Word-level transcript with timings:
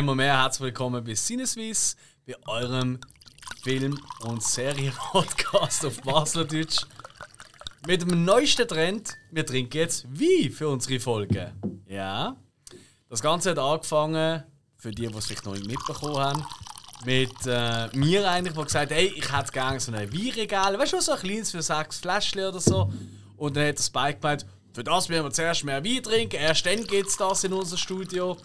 Einmal 0.00 0.16
mehr 0.16 0.40
herzlich 0.40 0.64
willkommen 0.64 1.04
bei 1.04 1.14
Sinneswiss, 1.14 1.94
bei 2.26 2.34
eurem 2.46 2.98
Film- 3.62 4.00
und 4.20 4.42
Serien-Podcast 4.42 5.84
auf 5.84 6.00
Baslerdeutsch. 6.00 6.86
Mit 7.86 8.00
dem 8.00 8.24
neuesten 8.24 8.66
Trend, 8.66 9.12
wir 9.30 9.44
trinken 9.44 9.76
jetzt 9.76 10.06
Wein 10.10 10.52
für 10.52 10.70
unsere 10.70 10.98
Folge. 11.00 11.52
Ja, 11.86 12.34
das 13.10 13.20
Ganze 13.20 13.50
hat 13.50 13.58
angefangen, 13.58 14.42
für 14.78 14.90
die, 14.90 15.06
die 15.06 15.14
es 15.14 15.26
vielleicht 15.26 15.44
noch 15.44 15.52
nicht 15.52 15.66
mitbekommen 15.66 16.16
haben, 16.16 16.46
mit 17.04 17.34
äh, 17.44 17.94
mir 17.94 18.26
eigentlich, 18.26 18.54
der 18.54 18.64
gesagt 18.64 18.90
hat, 18.92 18.96
hey, 18.96 19.12
ich 19.14 19.30
hätte 19.30 19.52
gerne 19.52 19.80
so 19.80 19.92
ein 19.92 20.10
Weinregal, 20.10 20.78
weißt 20.78 20.94
du, 20.94 21.00
so 21.02 21.12
ein 21.12 21.18
kleines 21.18 21.50
für 21.50 21.60
sechs 21.60 21.98
Fläschchen 21.98 22.46
oder 22.46 22.60
so. 22.60 22.90
Und 23.36 23.54
dann 23.54 23.68
hat 23.68 23.78
das 23.78 23.88
Spike 23.88 24.18
gemeint, 24.18 24.46
für 24.72 24.82
das 24.82 25.10
müssen 25.10 25.24
wir 25.24 25.30
zuerst 25.30 25.62
mehr 25.62 25.84
Wein 25.84 26.02
trinken, 26.02 26.36
erst 26.36 26.64
dann 26.64 26.86
gibt 26.86 27.08
es 27.08 27.18
das 27.18 27.44
in 27.44 27.52
unser 27.52 27.76
Studio. 27.76 28.38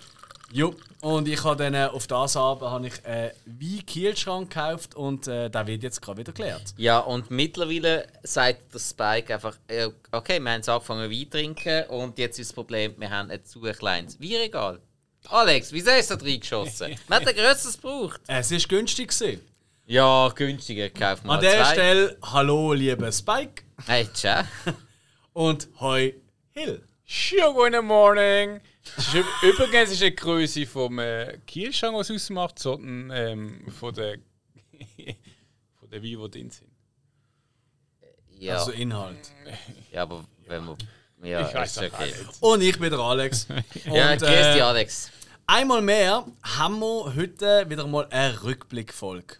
Jo, 0.55 0.73
und 1.01 1.27
ich 1.27 1.43
habe 1.43 1.61
dann 1.61 1.73
äh, 1.73 1.89
auf 1.91 2.07
das 2.07 2.37
Abend 2.37 2.71
habe 2.71 2.87
ich 2.87 3.05
einen 3.05 3.31
Wein-Kielschrank 3.45 4.49
gekauft 4.49 4.95
und 4.95 5.27
äh, 5.27 5.49
der 5.49 5.67
wird 5.67 5.83
jetzt 5.83 6.01
gerade 6.01 6.19
wieder 6.19 6.31
geleert. 6.31 6.73
Ja, 6.77 6.99
und 6.99 7.29
mittlerweile 7.29 8.07
sagt 8.23 8.73
der 8.73 8.79
Spike 8.79 9.33
einfach, 9.33 9.57
äh, 9.67 9.89
okay, 10.13 10.39
wir 10.39 10.49
haben 10.49 10.59
jetzt 10.59 10.69
angefangen 10.69 11.11
Wein 11.11 11.23
zu 11.23 11.29
trinken 11.31 11.83
und 11.89 12.17
jetzt 12.17 12.39
ist 12.39 12.51
das 12.51 12.55
Problem, 12.55 12.93
wir 12.97 13.09
haben 13.09 13.31
ein 13.31 13.43
zu 13.43 13.59
kleines 13.59 14.17
Weinregal. 14.21 14.79
Alex, 15.27 15.73
wieso 15.73 15.91
hast 15.91 16.11
du 16.11 16.15
da 16.15 16.23
reingeschossen? 16.25 16.95
Man 17.09 17.19
hat 17.19 17.27
ein 17.27 17.35
grösseres 17.35 17.75
gebraucht. 17.75 18.21
Es 18.27 18.49
war 18.49 18.59
günstig. 18.59 19.09
Gewesen. 19.09 19.41
Ja, 19.87 20.31
günstiger, 20.33 20.89
kauf 20.89 21.21
mal 21.25 21.35
An 21.35 21.41
der 21.41 21.65
zwei. 21.65 21.73
Stelle, 21.73 22.17
hallo 22.21 22.71
lieber 22.71 23.11
Spike 23.11 23.63
Hey, 23.85 24.07
tschau. 24.13 24.43
und 25.33 25.67
hoi 25.81 26.15
Hill. 26.51 26.81
Schönen 27.03 27.53
guten 27.53 27.85
Morning! 27.85 28.61
Es 28.97 29.07
ist 29.07 29.15
üb- 29.15 29.43
übrigens 29.43 29.91
ist 29.91 30.01
nicht 30.01 30.17
die 30.19 30.21
Größe 30.23 30.65
vom 30.65 30.99
äh, 30.99 31.37
Kielschrank, 31.47 31.95
was 31.95 32.09
es 32.09 32.15
ausmacht, 32.23 32.59
sondern 32.59 33.11
ähm, 33.11 33.65
von 33.79 33.93
der 33.93 34.17
von 35.79 35.89
der 35.89 36.01
Wein, 36.03 36.09
die 36.23 36.29
drin 36.31 36.49
sind. 36.49 36.69
Ja, 38.37 38.57
Also 38.57 38.71
Inhalt. 38.71 39.31
ja, 39.91 40.03
aber 40.03 40.25
wenn 40.47 40.65
wir... 40.65 40.77
Ja, 41.23 41.47
Ich 41.47 41.55
weiß 41.55 41.77
ist 41.77 41.83
okay. 41.93 42.13
Und 42.41 42.61
ich 42.61 42.77
bin 42.77 42.89
der 42.89 42.99
Alex. 42.99 43.47
Und, 43.85 43.93
Ja, 43.93 44.15
grüß 44.15 44.27
dich, 44.27 44.29
äh, 44.29 44.61
Alex. 44.61 45.09
Einmal 45.47 45.81
mehr 45.81 46.25
haben 46.43 46.79
wir 46.79 47.15
heute 47.15 47.65
wieder 47.69 47.87
mal 47.87 48.05
eine 48.09 48.43
Rückblickfolge. 48.43 49.37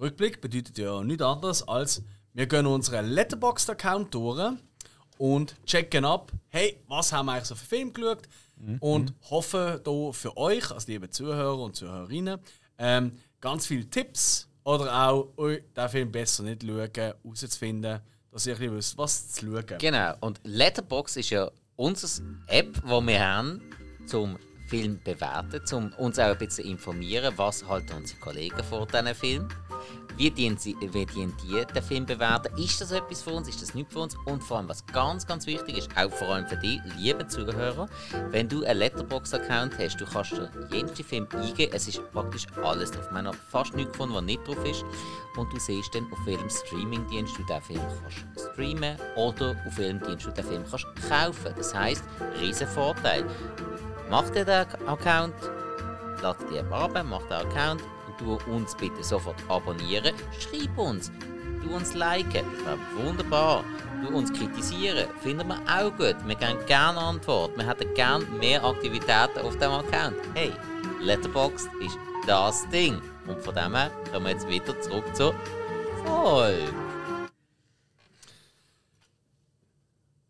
Rückblick 0.00 0.40
bedeutet 0.40 0.78
ja 0.78 1.02
nichts 1.02 1.22
anderes 1.22 1.68
als, 1.68 2.02
wir 2.32 2.46
gehen 2.46 2.66
unseren 2.66 3.06
Letterboxd-Account 3.10 4.14
durch 4.14 4.52
und 5.18 5.54
checken 5.66 6.04
ab, 6.04 6.32
hey, 6.48 6.80
was 6.88 7.12
haben 7.12 7.26
wir 7.26 7.32
eigentlich 7.34 7.44
so 7.48 7.54
für 7.54 7.66
Film 7.66 7.92
geschaut 7.92 8.22
und 8.80 9.14
hoffen 9.30 9.80
hier 9.84 10.12
für 10.12 10.36
euch, 10.36 10.70
als 10.70 10.86
liebe 10.86 11.10
Zuhörer 11.10 11.58
und 11.58 11.76
Zuhörerinnen, 11.76 12.38
ähm, 12.78 13.12
ganz 13.40 13.66
viele 13.66 13.88
Tipps 13.88 14.48
oder 14.64 15.08
auch, 15.08 15.32
oh, 15.36 15.48
den 15.48 15.88
Film 15.88 16.12
besser 16.12 16.44
nicht 16.44 16.62
schauen, 16.62 17.14
herauszufinden, 17.24 18.00
dass 18.30 18.46
ihr 18.46 18.54
ein 18.54 18.58
bisschen 18.58 18.76
wisst, 18.76 18.98
was 18.98 19.32
zu 19.32 19.46
schauen. 19.46 19.78
Genau, 19.78 20.14
und 20.20 20.40
Letterbox 20.44 21.16
ist 21.16 21.30
ja 21.30 21.50
unsere 21.76 22.22
App, 22.46 22.74
die 22.82 23.06
wir 23.06 23.20
haben, 23.20 23.60
zum 24.06 24.38
Film 24.72 24.98
bewerten, 25.04 25.60
um 25.74 25.92
uns 25.98 26.18
auch 26.18 26.30
ein 26.30 26.38
bisschen 26.38 26.64
informieren, 26.64 27.34
was 27.36 27.68
halten 27.68 27.92
unsere 27.94 28.18
Kollegen 28.20 28.64
vor 28.64 28.86
diesen 28.86 29.14
Film. 29.14 29.48
Wie 30.16 30.30
dienen, 30.30 30.56
sie, 30.56 30.74
wie 30.80 31.04
dienen 31.04 31.34
die 31.44 31.62
den 31.74 31.82
Film 31.82 32.06
bewerten? 32.06 32.56
Ist 32.56 32.80
das 32.80 32.90
etwas 32.90 33.20
für 33.20 33.32
uns? 33.32 33.48
Ist 33.50 33.60
das 33.60 33.74
nicht 33.74 33.92
für 33.92 33.98
uns? 33.98 34.16
Und 34.24 34.42
vor 34.42 34.56
allem, 34.56 34.70
was 34.70 34.86
ganz, 34.86 35.26
ganz 35.26 35.46
wichtig 35.46 35.76
ist, 35.76 35.90
auch 35.94 36.10
vor 36.10 36.28
allem 36.28 36.46
für 36.46 36.56
dich, 36.56 36.80
liebe 36.96 37.26
Zuhörer, 37.26 37.86
wenn 38.30 38.48
du 38.48 38.64
einen 38.64 38.78
Letterbox-Account 38.78 39.76
hast, 39.78 40.00
du 40.00 40.06
kannst 40.06 40.32
dir 40.32 40.50
jeden 40.70 40.88
Film 40.88 41.28
eingeben, 41.34 41.72
es 41.74 41.88
ist 41.88 42.00
praktisch 42.10 42.46
alles 42.62 42.92
drauf. 42.92 43.10
Haben 43.10 43.24
noch 43.24 43.34
fast 43.34 43.74
nichts 43.74 43.92
gefunden, 43.92 44.14
was 44.14 44.22
nicht 44.22 44.46
drauf 44.48 44.64
ist. 44.64 44.86
Und 45.36 45.52
du 45.52 45.60
siehst 45.60 45.94
dann, 45.94 46.10
auf 46.10 46.24
welchem 46.24 46.48
Streamingdienst 46.48 47.36
du 47.36 47.42
diesen 47.42 47.62
Film 47.62 47.80
kannst 48.02 48.52
streamen 48.52 48.96
oder 49.16 49.54
auf 49.66 49.76
welchem 49.76 50.00
Dienst 50.00 50.26
du 50.26 50.30
den 50.30 50.44
Film 50.46 50.64
kannst 50.70 50.86
kaufen. 51.10 51.52
Das 51.58 51.74
heisst, 51.74 52.04
riesen 52.40 52.66
Vorteil. 52.68 53.26
Mach 54.12 54.28
dir 54.28 54.44
den 54.44 54.66
Account, 54.86 55.32
lad 56.20 56.36
die 56.50 56.58
ab, 56.58 57.02
mach 57.02 57.22
den 57.22 57.46
Account 57.46 57.80
und 57.80 58.20
du 58.20 58.52
uns 58.52 58.74
bitte 58.74 59.02
sofort 59.02 59.36
abonnieren. 59.48 60.14
Schreib 60.38 60.76
uns, 60.76 61.10
du 61.62 61.74
uns 61.74 61.94
liken, 61.94 62.44
das 62.44 62.66
wäre 62.66 63.06
wunderbar. 63.06 63.64
Du 64.02 64.14
uns 64.14 64.30
kritisieren, 64.30 65.08
finden 65.22 65.48
wir 65.48 65.56
auch 65.66 65.90
gut. 65.92 66.16
Wir 66.26 66.34
geben 66.34 66.58
gerne 66.66 66.98
Antwort. 66.98 67.56
Wir 67.56 67.66
hätten 67.66 67.94
gerne 67.94 68.26
mehr 68.38 68.62
Aktivitäten 68.62 69.38
auf 69.42 69.56
dem 69.56 69.70
Account. 69.70 70.16
Hey, 70.34 70.52
Letterboxd 71.00 71.70
ist 71.80 71.98
das 72.26 72.68
Ding. 72.68 73.00
Und 73.26 73.40
von 73.40 73.54
dem 73.54 73.74
her 73.74 73.90
kommen 74.12 74.26
wir 74.26 74.32
jetzt 74.32 74.46
wieder 74.46 74.78
zurück 74.82 75.04
zur 75.16 75.32
Folge. 76.04 76.91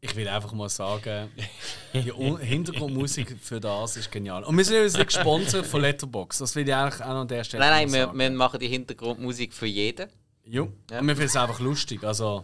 Ich 0.04 0.16
will 0.16 0.26
einfach 0.26 0.50
mal 0.52 0.68
sagen, 0.68 1.30
die 1.94 2.10
Un- 2.12 2.36
Hintergrundmusik 2.40 3.36
für 3.40 3.60
das 3.60 3.96
ist 3.96 4.10
genial. 4.10 4.42
Und 4.42 4.56
wir 4.58 4.64
sind 4.64 4.74
übrigens 4.74 4.94
nicht 4.96 5.06
gesponsert 5.14 5.64
von 5.64 5.80
Letterbox. 5.80 6.38
Das 6.38 6.56
will 6.56 6.66
ich 6.68 6.74
eigentlich 6.74 7.00
auch 7.00 7.06
an 7.20 7.28
der 7.28 7.44
Stelle 7.44 7.62
Nein, 7.64 7.88
nein, 7.88 7.92
wir, 7.92 8.12
wir 8.12 8.30
machen 8.30 8.58
die 8.58 8.66
Hintergrundmusik 8.66 9.54
für 9.54 9.66
jeden. 9.66 10.08
Jo. 10.44 10.72
Ja. 10.90 10.98
Und 10.98 11.06
wir 11.06 11.14
finden 11.14 11.28
es 11.28 11.36
einfach 11.36 11.60
lustig. 11.60 12.02
Also, 12.02 12.42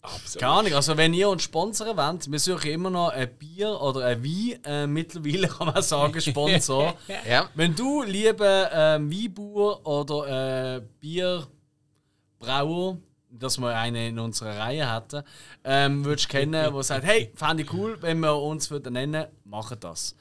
Absolut. 0.00 0.40
keine 0.40 0.52
Ahnung. 0.52 0.72
Also, 0.72 0.96
wenn 0.96 1.12
ihr 1.12 1.28
uns 1.28 1.42
sponsern 1.42 1.94
wollt, 1.98 2.32
wir 2.32 2.38
suchen 2.38 2.70
immer 2.70 2.88
noch 2.88 3.10
ein 3.10 3.28
Bier 3.36 3.78
oder 3.82 4.06
ein 4.06 4.24
Wein. 4.24 4.58
Äh, 4.64 4.86
mittlerweile 4.86 5.48
kann 5.54 5.66
man 5.66 5.82
sagen, 5.82 6.18
Sponsor. 6.18 6.96
Ja. 7.28 7.50
wenn 7.56 7.74
du, 7.74 8.02
lieber 8.04 8.70
ähm, 8.72 9.12
Weinbauer 9.12 9.86
oder 9.86 10.76
äh, 10.76 10.82
Bierbrauer, 10.98 12.96
dass 13.38 13.58
wir 13.58 13.76
einen 13.76 14.08
in 14.08 14.18
unserer 14.18 14.58
Reihe 14.58 14.94
hätten, 14.94 15.22
ähm, 15.64 16.04
würdest 16.04 16.28
kennen, 16.28 16.52
der 16.52 16.82
sagt: 16.82 17.04
Hey, 17.04 17.32
fände 17.34 17.62
ich 17.62 17.72
cool, 17.72 17.96
wenn 18.00 18.20
wir 18.20 18.36
uns 18.36 18.70
würden 18.70 18.92
nennen, 18.92 19.26
machen 19.44 19.78
das. 19.80 20.14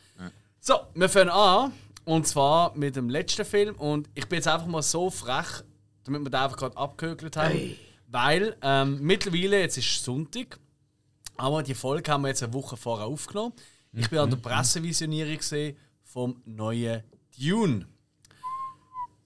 So, 0.59 0.75
wir 0.95 1.07
fangen 1.07 1.29
an. 1.29 1.71
Und 2.03 2.27
zwar 2.27 2.75
mit 2.75 2.95
dem 2.95 3.09
letzten 3.09 3.45
Film. 3.45 3.75
Und 3.75 4.09
ich 4.15 4.27
bin 4.27 4.37
jetzt 4.37 4.47
einfach 4.47 4.67
mal 4.67 4.81
so 4.81 5.09
frech, 5.09 5.63
damit 6.03 6.23
wir 6.23 6.29
den 6.29 6.39
einfach 6.39 6.57
gerade 6.57 6.77
abgehökelt 6.77 7.35
haben. 7.37 7.75
Weil 8.07 8.55
ähm, 8.61 8.99
mittlerweile, 9.01 9.59
jetzt 9.59 9.77
ist 9.77 10.03
Sonntag, 10.03 10.59
aber 11.35 11.63
die 11.63 11.73
Folge 11.73 12.11
haben 12.11 12.21
wir 12.23 12.29
jetzt 12.29 12.43
eine 12.43 12.53
Woche 12.53 12.77
vorher 12.77 13.05
aufgenommen. 13.07 13.53
Ich 13.93 14.09
bin 14.09 14.19
an 14.19 14.29
der 14.29 14.37
Pressevisionierung 14.37 15.37
gesehen 15.37 15.77
vom 16.03 16.41
neuen 16.45 17.03
Dune. 17.37 17.87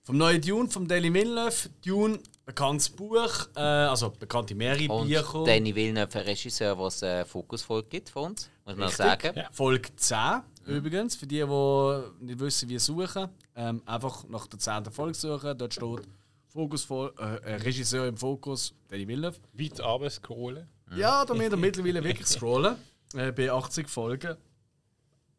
Vom 0.03 0.17
neuen 0.17 0.41
Dune, 0.41 0.69
vom 0.69 0.87
Daily 0.87 1.13
Villeneuve. 1.13 1.69
Dune, 1.85 2.19
bekanntes 2.45 2.89
Buch, 2.89 3.47
äh, 3.55 3.59
also 3.59 4.09
bekannte 4.09 4.55
mehrere 4.55 4.91
Und 4.91 5.07
Bücher. 5.07 5.43
Danny 5.45 5.73
Villeneuve, 5.75 6.19
ein 6.19 6.25
Regisseur, 6.25 6.75
der 6.75 6.85
es 6.85 7.03
eine 7.03 7.25
Fokusfolge 7.25 7.87
gibt 7.89 8.09
von 8.09 8.31
uns, 8.31 8.49
muss 8.65 8.75
man 8.75 8.87
Richtig. 8.87 9.05
sagen. 9.05 9.37
Ja. 9.37 9.49
Folge 9.51 9.95
10 9.95 10.41
übrigens, 10.67 11.15
für 11.15 11.27
die, 11.27 11.43
die 11.43 12.25
nicht 12.25 12.39
wissen, 12.39 12.69
wie 12.69 12.79
suchen. 12.79 13.29
Ähm, 13.55 13.81
einfach 13.85 14.23
nach 14.27 14.47
der 14.47 14.59
10. 14.59 14.85
Folge 14.85 15.15
suchen. 15.15 15.57
Dort 15.57 15.73
steht 15.73 16.07
Fokus, 16.47 16.87
äh, 16.89 17.05
äh, 17.23 17.55
Regisseur 17.55 18.07
im 18.07 18.17
Fokus, 18.17 18.73
Danny 18.87 19.07
Villeneuve. 19.07 19.37
Weit 19.53 19.79
runter 19.79 20.09
scrollen. 20.09 20.67
Ja, 20.95 21.25
da 21.25 21.33
müssen 21.33 21.51
wir 21.51 21.57
mittlerweile 21.57 22.03
wirklich 22.03 22.27
scrollen. 22.27 22.75
Äh, 23.13 23.31
bei 23.31 23.51
80 23.51 23.89
Folgen. 23.89 24.35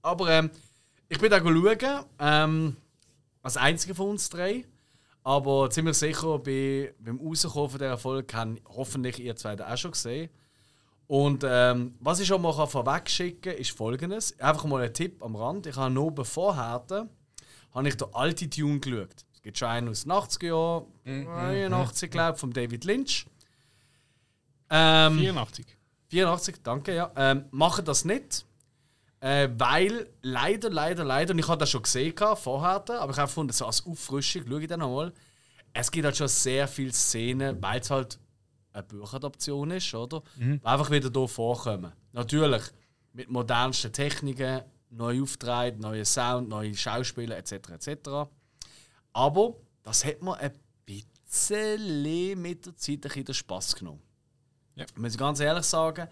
Aber 0.02 0.30
ähm, 0.30 0.50
ich 1.08 1.18
bin 1.18 1.30
da 1.30 1.40
schauen. 1.40 2.04
Ähm, 2.18 2.76
als 3.42 3.56
einziger 3.56 3.94
von 3.94 4.10
uns 4.10 4.28
drei. 4.30 4.64
Aber 5.24 5.70
ziemlich 5.70 5.96
sicher, 5.96 6.38
bei, 6.38 6.94
beim 6.98 7.20
Rauskommen 7.20 7.70
von 7.70 7.78
dieser 7.78 7.98
Folge 7.98 8.36
haben 8.36 8.58
hoffentlich 8.68 9.20
ihr 9.20 9.36
zwei 9.36 9.58
auch 9.58 9.76
schon 9.76 9.92
gesehen. 9.92 10.30
Und 11.06 11.44
ähm, 11.46 11.94
was 12.00 12.20
ich 12.20 12.26
schon 12.26 12.42
mal 12.42 12.66
vorweg 12.66 13.08
schicken 13.10 13.42
kann, 13.42 13.54
ist 13.54 13.70
folgendes. 13.70 14.38
Einfach 14.40 14.64
mal 14.64 14.82
ein 14.82 14.94
Tipp 14.94 15.22
am 15.22 15.36
Rand. 15.36 15.66
Ich 15.66 15.76
habe 15.76 15.92
noch 15.92 16.24
vorher 16.24 16.82
habe 17.74 17.88
ich 17.88 17.96
den 17.96 18.08
alte 18.14 18.48
Tune 18.48 18.80
geschaut. 18.80 19.24
Es 19.32 19.42
gibt 19.42 19.58
schon 19.58 19.68
einen 19.68 19.88
aus 19.88 20.02
den 20.04 20.12
80er 20.12 20.46
Jahren, 20.46 21.24
89 21.24 22.10
glaube 22.10 22.34
ich, 22.34 22.40
von 22.40 22.52
David 22.52 22.84
Lynch. 22.84 23.26
Ähm, 24.70 25.18
84. 25.18 25.66
84, 26.08 26.56
danke, 26.62 26.94
ja. 26.94 27.10
Ähm, 27.16 27.44
machen 27.50 27.84
das 27.84 28.04
nicht. 28.04 28.44
Äh, 29.22 29.50
weil 29.56 30.08
leider, 30.22 30.68
leider, 30.68 31.04
leider, 31.04 31.32
und 31.32 31.38
ich 31.38 31.46
habe 31.46 31.58
das 31.58 31.70
schon 31.70 31.82
gesehen 31.82 32.12
vorher, 32.16 32.82
aber 32.88 33.12
ich 33.12 33.18
habe 33.18 33.28
gefunden, 33.28 33.52
so 33.52 33.66
als 33.66 33.86
Auffrischung, 33.86 34.42
schaue 34.48 34.62
ich 34.62 34.66
dann 34.66 34.80
nochmal. 34.80 35.12
Es 35.72 35.92
gibt 35.92 36.04
halt 36.04 36.16
schon 36.16 36.26
sehr 36.26 36.66
viele 36.66 36.92
Szenen, 36.92 37.62
weil 37.62 37.80
es 37.80 37.88
halt 37.88 38.18
eine 38.72 38.82
Buchadaption 38.82 39.70
ist, 39.70 39.94
oder? 39.94 40.24
Die 40.36 40.66
einfach 40.66 40.90
wieder 40.90 41.08
hier 41.14 41.28
vorkommen. 41.28 41.92
Natürlich 42.10 42.62
mit 43.12 43.30
modernsten 43.30 43.92
Techniken, 43.92 44.62
neu 44.90 45.22
auftreten, 45.22 45.82
neue 45.82 46.04
Sound, 46.04 46.48
neue 46.48 46.74
Schauspieler 46.74 47.36
etc. 47.36 47.52
etc. 47.52 48.10
Aber 49.12 49.54
das 49.84 50.04
hat 50.04 50.20
mir 50.20 50.36
ein 50.38 50.52
bisschen 50.84 52.42
mit 52.42 52.66
der 52.66 52.76
Zeit 52.76 52.96
ein 52.96 53.00
bisschen 53.02 53.24
den 53.24 53.34
Spass 53.36 53.76
genommen. 53.76 54.02
Ja. 54.74 54.84
Muss 54.96 55.12
ich 55.12 55.18
ganz 55.18 55.38
ehrlich 55.38 55.64
sagen. 55.64 56.08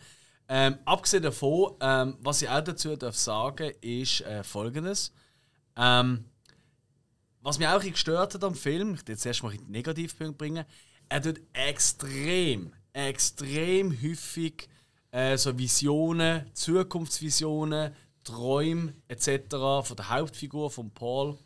Ähm, 0.53 0.79
abgesehen 0.85 1.23
davon, 1.23 1.77
ähm, 1.81 2.17
was 2.23 2.43
ich 2.43 2.49
auch 2.49 2.61
dazu 2.61 2.97
darf 2.97 3.15
sagen 3.15 3.71
ist 3.83 4.23
äh, 4.23 4.43
folgendes. 4.43 5.13
Ähm, 5.77 6.25
was 7.41 7.61
mich 7.61 7.69
auch 7.69 7.81
gestört 7.81 8.35
hat 8.35 8.43
am 8.43 8.57
Film, 8.57 8.95
ich 8.95 9.07
will 9.07 9.15
jetzt 9.15 9.25
erstmal 9.25 9.53
einen 9.53 9.71
Negativpunkt 9.71 10.37
bringen, 10.37 10.65
er 11.09 11.23
tut 11.23 11.41
extrem, 11.53 12.73
extrem 12.93 13.93
häufig 14.03 14.69
äh, 15.13 15.37
so 15.37 15.57
Visionen, 15.57 16.53
Zukunftsvisionen, 16.53 17.95
Träume 18.25 18.95
etc. 19.07 19.29
von 19.85 19.97
der 19.97 20.11
Hauptfigur 20.11 20.69
von 20.69 20.91
Paul 20.91 21.39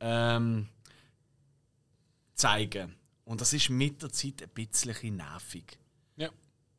ähm, 0.00 0.68
zeigen. 2.34 2.96
Und 3.24 3.40
das 3.40 3.52
ist 3.52 3.70
mit 3.70 4.02
der 4.02 4.10
Zeit 4.10 4.42
ein 4.42 4.48
bisschen 4.48 5.18
nervig. 5.18 5.78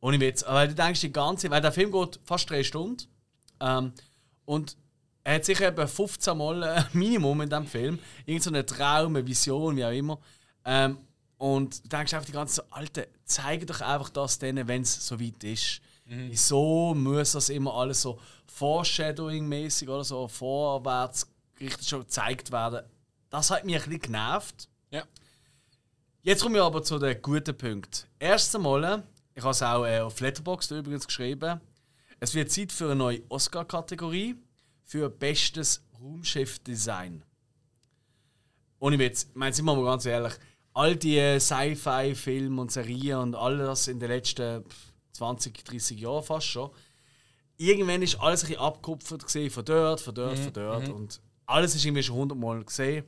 Ohne 0.02 0.20
Witz. 0.20 0.44
Aber 0.44 0.68
du 0.68 0.76
denkst 0.76 1.02
die 1.02 1.12
ganze 1.12 1.50
weil 1.50 1.62
der 1.62 1.72
Film 1.72 1.92
geht 1.92 2.20
fast 2.24 2.50
drei 2.50 2.64
Stunden. 2.64 3.06
Ähm, 3.60 3.94
und 4.46 4.78
er 5.24 5.36
hat 5.36 5.46
sicher 5.46 5.68
etwa 5.68 5.86
15 5.86 6.38
Mal 6.38 6.64
äh, 6.64 6.84
Minimum 6.94 7.42
in 7.42 7.50
diesem 7.50 7.68
Film. 7.68 8.00
Irgend 8.26 8.44
so 8.44 8.50
einen 8.50 8.66
Traum, 8.66 9.16
eine 9.16 9.28
Vision, 9.28 9.76
wie 9.76 9.86
auch 9.86 9.92
immer. 9.92 10.20
Ähm, 10.66 10.98
und 11.38 11.84
du 11.84 11.90
denkst 11.90 12.14
einfach 12.14 12.26
die 12.26 12.32
ganze 12.32 12.56
Zeit, 12.56 12.66
Alter, 12.72 13.06
zeig 13.26 13.68
doch 13.68 13.82
einfach 13.82 14.10
das 14.10 14.40
denen, 14.40 14.68
wenn 14.68 14.82
es 14.82 15.06
so 15.06 15.20
weit 15.20 15.44
ist. 15.44 15.82
Wieso 16.12 16.96
muss 16.96 17.34
das 17.34 17.50
immer 17.50 17.76
alles 17.76 18.02
so 18.02 18.20
Foreshadowing-mäßig 18.48 19.88
oder 19.88 20.04
so 20.04 20.28
vorwärts 20.28 21.28
gerichtet 21.54 21.88
schon 21.88 22.00
gezeigt 22.00 22.52
werden? 22.52 22.84
Das 23.30 23.52
hat 23.52 23.64
mich 23.64 23.76
ein 23.76 23.84
bisschen 23.84 24.02
genervt. 24.02 24.68
Ja. 24.90 25.04
Jetzt 26.24 26.42
kommen 26.42 26.56
wir 26.56 26.64
aber 26.64 26.82
zu 26.82 26.98
den 26.98 27.22
guten 27.22 27.56
Punkten. 27.56 28.08
Erst 28.18 28.56
einmal, 28.56 29.04
ich 29.40 29.44
habe 29.44 29.52
es 29.52 29.64
auch 29.64 29.86
äh, 29.86 30.00
auf 30.00 30.20
Letterboxd 30.20 30.72
übrigens 30.72 31.08
geschrieben, 31.08 31.62
es 32.20 32.34
wird 32.34 32.52
Zeit 32.52 32.74
für 32.74 32.86
eine 32.86 32.96
neue 32.96 33.22
Oscar-Kategorie 33.30 34.36
für 34.84 35.10
bestes 35.10 35.82
Raumschiffdesign. 35.98 37.24
Ohne 38.80 39.00
Witz, 39.00 39.28
ich 39.30 39.36
meine, 39.36 39.54
sind 39.54 39.64
wir 39.64 39.76
mal 39.76 39.86
ganz 39.86 40.06
ehrlich, 40.06 40.34
all 40.74 40.98
die 40.98 41.18
äh, 41.18 41.40
Sci-Fi-Filme 41.40 42.60
und 42.60 42.70
Serien 42.70 43.20
und 43.20 43.36
alles 43.36 43.88
in 43.88 44.00
den 44.00 44.10
letzten 44.10 44.66
pff, 44.66 44.94
20, 45.14 45.64
30 45.64 46.00
Jahren 46.02 46.24
fast 46.24 46.48
schon, 46.48 46.72
irgendwann 47.56 48.02
ist 48.02 48.20
alles 48.20 48.44
ein 48.44 48.50
bisschen 48.50 48.62
abgekupfert 48.62 49.24
gesehen, 49.24 49.50
von 49.52 49.64
dort, 49.64 50.02
von 50.02 50.14
dort, 50.14 50.38
von 50.38 50.52
dort 50.52 50.90
und 50.90 51.22
alles 51.46 51.76
ist 51.76 51.86
irgendwie 51.86 52.04
schon 52.04 52.18
hundertmal 52.18 52.62
gesehen. 52.66 53.06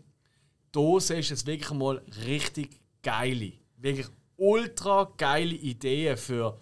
Da 0.72 0.98
siehst 0.98 1.30
du 1.30 1.34
jetzt 1.34 1.46
wirklich 1.46 1.72
mal 1.72 2.02
richtig 2.26 2.80
geile, 3.04 3.52
wirklich 3.76 4.08
ultra 4.42 5.14
geile 5.18 5.54
Ideen 5.54 6.18
für, 6.18 6.58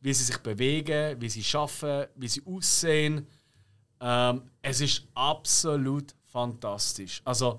wie 0.00 0.12
sie 0.12 0.24
sich 0.24 0.38
bewegen, 0.38 1.18
wie 1.20 1.30
sie 1.30 1.42
schaffen, 1.42 2.04
wie 2.14 2.28
sie 2.28 2.42
aussehen. 2.44 3.26
Ähm, 4.00 4.42
es 4.60 4.82
ist 4.82 5.04
absolut 5.14 6.14
fantastisch. 6.26 7.22
Also 7.24 7.58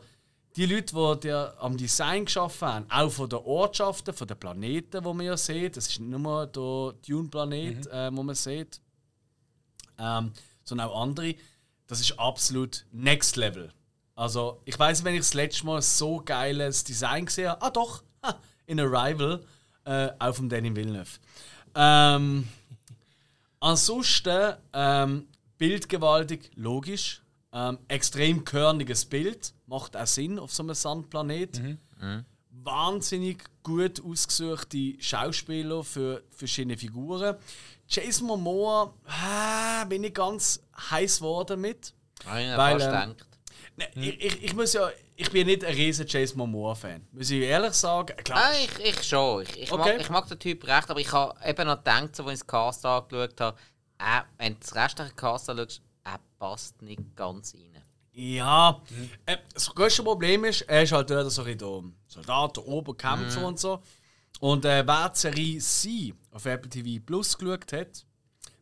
die 0.55 0.67
Leute, 0.67 1.19
die 1.23 1.31
am 1.31 1.75
Design 1.75 2.25
geschaffen 2.25 2.67
haben, 2.67 2.85
auch 2.89 3.09
von 3.11 3.29
den 3.29 3.39
Ortschaften, 3.39 4.13
von 4.13 4.27
den 4.27 4.39
Planeten, 4.39 5.03
die 5.03 5.13
man 5.13 5.25
ja 5.25 5.35
sieht, 5.35 5.75
das 5.75 5.87
ist 5.87 5.99
nicht 5.99 6.19
nur 6.19 6.45
der 6.45 6.93
Dune-Planet, 7.07 7.87
äh, 7.87 8.15
wo 8.15 8.21
man 8.23 8.35
sieht, 8.35 8.79
ähm, 9.97 10.33
sondern 10.63 10.87
auch 10.87 11.01
andere, 11.01 11.33
das 11.87 11.99
ist 11.99 12.19
absolut 12.19 12.85
Next 12.91 13.35
Level. 13.37 13.73
Also 14.13 14.61
ich 14.65 14.77
weiß, 14.77 15.03
wenn 15.03 15.15
ich 15.15 15.21
das 15.21 15.33
letzte 15.33 15.65
Mal 15.65 15.81
so 15.81 16.21
geiles 16.23 16.83
Design 16.83 17.25
gesehen 17.25 17.49
habe, 17.49 17.61
ah 17.61 17.69
doch, 17.71 18.03
ha, 18.23 18.39
in 18.67 18.79
Arrival, 18.79 19.43
äh, 19.85 20.09
auch 20.19 20.35
von 20.35 20.47
Danny 20.47 20.75
Villeneuve. 20.75 21.19
Ähm, 21.73 22.47
ansonsten 23.59 24.53
ähm, 24.73 25.27
bildgewaltig, 25.57 26.51
logisch. 26.55 27.21
Ähm, 27.53 27.79
extrem 27.87 28.43
körniges 28.43 29.05
Bild, 29.05 29.53
macht 29.65 29.95
auch 29.95 30.05
Sinn 30.05 30.37
auf 30.37 30.53
so 30.53 30.63
einem 30.63 30.75
Sandplanet. 30.75 31.59
Wahnsinnig 32.51 33.43
gut 33.63 34.03
ausgesuchte 34.03 34.95
Schauspieler 34.99 35.83
für 35.83 36.23
verschiedene 36.29 36.77
Figuren. 36.77 37.37
Jason 37.87 38.27
Momoa, 38.27 38.93
äh, 39.07 39.85
bin 39.85 40.03
ich 40.03 40.13
ganz 40.13 40.61
heiß 40.91 41.19
geworden 41.19 41.61
mit. 41.61 41.93
Ich 42.19 42.25
mir 42.25 42.57
Weil, 42.57 42.81
ähm, 42.81 43.15
Ne, 43.77 43.87
ich, 43.95 44.19
ich, 44.25 44.43
ich 44.43 44.53
muss 44.55 44.73
ja, 44.73 44.89
ich 45.15 45.29
bin 45.31 45.45
nicht 45.47 45.63
ein 45.63 45.73
riesen 45.75 46.05
Jason 46.07 46.39
Momoa-Fan. 46.39 47.07
Muss 47.11 47.29
ich 47.29 47.41
ehrlich 47.43 47.73
sagen. 47.73 48.15
Klar, 48.23 48.39
Ah, 48.45 48.51
ich, 48.59 48.85
ich 48.85 49.03
schon. 49.03 49.43
Ich, 49.43 49.61
ich, 49.61 49.71
Okay. 49.71 49.93
mag, 49.93 50.01
ich 50.01 50.09
mag 50.09 50.27
den 50.27 50.39
Typ 50.39 50.67
recht, 50.67 50.89
aber 50.89 50.99
ich 50.99 51.11
habe 51.11 51.33
eben 51.47 51.67
noch 51.67 51.77
gedacht, 51.77 52.15
so, 52.15 52.23
als 52.23 52.33
ich 52.33 52.39
das 52.39 52.47
Cast 52.47 52.85
angeschaut 52.85 53.39
habe, 53.39 53.57
äh, 53.99 54.21
wenn 54.39 54.53
du 54.53 54.59
das 54.59 54.75
restliche 54.75 55.11
Cast 55.15 55.49
anschaust, 55.51 55.81
er 56.03 56.19
passt 56.39 56.81
nicht 56.81 57.15
ganz 57.15 57.53
rein. 57.53 57.83
Ja, 58.13 58.81
äh, 59.27 59.37
das 59.53 59.69
größte 59.73 60.01
Problem 60.01 60.43
ist, 60.45 60.61
er 60.61 60.81
ist 60.81 60.91
halt 60.91 61.09
dort 61.11 61.31
so 61.31 61.43
ein 61.43 61.93
Soldat, 62.07 62.57
der 62.57 62.67
Oberkämpfer 62.67 63.45
und 63.45 63.59
so. 63.59 63.79
Und 64.39 64.65
äh, 64.65 64.83
wer 64.87 65.09
die 65.09 65.17
Serie 65.19 65.59
C 65.59 66.13
auf 66.31 66.45
Apple 66.45 66.69
TV 66.69 67.03
Plus 67.05 67.37
geschaut 67.37 67.71
hat, 67.73 68.05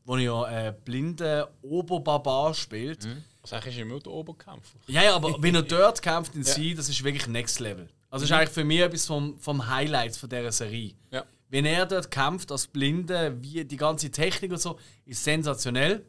wo 0.04 0.16
er 0.18 0.22
ja 0.22 0.68
äh, 0.68 0.74
blinde 0.84 1.48
Oberbarbar 1.62 2.54
spielt. 2.54 3.08
Was 3.46 3.54
eigentlich 3.54 3.76
ist 3.76 3.82
immer 3.84 4.00
der 4.00 4.12
Oberkampf. 4.12 4.74
Ja, 4.88 5.04
ja, 5.04 5.16
aber 5.16 5.36
wenn 5.40 5.54
er 5.54 5.62
dort 5.62 6.02
kämpft 6.02 6.34
in 6.34 6.44
C, 6.44 6.74
das 6.74 6.90
ist 6.90 7.04
wirklich 7.04 7.28
Next 7.28 7.60
Level. 7.60 7.88
Also 8.10 8.24
das 8.24 8.32
ist 8.32 8.32
eigentlich 8.32 8.50
für 8.50 8.64
mich 8.64 8.80
etwas 8.80 9.06
vom, 9.06 9.38
vom 9.38 9.70
Highlights 9.70 10.18
von 10.18 10.28
dieser 10.28 10.52
Serie. 10.52 10.96
Ja. 11.12 11.24
Wenn 11.50 11.66
er 11.66 11.86
dort 11.86 12.10
kämpft 12.10 12.52
als 12.52 12.66
Blinde, 12.66 13.38
wie 13.42 13.64
die 13.64 13.78
ganze 13.78 14.10
Technik 14.10 14.52
und 14.52 14.58
so, 14.58 14.80
ist 15.06 15.24
sensationell. 15.24 16.04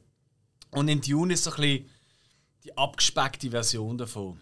Und 0.70 0.88
in 0.88 1.02
Dune 1.02 1.34
ist 1.34 1.44
so 1.44 1.50
ein 1.50 1.56
bisschen 1.56 1.90
die 2.64 2.78
abgespeckte 2.78 3.50
Version 3.50 3.98
davon. 3.98 4.40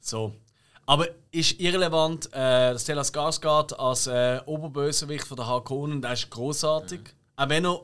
So. 0.00 0.34
Aber 0.86 1.08
ist 1.30 1.60
irrelevant, 1.60 2.32
äh, 2.32 2.72
dass 2.72 2.84
Stellan 2.84 3.04
Skarsgård 3.04 3.74
als 3.74 4.06
äh, 4.06 4.40
Oberbösewicht 4.46 5.26
von 5.26 5.36
der 5.36 5.46
Harkonnen, 5.46 6.00
der 6.00 6.14
ist 6.14 6.30
großartig. 6.30 7.00
Auch 7.36 7.48
wenn 7.50 7.66
er 7.66 7.82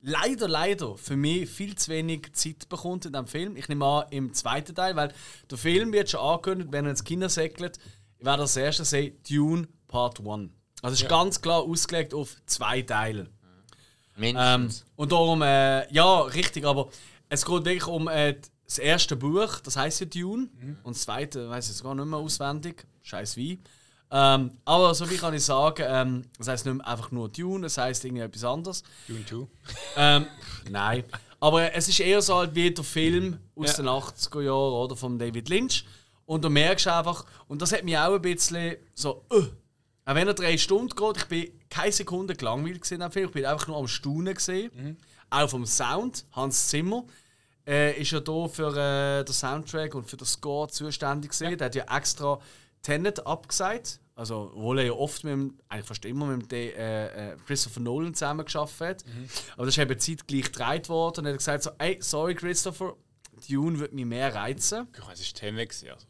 leider, 0.00 0.48
leider 0.48 0.96
für 0.96 1.16
mich 1.16 1.48
viel 1.48 1.74
zu 1.74 1.90
wenig 1.90 2.32
Zeit 2.32 2.68
bekommt 2.68 3.06
in 3.06 3.12
diesem 3.12 3.26
Film. 3.26 3.56
Ich 3.56 3.68
nehme 3.68 3.84
an, 3.84 4.06
im 4.10 4.32
zweiten 4.32 4.74
Teil, 4.74 4.96
weil 4.96 5.12
der 5.50 5.58
Film 5.58 5.92
wird 5.92 6.10
schon 6.10 6.20
angekündigt, 6.20 6.72
wenn 6.72 6.84
er 6.84 6.92
ins 6.92 7.04
Kino 7.04 7.28
segelt, 7.28 7.78
ich 8.18 8.24
werde 8.24 8.42
als 8.42 8.56
erstes 8.56 8.90
sehen, 8.90 9.16
Dune 9.28 9.68
Part 9.86 10.20
1. 10.20 10.50
Also 10.82 10.94
es 10.94 11.02
ist 11.02 11.08
ganz 11.08 11.40
klar 11.40 11.62
ausgelegt 11.62 12.14
auf 12.14 12.36
zwei 12.46 12.82
Teile. 12.82 13.28
Ähm, 14.16 14.34
Mindestens. 14.34 14.84
und 14.96 15.12
darum, 15.12 15.42
äh, 15.42 15.92
ja, 15.92 16.22
richtig, 16.22 16.64
aber 16.64 16.88
es 17.28 17.44
geht 17.44 17.64
wirklich 17.64 17.86
um 17.86 18.08
äh, 18.08 18.36
das 18.64 18.78
erste 18.78 19.16
Buch, 19.16 19.60
das 19.60 19.76
heißt 19.76 20.00
ja 20.00 20.06
Dune. 20.06 20.48
Und 20.82 20.96
das 20.96 21.02
zweite, 21.02 21.48
weiß 21.48 21.70
ich 21.70 21.76
sogar 21.76 21.94
nicht 21.94 22.06
mehr 22.06 22.18
auswendig. 22.18 22.86
Scheiß 23.02 23.36
wie. 23.36 23.60
Ähm, 24.10 24.52
aber 24.64 24.94
so 24.94 25.08
wie 25.10 25.16
kann 25.16 25.34
ich 25.34 25.44
sagen, 25.44 25.84
ähm, 25.86 26.24
das 26.38 26.48
heißt 26.48 26.66
nicht 26.66 26.76
mehr 26.76 26.86
einfach 26.86 27.10
nur 27.10 27.28
Dune, 27.28 27.66
es 27.66 27.76
heißt 27.76 28.04
irgendwie 28.04 28.22
etwas 28.22 28.44
anderes. 28.44 28.82
Dune 29.06 29.24
2. 29.26 29.46
Ähm, 29.96 30.26
nein. 30.70 31.04
Aber 31.40 31.72
es 31.74 31.88
ist 31.88 32.00
eher 32.00 32.20
so 32.22 32.36
halt 32.36 32.54
wie 32.54 32.70
der 32.72 32.84
Film 32.84 33.38
aus 33.54 33.76
Ja. 33.76 33.76
den 33.76 33.88
80er 33.88 34.40
Jahren 34.42 34.72
oder 34.72 34.96
von 34.96 35.18
David 35.18 35.48
Lynch. 35.48 35.84
Und 36.24 36.44
du 36.44 36.50
merkst 36.50 36.88
einfach, 36.88 37.24
und 37.48 37.62
das 37.62 37.72
hat 37.72 37.84
mich 37.84 37.96
auch 37.96 38.14
ein 38.14 38.22
bisschen 38.22 38.76
so, 38.94 39.24
uh, 39.32 39.44
auch 40.04 40.14
wenn 40.14 40.26
er 40.26 40.34
drei 40.34 40.56
Stunden 40.58 40.94
geht, 40.94 41.16
ich 41.18 41.24
bin 41.26 41.60
keine 41.70 41.92
Sekunde 41.92 42.34
gelangweilt 42.34 42.80
gesehen 42.80 43.02
am 43.02 43.12
Film, 43.12 43.26
ich 43.26 43.32
bin 43.32 43.44
einfach 43.46 43.68
nur 43.68 43.76
am 43.76 43.88
Staunen 43.88 44.34
gesehen. 44.34 44.96
Auch 45.30 45.48
vom 45.50 45.66
Sound. 45.66 46.24
Hans 46.32 46.68
Zimmer 46.68 47.04
äh, 47.66 48.00
ist 48.00 48.10
ja 48.10 48.20
hier 48.26 48.48
für 48.48 48.74
äh, 48.76 49.24
den 49.24 49.32
Soundtrack 49.34 49.94
und 49.94 50.08
für 50.08 50.16
den 50.16 50.26
Score 50.26 50.68
zuständig 50.68 51.30
gesehen. 51.32 51.56
Der 51.58 51.66
hat 51.66 51.74
ja 51.74 51.84
extra 51.94 52.38
Tenet 52.88 53.26
abgesagt. 53.26 54.00
Also, 54.14 54.50
obwohl 54.54 54.78
er 54.80 54.86
ja 54.86 54.92
oft 54.92 55.22
mit 55.24 55.32
dem, 55.32 55.58
eigentlich 55.68 55.86
fast 55.86 56.04
immer 56.04 56.26
mit 56.26 56.42
dem 56.42 56.48
De- 56.48 56.72
äh, 56.72 57.32
äh, 57.32 57.36
Christopher 57.46 57.80
Nolan 57.80 58.14
zusammen 58.14 58.44
geschafft 58.44 58.80
hat. 58.80 59.04
Aber 59.56 59.66
das 59.66 59.76
ist 59.76 59.82
eben 59.82 59.98
zeitgleich 59.98 60.44
gedreht 60.52 60.88
worden 60.88 61.20
und 61.20 61.26
er 61.26 61.32
hat 61.32 61.38
gesagt 61.38 61.62
so, 61.62 61.70
ey, 61.78 61.98
sorry 62.00 62.34
Christopher, 62.34 62.94
Dune 63.48 63.78
würde 63.78 63.94
mich 63.94 64.06
mehr 64.06 64.34
reizen. 64.34 64.88
Ich 64.92 65.06
weiß, 65.06 65.20
es 65.20 65.26
ist 65.26 65.36
Tenet. 65.36 65.70
Also. 65.70 66.06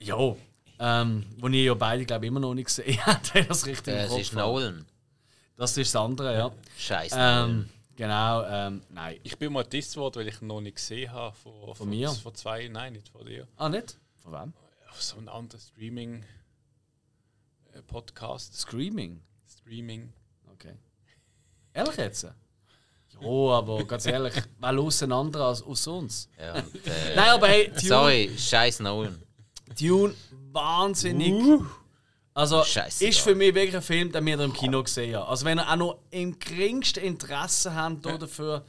Ja. 0.00 0.36
Ähm, 0.80 1.24
wo 1.38 1.46
ich 1.48 1.64
ja 1.64 1.74
beide, 1.74 2.04
glaube 2.04 2.24
ich, 2.24 2.28
immer 2.28 2.40
noch 2.40 2.54
nicht 2.54 2.66
gesehen 2.66 2.98
habe, 3.06 3.44
das 3.46 3.64
richtig 3.66 3.94
im 3.94 4.10
Äh, 4.10 4.20
ist. 4.20 4.32
Nolan. 4.32 4.84
Das 5.56 5.76
ist 5.78 5.94
das 5.94 6.02
andere, 6.02 6.34
ja. 6.36 6.50
Scheiße. 6.76 7.14
Ähm, 7.16 7.68
genau, 7.94 8.42
ähm, 8.44 8.82
nein. 8.90 9.20
Ich 9.22 9.38
bin 9.38 9.52
mal 9.52 9.62
disst 9.62 9.96
worden, 9.96 10.16
weil 10.16 10.28
ich 10.28 10.42
ihn 10.42 10.48
noch 10.48 10.60
nicht 10.60 10.76
gesehen 10.76 11.12
habe. 11.12 11.36
Von, 11.36 11.74
von, 11.76 11.88
mir? 11.88 12.10
Von 12.10 12.34
zwei, 12.34 12.66
nein, 12.66 12.94
nicht 12.94 13.08
von 13.08 13.24
dir. 13.24 13.46
Ah, 13.56 13.68
nicht? 13.68 13.96
Von 14.18 14.32
wem? 14.32 14.52
Auf 14.94 15.02
so 15.02 15.16
einem 15.16 15.28
anderen 15.28 15.60
Streaming-Podcast. 15.60 18.56
Screaming. 18.56 19.20
Streaming. 19.44 20.12
Okay. 20.52 20.76
Ehrlich 21.72 21.96
jetzt? 21.96 22.22
Ja, 22.22 22.32
aber 23.28 23.84
ganz 23.84 24.06
ehrlich, 24.06 24.34
wer 24.60 24.72
los 24.72 25.02
ein 25.02 25.10
anderer 25.10 25.46
als 25.46 25.62
aus 25.62 25.84
uns? 25.88 26.28
Ja, 26.38 26.54
und, 26.54 26.86
äh, 26.86 27.16
Nein, 27.16 27.30
aber 27.30 27.48
hey, 27.48 27.70
Dune, 27.70 27.80
sorry, 27.80 28.30
scheiß 28.38 28.78
Nolan. 28.80 29.20
Dune 29.76 30.14
wahnsinnig. 30.52 31.60
Also, 32.32 32.62
Scheissegal. 32.62 33.10
ist 33.10 33.18
für 33.18 33.34
mich 33.34 33.52
wirklich 33.52 33.74
ein 33.74 33.82
Film, 33.82 34.12
den 34.12 34.24
wir 34.26 34.38
im 34.38 34.52
Kino 34.52 34.84
gesehen 34.84 35.16
haben. 35.16 35.28
Also, 35.28 35.44
wenn 35.44 35.58
ihr 35.58 35.68
auch 35.68 35.76
noch 35.76 35.98
im 36.10 36.38
geringsten 36.38 37.00
Interesse 37.00 37.74
habt 37.74 38.06
dafür, 38.06 38.64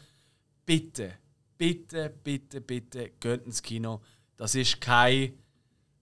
bitte, 0.65 1.13
bitte, 1.55 2.11
bitte, 2.23 2.61
bitte, 2.61 3.11
geht 3.19 3.45
ins 3.45 3.61
Kino. 3.61 4.01
Das 4.37 4.55
ist 4.55 4.81
kein. 4.81 5.37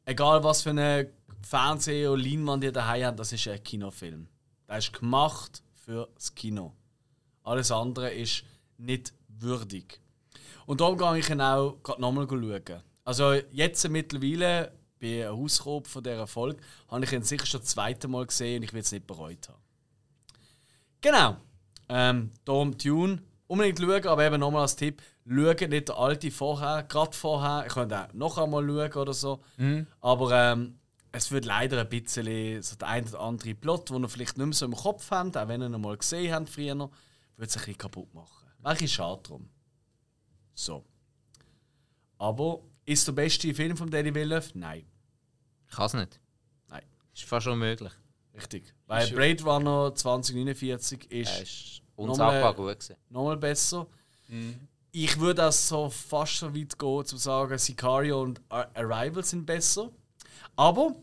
Egal 0.05 0.43
was 0.43 0.63
für 0.63 0.71
eine 0.71 1.09
Fernseh- 1.41 2.07
oder 2.07 2.21
Leinwand 2.21 2.63
ihr 2.63 2.71
daheim 2.71 3.05
habt, 3.05 3.19
das 3.19 3.31
ist 3.31 3.47
ein 3.47 3.63
Kinofilm. 3.63 4.27
Der 4.67 4.77
ist 4.77 4.93
gemacht 4.93 5.63
für 5.73 6.09
das 6.15 6.33
Kino. 6.35 6.73
Alles 7.43 7.71
andere 7.71 8.13
ist 8.13 8.43
nicht 8.77 9.13
würdig. 9.27 9.99
Und 10.65 10.81
darum 10.81 10.97
gehe 10.97 11.17
ich 11.19 11.29
ihn 11.29 11.41
auch 11.41 11.77
gerade 11.83 12.01
nochmal 12.01 12.27
schauen. 12.27 12.81
Also 13.05 13.33
jetzt 13.51 13.87
mittlerweile, 13.89 14.71
bei 14.99 15.27
Hauskopf 15.27 15.89
von 15.89 16.03
dieser 16.03 16.27
Folge, 16.27 16.61
habe 16.87 17.03
ich 17.03 17.11
ihn 17.11 17.23
sicher 17.23 17.45
schon 17.45 17.59
das 17.59 17.69
zweite 17.69 18.07
Mal 18.07 18.25
gesehen 18.25 18.57
und 18.57 18.63
ich 18.63 18.73
will 18.73 18.81
es 18.81 18.91
nicht 18.91 19.05
bereut 19.05 19.49
haben. 19.49 19.61
Genau. 21.01 21.37
Ähm, 21.89 22.31
darum 22.45 22.77
Tune. 22.77 23.21
Unbedingt 23.47 23.79
schauen, 23.79 24.07
aber 24.07 24.25
eben 24.25 24.39
nochmal 24.39 24.63
als 24.63 24.75
Tipp, 24.75 25.01
schaut 25.27 25.61
nicht 25.61 25.89
den 25.89 25.95
alten 25.95 26.31
vorher, 26.31 26.83
gerade 26.83 27.15
vorher. 27.15 27.65
Ich 27.67 27.73
könnte 27.73 28.03
auch 28.03 28.13
noch 28.13 28.37
einmal 28.37 28.65
schauen 28.65 29.01
oder 29.01 29.13
so. 29.13 29.43
Aber 30.01 30.31
ähm, 30.31 30.79
es 31.11 31.31
wird 31.31 31.45
leider 31.45 31.81
ein 31.81 31.89
bisschen 31.89 32.61
so 32.61 32.75
der 32.75 32.87
ein 32.87 33.07
oder 33.07 33.19
andere 33.19 33.53
Plot, 33.53 33.89
den 33.89 34.03
ihr 34.03 34.09
vielleicht 34.09 34.37
nicht 34.37 34.45
mehr 34.45 34.53
so 34.53 34.65
im 34.65 34.75
Kopf 34.75 35.11
habt, 35.11 35.37
auch 35.37 35.47
wenn 35.47 35.61
ihr 35.61 35.67
ihn 35.69 35.81
mal 35.81 35.97
gesehen 35.97 36.33
habt 36.33 36.49
früher, 36.49 36.75
wird 36.75 36.89
es 37.49 37.55
ein 37.55 37.59
bisschen 37.59 37.77
kaputt 37.77 38.13
machen. 38.13 38.47
Bisschen 38.63 38.87
schade 38.87 39.21
drum. 39.21 39.49
So. 40.55 40.85
Aber 42.17 42.61
ist 42.85 43.05
der 43.07 43.11
beste 43.11 43.53
Film 43.53 43.77
von 43.77 43.89
Danny 43.89 44.13
Villeneuve? 44.13 44.49
Nein. 44.55 44.85
Ich 45.69 45.75
kann 45.75 45.85
es 45.85 45.93
nicht. 45.93 46.19
Nein. 46.69 46.83
Ist 47.13 47.25
fast 47.25 47.47
unmöglich. 47.47 47.91
Richtig. 48.33 48.73
Weil 48.87 49.07
Blade 49.11 49.43
Runner 49.43 49.93
2049 49.93 51.11
Er 51.11 51.21
ist 51.21 51.41
ist 51.41 51.82
unsagbar 51.95 52.33
Nochmal- 52.35 52.53
gut 52.55 52.79
gewesen. 52.79 52.95
nochmal 53.09 53.37
besser. 53.37 53.87
Mhm. 54.27 54.55
Ich 54.91 55.19
würde 55.19 55.35
das 55.41 55.67
so 55.67 55.89
fast 55.89 56.37
so 56.37 56.55
weit 56.55 56.77
gehen, 56.77 57.05
zu 57.05 57.17
sagen, 57.17 57.57
Sicario 57.57 58.21
und 58.21 58.41
Ar- 58.49 58.69
Arrival 58.75 59.23
sind 59.23 59.45
besser. 59.45 59.89
Aber 60.55 60.95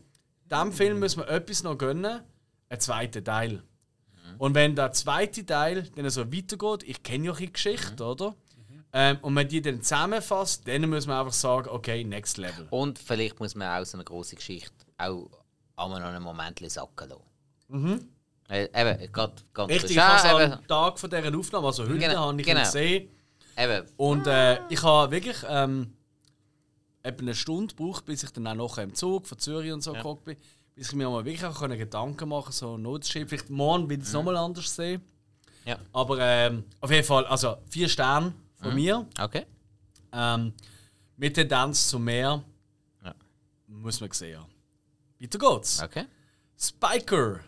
dem 0.49 0.71
Film 0.71 0.99
müssen 0.99 1.19
wir 1.21 1.27
etwas 1.29 1.63
noch 1.63 1.77
gönnen: 1.77 2.21
einen 2.69 2.79
zweiten 2.79 3.23
Teil. 3.23 3.51
Mhm. 3.55 4.35
Und 4.37 4.55
wenn 4.55 4.75
der 4.75 4.91
zweite 4.93 5.45
Teil 5.45 5.83
dann 5.95 6.09
so 6.09 6.31
weitergeht, 6.31 6.83
ich 6.87 7.03
kenne 7.03 7.25
ja 7.27 7.33
die 7.33 7.51
Geschichte, 7.51 8.03
Mhm. 8.03 8.09
oder? 8.09 8.35
Ähm, 8.93 9.17
und 9.21 9.35
wenn 9.37 9.47
die 9.47 9.61
dann 9.61 9.81
zusammenfasst, 9.81 10.67
dann 10.67 10.81
müssen 10.89 11.07
wir 11.09 11.17
einfach 11.19 11.31
sagen, 11.33 11.69
okay, 11.69 12.03
next 12.03 12.37
level. 12.37 12.67
Und 12.71 12.99
vielleicht 12.99 13.39
muss 13.39 13.55
man 13.55 13.81
auch 13.81 13.85
so 13.85 13.95
eine 13.97 14.03
große 14.03 14.35
Geschichte 14.35 14.73
auch 14.97 15.29
einmal 15.77 16.01
noch 16.01 16.07
einen 16.09 16.21
Moment 16.23 16.59
sacken 16.69 17.09
lassen. 17.09 17.23
Mhm. 17.69 18.09
Eben, 18.51 19.11
grad, 19.13 19.45
ganz 19.53 19.71
Richtig, 19.71 19.91
ich 19.91 19.97
habe 19.99 20.43
eben, 20.43 20.53
am 20.53 20.67
Tag 20.67 20.99
von 20.99 21.09
dieser 21.09 21.37
Aufnahme, 21.37 21.67
also 21.67 21.83
heute 21.83 21.97
Genau, 21.97 22.27
habe 22.27 22.41
ich 22.41 22.45
genau. 22.45 22.59
gesehen. 22.59 23.09
eben, 23.57 23.87
Und 23.95 24.27
äh, 24.27 24.59
ich 24.67 24.83
habe 24.83 25.09
wirklich 25.11 25.37
ähm, 25.47 25.93
etwa 27.01 27.21
eine 27.21 27.33
Stunde 27.35 27.73
gebraucht, 27.73 28.03
bis 28.05 28.23
ich 28.23 28.31
dann 28.31 28.47
auch 28.47 28.55
noch 28.55 28.77
im 28.77 28.93
Zug 28.93 29.25
von 29.25 29.39
Zürich 29.39 29.71
und 29.71 29.81
so 29.81 29.95
Ja. 29.95 30.13
bin, 30.25 30.35
bis 30.75 30.87
ich 30.89 30.95
mir 30.95 31.09
mal 31.09 31.23
wirklich 31.23 31.45
auch 31.45 31.61
Gedanken 31.61 32.27
machen 32.27 32.51
so 32.51 32.77
Notschiff. 32.77 33.29
Vielleicht 33.29 33.49
morgen 33.49 33.89
will 33.89 33.99
ich 33.99 34.03
es 34.05 34.13
nochmal 34.13 34.35
anders 34.35 34.75
sehen. 34.75 35.01
Ja. 35.63 35.77
Aber 35.93 36.17
ähm, 36.19 36.65
auf 36.81 36.91
jeden 36.91 37.05
Fall, 37.05 37.25
also 37.27 37.55
vier 37.69 37.87
Sterne 37.87 38.33
von 38.61 38.75
mir. 38.75 39.05
okay. 39.19 39.45
Ähm, 40.11 40.53
mit 41.15 41.35
Tendenz 41.35 41.87
zu 41.87 41.99
mehr. 41.99 42.43
Ja. 43.03 43.15
Muss 43.67 44.01
man 44.01 44.11
sehen. 44.11 44.41
Weiter 45.19 45.39
geht's. 45.39 45.81
Okay. 45.81 46.05
Spiker. 46.57 47.39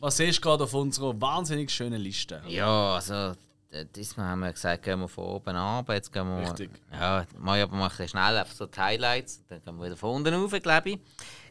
Was 0.00 0.16
siehst 0.16 0.38
du 0.38 0.42
gerade 0.42 0.64
auf 0.64 0.74
unserer 0.74 1.18
wahnsinnig 1.20 1.70
schönen 1.70 2.00
Liste? 2.00 2.42
Ja, 2.46 2.94
also, 2.94 3.32
diesmal 3.94 4.26
haben 4.26 4.40
wir 4.40 4.52
gesagt, 4.52 4.82
gehen 4.82 5.00
wir 5.00 5.08
von 5.08 5.24
oben 5.24 5.56
ab, 5.56 5.88
jetzt 5.90 6.12
gehen 6.12 6.26
wir 6.26 6.42
Richtig. 6.42 6.70
Ja, 6.92 7.24
mal 7.38 7.60
aber 7.60 7.76
mal 7.76 7.90
ein 7.96 8.08
schnell, 8.08 8.36
einfach 8.36 8.54
so 8.54 8.66
die 8.66 8.78
Highlights, 8.78 9.44
dann 9.48 9.62
gehen 9.62 9.76
wir 9.76 9.86
wieder 9.86 9.96
von 9.96 10.16
unten 10.16 10.34
rauf, 10.34 10.50
glaube 10.62 10.90
ich. 10.90 10.98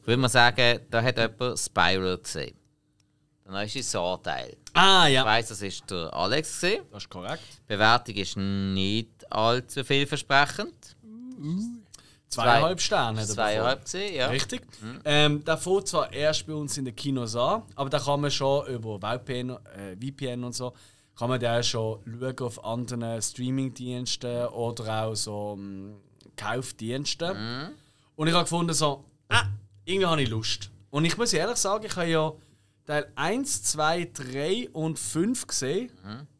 Ich 0.02 0.08
würde 0.08 0.22
mal 0.22 0.30
sagen, 0.30 0.80
da 0.90 1.02
hat 1.02 1.18
jemand 1.18 1.60
Spiral 1.60 2.18
gesehen. 2.18 2.56
Der 3.44 3.52
neueste 3.52 3.84
Saw-Teil. 3.84 4.58
Ah 4.74 5.08
Ich 5.08 5.14
ja, 5.14 5.24
weiss, 5.24 5.50
das 5.50 5.62
ist 5.62 5.90
der 5.90 6.12
Alex 6.14 6.54
gesehen. 6.54 6.84
das 6.92 7.04
ist 7.04 7.10
korrekt. 7.10 7.44
Die 7.60 7.74
Bewertung 7.74 8.16
ist 8.16 8.38
nicht 8.38 9.32
allzu 9.32 9.84
vielversprechend. 9.84 10.96
Zweieinhalb 12.44 12.82
Sterne. 12.82 13.20
er 13.22 13.28
Zweieinhalb 13.28 13.84
gesehen, 13.84 14.16
ja. 14.16 14.28
Richtig. 14.28 14.62
Ähm, 15.04 15.44
der 15.44 15.58
fängt 15.58 15.88
zwar 15.88 16.12
erst 16.14 16.48
bei 16.48 16.54
uns 16.54 16.78
in 16.78 16.86
den 16.86 16.96
Kinos 16.96 17.36
an, 17.36 17.64
aber 17.76 17.90
da 17.90 18.00
kann 18.00 18.22
man 18.22 18.32
schon 18.32 18.68
über 18.68 19.00
VPN, 19.00 19.50
äh, 19.52 19.96
VPN 20.00 20.44
und 20.44 20.54
so, 20.54 20.74
kann 21.16 21.30
man 21.30 21.40
da 21.40 21.62
schon 21.64 22.00
schauen 22.06 22.40
auf 22.40 22.64
anderen 22.66 23.22
Streamingdiensten 23.22 24.48
oder 24.48 25.06
auch 25.06 25.16
so 25.16 25.56
ähm, 25.58 25.96
Kaufdiensten. 26.36 27.72
Und 28.16 28.28
ich 28.28 28.34
habe 28.34 28.44
gefunden, 28.44 28.74
so, 28.74 29.06
ah, 29.30 29.44
irgendwie 29.86 30.06
habe 30.08 30.22
ich 30.22 30.30
Lust. 30.30 30.72
Und 30.90 31.06
ich 31.06 31.18
muss 31.18 31.34
ehrlich 31.34 31.58
sagen, 31.58 31.86
ich 31.86 31.96
habe 31.96 32.08
ja 32.08 32.34
Teil 32.86 33.12
1, 33.16 33.64
2, 33.64 34.12
3 34.14 34.70
und 34.72 35.00
5 35.00 35.48
gesehen. 35.48 35.92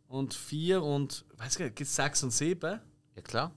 Und 0.08 0.34
4 0.34 0.82
und, 0.82 1.26
weiß 1.38 1.54
ich 1.54 1.60
nicht, 1.60 1.76
gibt 1.76 1.90
es 1.90 1.96
6 1.96 2.24
und 2.24 2.32
7? 2.32 2.80
Ja, 3.16 3.22
klar. 3.22 3.52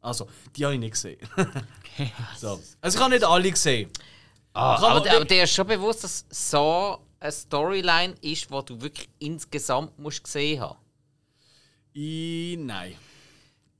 Also, 0.00 0.26
die 0.56 0.64
habe 0.64 0.74
ich 0.74 0.80
nicht 0.80 0.92
gesehen. 0.92 1.18
so. 2.38 2.60
Also, 2.80 2.96
ich 2.98 3.02
habe 3.02 3.14
nicht 3.14 3.24
alle 3.24 3.50
gesehen. 3.50 3.90
Ah, 4.52 4.74
aber, 4.76 5.00
der- 5.00 5.12
aber 5.12 5.20
wirklich- 5.20 5.28
dir 5.38 5.44
ist 5.44 5.54
schon 5.54 5.66
bewusst, 5.66 6.04
dass 6.04 6.24
so 6.30 6.98
eine 7.20 7.30
Storyline 7.32 8.14
ist, 8.22 8.50
die 8.50 8.64
du 8.64 8.80
wirklich 8.80 9.08
insgesamt 9.18 9.98
musst 9.98 10.24
gesehen 10.24 10.60
haben 10.60 10.76
I, 11.94 12.56
nein. 12.58 12.94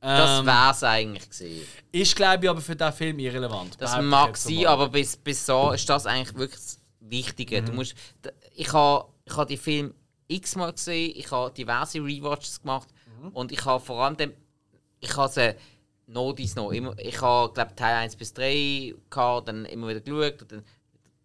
Das 0.00 0.41
Ähm, 0.41 0.47
wäre 0.47 0.71
es 0.71 0.83
eigentlich 0.83 1.29
gewesen. 1.31 1.67
ist, 1.93 2.17
glaube 2.17 2.45
ich, 2.45 2.50
aber 2.50 2.61
für 2.61 2.75
diesen 2.75 2.93
Film 2.93 3.19
irrelevant. 3.19 3.77
Das 3.81 4.00
mag 4.00 4.37
sein, 4.37 4.67
aber 4.67 4.89
bis, 4.89 5.17
bis 5.17 5.45
so 5.45 5.73
ist 5.73 5.89
das 5.89 6.07
eigentlich 6.07 6.35
wirklich 6.37 6.61
das 6.61 6.81
Wichtige. 7.00 7.61
Mhm. 7.61 7.67
Du 7.67 7.73
musst, 7.73 7.95
ich 8.55 8.73
habe 8.73 9.07
ich 9.27 9.37
ha 9.37 9.45
die 9.45 9.59
Film 9.59 9.95
x-mal 10.27 10.73
gesehen, 10.73 11.12
ich 11.17 11.31
habe 11.31 11.53
diverse 11.53 11.99
Rewatches 11.99 12.61
gemacht 12.62 12.89
Mhm. 13.21 13.29
und 13.29 13.53
ich 13.53 13.62
habe 13.65 13.85
vor 13.85 14.03
allem 14.05 14.17
dem, 14.17 14.33
ich 15.00 15.15
habe 15.17 15.57
no 16.11 16.33
dies 16.33 16.55
no. 16.57 16.71
Immer, 16.71 16.99
ich 16.99 17.21
habe 17.21 17.52
glaube 17.52 17.75
Teil 17.75 17.97
1 17.97 18.17
bis 18.17 18.33
3 18.35 18.95
gehabt, 19.09 19.49
dann 19.49 19.64
immer 19.64 19.88
wieder 19.88 20.00
geschaut, 20.00 20.50
dann 20.50 20.64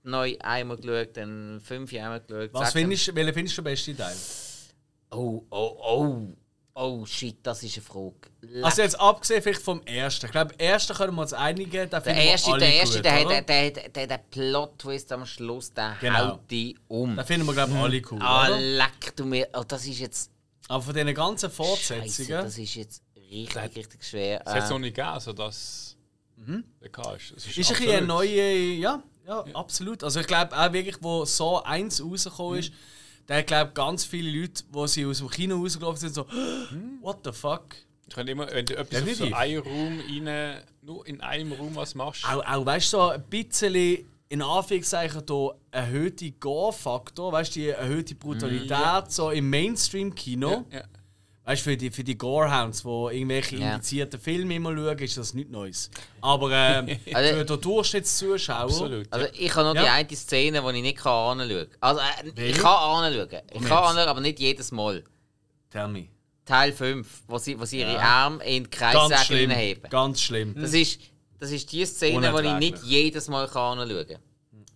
neu 0.03 0.35
einmal 0.39 0.77
geschaut, 0.77 1.17
dann 1.17 1.59
5 1.61 1.93
einmal 1.93 2.21
geschaut. 2.21 2.49
Was 2.53 2.73
findest, 2.73 3.13
welchen 3.15 3.33
findest 3.33 3.57
du 3.57 3.61
den 3.61 3.71
besten 3.71 3.97
Teil? 3.97 4.15
Oh, 5.11 5.43
oh, 5.49 5.77
oh. 5.81 6.27
Oh 6.77 7.05
shit, 7.05 7.37
das 7.41 7.63
ist 7.63 7.77
eine 7.77 7.85
Frage. 7.85 8.61
Also 8.61 8.81
jetzt 8.81 8.99
abgesehen 8.99 9.41
vielleicht 9.41 9.61
vom 9.61 9.81
ersten. 9.85 10.25
Ich 10.25 10.31
glaube, 10.33 10.53
den 10.53 10.59
ersten 10.59 10.93
können 10.93 11.15
wir 11.15 11.21
uns 11.21 11.31
einigen. 11.31 11.89
Der 11.89 12.05
erste, 12.05 12.51
alle 12.51 12.59
der 12.59 12.73
erste, 12.73 12.97
gut, 12.97 13.05
der, 13.05 13.25
oder? 13.25 13.41
der, 13.41 13.41
der, 13.41 13.71
der, 13.71 13.89
der, 13.89 14.07
der 14.07 14.17
Plot-Twist 14.17 15.09
am 15.13 15.25
Schluss, 15.25 15.73
der 15.73 15.95
Genau. 16.01 16.33
haut 16.33 16.51
dich 16.51 16.75
um. 16.89 17.15
Den 17.15 17.25
finden 17.25 17.47
wir, 17.47 17.53
glaube 17.53 17.71
ich, 17.71 17.77
alle 17.77 18.01
cool. 18.11 18.19
Ah, 18.21 18.49
leck 18.49 19.15
du 19.15 19.23
mir. 19.23 19.47
Oh, 19.53 19.63
das 19.65 19.85
ist 19.85 19.99
jetzt. 19.99 20.31
Aber 20.67 20.83
von 20.83 20.93
diesen 20.93 21.13
ganzen 21.13 21.49
Scheiße, 21.49 21.55
Fortsetzungen. 21.55 22.41
das 22.43 22.57
ist 22.57 22.75
jetzt 22.75 23.04
richtig, 23.31 23.75
richtig 23.75 24.03
schwer. 24.03 24.41
Es 24.45 24.53
hat 24.53 24.63
es 24.63 24.69
Äh, 24.69 24.73
noch 24.73 24.79
nicht 24.79 24.95
gegeben, 24.95 25.19
so 25.19 25.33
dass 25.33 25.97
bekannt 26.79 27.17
ist. 27.17 27.31
Es 27.37 27.45
Ist 27.45 27.71
ein 27.71 27.77
bisschen 27.77 27.89
eine 27.89 27.95
absolut- 27.97 28.07
neue. 28.07 28.53
Ja, 28.75 29.03
ja, 29.27 29.45
absolut. 29.53 30.03
Also 30.03 30.19
ich 30.19 30.27
glaube 30.27 30.55
auch 30.57 30.71
wirklich, 30.73 30.97
wo 31.01 31.25
so 31.25 31.63
eins 31.63 32.03
rausgekommen 32.03 32.59
ist, 32.59 32.71
da 33.27 33.41
glaube 33.41 33.71
ganz 33.73 34.05
viele 34.05 34.41
Leute, 34.41 34.63
wo 34.71 34.85
sie 34.85 35.05
aus 35.05 35.17
dem 35.19 35.29
Kino 35.29 35.57
rausgelaufen 35.57 35.97
sind, 35.99 36.13
so, 36.13 36.25
what 37.01 37.19
the 37.23 37.31
fuck? 37.31 37.75
Ich 38.07 38.13
kann 38.13 38.27
immer, 38.27 38.47
wenn 38.51 38.65
du 38.67 38.77
etwas 38.77 39.01
auf 39.01 39.15
so 39.15 39.33
einen 39.33 39.57
Raum 39.59 39.99
rein, 40.27 40.61
nur 40.83 41.07
in 41.07 41.21
einem 41.21 41.53
Raum 41.53 41.75
was 41.75 41.95
machst, 41.95 42.23
Auch, 42.25 42.45
auch 42.45 42.65
weißt 42.65 42.93
du, 42.93 42.97
so 42.97 43.09
ein 43.09 43.23
bisschen 43.23 44.05
in 44.29 44.41
Anführungszeichen 44.43 45.25
der 45.25 45.55
erhöhte 45.71 46.31
Gore-Faktor, 46.33 47.31
weißt 47.31 47.55
du, 47.55 47.59
die 47.61 47.69
erhöhte 47.69 48.13
Brutalität 48.15 49.11
so 49.11 49.31
im 49.31 49.49
Mainstream-Kino. 49.49 50.65
ja. 50.71 50.83
Weißt 51.45 51.61
du, 51.65 51.69
für 51.71 51.77
die, 51.77 51.91
für 51.91 52.03
die 52.03 52.17
Gorehounds, 52.17 52.81
die 52.81 52.87
irgendwelche 52.89 53.57
Ja. 53.57 53.75
indizierten 53.75 54.19
Filme 54.19 54.55
immer 54.55 54.75
schauen, 54.75 54.97
ist 54.97 55.15
das 55.17 55.33
nichts 55.35 55.51
Neues. 55.51 55.91
Aber 56.21 56.51
ähm, 56.51 56.97
Also- 57.13 57.35
für 57.37 57.45
den 57.45 57.61
Durchschnittszuschauer. 57.61 58.55
absolut. 58.61 59.07
also 59.11 59.27
ich 59.33 59.55
habe 59.55 59.67
noch 59.67 59.75
Ja. 59.75 59.83
die 59.83 59.89
eine 59.89 60.15
Szene, 60.15 60.61
die 60.61 60.77
ich 60.77 60.81
nicht 60.81 60.97
kann 60.97 61.39
anschauen 61.39 61.67
kann. 61.69 61.77
Also, 61.81 62.01
äh, 62.01 62.49
ich 62.49 62.57
kann 62.57 62.65
anschauen. 63.05 63.29
Ich 63.53 63.61
kann 63.61 63.71
anschauen, 63.83 64.07
aber 64.07 64.21
nicht 64.21 64.39
jedes 64.39 64.71
Mal. 64.71 65.03
Tell 65.69 65.87
me. 65.87 66.07
Teil 66.45 66.73
5, 66.73 67.23
wo 67.27 67.37
sie, 67.37 67.59
wo 67.59 67.65
sie 67.65 67.79
ihre 67.79 67.93
Ja. 67.93 67.99
Arme 67.99 68.43
in 68.43 68.63
die 68.65 68.69
Kreissäge 68.69 69.39
hineinheben. 69.41 69.89
Ganz 69.89 70.21
schlimm. 70.21 70.55
Das 70.59 70.73
ist, 70.73 70.99
das 71.39 71.51
ist 71.51 71.71
die 71.71 71.85
Szene, 71.85 72.31
die 72.41 72.47
ich 72.47 72.71
nicht 72.71 72.83
jedes 72.83 73.27
Mal 73.27 73.47
kann 73.47 73.79
anschauen 73.79 74.07
kann. 74.07 74.17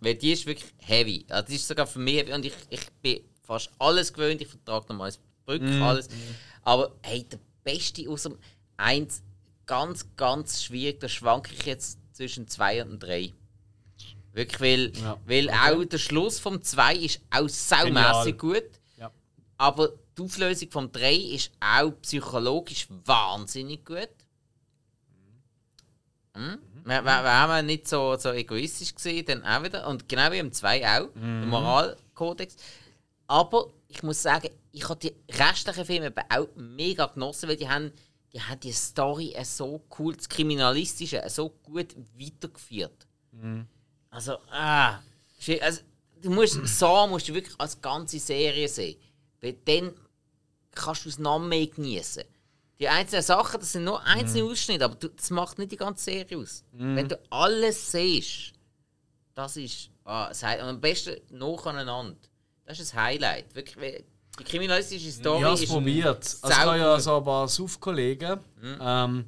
Weil 0.01 0.15
die 0.15 0.31
ist 0.33 0.45
wirklich 0.45 0.71
heavy. 0.77 1.25
Also 1.29 1.47
die 1.47 1.55
ist 1.55 1.67
sogar 1.67 1.85
für 1.87 1.99
mich 1.99 2.15
heavy. 2.17 2.33
Und 2.33 2.45
ich, 2.45 2.53
ich 2.69 2.81
bin 3.01 3.21
fast 3.43 3.69
alles 3.79 4.13
gewöhnt. 4.13 4.41
Ich 4.41 4.47
vertrage 4.47 4.85
nochmal 4.89 5.09
das 5.09 5.19
Brück, 5.45 5.61
Mhm. 5.61 5.81
alles. 5.83 6.07
Aber 6.69 6.91
hey, 7.01 7.23
der 7.23 7.39
Beste 7.63 8.07
aus 8.07 8.23
dem 8.23 8.37
1, 8.77 9.23
ganz, 9.65 10.05
ganz 10.15 10.61
schwierig. 10.63 10.99
Da 10.99 11.09
schwanke 11.09 11.51
ich 11.53 11.65
jetzt 11.65 11.97
zwischen 12.13 12.47
2 12.47 12.83
und 12.83 12.99
3. 12.99 13.33
Wirklich, 14.33 14.61
weil, 14.61 14.91
Ja. 15.01 15.17
weil 15.25 15.49
auch 15.49 15.83
der 15.83 15.97
Schluss 15.97 16.37
vom 16.39 16.61
2 16.61 16.95
ist 16.95 17.21
auch 17.31 17.49
saumässig 17.49 18.37
gut. 18.37 18.69
Ja. 18.97 19.11
Aber 19.57 19.89
die 20.15 20.21
Auflösung 20.21 20.69
vom 20.69 20.91
3 20.91 21.15
ist 21.15 21.51
auch 21.59 21.91
psychologisch 22.03 22.87
wahnsinnig 23.03 23.83
gut. 23.83 24.09
Wäre 26.35 27.03
wär, 27.05 27.23
wär 27.23 27.47
man 27.47 27.65
nicht 27.65 27.87
so, 27.87 28.15
so 28.17 28.31
egoistisch 28.31 28.93
gewesen, 28.93 29.25
dann 29.25 29.43
auch 29.43 29.63
wieder. 29.63 29.87
Und 29.87 30.07
genau 30.07 30.31
wie 30.31 30.37
im 30.37 30.53
2 30.53 30.87
auch, 30.87 31.09
der 31.15 31.23
Moralkodex. 31.47 32.55
Aber 33.29 33.67
ich 33.87 34.01
muss 34.01 34.23
sagen, 34.23 34.49
ich 34.71 34.89
habe 34.89 34.99
die 34.99 35.13
restlichen 35.31 35.85
Filme 35.85 36.11
auch 36.29 36.47
mega 36.55 37.05
genossen, 37.05 37.47
weil 37.47 37.57
die 37.57 37.69
haben 37.69 37.91
die, 38.33 38.41
haben 38.41 38.59
die 38.59 38.71
Story 38.71 39.35
so 39.43 39.83
cool, 39.97 40.15
das 40.15 40.27
Kriminalistische 40.27 41.23
so 41.27 41.49
gut 41.63 41.95
weitergeführt. 42.17 43.07
Also, 44.09 44.37
ah, 44.49 44.99
also, 45.61 45.81
du 46.19 46.31
musst 46.31 46.59
Saw 46.65 47.07
musst 47.07 47.29
du 47.29 47.33
wirklich 47.35 47.53
als 47.59 47.79
ganze 47.79 48.17
Serie 48.17 48.67
sehen. 48.67 48.99
Weil 49.41 49.53
dann 49.63 49.93
kannst 50.71 51.05
du 51.05 51.09
es 51.09 51.19
noch 51.19 51.37
mehr 51.37 51.67
genießen. 51.67 52.23
Die 52.79 52.89
einzelnen 52.89 53.21
Sachen, 53.21 53.59
das 53.59 53.73
sind 53.73 53.83
nur 53.83 54.03
einzelne 54.05 54.45
Ausschnitte, 54.45 54.85
aber 54.85 54.95
du, 54.95 55.07
das 55.09 55.29
macht 55.29 55.59
nicht 55.59 55.71
die 55.71 55.77
ganze 55.77 56.03
Serie 56.03 56.39
aus. 56.39 56.63
Wenn 56.71 57.07
du 57.07 57.19
alles 57.29 57.91
siehst, 57.91 58.53
das 59.35 59.55
ist 59.55 59.91
ah, 60.03 60.29
das. 60.29 60.41
Und 60.41 60.61
am 60.61 60.81
besten 60.81 61.15
nacheinander. 61.29 62.28
Das 62.69 62.79
ist 62.79 62.93
ein 62.93 63.01
Highlight. 63.01 63.55
Wirklich, 63.55 64.03
die 64.37 64.43
kriminalistische 64.43 65.11
Story 65.11 65.39
Ich 65.39 65.43
habe 65.43 65.55
es 65.55 65.63
ist 65.63 65.71
probiert. 65.71 66.17
Also 66.17 66.49
ich 66.49 66.55
habe 66.55 66.77
ja 66.77 66.99
so 66.99 67.17
ein 67.17 67.23
paar 67.23 67.47
Saufkollegen. 67.47 68.39
Ähm, 68.79 69.25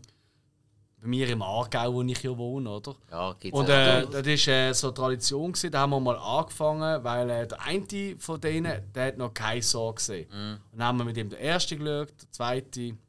bei 1.01 1.07
mir 1.07 1.27
im 1.27 1.41
Aargau, 1.41 1.91
wo 1.91 2.03
ich 2.03 2.21
ja 2.21 2.37
wohne, 2.37 2.69
oder? 2.69 2.95
Ja, 3.09 3.33
gibt's 3.39 3.57
Und 3.57 3.65
auch. 3.65 3.69
äh, 3.71 4.05
das 4.05 4.47
war 4.47 4.53
äh, 4.53 4.73
so 4.75 4.87
eine 4.89 4.93
Tradition, 4.93 5.51
gewesen. 5.53 5.71
da 5.71 5.79
haben 5.79 5.89
wir 5.89 5.99
mal 5.99 6.17
angefangen, 6.17 7.03
weil 7.03 7.29
äh, 7.31 7.47
der 7.47 7.59
eine 7.63 8.15
von 8.19 8.39
denen, 8.39 8.93
der 8.93 9.07
hat 9.07 9.17
noch 9.17 9.33
keine 9.33 9.63
Saw 9.63 9.91
gesehen. 9.95 10.29
Und 10.29 10.61
dann 10.77 10.83
haben 10.83 10.97
wir 10.99 11.05
mit 11.05 11.17
ihm 11.17 11.29
den 11.31 11.39
ersten 11.39 11.79
geschaut, 11.79 12.09
den 12.09 12.31
zweiten. 12.31 12.99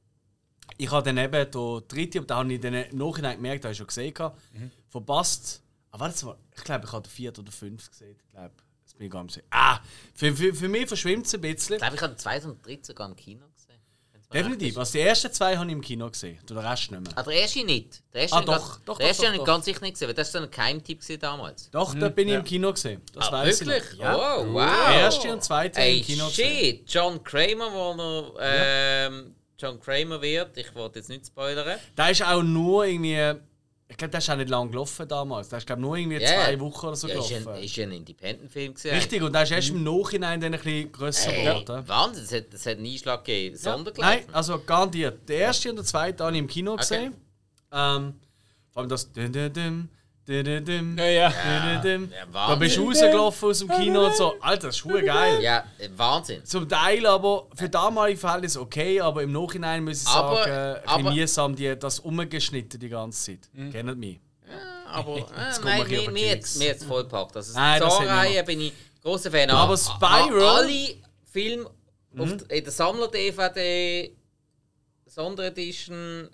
Ich 0.79 0.91
habe 0.91 1.03
dann 1.13 1.19
eben 1.19 1.51
den 1.51 1.83
dritten, 1.89 2.19
aber 2.21 2.27
da 2.27 2.37
habe 2.39 2.55
ich 2.55 2.61
dann 2.61 2.73
im 2.73 2.97
Nachhinein 2.97 3.37
gemerkt, 3.37 3.65
da 3.65 3.67
habe 3.67 3.73
ich 3.73 3.79
schon 3.79 3.87
gesehen, 3.87 4.15
gehabt, 4.15 4.41
verpasst. 4.89 5.63
Aber 5.91 6.07
warte 6.07 6.25
mal, 6.25 6.37
ich 6.57 6.65
glaube, 6.65 6.87
ich 6.87 6.93
habe 6.93 7.03
den 7.07 7.11
vierten 7.11 7.41
oder 7.43 7.53
fünften 7.53 7.91
gesehen. 7.91 8.17
Ich 8.19 8.31
glaube, 8.31 8.53
das 8.57 8.72
bin 9.03 9.07
ich 9.07 9.13
gar 9.13 9.25
nicht. 9.25 9.43
Ah, 9.51 9.81
für, 10.15 10.35
für, 10.35 10.55
für 10.55 10.69
mich 10.69 10.87
verschwimmt 10.87 11.27
es 11.27 11.35
ein 11.35 11.41
bisschen. 11.41 11.75
Ich 11.75 11.81
glaube, 11.81 11.97
ich 11.97 12.03
habe 12.03 12.13
den 12.15 12.19
zweiten 12.19 12.51
und 12.51 12.65
dritten 12.65 12.85
sogar 12.85 13.09
im 13.09 13.17
Kino 13.17 13.47
gesehen. 13.55 13.81
Definitiv. 14.33 14.79
Also 14.79 14.93
die 14.93 15.01
ersten 15.01 15.31
zwei 15.33 15.57
habe 15.59 15.67
ich 15.67 15.73
im 15.73 15.81
Kino 15.83 16.09
gesehen, 16.09 16.39
den 16.49 16.57
Rest 16.57 16.91
nicht 16.91 17.01
mehr. 17.03 17.13
Ah, 17.17 17.23
der 17.23 17.35
erste 17.35 17.65
nicht. 17.65 18.03
Der 18.15 18.23
erste 18.23 18.37
Ah, 18.37 18.41
doch, 18.41 18.53
ganz- 18.53 18.81
doch, 18.87 18.99
Der 18.99 19.09
erste 19.09 19.27
habe 19.27 19.37
ich 19.37 19.45
ganz 19.45 19.65
sicher 19.67 19.81
nicht 19.83 19.93
gesehen, 19.93 20.09
weil 20.09 20.15
das 20.15 20.33
war 20.33 20.41
so 20.43 20.49
ein 20.63 20.83
gewesen 20.85 21.19
damals. 21.21 21.71
Doch, 21.71 21.95
da 21.95 22.09
bin 22.09 22.29
ich 22.29 22.35
im 22.35 22.45
Kino 22.45 22.73
gesehen. 22.73 23.03
Das 23.13 23.29
Ah, 23.29 23.33
weiß 23.33 23.61
wirklich? 23.67 23.83
ich. 23.93 23.99
Ja. 23.99 24.39
Oh, 24.39 24.53
wow. 24.55 24.95
Erste 24.95 25.33
und 25.33 25.43
zweite 25.45 25.81
Ey, 25.81 25.99
im 25.99 26.05
Kino 26.05 26.27
gesehen. 26.29 26.77
shit. 26.79 26.91
John 26.95 27.23
Kramer, 27.23 27.71
wo 27.73 28.39
er 28.39 29.07
ähm, 29.09 29.35
John 29.59 29.79
Kramer 29.81 30.23
wird. 30.23 30.57
Ich 30.57 30.75
wollte 30.75 31.01
jetzt 31.01 31.09
nicht 31.11 31.27
spoilern. 31.27 31.79
Der 31.97 32.11
ist 32.11 32.23
auch 32.25 32.43
nur 32.43 32.87
irgendwie. 32.87 33.35
Ich 33.93 33.99
glaube, 33.99 34.11
der 34.11 34.19
ist 34.19 34.31
auch 34.31 34.37
nicht 34.37 34.49
lang 34.49 34.71
gelaufen 34.71 35.07
damals. 35.07 35.51
Der 35.51 35.59
ist 35.59 35.67
glaube 35.67 35.83
nur 35.83 35.97
irgendwie 35.97 36.17
Ja. 36.21 36.29
zwei 36.45 36.59
Wochen 36.61 36.87
oder 36.87 36.97
so 36.97 37.09
Ja, 37.09 37.19
ist 37.19 37.29
gelaufen. 37.29 37.49
ein, 37.51 37.63
ist 37.63 37.79
ein 37.79 37.93
Independent-Film 37.93 38.75
gewesen. 38.75 38.91
Richtig, 38.97 39.23
und 39.23 39.33
der 39.35 39.43
ist 39.43 39.51
erst 39.51 39.69
im 39.69 39.85
Nachhinein 39.85 40.41
dann 40.41 40.55
ein 40.55 40.61
bisschen 40.61 40.91
grösser 40.91 41.31
geworden. 41.33 41.87
Wahnsinn, 41.87 42.25
es 42.25 42.33
hat, 42.33 42.67
hat 42.67 42.79
einen 42.79 42.87
Einschlag 42.87 43.25
gegeben. 43.25 43.59
Ja. 43.63 43.85
Nein, 43.99 44.25
also 44.33 44.59
garantiert. 44.61 45.29
Der 45.29 45.37
erste 45.37 45.69
und 45.71 45.77
der 45.77 45.85
zweite 45.85 46.25
habe 46.25 46.35
ich 46.35 46.41
im 46.41 46.49
Kino 46.49 46.75
gesehen. 46.77 47.15
Ähm, 47.71 48.15
vor 48.71 48.81
allem 48.81 48.89
das. 48.89 49.13
Dun, 49.13 49.31
dun, 49.31 49.53
dun, 49.53 49.89
dun, 50.27 50.97
Ja, 50.99 51.05
ja. 51.07 51.81
dun. 51.83 52.13
Ja, 52.13 52.27
Da 52.49 52.55
bist 52.55 52.77
du 52.77 52.87
rausgelaufen 52.87 53.49
aus 53.51 53.59
dem 53.59 53.69
Kino 53.69 54.07
und 54.07 54.17
so. 54.17 54.35
Alter, 54.41 54.69
das 54.69 54.77
ist 54.77 54.83
verdammt 54.83 55.07
geil. 55.07 55.43
Ja, 55.43 55.65
äh, 55.79 55.89
Wahnsinn. 55.97 56.45
Zum 56.45 56.69
Teil 56.69 57.05
aber 57.07 57.49
für 57.55 57.69
damalige 57.69 58.19
Fälle 58.19 58.47
ist 58.47 58.57
okay, 58.57 59.01
aber 59.01 59.23
im 59.23 59.33
Nachhinein 59.33 59.83
muss 59.85 60.03
ich 60.03 60.09
Aber- 60.09 60.37
sagen, 60.45 60.83
bisschen 60.83 61.07
aber- 61.07 61.15
mühsam, 61.15 61.57
die, 61.57 61.77
das 61.79 61.99
umgeschnitten 62.01 62.79
die 62.79 62.89
ganze 62.89 63.33
Zeit. 63.33 63.73
Kennt 63.73 63.99
mich. 63.99 64.21
Aber 64.87 65.17
äh, 65.19 65.23
nein, 65.65 65.89
mir, 65.89 66.01
auf 66.01 66.11
mir, 66.13 66.27
jetzt, 66.27 66.59
mir 66.59 66.67
jetzt 66.67 66.85
vollpackt. 66.85 67.35
Also 67.37 67.55
Nein, 67.59 67.81
das 67.81 67.99
noch. 67.99 68.45
bin 68.47 68.61
ich 68.61 68.73
großer 69.03 69.31
Fan. 69.31 69.51
Aber 69.51 69.75
A- 69.75 69.77
Spiral- 69.77 70.43
a- 70.43 70.55
Alle 70.59 70.95
Filme 71.33 71.65
auf 71.67 72.29
Mhm. 72.29 72.39
der- 72.47 72.59
in 72.59 72.65
der 72.65 72.73
Sammler-DVD, 72.73 74.13
Sonderedition, 75.07 76.29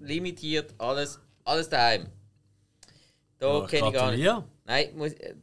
limitiert, 0.00 0.74
alles, 0.78 1.18
alles 1.44 1.68
daheim. 1.68 2.08
Da 3.38 3.60
Ja, 3.60 3.66
kenne 3.66 3.88
ich 3.88 3.94
gar 3.94 4.10
nicht. 4.12 4.44
Nein, 4.64 4.88
muss, 4.96 5.12
äh, 5.12 5.34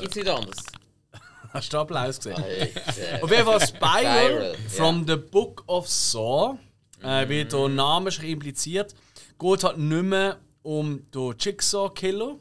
gibt's 0.00 0.16
nicht 0.16 0.28
anders. 0.28 0.56
Hast 1.52 1.72
du 1.72 1.78
Applaus 1.78 2.16
gesehen? 2.18 2.42
Äh, 2.42 3.20
Auf 3.22 3.30
jeden 3.30 3.44
Fall 3.44 3.66
Spiral, 3.66 4.54
from 4.68 5.06
the 5.06 5.16
Book 5.16 5.62
of 5.66 5.88
Saw, 5.88 6.58
äh, 7.02 7.28
wie 7.28 7.44
der 7.44 7.68
Name 7.68 8.10
schon 8.10 8.24
impliziert, 8.26 8.94
geht 9.38 9.64
halt 9.64 9.78
nicht 9.78 10.02
mehr 10.02 10.38
um 10.62 11.08
den 11.12 11.34
Jigsaw-Killer. 11.38 12.36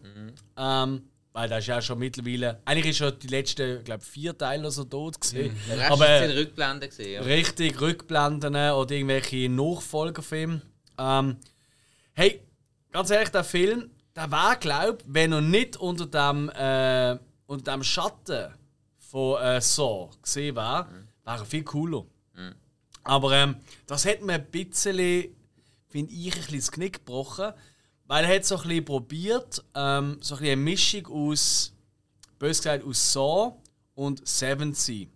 Ähm, 0.58 1.10
weil 1.32 1.50
der 1.50 1.58
ist 1.60 1.68
ja 1.68 1.82
schon 1.82 2.00
mittlerweile. 2.00 2.62
Eigentlich 2.66 2.88
ist 2.92 2.98
schon 2.98 3.20
die 3.20 3.28
letzten, 3.28 3.84
glaube 3.84 4.04
vier 4.04 4.38
Teile 4.38 4.72
so 4.72 4.86
tot 4.86 5.20
gesehen. 5.20 5.56
Rest 5.70 5.92
Aber 5.92 6.20
sind 6.20 6.32
Rückblenden 6.32 6.90
gesehen. 6.90 7.14
Ja. 7.14 7.22
richtig 7.22 7.80
Rückblenden 7.82 8.56
oder 8.56 8.92
irgendwelche 8.92 9.50
Nachfolgerfilme. 9.50 10.62
Ähm, 10.98 11.38
hey, 12.14 12.42
ganz 12.92 13.10
ehrlich, 13.10 13.30
der 13.30 13.44
Film, 13.44 13.92
der 14.16 14.32
war, 14.32 14.56
glaube 14.56 15.00
wenn 15.06 15.32
er 15.32 15.42
nicht 15.42 15.78
unter 15.78 16.06
dem, 16.06 16.50
äh, 16.50 17.18
unter 17.46 17.74
dem 17.74 17.84
Schatten 17.84 18.54
von 18.98 19.42
äh, 19.42 19.62
Saw 19.62 20.10
gesehen 20.22 20.56
wäre, 20.56 20.88
wäre 21.24 21.40
er 21.40 21.46
viel 21.46 21.64
cooler. 21.64 22.06
Aber 23.04 23.34
ähm, 23.34 23.56
das 23.86 24.06
hat 24.06 24.22
mir 24.22 24.34
ein 24.34 24.50
bisschen, 24.50 25.36
finde 25.88 26.12
ich, 26.12 26.34
ein 26.34 26.42
bisschen 26.42 26.58
das 26.58 26.72
Knick 26.72 26.94
gebrochen. 26.94 27.54
Weil 28.08 28.26
er 28.26 28.36
hat 28.36 28.46
so 28.46 28.58
ein 28.58 28.68
bisschen 28.68 28.86
probiert, 28.86 29.64
ähm, 29.74 30.18
so 30.22 30.36
ein 30.36 30.40
bisschen 30.40 30.54
eine 30.54 30.62
Mischung 30.62 31.08
aus, 31.08 31.74
bös 32.38 32.58
gesagt, 32.58 32.84
aus 32.84 33.14
Saw 33.14 33.56
und 33.96 34.28
Seven 34.28 34.74
Sea. 34.74 35.08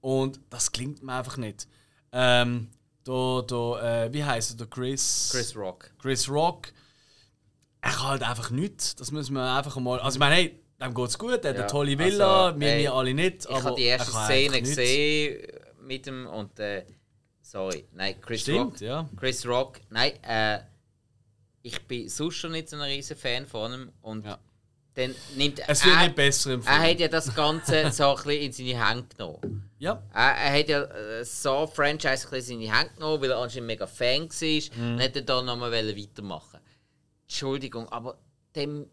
Und 0.00 0.38
das 0.50 0.70
klingt 0.70 1.02
mir 1.02 1.14
einfach 1.14 1.38
nicht. 1.38 1.66
Ähm, 2.12 2.68
der, 3.06 3.42
der, 3.48 3.82
äh, 3.82 4.12
wie 4.12 4.22
heißt 4.22 4.50
er, 4.52 4.56
der 4.56 4.66
Chris? 4.66 5.30
Chris 5.32 5.56
Rock. 5.56 5.90
Chris 5.98 6.28
Rock. 6.28 6.72
Er 7.84 7.90
kann 7.92 8.08
halt 8.08 8.22
einfach 8.22 8.50
nichts. 8.50 8.96
Das 8.96 9.10
müssen 9.12 9.34
wir 9.34 9.42
einfach 9.56 9.76
mal. 9.76 10.00
Also, 10.00 10.16
ich 10.16 10.20
meine, 10.20 10.34
hey, 10.36 10.58
dem 10.80 10.94
geht's 10.94 11.18
gut, 11.18 11.44
er 11.44 11.50
hat 11.50 11.56
Ja, 11.56 11.62
eine 11.62 11.66
tolle 11.66 11.98
Villa, 11.98 12.46
also, 12.46 12.60
wir 12.60 12.68
ey, 12.72 12.78
wir 12.82 12.92
alle 12.94 13.12
nicht. 13.14 13.44
Ich 13.44 13.50
habe 13.62 13.74
die 13.76 13.82
erste 13.84 14.16
er 14.16 14.24
Szene 14.24 14.60
gesehen 14.62 15.46
mit 15.82 16.06
dem 16.06 16.26
und 16.26 16.58
äh, 16.58 16.84
sorry, 17.42 17.86
nein, 17.92 18.20
Chris 18.20 18.40
Stimmt, 18.42 18.72
Rock. 18.74 18.80
ja. 18.80 19.08
Chris 19.16 19.46
Rock, 19.46 19.80
nein, 19.90 20.12
äh, 20.22 20.60
ich 21.62 21.80
bin 21.86 22.08
sonst 22.08 22.36
schon 22.36 22.52
nicht 22.52 22.68
so 22.70 22.76
ein 22.76 22.82
riesen 22.82 23.16
Fan 23.16 23.46
von 23.46 23.72
ihm 23.72 23.92
und 24.02 24.24
Ja. 24.24 24.38
dann 24.94 25.14
nimmt 25.36 25.60
Es 25.66 25.84
wird 25.84 25.94
er, 25.96 26.02
nicht 26.04 26.14
besser 26.14 26.54
im 26.54 26.62
Film. 26.62 26.74
er 26.74 26.90
hat 26.90 26.98
ja 27.00 27.08
das 27.08 27.34
Ganze 27.34 27.90
so 27.92 28.08
ein 28.10 28.14
bisschen 28.16 28.30
in 28.40 28.52
seine 28.52 28.86
Hand 28.88 29.16
genommen. 29.16 29.70
ja. 29.78 30.02
Er, 30.14 30.20
er 30.36 30.58
hat 30.60 30.68
ja 30.68 30.82
äh, 30.84 31.24
so 31.24 31.66
Franchise 31.66 32.26
ein 32.26 32.30
bisschen 32.30 32.60
in 32.60 32.66
seine 32.66 32.78
Hand 32.80 32.94
genommen, 32.96 33.22
weil 33.22 33.30
er 33.30 33.38
anscheinend 33.38 33.66
mega 33.68 33.86
Fan 33.86 34.28
war 34.30 34.78
Mhm. 34.78 34.92
und 34.94 34.98
hätte 35.00 35.22
dann 35.22 35.44
nochmal 35.44 35.70
weitermachen 35.72 36.60
Entschuldigung, 37.34 37.88
aber 37.88 38.16
dem, 38.54 38.86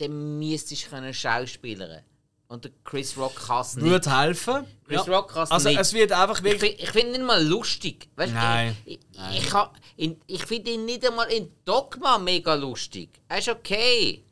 dem 0.00 0.40
müsstest 0.40 0.86
du 0.86 0.90
können 0.90 1.14
schauspielern 1.14 2.02
Und 2.48 2.64
der 2.64 2.72
Chris 2.82 3.16
Rock 3.16 3.36
kann 3.46 3.60
es 3.60 3.76
nicht. 3.76 3.84
Würde 3.88 4.18
helfen. 4.18 4.64
Chris 4.88 5.06
ja. 5.06 5.14
Rock 5.14 5.32
kann 5.32 5.44
es 5.44 5.50
Also, 5.52 5.68
nicht. 5.68 5.78
es 5.80 5.92
wird 5.92 6.10
einfach 6.10 6.38
Ich 6.38 6.44
wirklich. 6.44 6.72
finde 6.72 6.82
ich 6.82 6.90
find 6.90 7.04
ihn 7.06 7.12
nicht 7.12 7.22
mal 7.24 7.40
lustig. 7.46 8.08
Weißt, 8.16 8.34
Nein, 8.34 8.76
Ich, 8.84 8.98
ich, 9.30 9.52
ich, 9.96 10.16
ich 10.26 10.44
finde 10.44 10.72
ihn 10.72 10.84
nicht 10.86 11.06
einmal 11.06 11.30
in 11.30 11.52
Dogma 11.64 12.18
mega 12.18 12.54
lustig. 12.54 13.10
Er 13.28 13.38
ist 13.38 13.48
okay. 13.48 14.24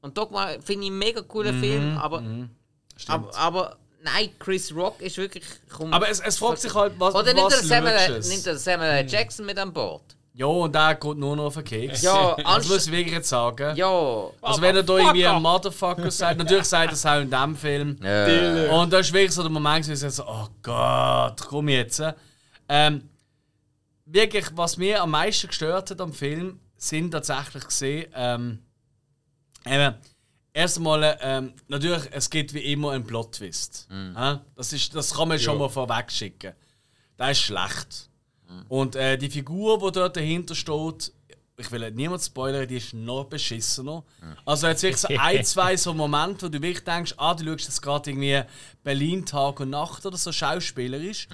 Und 0.00 0.16
Dogma 0.16 0.46
finde 0.64 0.86
ich 0.86 0.90
einen 0.90 0.98
mega 0.98 1.20
coolen 1.20 1.54
Mhm, 1.56 1.60
Film, 1.60 1.98
aber, 1.98 2.22
aber, 3.08 3.36
aber 3.36 3.76
nein, 4.02 4.30
Chris 4.38 4.74
Rock 4.74 5.02
ist 5.02 5.18
wirklich. 5.18 5.44
Komm, 5.68 5.92
Aber 5.92 6.08
es, 6.08 6.18
es 6.20 6.38
fragt 6.38 6.60
sich 6.60 6.74
halt, 6.74 6.94
was, 6.98 7.14
oder 7.14 7.34
nimmt 7.34 7.44
was 7.46 7.60
er 7.60 7.62
Samuel, 7.66 7.98
schaust 7.98 8.10
es? 8.20 8.28
nimmt 8.30 8.46
er 8.46 8.56
Samuel 8.56 8.90
L. 9.04 9.06
Jackson 9.08 9.44
mit 9.44 9.58
an 9.58 9.70
Bord? 9.72 10.16
Ja, 10.34 10.46
und 10.46 10.74
der 10.74 10.94
geht 10.94 11.16
nur 11.18 11.36
noch 11.36 11.44
auf 11.44 11.54
den 11.54 11.64
Keks. 11.64 12.00
Ja, 12.02 12.34
das 12.36 12.66
muss 12.68 12.86
ich 12.86 12.92
wirklich 12.92 13.12
jetzt 13.12 13.28
sagen. 13.28 13.76
Ja. 13.76 14.30
Also 14.40 14.62
wenn 14.62 14.76
er 14.76 14.82
da 14.82 14.96
irgendwie 14.96 15.26
ein 15.26 15.42
Motherfucker 15.42 16.10
sagt, 16.10 16.38
natürlich 16.38 16.64
sagt 16.64 16.88
er 16.88 16.92
es 16.94 17.04
auch 17.04 17.20
in 17.20 17.30
diesem 17.30 17.56
Film. 17.56 17.98
Äh, 18.02 18.68
Und 18.68 18.90
da 18.92 18.98
ist 18.98 19.12
wirklich 19.12 19.32
so 19.32 19.42
der 19.42 19.50
Moment, 19.50 19.86
wo 19.86 19.92
ich 19.92 19.98
so, 19.98 20.24
oh 20.26 20.48
Gott, 20.62 21.38
komm 21.46 21.68
jetzt. 21.68 22.02
Ähm, 22.68 23.10
wirklich, 24.06 24.46
was 24.54 24.78
mir 24.78 25.02
am 25.02 25.10
meisten 25.10 25.48
gestört 25.48 25.90
hat 25.90 26.00
am 26.00 26.14
Film, 26.14 26.60
sind 26.76 27.10
tatsächlich 27.10 27.64
gesehen, 27.66 28.10
ähm, 28.14 28.58
eben, 29.66 29.94
erstmal, 30.54 31.18
ähm, 31.20 31.52
natürlich, 31.68 32.04
es 32.10 32.30
gibt 32.30 32.54
wie 32.54 32.72
immer 32.72 32.92
einen 32.92 33.04
Plot-Twist. 33.04 33.86
Ja? 34.14 34.40
Das, 34.56 34.72
ist, 34.72 34.94
das 34.94 35.14
kann 35.14 35.28
man 35.28 35.38
schon 35.38 35.58
mal 35.58 35.68
vorweg 35.68 36.10
schicken. 36.10 36.54
Der 37.18 37.30
ist 37.30 37.40
schlecht. 37.40 38.08
Und 38.68 38.96
äh, 38.96 39.18
die 39.18 39.30
Figur, 39.30 39.78
die 39.78 39.92
dort 39.92 40.16
dahinter 40.16 40.54
steht, 40.54 41.12
ich 41.58 41.70
will 41.70 41.90
niemand 41.90 42.22
spoilern, 42.22 42.66
die 42.66 42.78
ist 42.78 42.94
noch 42.94 43.24
beschissener. 43.24 44.02
Also 44.44 44.66
jetzt 44.66 44.82
wirklich 44.82 45.00
so 45.00 45.08
ein, 45.18 45.44
zwei 45.44 45.76
so 45.76 45.92
Momente, 45.94 46.46
wo 46.46 46.48
du 46.48 46.60
wirklich 46.62 46.84
denkst, 46.84 47.14
ah, 47.18 47.34
du 47.34 47.44
schaust 47.44 47.64
jetzt 47.64 47.82
gerade 47.82 48.10
irgendwie 48.10 48.42
Berlin 48.82 49.24
Tag 49.24 49.60
und 49.60 49.70
Nacht 49.70 50.04
oder 50.06 50.16
so 50.16 50.32
schauspielerisch. 50.32 51.28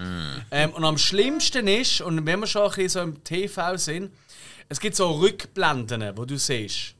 Ähm, 0.50 0.72
und 0.72 0.84
am 0.84 0.98
schlimmsten 0.98 1.66
ist, 1.68 2.00
und 2.00 2.26
wenn 2.26 2.40
wir 2.40 2.46
schon 2.46 2.62
ein 2.62 2.68
bisschen 2.68 2.88
so 2.88 3.00
im 3.00 3.24
TV 3.24 3.76
sind, 3.76 4.12
es 4.68 4.80
gibt 4.80 4.96
so 4.96 5.10
Rückblenden, 5.12 6.16
wo 6.16 6.24
du 6.24 6.36
siehst, 6.36 6.94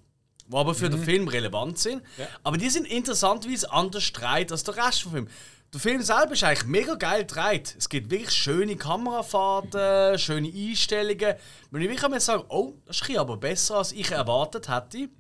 die 0.47 0.57
aber 0.57 0.75
für 0.75 0.89
den 0.89 1.03
Film 1.03 1.29
relevant 1.29 1.79
sind. 1.79 2.03
Aber 2.43 2.57
die 2.57 2.71
sind 2.71 2.87
interessanterweise 2.87 3.71
anders 3.71 4.13
gedreht 4.13 4.51
als 4.53 4.65
der 4.65 4.77
Rest 4.77 5.03
vom 5.03 5.13
Film. 5.13 5.29
Der 5.75 5.81
Film 5.81 6.01
selber 6.01 6.33
ist 6.33 6.45
eigentlich 6.45 6.67
mega 6.67 6.95
geil 6.95 7.27
gedreht. 7.27 7.75
Es 7.77 7.91
gibt 7.91 8.11
wirklich 8.11 8.31
schöne 8.31 8.77
Kamerafahrten, 8.77 10.19
schöne 10.19 10.49
Einstellungen. 10.49 11.35
Wenn 11.71 11.83
ich 11.83 11.91
wirklich 11.91 12.09
mal 12.09 12.21
sagen, 12.21 12.45
oh, 12.49 12.73
das 12.87 13.03
ist 13.03 13.17
aber 13.19 13.37
besser, 13.37 13.77
als 13.77 13.93
ich 13.93 14.11
erwartet 14.11 14.71
hätte. 14.71 15.11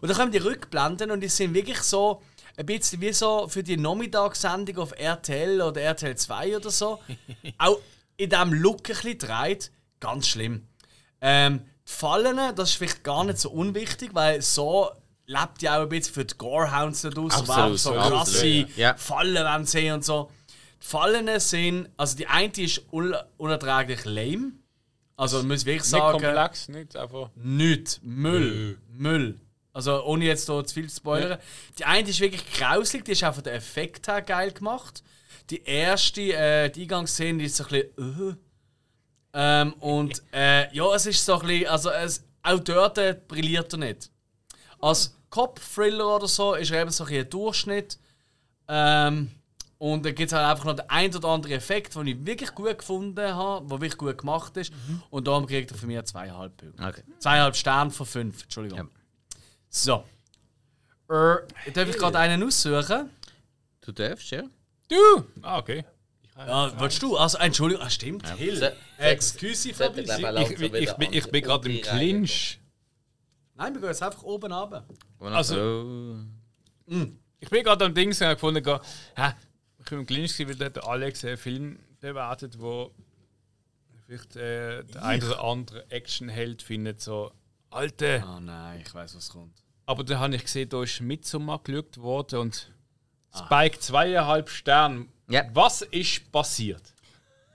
Und 0.00 0.08
dann 0.08 0.16
kommen 0.16 0.32
die 0.32 0.38
Rückblenden 0.38 1.10
und 1.10 1.20
die 1.20 1.28
sind 1.28 1.52
wirklich 1.52 1.80
so 1.82 2.22
ein 2.56 2.64
bisschen 2.64 3.02
wie 3.02 3.12
so 3.12 3.46
für 3.48 3.62
die 3.62 3.76
Nachmittagssendung 3.76 4.78
auf 4.78 4.98
RTL 4.98 5.60
oder 5.60 5.82
RTL 5.82 6.16
2 6.16 6.56
oder 6.56 6.70
so. 6.70 6.98
Auch 7.58 7.78
in 8.16 8.30
diesem 8.30 8.54
Look 8.54 8.88
ein 8.88 8.94
bisschen 8.94 9.18
gedreht. 9.18 9.70
Ganz 10.00 10.28
schlimm. 10.28 10.66
Ähm, 11.20 11.60
die 11.86 11.92
Fallen, 11.92 12.54
das 12.54 12.70
ist 12.70 12.76
vielleicht 12.76 13.04
gar 13.04 13.24
nicht 13.24 13.38
so 13.38 13.50
unwichtig, 13.50 14.14
weil 14.14 14.40
so 14.40 14.90
lebt 15.30 15.62
ja 15.62 15.78
auch 15.78 15.82
ein 15.82 15.88
bisschen 15.88 16.12
für 16.12 16.24
die 16.24 16.36
Gorehounds 16.36 17.02
da 17.02 17.10
draussen, 17.10 17.48
Absolut, 17.48 17.78
so 17.78 17.92
krasse 17.92 18.46
ja. 18.46 18.66
Ja. 18.76 18.94
Fallen 18.96 19.44
wollen 19.44 19.64
sehen 19.64 19.94
und 19.94 20.04
so. 20.04 20.30
Die 20.82 20.86
Fallen 20.86 21.40
sind, 21.40 21.88
also 21.96 22.16
die 22.16 22.26
eine 22.26 22.52
ist 22.56 22.82
un 22.92 23.14
unerträglich 23.36 24.04
lame. 24.04 24.52
Also 25.16 25.42
muss 25.42 25.60
ich 25.60 25.66
wirklich 25.66 25.82
Nicht 25.82 25.90
sagen, 25.90 26.18
komplex, 26.18 26.68
nicht 26.68 26.96
einfach. 26.96 27.30
Nichts. 27.36 28.00
Müll. 28.02 28.78
Müll. 28.88 29.38
Also 29.72 30.02
ohne 30.04 30.24
jetzt 30.24 30.46
hier 30.46 30.64
zu 30.64 30.74
viel 30.74 30.88
zu 30.88 30.96
spoilern. 30.96 31.38
Die 31.78 31.84
eine 31.84 32.08
ist 32.08 32.18
wirklich 32.18 32.52
grauslig, 32.52 33.04
die 33.04 33.12
ist 33.12 33.22
auch 33.22 33.34
von 33.34 33.44
der 33.44 33.54
Effekt 33.54 34.08
her 34.08 34.22
geil 34.22 34.50
gemacht. 34.50 35.04
Die 35.50 35.62
erste, 35.62 36.22
äh, 36.32 36.70
die 36.70 36.82
Eingangsszene, 36.82 37.38
die 37.38 37.44
ist 37.44 37.56
so 37.56 37.64
ein 37.64 37.70
bisschen. 37.70 38.30
Äh. 38.32 38.36
Ähm, 39.32 39.74
und 39.74 40.22
äh, 40.32 40.74
ja, 40.74 40.92
es 40.94 41.06
ist 41.06 41.24
so 41.24 41.38
ein 41.38 41.46
bisschen. 41.46 41.68
Also 41.68 41.90
es, 41.90 42.24
auch 42.42 42.58
dort 42.58 42.98
äh, 42.98 43.16
brilliert 43.28 43.72
er 43.74 43.78
nicht. 43.78 44.10
Als 44.80 45.14
Cop-Thriller 45.30 46.16
oder 46.16 46.28
so 46.28 46.54
ist 46.54 46.70
er 46.70 46.82
eben 46.82 46.90
so 46.90 47.04
ein, 47.04 47.30
Durchschnitt. 47.30 47.98
Ähm, 48.68 49.30
und 49.78 50.04
dann 50.04 50.14
gibt 50.14 50.30
es 50.30 50.36
halt 50.36 50.46
einfach 50.46 50.64
noch 50.66 50.74
den 50.76 50.90
ein 50.90 51.14
oder 51.16 51.28
anderen 51.28 51.56
Effekt, 51.56 51.94
den 51.94 52.06
ich 52.06 52.26
wirklich 52.26 52.54
gut 52.54 52.78
gefunden 52.78 53.34
habe, 53.34 53.66
der 53.66 53.80
wirklich 53.80 53.96
gut 53.96 54.18
gemacht 54.18 54.56
ist. 54.58 54.72
Und 55.08 55.26
darum 55.26 55.46
kriegt 55.46 55.70
er 55.70 55.78
von 55.78 55.88
mir 55.88 56.04
zweieinhalb 56.04 56.54
Punkte. 56.56 56.82
Okay. 56.84 57.02
Zweieinhalb 57.18 57.56
Sterne 57.56 57.90
von 57.90 58.04
fünf, 58.06 58.42
Entschuldigung. 58.42 58.78
Ja. 58.78 58.86
So. 59.70 60.04
Äh, 61.08 61.72
darf 61.72 61.88
ich 61.88 61.96
gerade 61.96 62.18
einen 62.18 62.42
aussuchen? 62.42 63.10
Du 63.80 63.92
darfst, 63.92 64.30
ja. 64.30 64.42
Du! 64.88 65.24
Ah, 65.42 65.58
okay. 65.58 65.84
Ja, 66.36 66.72
willst 66.80 67.02
du? 67.02 67.16
Also, 67.16 67.38
Entschuldigung, 67.38 67.84
ah, 67.84 67.90
stimmt. 67.90 68.26
So- 68.26 68.34
Hill. 68.34 68.72
Excuse 68.98 69.72
glaub 69.72 69.96
Ich, 69.96 70.08
ich, 70.50 70.72
ich, 70.74 71.12
ich 71.12 71.30
bin 71.30 71.42
gerade 71.42 71.70
im 71.72 71.80
Clinch. 71.82 72.59
Nein, 73.60 73.74
wir 73.74 73.80
gehen 73.82 73.90
jetzt 73.90 74.02
einfach 74.02 74.22
oben 74.22 74.50
runter. 74.52 74.86
Also- 75.20 75.84
Oh. 76.86 77.06
Ich 77.38 77.48
bin 77.50 77.62
gerade 77.62 77.84
am 77.84 77.94
Ding 77.94 78.08
und 78.08 78.18
gefunden, 78.18 78.64
hä, 79.16 79.32
ich 79.78 79.84
bin 79.84 80.00
im 80.00 80.06
Clinch, 80.06 80.36
gewesen, 80.36 80.58
weil 80.60 80.70
der 80.70 80.86
Alex 80.86 81.24
einen 81.24 81.36
Film 81.36 81.78
bewertet, 82.00 82.58
wo 82.58 82.92
vielleicht 84.06 84.34
äh, 84.36 84.82
der 84.84 85.04
ein 85.04 85.22
oder 85.22 85.44
andere 85.44 85.90
Actionheld 85.90 86.62
findet, 86.62 87.00
so 87.02 87.32
alte. 87.68 88.24
Oh 88.26 88.40
nein, 88.40 88.82
ich 88.84 88.92
weiß, 88.94 89.14
was 89.14 89.28
kommt. 89.28 89.62
Aber 89.86 90.04
da 90.04 90.18
habe 90.18 90.34
ich 90.34 90.42
gesehen, 90.42 90.68
da 90.70 90.82
ist 90.82 91.00
Midsommar 91.00 91.60
geschaut 91.62 91.98
worden 91.98 92.40
und 92.40 92.72
Ah. 93.32 93.44
Spike 93.44 93.78
zweieinhalb 93.78 94.48
Sterne. 94.48 95.06
Ja. 95.28 95.44
Was 95.52 95.82
ist 95.82 96.32
passiert? 96.32 96.82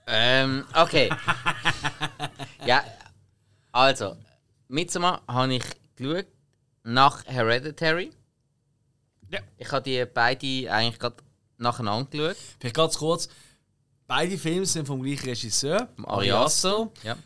Ähm, 0.08 0.65
okay. 0.76 1.10
ja, 2.65 2.84
also, 3.72 4.15
Midsommar 4.70 5.22
habe 5.28 5.56
ich 5.56 5.63
geschaut 5.95 6.27
nach 6.84 7.25
Hereditary. 7.25 8.12
Ja. 9.31 9.39
Ich 9.58 9.71
habe 9.71 9.84
die 9.84 10.05
beide 10.05 10.71
eigentlich 10.71 10.99
gerade 10.99 11.15
nacheinander 11.58 12.10
geschaut. 12.10 12.38
Vielleicht 12.60 12.75
ganz 12.75 12.97
kurz. 12.97 13.29
Beide 14.08 14.38
Filme 14.38 14.65
sind 14.67 14.86
vom 14.86 15.01
gleichen 15.01 15.29
Regisseur, 15.29 15.89
Ari 16.03 16.31
Aster. 16.31 16.91
Ja. 17.03 17.17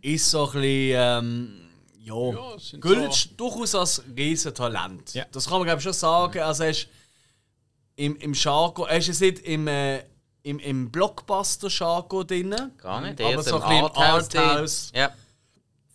Ist 0.00 0.30
so 0.30 0.46
ein 0.46 0.52
bisschen, 0.52 0.94
ähm, 0.96 1.68
ja, 1.98 2.14
Ja, 2.14 2.56
gilt 2.80 3.12
so- 3.12 3.30
durchaus 3.36 3.74
als 3.74 4.02
Riesentalent. 4.16 5.12
Ja. 5.14 5.24
Das 5.32 5.44
kann 5.48 5.58
man, 5.58 5.64
glaube 5.64 5.78
ich, 5.78 5.84
schon 5.84 5.92
sagen. 5.92 6.38
Also, 6.40 6.62
er 6.64 6.70
ist 6.70 6.86
im, 7.96 8.14
im 8.16 8.32
Jargon, 8.32 8.86
er 8.88 8.98
ist 8.98 9.08
jetzt 9.08 9.20
nicht 9.20 9.40
im, 9.40 9.66
äh, 9.66 10.04
im, 10.44 10.58
im 10.60 10.90
Blockbuster-Jargon 10.90 12.26
drin. 12.26 12.54
Gar 12.78 13.00
nicht. 13.00 13.20
Aber 13.20 13.30
eher 13.30 13.42
so 13.42 13.56
ein 13.60 13.62
bisschen 13.62 13.78
im. 13.78 13.84
Arthouse. 13.84 14.92
Ja. 14.94 15.12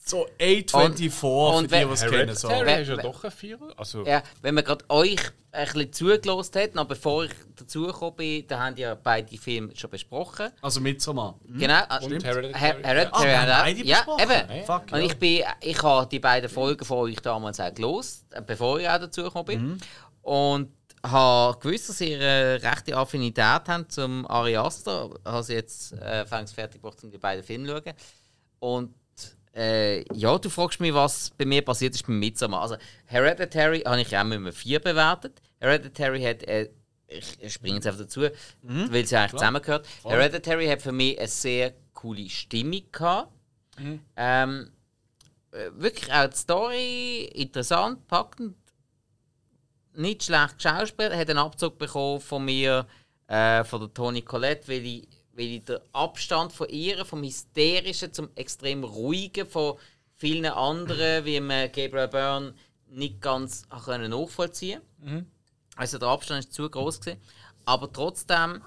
So 0.08 0.28
A24, 0.40 1.24
Und- 1.24 1.56
und 1.56 1.70
für 1.72 1.78
die, 1.78 1.92
es 1.94 2.02
kennen. 2.02 2.36
So. 2.36 2.50
Ist 2.50 2.88
ja 2.90 2.96
doch 2.98 3.24
ein 3.24 3.32
Vierer. 3.32 3.74
Also, 3.76 4.06
ja, 4.06 4.22
wenn 4.44 4.54
man 4.54 4.64
gerade 4.64 4.86
euch 4.90 5.20
ein 5.52 5.66
bisschen 5.66 5.94
zugelost 5.94 6.56
hat, 6.56 6.76
noch 6.76 6.86
bevor 6.86 7.24
ich 7.26 7.32
dazugekommen 7.56 8.16
bin, 8.16 8.48
da 8.48 8.60
haben 8.60 8.76
ja 8.78 8.94
beide 8.94 9.36
Filme 9.38 9.76
schon 9.76 9.90
besprochen. 9.90 10.50
Also 10.62 10.80
Midsommar. 10.80 11.40
Genau. 11.48 11.80
Und 12.04 12.24
Hereditary. 12.24 12.54
Her 12.54 12.78
Hereditary 12.84 13.10
Ah, 13.12 13.24
wir 13.24 13.42
haben 13.42 13.64
beide 13.64 13.84
Ja, 13.84 13.96
besprochen. 13.98 14.24
eben. 14.52 14.66
Fuck, 14.66 14.82
Und 14.92 15.00
ja. 15.00 15.06
ich, 15.06 15.18
bin, 15.18 15.44
ich 15.62 15.82
habe 15.84 16.08
die 16.08 16.20
beiden 16.20 16.50
Folgen 16.50 16.86
von 16.86 16.98
euch 17.00 17.20
damals 17.22 17.60
auch 17.60 17.74
gelost, 17.74 18.26
äh, 18.32 18.42
bevor 18.46 18.80
ich 18.80 18.88
auch 18.88 19.00
dazugekommen 19.00 19.46
bin. 19.46 19.62
Mhm. 19.70 19.78
Und 20.22 20.72
habe 21.04 21.58
gewusst, 21.60 21.90
dass 21.90 22.02
ihr 22.02 22.18
eine 22.20 22.62
rechte 22.62 22.96
Affinität 22.96 23.44
habt 23.68 23.92
zum 23.92 24.28
Ari 24.28 24.58
Aster. 24.58 25.10
Habe 25.24 25.44
sie 25.44 25.54
jetzt 25.54 25.94
äh, 25.94 26.26
fertig 26.26 26.82
gemacht, 26.82 26.98
um 27.04 27.10
die 27.10 27.18
beiden 27.18 27.44
Filme 27.44 27.68
zu 27.68 27.74
schauen. 27.84 27.94
Und 28.60 28.94
äh, 29.56 30.04
ja, 30.14 30.38
du 30.38 30.50
fragst 30.50 30.80
mich, 30.80 30.94
was 30.94 31.32
bei 31.38 31.46
mir 31.46 31.62
passiert 31.64 31.96
ist 31.96 32.06
beim 32.06 32.20
Midsommar. 32.20 32.62
Also, 32.62 32.76
Hereditary 33.06 33.82
habe 33.82 34.02
ich 34.02 34.16
auch 34.18 34.24
mit 34.24 34.38
einem 34.38 34.52
4 34.52 34.80
bewertet. 34.80 35.42
Hereditary 35.60 36.22
hat, 36.22 36.44
äh, 36.44 36.70
ich, 37.08 37.54
springe 37.54 37.76
jetzt 37.76 37.88
einfach 37.88 38.02
dazu, 38.02 38.22
Mhm. 38.62 38.92
weil 38.92 39.06
sie 39.06 39.16
eigentlich 39.16 39.32
zusammengehört. 39.32 39.88
Hereditary 40.04 40.68
hat 40.68 40.82
für 40.82 40.92
mich 40.92 41.18
eine 41.18 41.28
sehr 41.28 41.74
coole 41.94 42.28
Stimmung 42.30 42.82
gehabt. 42.92 43.32
Ähm, 44.16 44.72
äh, 45.52 45.70
wirklich 45.76 46.12
auch 46.14 46.28
die 46.28 46.36
Story 46.38 47.24
interessant, 47.34 48.06
packend, 48.08 48.56
nicht 49.94 50.24
schlecht 50.24 50.58
geschauspielt, 50.58 51.14
hat 51.14 51.30
einen 51.30 51.40
Abzug 51.40 51.78
bekommen 51.78 52.20
von 52.20 52.44
mir, 52.44 52.86
äh, 53.28 53.64
von 53.64 53.80
der 53.82 53.94
Toni 53.94 54.22
Collette, 54.22 54.68
weil 54.68 54.86
ich, 54.86 55.08
weil 55.36 55.46
ich 55.48 55.66
den 55.66 55.80
Abstand 55.92 56.54
von 56.54 56.70
ihr, 56.70 57.06
vom 57.06 57.22
Hysterischen 57.24 58.14
zum 58.14 58.30
extrem 58.36 58.84
Ruhigen 58.84 59.46
von 59.46 59.78
vielen 60.16 60.46
anderen, 60.46 61.26
wie 61.26 61.40
man 61.40 61.72
Gabriel 61.72 62.08
Byrne 62.08 62.56
nicht 62.88 63.22
ganz 63.22 63.68
können 63.84 64.12
nachvollziehen 64.12 64.82
Also 65.76 65.98
der 65.98 66.08
Abstand 66.08 66.46
ist 66.46 66.54
zu 66.54 66.70
groß 66.70 67.02
gewesen. 67.02 67.22
Aber 67.66 67.92
trotzdem 67.92 68.62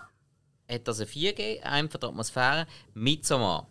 hat 0.68 0.86
das 0.86 0.98
eine 0.98 1.06
4 1.06 1.32
gegeben, 1.32 1.64
einfach 1.64 1.98
der 1.98 2.10
Atmosphäre. 2.10 2.66
Midsommar. 2.92 3.66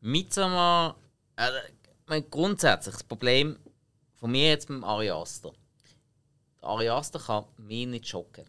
Midsommar, 0.00 0.96
äh, 1.36 1.50
mein 2.06 2.28
grundsätzlich 2.28 2.94
das 2.94 3.04
Problem 3.04 3.58
von 4.12 4.30
mir 4.30 4.50
jetzt 4.50 4.68
mit 4.68 4.78
dem 4.78 4.84
Ari 4.84 5.10
Aster. 5.10 5.52
Der 6.60 6.68
Ari 6.68 6.90
Aster 6.90 7.18
kann 7.18 7.46
mich 7.56 7.86
nicht 7.86 8.06
schocken. 8.06 8.44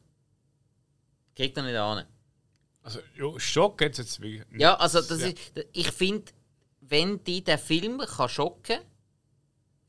Kriegt 1.35 1.55
er 1.55 1.63
nicht 1.63 1.77
an. 1.77 2.05
Also 2.85 2.99
ja, 3.17 3.39
Schock 3.39 3.81
jetzt 3.81 3.97
jetzt 3.97 4.21
wirklich. 4.21 4.43
Ja, 4.59 4.75
also 4.75 5.01
das 5.01 5.19
Ja. 5.21 5.27
ist, 5.27 5.37
ich 5.73 5.91
finde, 5.91 6.31
wenn 6.81 7.23
die 7.23 7.43
den 7.43 7.57
Film 7.57 7.97
kann 7.97 8.29
schocken 8.29 8.79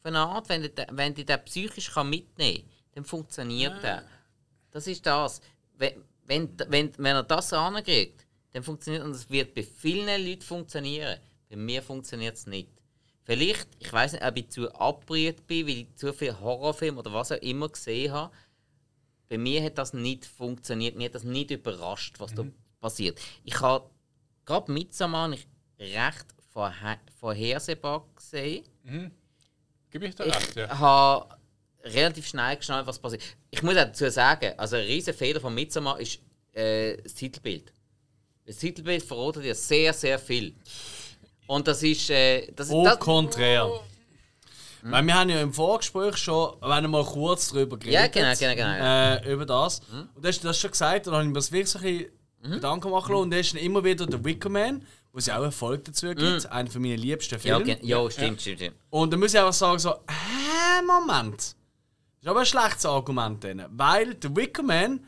von 0.03 0.17
einer 0.17 0.27
Art, 0.29 0.49
wenn 0.49 0.63
die, 0.63 0.73
wenn 0.93 1.15
die 1.15 1.25
den 1.27 1.45
psychisch 1.45 1.93
kann 1.93 2.09
mitnehmen 2.09 2.63
kann, 2.63 2.71
dann 2.95 3.05
funktioniert 3.05 3.83
der. 3.83 4.03
Das 4.71 4.87
ist 4.87 5.05
das. 5.05 5.41
Wenn, 5.77 6.03
wenn, 6.25 6.49
wenn, 6.69 6.93
wenn 6.97 7.17
er 7.17 7.23
das 7.23 7.53
ankriegt, 7.53 8.25
dann 8.53 8.63
funktioniert 8.63 9.05
und 9.05 9.11
es 9.11 9.29
wird 9.29 9.55
bei 9.55 9.63
vielen 9.63 10.07
Leuten 10.27 10.41
funktionieren. 10.43 11.19
Bei 11.51 11.57
mir 11.57 11.83
funktioniert 11.83 12.35
es 12.37 12.47
nicht. 12.47 12.71
Vielleicht, 13.25 13.69
ich 13.79 13.93
weiß 13.93 14.13
nicht, 14.13 14.25
ob 14.25 14.37
ich 14.39 14.49
zu 14.49 14.73
abgerührt 14.75 15.47
bin, 15.47 15.67
weil 15.67 15.75
ich 15.79 15.95
zu 15.97 16.13
viel 16.15 16.39
Horrorfilm 16.41 16.97
oder 16.97 17.13
was 17.13 17.33
auch 17.33 17.43
immer 17.43 17.69
gesehen 17.69 18.13
habe. 18.13 18.35
Bei 19.29 19.37
mir 19.37 19.63
hat 19.63 19.77
das 19.77 19.93
nicht 19.93 20.25
funktioniert. 20.25 20.97
Mir 20.97 21.07
hat 21.07 21.15
das 21.17 21.25
nicht 21.25 21.51
überrascht, 21.51 22.19
was 22.21 22.33
da 22.35 22.47
passiert. 22.81 23.21
Ich 23.45 23.61
habe 23.61 23.89
gerade 24.45 24.71
Midsommar 24.73 25.29
nicht 25.29 25.49
recht 25.79 26.27
vorhe 26.53 26.99
vorhersehbar 27.19 28.07
gesehen. 28.15 28.65
Gebe 29.91 30.07
ich 30.07 30.15
dir 30.15 30.27
Ich 30.27 30.35
recht, 30.35 30.57
ja. 30.57 30.79
habe 30.79 31.37
relativ 31.85 32.27
schnell 32.27 32.57
geschnallt, 32.57 32.87
was 32.87 32.99
passiert. 32.99 33.23
Ich 33.51 33.63
muss 33.63 33.75
dazu 33.75 34.11
sagen, 34.11 34.53
also 34.57 34.77
ein 34.77 34.83
riesen 34.83 35.15
Fehler 35.15 35.41
von 35.41 35.55
Midsommar 35.55 36.01
ist 36.01 36.21
äh, 36.53 36.97
das 37.03 37.15
Titelbild. 37.15 37.73
Das 38.47 38.57
Titelbild 38.57 39.03
verratet 39.03 39.45
ja 39.45 39.55
sehr, 39.55 39.93
sehr 39.93 40.19
viel. 40.19 40.55
Und 41.47 41.67
das 41.67 41.83
ist. 41.83 42.11
Äh, 42.11 42.53
das, 42.53 42.71
Au 42.71 42.85
das, 42.85 42.99
contraire. 42.99 43.81
Weil 44.83 45.03
wir 45.03 45.15
haben 45.15 45.31
ja 45.31 45.41
im 45.41 45.53
Vorgespräch 45.53 46.17
schon, 46.17 46.55
wenn 46.61 46.89
mal 46.91 47.05
kurz 47.05 47.49
darüber 47.49 47.77
geredet. 47.77 47.95
Ja, 47.95 48.07
genau, 48.07 48.35
genau, 48.39 48.55
genau. 48.55 49.17
Äh, 49.17 49.33
über 49.33 49.45
das. 49.45 49.81
Und 50.15 50.23
du 50.23 50.29
hast 50.29 50.45
das 50.45 50.61
schon 50.61 50.71
gesagt, 50.71 51.07
und 51.07 51.13
dann 51.13 51.15
habe 51.15 51.25
ich 51.25 51.29
mir 51.29 51.35
das 51.35 51.51
wirklich 51.51 51.69
so 51.71 51.79
ein 51.79 51.85
bisschen 51.85 52.11
Mhm. 52.43 52.51
Gedanken 52.53 52.91
machen 52.91 53.13
lassen. 53.13 53.23
Und 53.25 53.31
da 53.31 53.37
ist 53.39 53.53
dann 53.55 53.61
immer 53.61 53.83
wieder 53.85 54.07
der 54.07 54.25
Wicker 54.25 54.49
Man, 54.49 54.85
wo 55.13 55.19
es 55.19 55.27
ja 55.27 55.39
auch 55.39 55.43
eine 55.43 55.53
Folge 55.53 55.85
dazu 55.85 56.09
gibt, 56.15 56.47
einer 56.47 56.71
von 56.71 56.83
meinen 56.83 56.99
liebsten 56.99 57.37
Mhm. 57.37 57.41
Ja, 57.47 57.57
Filme. 57.59 57.65
gen- 57.77 57.87
ja, 57.87 58.11
stimmt, 58.11 58.41
stimmt, 58.41 58.59
stimmt. 58.59 58.77
Und 58.91 59.13
dann 59.13 59.21
muss 59.21 59.33
ich 59.35 59.39
einfach 59.41 59.53
sagen, 59.53 59.79
so, 59.79 59.91
hä, 60.09 60.83
Moment. 60.87 61.39
Das 61.39 61.55
ist 62.23 62.29
aber 62.29 62.41
ein 62.41 62.47
schlechtes 62.47 62.87
Argument 62.87 63.43
drin. 63.43 63.63
Weil 63.71 64.15
der 64.15 64.35
Wickerman, 64.37 65.07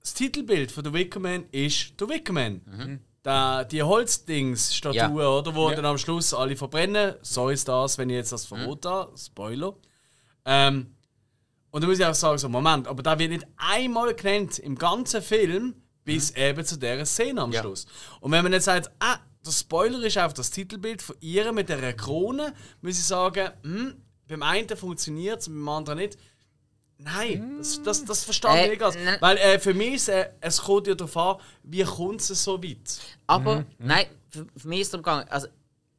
das 0.00 0.14
Titelbild 0.14 0.70
von 0.72 0.82
der 0.84 0.92
Wickerman 0.92 1.44
ist 1.52 1.98
der 2.00 2.08
Wickerman. 2.08 3.00
Da, 3.22 3.64
die 3.64 3.82
Holzdings-Statue, 3.82 5.22
Ja. 5.22 5.28
oder? 5.30 5.54
Wo 5.54 5.70
Ja. 5.70 5.76
dann 5.76 5.86
am 5.86 5.98
Schluss 5.98 6.34
alle 6.34 6.56
verbrennen. 6.56 7.14
Sorry, 7.22 7.56
Stars, 7.56 7.96
wenn 7.96 8.10
ich 8.10 8.16
jetzt 8.16 8.32
das 8.32 8.44
verrate 8.44 8.88
habe. 8.90 9.16
Spoiler. 9.18 9.74
Ähm, 10.44 10.94
und 11.70 11.80
dann 11.82 11.88
muss 11.88 11.98
ich 11.98 12.04
auch 12.04 12.14
sagen, 12.14 12.36
so, 12.38 12.48
Moment, 12.50 12.86
aber 12.86 13.02
da 13.02 13.18
wird 13.18 13.30
nicht 13.30 13.46
einmal 13.56 14.14
genannt 14.14 14.58
im 14.58 14.76
ganzen 14.76 15.22
Film, 15.22 15.74
bis 16.04 16.30
eben 16.32 16.64
zu 16.64 16.76
dieser 16.78 17.04
Szene 17.06 17.40
am 17.42 17.52
Ja. 17.52 17.60
Schluss. 17.60 17.86
Und 18.20 18.30
wenn 18.32 18.42
man 18.42 18.52
jetzt 18.52 18.64
sagt, 18.64 18.90
ah, 19.00 19.18
der 19.44 19.50
Spoiler 19.52 20.02
ist 20.04 20.18
auf 20.18 20.34
das 20.34 20.50
Titelbild 20.50 21.02
von 21.02 21.16
ihr 21.20 21.52
mit 21.52 21.68
der 21.68 21.92
Krone, 21.94 22.54
muss 22.82 22.98
ich 22.98 23.04
sagen, 23.04 23.50
hm, 23.62 23.94
beim 24.28 24.42
einen 24.42 24.68
funktioniert 24.76 25.40
es, 25.40 25.46
beim 25.48 25.68
anderen 25.68 25.98
nicht. 25.98 26.16
Nein, 26.96 27.56
das, 27.58 27.82
das, 27.82 28.04
das 28.04 28.24
verstehe 28.24 28.50
ich 28.60 28.66
Äh, 28.66 28.68
nicht 28.70 28.78
ganz. 28.78 28.96
nein. 29.04 29.16
Weil 29.20 29.36
äh, 29.38 29.58
für 29.58 29.74
mich 29.74 29.94
ist, 29.94 30.08
äh, 30.08 30.30
es 30.40 30.60
kommt 30.62 30.86
ja 30.86 30.94
darauf 30.94 31.16
an, 31.16 31.36
wie 31.64 31.82
kommt 31.82 32.20
es 32.20 32.28
so 32.28 32.62
weit. 32.62 32.98
Aber 33.26 33.56
Mhm. 33.60 33.66
nein, 33.78 34.06
für, 34.30 34.46
für 34.56 34.68
mich 34.68 34.80
ist 34.80 34.86
es 34.86 34.90
darum 34.92 35.02
gegangen. 35.02 35.28
Also, 35.28 35.48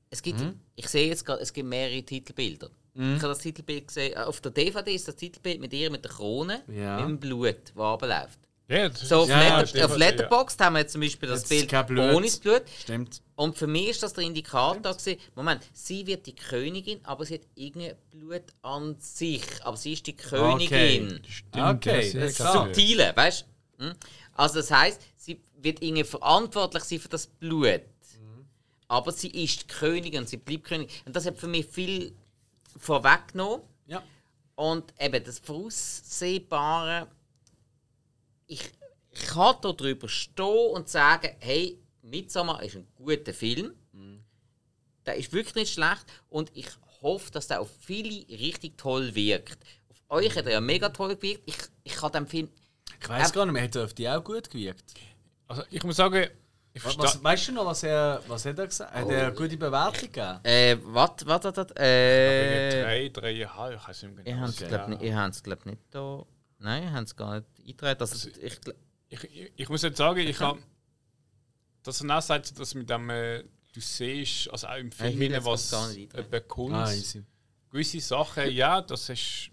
es 0.10 0.22
gibt, 0.22 0.40
Mhm. 0.40 0.60
ich 0.76 0.88
sehe 0.88 1.08
jetzt 1.10 1.26
gerade, 1.26 1.42
es 1.42 1.52
gibt 1.52 1.68
mehrere 1.68 2.02
Titelbilder. 2.02 2.70
Ich 2.98 3.02
habe 3.02 3.28
das 3.28 3.40
Titelbild 3.40 3.88
gesehen. 3.90 4.14
äh, 4.14 4.20
Auf 4.20 4.40
der 4.40 4.52
DVD 4.54 4.96
ist 4.96 5.06
das 5.06 5.18
Titelbild 5.18 5.60
mit 5.60 5.74
ihr 5.74 5.92
mit 5.92 6.06
der 6.06 6.12
Krone, 6.12 6.64
Ja. 6.74 7.02
mit 7.02 7.10
dem 7.10 7.20
Blut, 7.20 7.58
das 7.66 7.76
runterläuft. 7.76 8.40
Ja, 8.68 8.90
das 8.90 9.08
So, 9.08 9.22
auf, 9.22 9.30
Ja, 9.30 9.42
ja, 9.44 9.56
Letter, 9.58 9.68
stimmt. 9.68 9.84
auf 9.86 9.98
Letterboxd 9.98 10.60
haben 10.62 10.74
wir 10.74 10.80
jetzt 10.80 10.94
zum 10.94 11.02
Beispiel 11.02 11.30
das 11.30 11.48
Jetzt 11.50 11.70
Bild 11.70 12.00
ohne 12.00 12.26
das 12.26 12.40
Blut. 12.40 12.64
Stimmt. 12.82 13.22
Und 13.36 13.58
für 13.58 13.68
mich 13.68 13.90
ist 13.90 14.02
das 14.04 14.14
der 14.14 14.24
Indikator 14.24 14.94
gewesen, 14.94 15.20
Moment, 15.36 15.62
sie 15.74 16.08
wird 16.08 16.26
die 16.26 16.36
Königin, 16.36 17.00
aber 17.04 17.26
sie 17.26 17.36
hat 17.36 17.42
irgendein 17.54 17.96
Blut 18.10 18.44
an 18.64 18.96
sich. 19.00 19.44
Aber 19.64 19.78
sie 19.78 19.94
ist 19.94 20.08
die 20.08 20.16
Königin. 20.16 21.22
Okay, 21.52 21.60
ja, 21.60 21.74
das 21.74 22.12
sehr 22.12 22.26
ist 22.26 22.38
geil. 22.40 22.54
Subtile, 22.54 23.14
weißt 23.16 23.46
du? 23.78 23.86
Hm? 23.86 23.96
Also 24.34 24.56
das 24.56 24.72
heißt, 24.72 25.02
sie 25.18 25.40
wird 25.62 25.82
irgendwie 25.84 26.04
verantwortlich 26.04 26.84
sein 26.84 27.00
für 27.00 27.10
das 27.10 27.28
Blut. 27.28 27.82
Aber 28.88 29.12
sie 29.12 29.30
ist 29.30 29.62
die 29.64 29.68
Königin 29.68 30.22
und 30.22 30.30
sie 30.30 30.38
bleibt 30.38 30.66
Königin. 30.66 30.96
Und 31.06 31.16
das 31.16 31.26
hat 31.26 31.38
für 31.38 31.48
mich 31.48 31.66
viel 31.68 32.16
vorweggenommen. 32.78 33.62
Ja. 33.88 34.02
Und 34.56 34.94
eben 35.00 35.24
das 35.24 35.40
Voraussehbare, 35.40 37.08
ich, 38.48 38.62
ich 39.12 39.28
kann 39.28 39.56
da 39.62 39.72
drüber 39.72 40.08
stehen 40.08 40.72
und 40.74 40.90
sagen, 40.90 41.30
hey, 41.40 41.80
Midsommar 42.02 42.62
ist 42.64 42.76
ein 42.76 42.88
guter 42.96 43.34
Film. 43.34 43.74
Der 45.06 45.16
ist 45.16 45.32
wirklich 45.34 45.56
nicht 45.56 45.74
schlecht 45.74 46.06
und 46.30 46.52
ich 46.56 46.68
hoffe, 47.02 47.32
dass 47.32 47.48
der 47.48 47.62
auf 47.62 47.70
viele 47.80 48.28
richtig 48.30 48.78
toll 48.78 49.14
wirkt. 49.14 49.60
Auf 49.90 50.18
euch 50.18 50.36
hat 50.36 50.46
er 50.48 50.54
ja 50.54 50.62
mega 50.62 50.90
toll 50.90 51.16
gewirkt. 51.16 51.44
Ich, 51.46 51.58
ich 51.84 51.94
kann 51.94 52.12
dem 52.12 52.28
Film. 52.28 52.50
Ich 53.00 53.10
weiß 53.10 53.32
gar 53.32 53.46
nicht 53.46 53.54
mehr, 53.54 53.64
hat 53.64 53.76
er 53.76 53.86
auf 53.86 53.94
die 53.94 54.10
auch 54.10 54.24
gut 54.24 54.50
gewirkt? 54.50 54.84
Also 55.48 55.64
ich 55.70 55.84
muss 55.84 55.98
sagen, 55.98 56.28
ich 56.74 56.84
Was, 56.84 57.24
weißt 57.24 57.48
du 57.48 57.52
noch, 57.54 57.66
was 57.68 57.84
er, 57.84 58.22
was 58.28 58.46
hat 58.46 58.60
er 58.60 58.68
gesagt? 58.68 58.94
Hat 58.94 59.10
er 59.10 59.28
eine 59.28 59.36
gute 59.36 59.56
Bewertung 59.56 60.12
gegeben? 60.12 60.40
Äh, 60.44 60.78
was, 60.82 61.12
was, 61.24 61.44
was, 61.46 61.56
was, 61.56 61.72
äh. 61.78 62.82
Drei, 62.82 63.10
dreieinhalb, 63.10 63.80
ich 63.80 63.88
weiß 63.88 64.04
nicht 64.04 64.26
genau. 64.26 64.42
habt 64.42 64.50
es, 64.50 64.62
Okay, 64.62 64.70
glaube 65.44 65.70
nicht, 65.70 65.82
da. 65.92 66.26
Nein, 66.60 66.84
ihr 66.84 66.94
habt 66.94 67.08
es 67.08 67.16
gar 67.16 67.36
nicht 67.36 67.48
eingetragen. 67.66 68.00
Also, 68.02 68.30
ich, 68.30 68.54
gl- 68.60 68.76
Ich, 69.10 69.24
ich, 69.24 69.52
ich 69.56 69.70
muss 69.70 69.82
jetzt 69.82 69.98
sagen, 69.98 70.20
ich 70.20 70.40
habe. 70.40 70.60
Dass 71.84 72.02
er 72.02 72.18
auch 72.18 72.22
sagt, 72.22 72.58
dass 72.60 72.74
mit 72.76 72.90
dem. 72.90 73.10
Äh, 73.10 73.44
du 73.74 73.82
siehst, 73.82 74.50
also 74.50 74.68
auch 74.68 74.78
im 74.78 74.92
Film, 74.92 75.20
jetzt 75.34 75.46
was 75.46 75.70
kommt. 75.70 76.74
Ah, 76.74 76.92
easy. 76.94 77.24
gewisse 77.70 78.00
Sachen, 78.00 78.50
ja, 78.52 78.82
das 78.82 79.10
ist. 79.10 79.50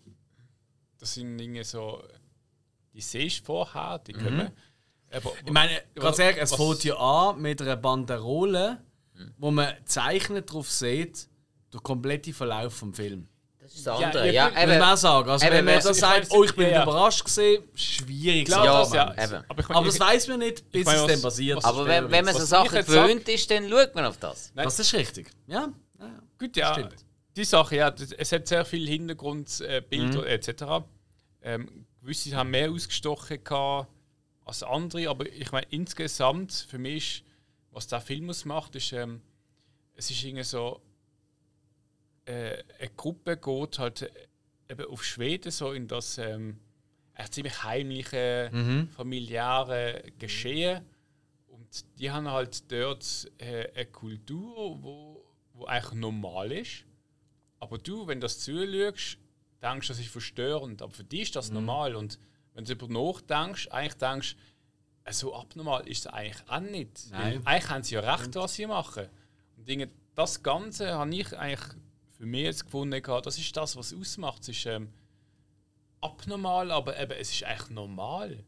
Das 0.98 1.14
sind 1.14 1.36
Dinge 1.38 1.64
so. 1.64 2.02
Die 2.94 3.00
siehst 3.00 3.40
du 3.40 3.44
vorher, 3.46 3.98
die 3.98 4.12
kommen. 4.12 4.50
Aber, 5.10 5.32
Ich 5.44 5.52
meine, 5.52 5.82
ganz 5.94 6.18
ehrlich, 6.18 6.40
es 6.40 6.54
fängt 6.54 6.84
ja 6.84 6.96
an 6.96 7.40
mit 7.42 7.60
einer 7.60 7.76
Banderole, 7.76 8.82
wo 9.38 9.50
man 9.50 9.74
zeichnet 9.84 10.50
drauf 10.50 10.70
sieht, 10.70 11.28
der 11.72 11.80
komplette 11.80 12.32
Verlauf 12.32 12.74
vom 12.74 12.94
Film. 12.94 13.28
Das 13.62 13.74
ist 13.74 13.86
das 13.86 14.00
Ja, 14.00 14.06
andere. 14.08 14.26
ja, 14.26 14.32
Ja, 14.32 14.48
gut, 14.48 14.54
Muss 14.56 14.62
eben, 14.64 14.78
man 14.78 14.92
auch 14.92 14.96
sagen. 14.96 15.30
Also, 15.30 15.46
eben, 15.46 15.54
wenn 15.56 15.64
man 15.64 15.74
das 15.76 15.86
ich 15.86 15.96
sagt, 15.96 16.26
oh, 16.30 16.44
ich 16.44 16.54
bin 16.54 16.64
ja, 16.66 16.70
ja. 16.72 16.82
überrascht 16.82 17.24
gesehen, 17.24 17.62
schwierig. 17.74 18.46
Klar, 18.46 18.62
zu 18.62 18.66
das, 18.66 18.90
sagen. 18.90 19.14
ja. 19.18 19.24
eben. 19.24 19.44
Aber, 19.48 19.60
ich, 19.60 19.70
Aber 19.70 19.80
ich, 19.86 19.86
das 19.86 20.00
weiß 20.00 20.28
man 20.28 20.38
nicht, 20.40 20.70
bis 20.72 20.80
ich 20.80 20.86
meine, 20.86 20.98
es 20.98 21.04
was- 21.04 21.12
dann 21.12 21.22
passiert. 21.22 21.64
aber 21.64 21.86
wenn, 21.86 22.10
wenn 22.10 22.24
man 22.24 22.34
so 22.34 22.44
Sachen 22.44 22.84
gewöhnt 22.84 23.28
ist, 23.28 23.50
dann 23.50 23.68
schaut 23.70 23.94
man 23.94 24.04
auf 24.06 24.18
das. 24.18 24.52
Nein. 24.54 24.64
Das 24.64 24.78
ist 24.78 24.92
richtig. 24.94 25.30
Ja. 25.46 25.68
ja, 25.98 26.06
ja. 26.06 26.22
Gut, 26.38 26.56
ja. 26.56 26.72
Stimmt. 26.74 26.96
Die 27.36 27.44
Sache, 27.44 27.76
ja, 27.76 27.90
das, 27.90 28.12
es 28.12 28.32
hat 28.32 28.46
sehr 28.46 28.64
viel 28.64 28.86
Hintergrundbilder 28.86 29.76
äh, 29.76 29.80
Bilder 29.80 30.20
Mhm. 30.20 30.26
etc. 30.26 30.62
Ähm, 31.42 31.86
gewisse 32.00 32.36
haben 32.36 32.50
mehr 32.50 32.70
ausgestochen 32.70 33.42
gehabt 33.42 33.88
als 34.44 34.62
andere, 34.62 35.08
aber 35.08 35.24
ich 35.26 35.50
meine, 35.52 35.66
insgesamt 35.70 36.66
für 36.68 36.78
mich, 36.78 37.24
was 37.70 37.86
der 37.86 38.00
Film 38.00 38.28
ausmacht, 38.28 38.74
ist, 38.74 38.92
ähm, 38.92 39.22
es 39.94 40.10
ist 40.10 40.22
irgendwie 40.24 40.42
so, 40.44 40.80
äh, 42.24 42.62
eine 42.78 42.90
Gruppe 42.96 43.36
geht 43.36 43.78
halt 43.78 44.02
äh, 44.02 44.10
eben 44.70 44.86
auf 44.86 45.04
Schweden 45.04 45.50
so 45.50 45.72
in 45.72 45.88
das 45.88 46.18
ähm, 46.18 46.58
ziemlich 47.30 47.62
heimliche, 47.62 48.50
Mhm. 48.52 48.88
familiäre 48.88 50.02
Geschehen. 50.18 50.84
Und 51.48 51.84
die 51.98 52.10
haben 52.10 52.28
halt 52.30 52.70
dort 52.70 53.30
äh, 53.38 53.68
eine 53.74 53.86
Kultur, 53.86 54.82
wo, 54.82 55.24
wo 55.54 55.64
eigentlich 55.66 56.00
normal 56.00 56.52
ist. 56.52 56.84
Aber 57.60 57.78
du, 57.78 58.06
wenn 58.06 58.18
du 58.20 58.24
das 58.24 58.40
zuschaust, 58.40 59.18
denkst 59.62 59.86
du, 59.86 59.92
das 59.92 60.00
ist 60.00 60.08
verstörend. 60.08 60.82
Aber 60.82 60.92
für 60.92 61.04
dich 61.04 61.22
ist 61.22 61.36
das 61.36 61.48
Mhm. 61.48 61.54
normal. 61.54 61.94
Und 61.96 62.18
wenn 62.54 62.64
du 62.64 62.74
darüber 62.76 63.12
nachdenkst, 63.12 63.68
eigentlich 63.70 63.94
denkst 63.94 64.36
äh, 65.04 65.12
so 65.12 65.34
abnormal 65.34 65.86
ist 65.88 66.00
es 66.00 66.06
eigentlich 66.08 66.48
auch 66.48 66.60
nicht. 66.60 67.10
Weil 67.12 67.34
Nein. 67.38 67.46
Eigentlich 67.46 67.70
haben 67.70 67.82
sie 67.82 67.94
ja 67.96 68.14
recht, 68.14 68.34
was 68.34 68.54
sie 68.54 68.66
machen. 68.66 69.08
Und 69.56 69.88
das 70.14 70.42
Ganze 70.42 70.92
habe 70.92 71.14
ich 71.14 71.36
eigentlich 71.38 71.68
für 72.22 72.26
mich 72.26 72.44
jetzt 72.44 72.64
gefunden, 72.66 73.02
gehabt, 73.02 73.26
das 73.26 73.36
ist 73.36 73.56
das, 73.56 73.74
was 73.74 73.90
es 73.90 73.98
ausmacht. 73.98 74.42
Es 74.42 74.50
ist 74.50 74.64
ähm, 74.66 74.92
abnormal, 76.00 76.70
aber 76.70 76.96
eben, 76.96 77.10
es 77.18 77.32
ist 77.32 77.42
eigentlich 77.42 77.70
normal. 77.70 78.44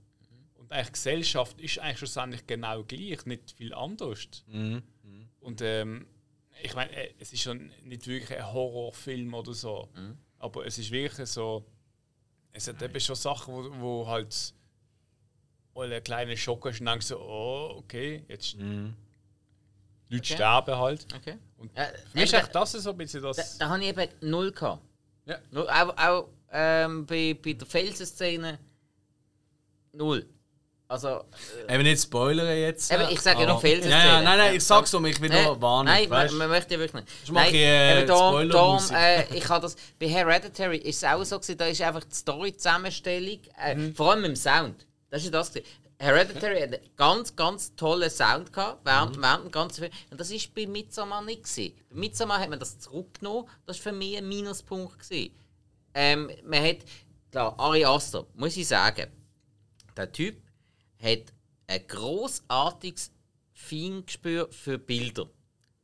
Und 0.55 0.71
eigentlich 0.71 0.93
Gesellschaft 0.93 1.61
ist 1.61 1.81
eigentlich 1.81 1.99
schlussendlich 1.99 2.47
genau 2.47 2.85
gleich, 2.85 3.27
nicht 3.27 3.51
viel 3.51 3.75
anders. 3.75 4.45
Mhm. 4.47 4.81
Und 5.41 5.61
ähm, 5.61 6.07
ich 6.63 6.73
meine, 6.77 6.93
äh, 6.93 7.15
es 7.19 7.33
ist 7.33 7.43
schon 7.43 7.73
nicht 7.83 8.07
wirklich 8.07 8.39
ein 8.39 8.53
Horrorfilm 8.53 9.35
oder 9.35 9.53
so. 9.53 9.89
Aber 10.39 10.65
es 10.65 10.79
ist 10.79 10.93
wirklich 10.93 11.29
so. 11.29 11.67
Es 12.53 12.69
hat 12.69 12.81
eben 12.81 13.01
schon 13.01 13.17
Sachen, 13.17 13.53
wo, 13.53 13.81
wo 13.81 14.07
halt 14.07 14.55
mal 15.75 15.93
einen 15.93 16.05
kleinen 16.05 16.37
Schock 16.37 16.67
hast 16.67 16.79
und 16.79 16.87
denkst 16.87 17.07
so, 17.07 17.19
oh, 17.19 17.75
okay, 17.79 18.25
jetzt 18.29 18.57
Mhm. 18.57 18.95
Leute 20.09 20.23
Okay. 20.25 20.35
sterben 20.35 20.79
halt. 20.79 21.07
Okay. 21.15 21.39
Und 21.59 21.71
Ja, 21.77 21.85
für 21.87 21.93
mich 22.19 22.25
ist 22.25 22.33
echt 22.35 22.55
das 22.55 22.73
so 22.73 22.91
ein 22.91 22.97
bisschen 22.97 23.23
Da, 23.23 23.33
das. 23.33 23.59
da 23.59 23.69
habe 23.69 23.83
ich 23.83 23.89
eben 23.89 24.09
null 24.21 24.53
gehabt. 24.53 24.83
Ja. 25.27 25.39
Null, 25.51 25.69
auch 25.69 25.97
auch 25.97 26.29
ähm, 26.53 27.07
bei, 27.07 27.37
bei 27.43 27.55
der 27.55 27.67
Felsenszene 27.67 28.59
null. 29.93 30.27
Also, 30.87 31.25
äh, 31.67 31.75
Eben 31.75 31.83
nicht 31.85 32.03
spoilern 32.03 32.57
jetzt. 32.59 32.93
Eben, 32.93 33.09
ich 33.11 33.21
sage 33.21 33.41
ja 33.41 33.47
noch 33.47 33.55
aber- 33.55 33.61
Felsenszene. 33.63 34.05
Ja, 34.07 34.21
nein, 34.23 34.39
nein, 34.39 34.51
Ja. 34.51 34.53
ich 34.53 34.63
sag's 34.65 34.93
um, 34.93 35.05
ich 35.07 35.19
will 35.21 35.31
Nein, 35.31 35.45
nur 35.45 35.61
warnen. 35.63 35.87
Nein, 35.91 36.09
man, 36.11 36.25
weißt? 36.25 36.35
man 36.35 36.49
möchte 36.51 36.75
ja 36.75 36.81
wirklich 36.81 37.03
nicht. 37.03 37.17
Sonst 37.25 37.31
mache 37.33 37.45
Nein, 37.47 37.55
ich, 37.55 37.61
äh, 37.61 37.99
eben 38.01 38.07
darum, 38.09 38.49
darum, 38.51 38.79
äh, 38.95 39.35
ich 39.37 39.49
habe 39.49 39.63
das, 39.63 39.77
bei 39.99 40.07
Hereditary 40.09 40.77
ist 40.77 40.99
es 41.03 41.05
auch 41.05 41.25
so 41.25 41.39
gewesen, 41.41 41.57
da 41.57 41.67
ist 41.67 41.81
einfach 41.81 42.05
die 42.05 42.15
Story-Zusammenstellung, 42.15 43.39
äh, 43.59 43.75
Mhm. 43.75 43.95
vor 43.95 44.11
allem 44.13 44.21
mit 44.23 44.29
dem 44.33 44.37
Sound. 44.37 44.87
Das 45.09 45.21
ist 45.23 45.27
ja 45.27 45.31
das 45.33 45.53
gewesen. 45.53 45.67
Hereditary 46.05 46.61
hat 46.61 46.75
einen 46.75 46.97
ganz, 46.97 47.35
ganz 47.35 47.75
tollen 47.77 48.11
Sound 48.11 48.53
gehabt, 48.53 48.85
während, 48.85 49.17
Mhm. 49.17 49.23
während 49.23 49.53
ganzen 49.53 49.81
Film. 49.81 49.93
Und 50.11 50.21
das 50.21 50.31
ist 50.31 50.55
bei 50.55 50.67
Midsommar 50.67 51.23
nicht 51.23 51.45
gewesen. 51.45 51.75
Bei 51.91 51.97
Midsommar 51.97 52.41
hat 52.41 52.51
man 52.51 52.59
das 52.59 52.79
zurückgenommen, 52.79 53.49
das 53.67 53.79
war 53.79 53.93
für 53.93 53.99
mich 53.99 54.17
ein 54.17 54.29
Minuspunkt 54.29 54.99
gewesen. 54.99 55.35
Ähm, 55.95 56.31
man 56.45 56.63
hat, 56.63 56.79
klar, 57.31 57.59
Ari 57.59 57.85
Aster, 57.85 58.27
muss 58.35 58.57
ich 58.57 58.67
sagen, 58.69 59.11
der 59.97 60.11
Typ 60.13 60.43
hat 61.03 61.33
ein 61.67 61.87
großartiges 61.87 63.11
Feingespür 63.53 64.49
für 64.51 64.79
Bilder. 64.79 65.29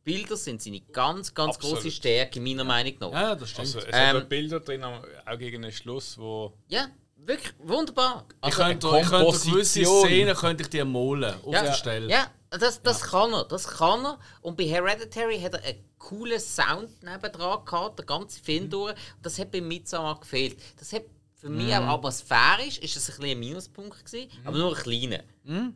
Bilder 0.03 0.37
sind 0.37 0.61
seine 0.61 0.81
ganz, 0.81 1.33
ganz 1.35 1.57
Absolut. 1.57 1.77
große 1.77 1.91
Stärke, 1.91 2.41
meiner 2.41 2.65
Meinung 2.65 2.95
nach. 3.01 3.13
Ja, 3.13 3.35
das 3.37 3.51
stimmt. 3.51 3.67
Also, 3.69 3.79
es 3.81 3.87
Ähm, 3.93 4.17
hat 4.17 4.29
Bilder 4.29 4.61
drin, 4.61 4.83
auch 4.83 5.39
gegen 5.39 5.63
den 5.63 5.71
Schluss, 5.73 6.19
wo. 6.19 6.53
Ja, 6.69 6.89
wirklich 7.27 7.53
wunderbar. 7.59 8.27
ich 8.31 8.37
Also, 8.45 8.57
könnte, 8.59 8.87
ich 9.01 9.09
könnte 9.09 9.51
gewisse. 9.51 9.85
Szenen 9.85 10.35
könnte 10.37 10.63
ich 10.63 10.71
dir 10.71 10.85
malen 10.85 11.35
auf 11.45 11.53
ja, 11.53 11.63
der 11.63 11.73
Stelle. 11.75 12.09
Ja, 12.11 12.27
das, 12.51 12.83
das 12.83 13.03
kann 13.03 13.33
er. 13.33 13.45
Das 13.45 13.67
kann 13.69 14.05
er. 14.05 14.19
Und 14.43 14.57
bei 14.57 14.65
Hereditary 14.65 15.41
hat 15.41 15.55
er 15.55 15.63
einen 15.65 15.85
coolen 15.99 16.41
Sound 16.41 17.03
nebendran 17.03 17.65
gehabt, 17.65 17.99
den 17.99 18.07
ganzen 18.07 18.43
Film 18.43 18.65
Mhm. 18.65 18.71
durch. 18.71 18.95
Das 19.23 19.39
hat 19.39 19.51
bei 19.51 19.61
Midsommar 19.61 20.19
gefehlt. 20.21 20.59
Das 20.79 20.93
hat 20.93 21.03
für 21.35 21.49
mich 21.49 21.75
auch 21.75 21.83
atmosphärisch 21.87 22.79
ist 22.79 22.97
das 22.97 23.19
ein, 23.19 23.25
ein 23.25 23.39
Minuspunkt 23.39 24.05
gewesen, 24.05 24.31
Mhm. 24.43 24.47
aber 24.47 24.59
nur 24.59 24.77
ein 24.77 24.83
kleiner. 24.83 25.21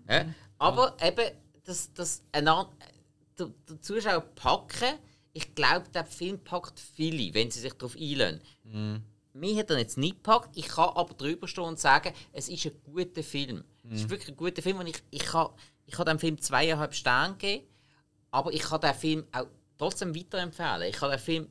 Ja? 0.08 0.26
Aber 0.58 0.96
eben, 1.02 1.30
das, 1.64 1.90
das, 1.94 2.22
an- 2.32 2.66
den, 3.38 3.54
den 3.68 3.82
Zuschauer 3.82 4.20
packen. 4.20 4.98
Ich 5.32 5.54
glaube, 5.54 5.88
der 5.92 6.04
Film 6.04 6.38
packt 6.38 6.78
viele, 6.78 7.32
wenn 7.34 7.50
sie 7.50 7.60
sich 7.60 7.72
darauf 7.72 7.96
einlösen. 7.96 8.40
Mich 9.34 9.58
hat 9.58 9.70
er 9.70 9.78
jetzt 9.78 9.98
nicht 9.98 10.22
gepackt. 10.22 10.56
Ich 10.56 10.68
kann 10.68 10.90
aber 10.90 11.12
drüber 11.14 11.48
stehen 11.48 11.64
und 11.64 11.80
sagen, 11.80 12.12
es 12.32 12.48
ist 12.48 12.66
ein 12.66 12.72
guter 12.84 13.22
Film. 13.24 13.64
Es 13.90 14.02
ist 14.02 14.10
wirklich 14.10 14.28
ein 14.28 14.36
guter 14.36 14.62
Film 14.62 14.78
und 14.78 14.86
ich, 14.86 15.02
ich 15.10 15.24
kann, 15.24 15.48
ich 15.86 15.94
kann 15.94 16.06
dem 16.06 16.20
Film 16.20 16.40
zweieinhalb 16.40 16.94
Sterne 16.94 17.34
geben, 17.34 17.66
aber 18.30 18.52
ich 18.52 18.62
kann 18.62 18.80
den 18.80 18.94
Film 18.94 19.24
auch 19.32 19.46
trotzdem 19.76 20.14
weiterempfehlen. 20.14 20.82
Ich 20.82 20.96
kann 20.96 21.10
den 21.10 21.18
Film 21.18 21.48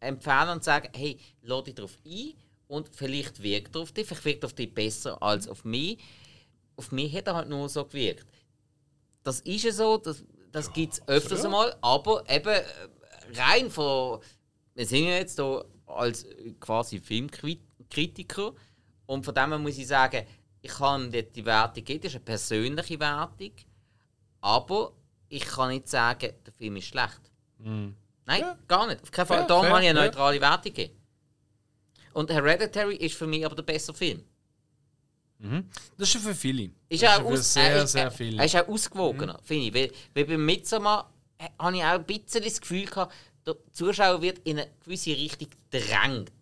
empfehlen 0.00 0.48
und 0.48 0.64
sagen, 0.64 0.88
hey, 0.96 1.18
lade 1.42 1.64
dich 1.64 1.74
darauf 1.74 1.98
ein 2.06 2.32
und 2.68 2.88
vielleicht 2.94 3.42
wirkt 3.42 3.76
er 3.76 3.82
auf 3.82 3.92
dich, 3.92 4.06
vielleicht 4.06 4.24
wirkt 4.24 4.42
er 4.42 4.46
auf 4.46 4.54
dich 4.54 4.72
besser 4.72 5.22
als 5.22 5.46
auf 5.46 5.64
mich. 5.64 5.98
Auf 6.76 6.90
mich 6.90 7.14
hat 7.14 7.26
er 7.26 7.34
halt 7.34 7.50
nur 7.50 7.68
so 7.68 7.84
gewirkt. 7.84 8.26
Das 9.22 9.40
ist 9.40 9.62
ja 9.62 9.72
so, 9.72 9.98
das, 9.98 10.24
das 10.52 10.72
gibt 10.72 10.94
es 10.94 11.08
öfters 11.08 11.44
einmal, 11.44 11.76
aber 11.82 12.24
eben 12.30 12.48
äh, 12.48 12.64
rein 13.34 13.70
von. 13.70 14.20
Wir 14.74 14.86
sind 14.86 15.04
ja 15.04 15.16
jetzt 15.16 15.36
hier 15.36 15.64
als 15.86 16.24
äh, 16.24 16.52
quasi 16.60 17.00
Filmkritiker 17.00 18.52
und 19.06 19.24
von 19.24 19.34
dem 19.34 19.62
muss 19.62 19.78
ich 19.78 19.86
sagen, 19.86 20.26
ich 20.60 20.72
kann 20.72 21.10
dir 21.10 21.22
die 21.22 21.44
Wertung 21.44 21.84
geben, 21.84 22.00
das 22.00 22.12
ist 22.12 22.16
eine 22.16 22.24
persönliche 22.24 22.98
Wertung, 22.98 23.52
aber 24.40 24.92
ich 25.28 25.44
kann 25.44 25.70
nicht 25.70 25.88
sagen, 25.88 26.32
der 26.44 26.52
Film 26.52 26.76
ist 26.76 26.86
schlecht. 26.86 27.20
Nein, 27.58 28.44
gar 28.66 28.86
nicht. 28.86 29.02
Auf 29.02 29.10
keinen 29.10 29.26
Fall. 29.26 29.40
Ja, 29.40 29.46
Darum 29.46 29.66
habe 29.66 29.82
ich 29.82 29.88
eine 29.88 30.00
ja. 30.00 30.06
neutrale 30.06 30.40
Wertung 30.40 30.72
gegeben. 30.74 31.00
Und 32.12 32.30
Hereditary 32.30 32.96
ist 32.96 33.16
für 33.16 33.26
mich 33.26 33.44
aber 33.44 33.54
der 33.54 33.62
bessere 33.62 33.94
Film. 33.94 34.24
Das 35.38 36.08
ist 36.08 36.12
schon 36.12 36.22
für 36.22 36.34
viele. 36.34 36.70
Ist 36.88 37.02
das 37.02 37.20
auch 37.20 37.30
ist 37.30 37.52
sehr, 37.52 37.82
ist, 37.82 37.92
sehr 37.92 38.04
er, 38.04 38.10
viele. 38.10 38.38
er 38.38 38.44
ist 38.44 38.56
auch 38.56 38.68
ausgewogener, 38.68 39.38
finde 39.42 39.66
ich. 39.66 39.74
Weil, 39.74 39.92
weil 40.14 40.24
beim 40.24 40.46
Midsommar 40.46 41.12
äh, 41.38 41.48
habe 41.58 41.76
ich 41.76 41.82
auch 41.82 41.88
ein 41.88 42.04
bisschen 42.04 42.42
das 42.42 42.60
Gefühl 42.60 42.86
gehabt, 42.86 43.14
der 43.46 43.56
Zuschauer 43.72 44.20
wird 44.22 44.38
in 44.40 44.58
eine 44.58 44.70
gewisse 44.84 45.10
Richtung 45.10 45.48
gedrängt. 45.70 46.32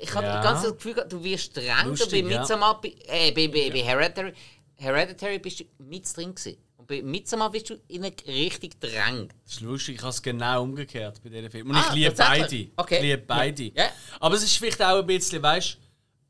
Ich 0.00 0.12
habe 0.14 0.26
Ja. 0.26 0.42
Zeit 0.42 0.64
das 0.64 0.74
Gefühl 0.74 1.06
du 1.08 1.22
wirst 1.22 1.56
drängt. 1.56 1.86
Und 2.00 2.10
bei 2.10 2.16
ja. 2.18 2.24
Midsommar, 2.40 2.80
bei, 2.80 2.94
äh, 3.06 3.30
bei, 3.32 3.48
bei, 3.48 3.70
bei 3.70 3.82
Hereditary, 3.82 4.32
Hereditary 4.74 5.38
bist 5.38 5.60
du 5.60 5.64
mit 5.78 6.16
drin 6.16 6.34
gewesen. 6.34 6.58
Und 6.76 6.88
bei 6.88 7.00
Midsommar 7.00 7.50
bist 7.50 7.70
du 7.70 7.74
in 7.88 8.04
eine 8.04 8.12
Richtung 8.26 8.70
gedrängt. 8.70 9.32
Das 9.44 9.54
ist 9.54 9.60
lustig, 9.60 9.96
ich 9.96 10.00
habe 10.02 10.10
es 10.10 10.20
genau 10.20 10.62
umgekehrt 10.64 11.22
bei 11.22 11.28
diesen 11.30 11.50
Filmen. 11.50 11.70
Und 11.70 11.76
Ah, 11.76 11.86
ich 11.90 11.94
liebe 11.94 12.14
beide. 12.16 12.68
Okay. 12.76 12.96
Ich 12.96 13.02
liebe 13.02 13.18
beide. 13.26 13.62
Ja. 13.74 13.88
Aber 14.20 14.34
es 14.34 14.42
ist 14.42 14.56
vielleicht 14.56 14.82
auch 14.82 14.98
ein 14.98 15.06
bisschen, 15.06 15.42
weißt 15.42 15.74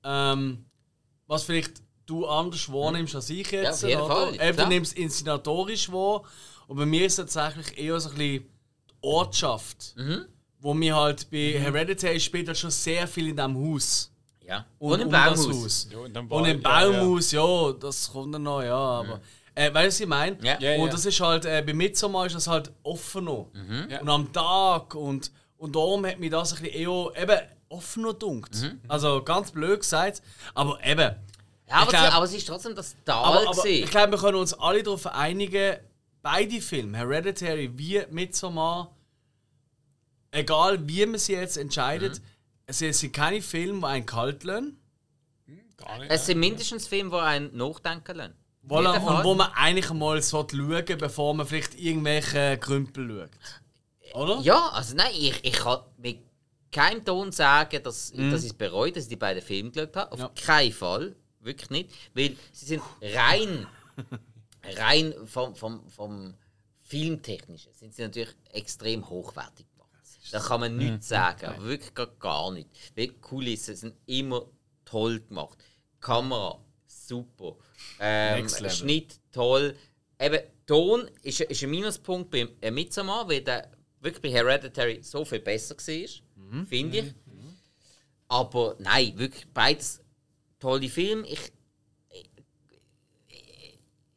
du, 0.02 0.08
ähm, 0.08 0.64
was 1.26 1.44
vielleicht 1.44 1.82
du 2.06 2.26
anders 2.26 2.70
wahrnimmst 2.70 3.14
als 3.14 3.30
ich 3.30 3.50
jetzt. 3.50 3.82
Ja, 3.82 3.88
auf 3.88 3.88
jeden 3.88 4.02
oder? 4.02 4.14
Fall, 4.38 4.48
Eben, 4.48 4.56
du 4.58 4.66
nimmst 4.66 4.92
inszenatorisch 4.98 5.90
wahr. 5.90 6.22
Und 6.66 6.76
bei 6.76 6.86
mir 6.86 7.06
ist 7.06 7.18
es 7.18 7.32
tatsächlich 7.32 7.78
eher 7.78 7.98
so 7.98 8.10
ein 8.10 8.16
bisschen 8.16 8.53
Ortschaft. 9.04 9.94
Mhm. 9.96 10.26
Wo 10.60 10.72
mir 10.72 10.96
halt 10.96 11.30
bei 11.30 11.58
Hereditary 11.58 12.18
spielt 12.18 12.48
halt 12.48 12.56
schon 12.58 12.70
sehr 12.70 13.06
viel 13.06 13.28
in 13.28 13.36
diesem 13.36 13.56
Haus. 13.56 14.10
Ja. 14.46 14.64
Und, 14.78 14.92
Und, 14.94 15.00
im 15.00 15.06
um 15.08 15.12
Baumhaus. 15.12 15.48
Haus. 15.48 15.88
Ja, 15.90 15.98
und 15.98 16.16
im 16.16 16.30
Wald, 16.30 16.46
ja, 16.46 16.52
ja. 16.52 16.90
Baumhaus, 17.00 17.32
ja, 17.32 17.72
das 17.72 18.10
kommt 18.12 18.34
dann 18.34 18.42
noch, 18.42 18.62
ja, 18.62 18.74
aber. 18.74 19.20
Äh, 19.54 19.72
weißt 19.72 19.84
du, 19.84 19.88
was 19.88 20.00
ich 20.00 20.06
meine? 20.06 20.36
Ja. 20.42 20.58
Ja, 20.58 20.74
und 20.80 20.86
ja. 20.86 20.92
das 20.92 21.06
ist 21.06 21.20
halt, 21.20 21.44
äh, 21.44 21.62
bei 21.64 21.72
Midsommar 21.72 22.26
ist 22.26 22.34
das 22.34 22.46
halt 22.48 22.72
offen 22.82 23.24
noch. 23.26 23.50
Ja. 23.88 24.00
Und 24.00 24.08
am 24.08 24.32
Tag 24.32 24.94
und, 24.94 25.30
und 25.58 25.76
darum 25.76 26.04
hat 26.06 26.18
mich 26.18 26.30
das 26.30 26.54
ein 26.54 26.62
bisschen 26.62 26.80
eher 26.80 27.22
eben 27.22 27.40
offen 27.68 28.02
noch 28.02 28.14
dunkt. 28.14 28.56
Also 28.88 29.22
ganz 29.22 29.50
blöd 29.50 29.80
gesagt. 29.80 30.22
Aber 30.54 30.78
eben. 30.84 31.14
Ja, 31.68 31.76
aber, 31.76 31.90
glaub- 31.90 32.02
sie, 32.02 32.12
aber 32.12 32.24
es 32.26 32.34
ist 32.34 32.46
trotzdem 32.46 32.74
das 32.74 32.94
Tal 33.04 33.24
Aber, 33.24 33.48
aber 33.48 33.62
gewesen. 33.62 33.84
ich 33.84 33.90
glaube, 33.90 34.12
wir 34.12 34.18
können 34.18 34.38
uns 34.38 34.54
alle 34.54 34.82
darauf 34.82 35.06
einigen, 35.06 35.76
beide 36.20 36.60
Filme, 36.60 36.98
Hereditary 36.98 37.70
wie 37.78 38.02
Midsommar, 38.10 38.93
egal 40.34 40.86
wie 40.88 41.06
man 41.06 41.18
sie 41.18 41.32
jetzt 41.34 41.56
entscheidet, 41.56 42.20
es 42.66 42.78
sind 42.78 43.12
keine 43.12 43.40
Filme, 43.42 43.80
die 43.80 43.84
einen 43.86 44.06
kalt 44.06 44.44
lassen. 44.44 44.78
Gar 45.76 45.98
nicht. 45.98 46.10
Es 46.10 46.26
sind 46.26 46.38
mindestens 46.38 46.86
Filme, 46.86 47.10
die 47.10 47.16
einen 47.16 47.56
nachdenken 47.56 48.16
lassen. 48.16 48.34
Voilà, 48.66 48.98
und 48.98 49.24
wo 49.24 49.34
man 49.34 49.50
eigentlich 49.52 49.90
mal 49.92 50.22
sollte 50.22 50.56
schauen 50.56 50.98
bevor 50.98 51.34
man 51.34 51.46
vielleicht 51.46 51.74
irgendwelche 51.78 52.56
Krümpel 52.58 53.28
schaut. 53.28 54.14
Oder? 54.14 54.40
Ja, 54.40 54.68
also 54.70 54.94
nein, 54.94 55.10
ich, 55.12 55.44
ich 55.44 55.52
kann 55.52 55.80
mit 55.98 56.20
keinem 56.72 57.04
Ton 57.04 57.30
sagen, 57.32 57.82
dass, 57.82 58.14
Mhm. 58.14 58.30
dass 58.30 58.42
ich 58.42 58.50
es 58.52 58.56
bereue, 58.56 58.90
dass 58.92 59.04
ich 59.04 59.08
die 59.10 59.16
beiden 59.16 59.42
Filme 59.42 59.70
geschaut 59.70 59.96
habe. 59.96 60.12
Auf 60.12 60.18
Ja. 60.18 60.28
keinen 60.28 60.72
Fall. 60.72 61.14
Wirklich 61.40 61.68
nicht. 61.70 61.90
Weil 62.14 62.36
sie 62.52 62.64
sind 62.66 62.82
rein, 63.02 63.66
rein 64.78 65.14
vom, 65.26 65.54
vom, 65.54 65.86
vom 65.90 66.34
Filmtechnischen 66.80 67.72
sind 67.74 67.94
sie 67.94 68.02
natürlich 68.02 68.34
extrem 68.52 69.08
hochwertig. 69.08 69.66
Da 70.30 70.40
kann 70.40 70.60
man 70.60 70.72
Mhm. 70.76 70.78
nichts 70.78 71.08
sagen, 71.08 71.46
aber 71.46 71.64
wirklich 71.64 71.94
gar, 71.94 72.06
gar 72.18 72.50
nicht. 72.52 72.68
Weil 72.96 73.08
die 73.08 73.14
Kulissen 73.20 73.76
sind 73.76 73.94
immer 74.06 74.46
toll 74.84 75.20
gemacht. 75.20 75.58
Kamera, 76.00 76.58
super. 76.86 77.56
Ähm. 78.00 78.48
Schnitt, 78.48 79.20
toll. 79.32 79.76
Eben, 80.18 80.40
Ton 80.66 81.10
ist, 81.22 81.40
ist 81.40 81.62
ein 81.62 81.70
Minuspunkt 81.70 82.30
beim 82.30 82.48
äh, 82.62 82.70
Midsommar, 82.70 83.28
weil 83.28 83.42
der 83.42 83.70
wirklich 84.00 84.22
bei 84.22 84.30
Hereditary 84.30 85.02
so 85.02 85.24
viel 85.24 85.40
besser 85.40 85.76
war, 85.76 86.66
finde 86.66 86.98
ich. 86.98 87.14
Aber 88.28 88.76
nein, 88.78 89.16
wirklich 89.18 89.46
beides 89.52 90.00
tolle 90.58 90.88
Filme. 90.88 91.26
Ich, 91.28 91.52
ich, 92.08 92.30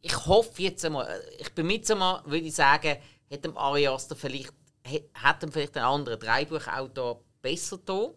ich 0.01 0.25
hoffe 0.25 0.61
jetzt 0.61 0.85
einmal, 0.85 1.07
äh, 1.07 1.41
ich 1.41 1.51
bin 1.53 1.67
Midsommar, 1.67 2.23
würde 2.25 2.45
ich 2.47 2.55
sagen, 2.55 2.95
hätte 3.29 3.49
dem 3.49 3.57
Ari 3.57 3.87
Aster 3.87 4.15
vielleicht, 4.15 4.53
hätte 4.87 5.45
ihm 5.45 5.51
vielleicht 5.51 5.77
ein 5.77 5.83
anderer 5.83 6.17
Dreibuchautor 6.17 7.21
besser 7.41 7.79
da. 7.85 8.09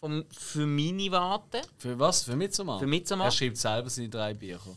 Vom, 0.00 0.24
für 0.30 0.66
meine 0.66 1.10
Warte. 1.10 1.60
Für 1.76 1.98
was? 1.98 2.22
Für 2.22 2.36
Midsommar? 2.36 2.78
Für 2.78 2.86
Midsommar? 2.86 3.26
Er 3.26 3.30
schreibt 3.32 3.56
selber 3.56 3.90
seine 3.90 4.08
drei 4.08 4.32
Bücher. 4.32 4.76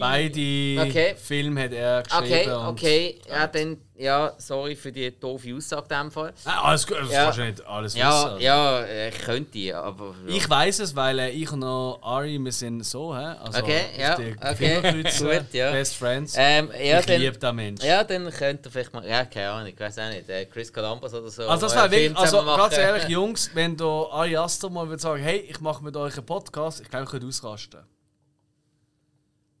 Beide 0.00 0.80
Okay. 0.88 1.14
Filme 1.16 1.62
hat 1.64 1.72
er 1.72 2.02
geschrieben. 2.02 2.26
Okay, 2.26 2.50
okay. 2.52 3.20
Ja, 3.28 3.46
dann, 3.46 3.78
ja, 3.96 4.32
sorry 4.38 4.74
für 4.76 4.90
die 4.92 5.10
doofe 5.18 5.54
Aussage 5.54 5.86
in 5.94 6.00
dem 6.02 6.10
Fall. 6.10 6.32
Nein, 6.44 6.54
alles 6.62 6.86
gut, 6.86 6.98
das 7.00 7.10
Ja. 7.12 7.24
kannst 7.24 7.38
du 7.38 7.42
nicht 7.44 7.66
alles 7.66 7.94
Ja, 7.94 8.26
wissen. 8.34 8.40
ja, 8.42 8.84
ich 9.08 9.18
könnte, 9.20 9.76
aber. 9.76 10.14
Ja. 10.26 10.34
Ich 10.36 10.50
weiß 10.50 10.80
es, 10.80 10.94
weil 10.96 11.18
äh, 11.20 11.30
ich 11.30 11.50
und 11.52 11.62
Ari, 11.64 12.38
wir 12.38 12.52
sind 12.52 12.84
so, 12.84 13.16
hä? 13.16 13.34
Also, 13.42 13.60
Okay, 13.62 13.80
ja, 13.98 14.14
okay, 14.14 15.02
gut, 15.20 15.52
ja. 15.54 15.70
Best 15.72 15.96
Friends. 15.96 16.34
ähm, 16.36 16.70
ja, 16.82 17.00
ich 17.00 17.06
liebe 17.06 17.38
den 17.38 17.54
Mensch. 17.56 17.82
ja, 17.84 18.02
dann 18.04 18.30
könnte 18.30 18.68
er 18.68 18.72
vielleicht 18.72 18.92
mal. 18.92 19.06
Ja, 19.08 19.24
keine 19.24 19.50
Ahnung, 19.50 19.68
ich 19.72 19.78
weiß 19.80 19.98
auch 20.00 20.08
nicht. 20.10 20.28
Äh, 20.28 20.46
Chris 20.46 20.72
Columbus 20.72 21.14
oder 21.14 21.28
so. 21.30 21.46
Also 21.48 21.66
das 21.66 21.72
äh, 21.74 21.76
wäre 21.76 21.90
wirklich, 21.92 22.16
also 22.18 22.44
ganz 22.44 22.76
ehrlich, 22.76 23.04
Jungs, 23.08 23.50
wenn 23.54 23.76
der 23.76 23.86
Ari 23.86 24.36
Aster 24.36 24.68
mal 24.70 24.88
würde 24.88 25.00
sagen, 25.02 25.22
hey, 25.22 25.38
ich 25.48 25.60
mache 25.60 25.82
mit 25.84 25.96
euch 25.96 26.16
einen 26.16 26.26
Podcast, 26.26 26.80
ich 26.80 26.88
glaube, 26.90 27.04
ich 27.04 27.10
könnte 27.10 27.26
ausrasten. 27.26 27.80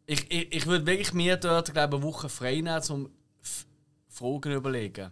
Ich, 0.06 0.30
ich, 0.30 0.52
ich 0.52 0.66
würde 0.66 0.86
wirklich 0.86 1.12
mir 1.12 1.36
dort, 1.36 1.72
glaube 1.72 1.96
eine 1.96 2.02
Woche 2.02 2.28
frei 2.28 2.56
nehmen, 2.56 2.82
um 2.90 3.10
Fragen 4.08 4.52
überlegen. 4.52 5.10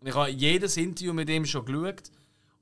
Und 0.00 0.08
ich 0.08 0.14
habe 0.14 0.30
jedes 0.30 0.76
Interview 0.76 1.12
mit 1.12 1.28
ihm 1.28 1.46
schon 1.46 1.64
geschaut 1.64 2.10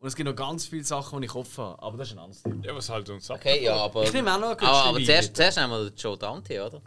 und 0.03 0.09
es 0.09 0.17
gibt 0.17 0.29
noch 0.29 0.35
ganz 0.35 0.67
viele 0.67 0.83
Sachen, 0.83 1.21
die 1.21 1.27
ich 1.27 1.35
offen 1.35 1.63
habe. 1.63 1.83
Aber 1.83 1.97
das 1.97 2.09
ist 2.09 2.15
ein 2.15 2.19
anderes 2.19 2.43
Thema. 2.43 2.65
Ja, 2.65 2.75
was 2.75 2.89
halt 2.89 3.09
uns 3.09 3.31
ab. 3.31 3.39
Okay, 3.39 3.65
ja, 3.65 3.77
aber. 3.77 4.03
Ich 4.03 4.13
nehme 4.13 4.35
auch 4.35 4.41
noch 4.41 4.59
eine 4.59 4.61
aber, 4.63 4.85
aber 4.85 4.99
Gütschli 4.99 5.07
zuerst, 5.07 5.37
zuerst 5.37 5.59
einmal 5.59 5.93
Joe 5.97 6.19
Dante, 6.19 6.67
oder? 6.67 6.83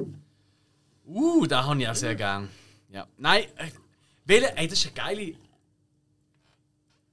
Uh, 1.07 1.45
da 1.45 1.63
habe 1.63 1.82
ich 1.82 1.88
auch 1.88 1.95
sehr 1.95 2.15
gern. 2.15 2.49
Ja. 2.89 3.07
Nein, 3.17 3.43
äh, 3.55 3.69
welcher, 4.26 4.57
ey, 4.57 4.67
das 4.67 4.80
ist 4.80 4.88
eine 4.88 4.95
geile 4.95 5.36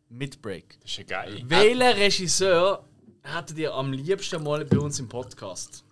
Midbreak. 0.09 0.79
Das 0.81 0.91
ist 0.91 0.99
ja 0.99 1.05
geil. 1.05 1.43
Welcher 1.47 1.97
Regisseur 1.97 2.85
hättet 3.23 3.59
ihr 3.59 3.73
am 3.73 3.93
liebsten 3.93 4.43
mal 4.43 4.65
bei 4.65 4.79
uns 4.79 4.99
im 4.99 5.09
Podcast? 5.09 5.85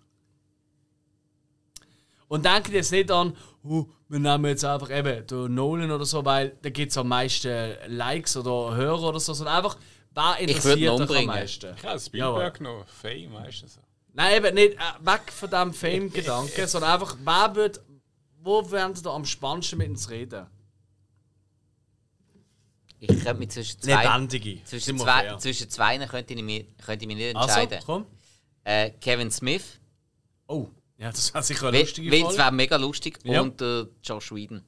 Und 2.31 2.45
denkt 2.45 2.69
jetzt 2.69 2.93
nicht 2.93 3.11
an, 3.11 3.37
uh, 3.65 3.85
wir 4.09 4.21
nehmen 4.21 4.45
jetzt 4.45 4.65
einfach 4.65 4.89
eben 4.97 5.27
den 5.27 5.53
Nolan 5.53 5.91
oder 5.91 6.05
so, 6.05 6.25
weil 6.25 6.57
da 6.63 6.71
gibt 6.71 6.93
es 6.93 6.97
am 6.97 7.09
meisten 7.09 7.75
Likes 7.89 8.37
oder 8.37 8.77
Hörer 8.77 9.09
oder 9.09 9.19
so, 9.19 9.35
sondern 9.35 9.57
einfach, 9.57 9.77
wer 10.15 10.37
interessiert 10.39 10.93
euch 11.11 11.19
am 11.19 11.25
meisten? 11.27 11.75
Ich 11.77 11.85
habe 11.85 11.99
Spielberg 11.99 12.61
noch. 12.61 12.87
Fame, 12.87 13.33
weißt 13.33 13.63
du 13.63 13.67
so. 13.67 13.81
Nein, 14.13 14.37
eben 14.37 14.55
nicht 14.55 14.75
äh, 14.75 15.07
weg 15.07 15.23
von 15.33 15.51
diesem 15.51 15.75
Fame-Gedanken, 15.75 16.67
sondern 16.69 16.93
einfach, 16.93 17.17
wer 17.25 17.55
wird, 17.57 17.81
wo 18.43 18.71
werden 18.71 18.95
ihr 19.05 19.11
am 19.11 19.25
spannendsten 19.25 19.79
mit 19.79 19.89
uns 19.89 20.09
reden? 20.09 20.47
Ich 23.01 23.09
könnte 23.09 23.35
mich 23.35 23.49
zwischen 23.49 23.81
zwei. 23.81 24.05
Lebendige. 24.05 24.63
Zwischen 24.63 24.99
zwei, 24.99 25.37
zwischen 25.39 25.69
zwei 25.69 25.99
könnte 26.07 26.35
ich, 26.35 26.43
mich, 26.45 26.67
könnte 26.85 27.05
ich 27.05 27.09
mich 27.09 27.17
nicht 27.17 27.35
Also, 27.35 27.59
entscheiden. 27.61 27.83
komm. 27.85 28.07
äh, 28.63 28.91
Kevin 29.01 29.33
Smith. 29.33 29.81
Oh, 30.47 30.69
ja, 31.01 31.11
das 31.11 31.35
war 31.35 31.43
sicher 31.43 31.67
eine 31.69 31.77
Weil 31.79 31.83
lustige 31.83 32.11
weil 32.13 32.19
es 32.19 32.25
Folge. 32.25 32.39
wäre 32.39 32.53
mega 32.53 32.77
lustig. 32.77 33.19
Ja. 33.25 33.41
Und 33.41 33.61
äh, 33.61 33.87
Josh 34.03 34.31
Whedon. 34.33 34.63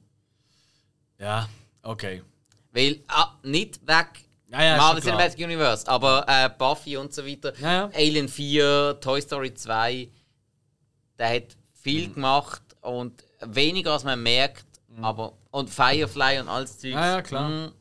Ja, 1.19 1.47
okay. 1.83 2.21
Weil, 2.71 3.01
ah, 3.07 3.37
nicht 3.43 3.85
weg. 3.87 4.07
Ja, 4.49 4.63
ja, 4.63 4.77
Marvel. 4.77 5.01
Cinematic 5.01 5.39
Universe, 5.39 5.87
aber 5.87 6.25
äh, 6.27 6.49
Buffy 6.49 6.97
und 6.97 7.13
so 7.13 7.25
weiter. 7.25 7.53
Ja. 7.59 7.89
Alien 7.93 8.27
4, 8.27 8.97
Toy 8.99 9.21
Story 9.21 9.53
2. 9.53 10.09
Der 11.17 11.29
hat 11.35 11.55
viel 11.73 12.09
Mhm. 12.09 12.13
gemacht 12.15 12.61
und 12.81 13.23
weniger 13.41 13.93
als 13.93 14.03
man 14.03 14.21
merkt, 14.21 14.65
Aber, 15.01 15.33
und 15.51 15.69
Firefly 15.69 16.39
und 16.39 16.49
alles 16.49 16.77
Zeug. 16.79 16.91
Ja, 16.91 17.15
ja, 17.15 17.21
klar. 17.21 17.49
Mhm. 17.49 17.71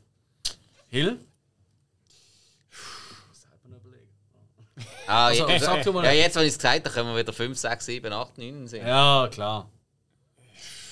Hill? 0.89 1.19
Ah, 5.13 5.27
Also, 5.27 5.47
sag 5.59 5.83
du 5.85 5.93
mal. 5.93 6.05
ja, 6.05 6.13
jetzt, 6.13 6.37
wenn 6.37 6.43
ich 6.43 6.49
es 6.53 6.59
gesagt 6.59 6.85
habe, 6.87 6.91
können 6.95 7.09
wir 7.15 7.19
wieder 7.21 7.33
5, 7.33 7.57
6, 7.59 7.85
7, 7.87 8.13
8, 8.13 8.39
9 8.39 8.67
sehen. 8.67 8.87
Ja, 8.87 9.29
klar. 9.31 9.71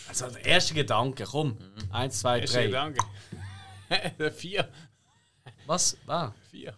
Also 0.09 0.27
der 0.29 0.45
erste 0.45 0.75
Gedanke, 0.75 1.25
komm. 1.25 1.57
Eins, 1.93 2.18
zwei, 2.21 2.41
Erster 2.41 2.59
drei. 2.59 2.66
Gedanke. 2.66 3.01
Vier. 4.37 4.68
Was? 5.66 5.97
Ah, 6.07 6.33
Vier. 6.51 6.75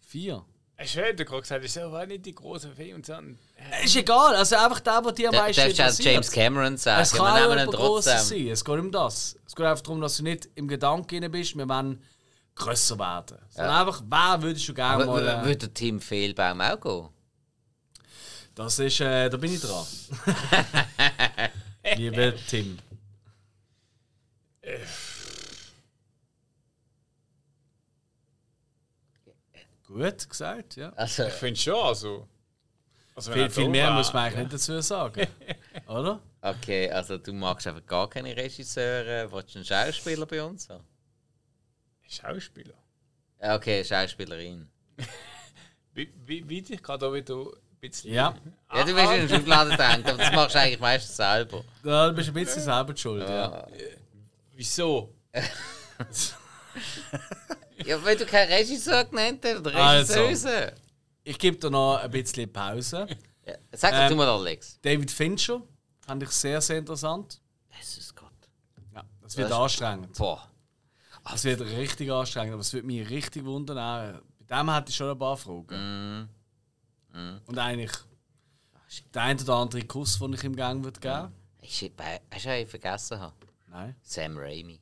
vier. 0.00 0.44
Ich 0.80 0.94
hätte 0.94 1.24
gerade 1.24 1.42
gesagt, 1.42 1.64
ich 1.64 1.74
war 1.76 2.06
nicht 2.06 2.24
die 2.24 2.34
große 2.34 2.70
Fee 2.70 2.94
und 2.94 3.08
dann. 3.08 3.36
Ist 3.82 3.96
egal, 3.96 4.36
also 4.36 4.54
einfach 4.54 4.78
der, 4.78 5.02
der 5.02 5.12
dir 5.12 5.28
am 5.30 5.34
meisten 5.34 5.60
darfst 5.62 5.78
du 5.78 5.82
interessiert. 5.82 6.12
James 6.14 6.30
Cameron 6.30 6.76
sagen. 6.76 7.02
Es 7.02 7.12
wir 7.12 7.18
kann 7.18 7.42
auch 7.42 7.48
nehmen 7.56 7.66
ihn 7.68 7.72
trotzdem. 7.74 8.18
sein. 8.18 8.46
Es 8.48 8.64
geht 8.64 8.78
um 8.78 8.92
das. 8.92 9.36
Es 9.44 9.56
geht 9.56 9.66
einfach 9.66 9.82
darum, 9.82 10.00
dass 10.00 10.16
du 10.18 10.22
nicht 10.22 10.48
im 10.54 10.68
Gedanken 10.68 11.28
bist, 11.32 11.56
wir 11.56 11.68
wollen 11.68 12.00
grösser 12.58 12.98
werden. 12.98 13.38
Sondern 13.48 13.74
einfach, 13.74 14.02
wer 14.08 14.42
würdest 14.42 14.68
du 14.68 14.74
gerne 14.74 15.06
mal... 15.06 15.26
Äh, 15.26 15.44
würde 15.44 15.56
der 15.56 15.74
Tim 15.74 16.00
Fehlbaum 16.00 16.60
auch 16.60 16.80
gehen? 16.80 17.08
das 18.58 18.78
ist, 18.80 19.00
äh, 19.00 19.28
da 19.30 19.36
bin 19.36 19.54
ich 19.54 19.60
dran. 19.60 19.86
Lieber 21.96 22.34
Tim. 22.48 22.78
Gut 29.86 30.28
gesagt, 30.28 30.76
ja. 30.76 30.92
Also, 30.96 31.24
Ich 31.24 31.32
finde 31.34 31.58
schon, 31.58 31.74
also. 31.74 32.28
also 33.14 33.32
Viel, 33.32 33.48
viel 33.48 33.68
mehr 33.68 33.86
wär, 33.86 33.94
muss 33.94 34.12
man 34.12 34.24
eigentlich 34.24 34.38
nicht 34.38 34.52
dazu 34.54 34.80
sagen. 34.80 35.26
Oder? 35.86 36.20
okay, 36.42 36.90
also 36.90 37.16
du 37.16 37.32
magst 37.32 37.66
einfach 37.66 37.86
gar 37.86 38.10
keine 38.10 38.36
Regisseure. 38.36 39.30
Willst 39.32 39.54
du 39.54 39.58
einen 39.58 39.64
Schauspieler 39.64 40.26
bei 40.26 40.42
uns 40.42 40.68
haben? 40.68 40.84
Schauspieler. 42.08 42.74
Ja, 43.40 43.54
Okay, 43.56 43.84
Schauspielerin. 43.84 44.68
Wie, 45.94 46.12
wie, 46.26 46.48
wie 46.48 46.62
dich 46.62 46.80
gerade 46.82 47.06
auch 47.08 47.12
wieder 47.12 47.34
ein 47.34 47.50
bisschen. 47.80 48.12
Ja. 48.14 48.32
Ja, 48.72 48.84
du 48.84 48.94
bist 48.94 49.12
in 49.12 49.26
der 49.28 49.36
Schublade 49.36 49.70
gedacht, 49.70 50.00
aber 50.06 50.16
das 50.16 50.32
machst 50.32 50.54
du 50.54 50.60
eigentlich 50.60 50.78
meistens 50.78 51.16
selber. 51.16 51.64
Bist 52.14 52.28
du 52.28 52.30
ein 52.32 52.34
bisschen 52.34 52.62
selber 52.62 52.92
die 52.94 53.00
schuld, 53.00 53.28
ja. 53.28 53.66
Wieso? 54.54 55.12
Ja, 57.84 58.02
weil 58.04 58.16
du 58.16 58.26
keinen 58.26 58.52
Regisseur 58.52 59.04
genannt 59.04 59.40
hast 59.44 59.58
oder 59.60 59.74
Also. 59.74 60.14
Regisseuse. 60.24 60.72
Ich 61.24 61.38
gebe 61.38 61.56
dir 61.56 61.70
noch 61.70 61.96
ein 61.98 62.10
bisschen 62.10 62.52
Pause. 62.52 63.06
Ja. 63.46 63.54
Sag 63.72 63.92
doch 63.92 63.98
Ähm, 64.00 64.08
du 64.10 64.16
mal, 64.16 64.28
Alex. 64.28 64.78
David 64.82 65.10
Fincher 65.10 65.62
fand 66.00 66.22
ich 66.22 66.30
sehr, 66.30 66.60
sehr 66.60 66.78
interessant. 66.78 67.40
Jesus 67.76 68.14
Gott. 68.14 68.32
Ja, 68.94 69.02
das 69.22 69.36
wird 69.36 69.50
Das- 69.50 69.58
anstrengend. 69.58 70.16
Boah. 70.16 70.47
Das 71.30 71.44
wird 71.44 71.60
richtig 71.60 72.10
anstrengend, 72.10 72.52
aber 72.54 72.60
es 72.62 72.72
würde 72.72 72.86
mich 72.86 73.08
richtig 73.10 73.44
wundern. 73.44 73.78
Auch. 73.78 74.20
Bei 74.46 74.58
dem 74.58 74.70
hatte 74.72 74.90
ich 74.90 74.96
schon 74.96 75.10
ein 75.10 75.18
paar 75.18 75.36
Fragen. 75.36 76.28
Mhm. 77.12 77.40
Und 77.46 77.58
eigentlich 77.58 77.92
der 79.12 79.22
ein 79.22 79.40
oder 79.40 79.54
andere 79.56 79.82
Kuss, 79.82 80.18
den 80.18 80.32
ich 80.32 80.44
im 80.44 80.56
Gang 80.56 80.82
würde 80.82 81.00
geben. 81.00 81.32
Bei- 81.96 82.20
hast 82.32 82.44
du 82.46 82.50
einen 82.50 82.66
vergessen? 82.68 83.20
Nein. 83.66 83.94
Sam 84.02 84.36
Raimi. 84.38 84.80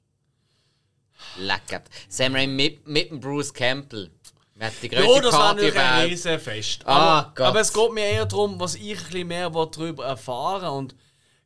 Lecker. 1.39 1.83
Sam 2.09 2.35
Raimi 2.35 2.53
mit, 2.55 2.87
mit 2.87 3.11
dem 3.11 3.21
Bruce 3.21 3.53
Campbell. 3.53 4.11
Wir 4.55 4.67
hatten 4.67 4.77
die 4.83 4.89
größte 4.89 5.13
Ja, 5.15 5.21
das 5.21 5.33
war 5.33 5.41
Party 5.41 5.63
natürlich 5.65 5.81
ein. 5.81 6.09
Riesenfest. 6.09 6.87
Ah, 6.87 7.19
Aber, 7.19 7.33
Gott. 7.35 7.47
aber 7.47 7.61
es 7.61 7.73
geht 7.73 7.93
mir 7.93 8.05
eher 8.05 8.27
darum, 8.27 8.59
was 8.61 8.75
ich 8.75 8.99
ein 8.99 9.05
bisschen 9.05 9.29
mehr 9.29 9.51
darüber 9.51 10.07
erfahren 10.07 10.69
Und 10.71 10.95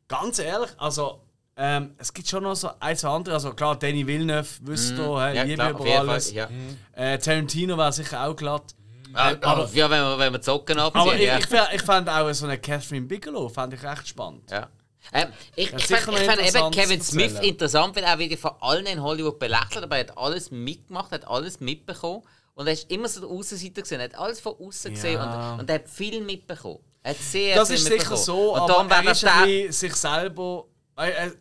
ganz 0.07 0.39
ehrlich, 0.39 0.69
also 0.77 1.21
ähm, 1.63 1.93
es 1.97 2.11
gibt 2.13 2.27
schon 2.27 2.43
noch 2.43 2.55
so 2.55 2.69
ein, 2.79 2.97
zwei 2.97 3.09
andere. 3.09 3.35
Also 3.35 3.51
klar, 3.53 3.77
Danny 3.77 4.05
Villeneuve, 4.07 4.47
wisst 4.61 4.93
ihr, 4.93 5.19
hey, 5.21 5.31
Mhm. 5.31 5.35
Ja, 5.35 5.43
Liebe 5.43 5.69
über 5.69 5.85
Fall. 5.85 6.09
alles. 6.09 6.31
Ja. 6.33 6.49
Äh, 6.93 7.17
Tarantino 7.19 7.77
war 7.77 7.91
sicher 7.91 8.25
auch 8.27 8.35
glatt. 8.35 8.73
Ah, 9.13 9.33
aber 9.41 9.69
ja, 9.73 9.89
wenn 9.89 10.01
wir, 10.01 10.17
wenn 10.19 10.33
wir 10.33 10.41
zocken 10.41 10.79
Aber 10.79 11.01
absehen, 11.01 11.19
ich, 11.19 11.25
ja. 11.27 11.37
ich, 11.37 11.45
fand- 11.45 11.73
ich 11.73 11.81
fand 11.81 12.09
auch 12.09 12.31
so 12.33 12.45
eine 12.45 12.57
Catherine 12.57 13.05
Bigelow 13.05 13.49
fand 13.49 13.73
ich 13.73 13.83
recht 13.83 14.07
spannend. 14.07 14.49
ja. 14.49 14.67
Ähm, 15.13 15.27
ich, 15.55 15.69
Ja, 15.71 15.77
ich, 15.77 15.85
fand, 15.87 16.17
ich 16.19 16.25
fand 16.25 16.39
eben 16.55 16.71
Kevin 16.71 17.01
Smith 17.01 17.33
interessant, 17.41 17.95
weil 17.95 18.03
er 18.03 18.17
wieder 18.19 18.37
von 18.37 18.51
allen 18.61 18.85
in 18.85 19.01
Hollywood 19.01 19.37
belächelt, 19.39 19.83
aber 19.83 19.97
er 19.97 20.07
hat 20.07 20.17
alles 20.17 20.51
mitgemacht, 20.51 21.11
hat 21.11 21.27
alles 21.27 21.59
mitbekommen. 21.59 22.21
Und 22.53 22.67
er 22.67 22.73
ist 22.73 22.89
immer 22.91 23.07
so 23.09 23.19
der 23.21 23.29
Außenseiter 23.29 23.81
gesehen, 23.81 23.99
er 23.99 24.05
hat 24.05 24.15
alles 24.15 24.39
von 24.39 24.53
außen 24.59 24.93
gesehen 24.93 25.15
Ja. 25.15 25.53
und, 25.55 25.59
und 25.61 25.69
er 25.69 25.75
hat 25.75 25.89
viel 25.89 26.21
mitbekommen. 26.21 26.79
Er 27.03 27.11
hat 27.11 27.17
sehr 27.19 27.55
Das 27.55 27.67
viel 27.69 27.77
ist 27.77 27.85
sicher 27.87 28.15
so, 28.15 28.53
und 28.53 28.61
aber 28.71 28.89
wäre 28.89 29.07
er 29.07 29.67
ist 29.69 29.79
sich 29.79 29.95
selber. 29.95 30.65
Äh, 31.01 31.27
äh, 31.27 31.31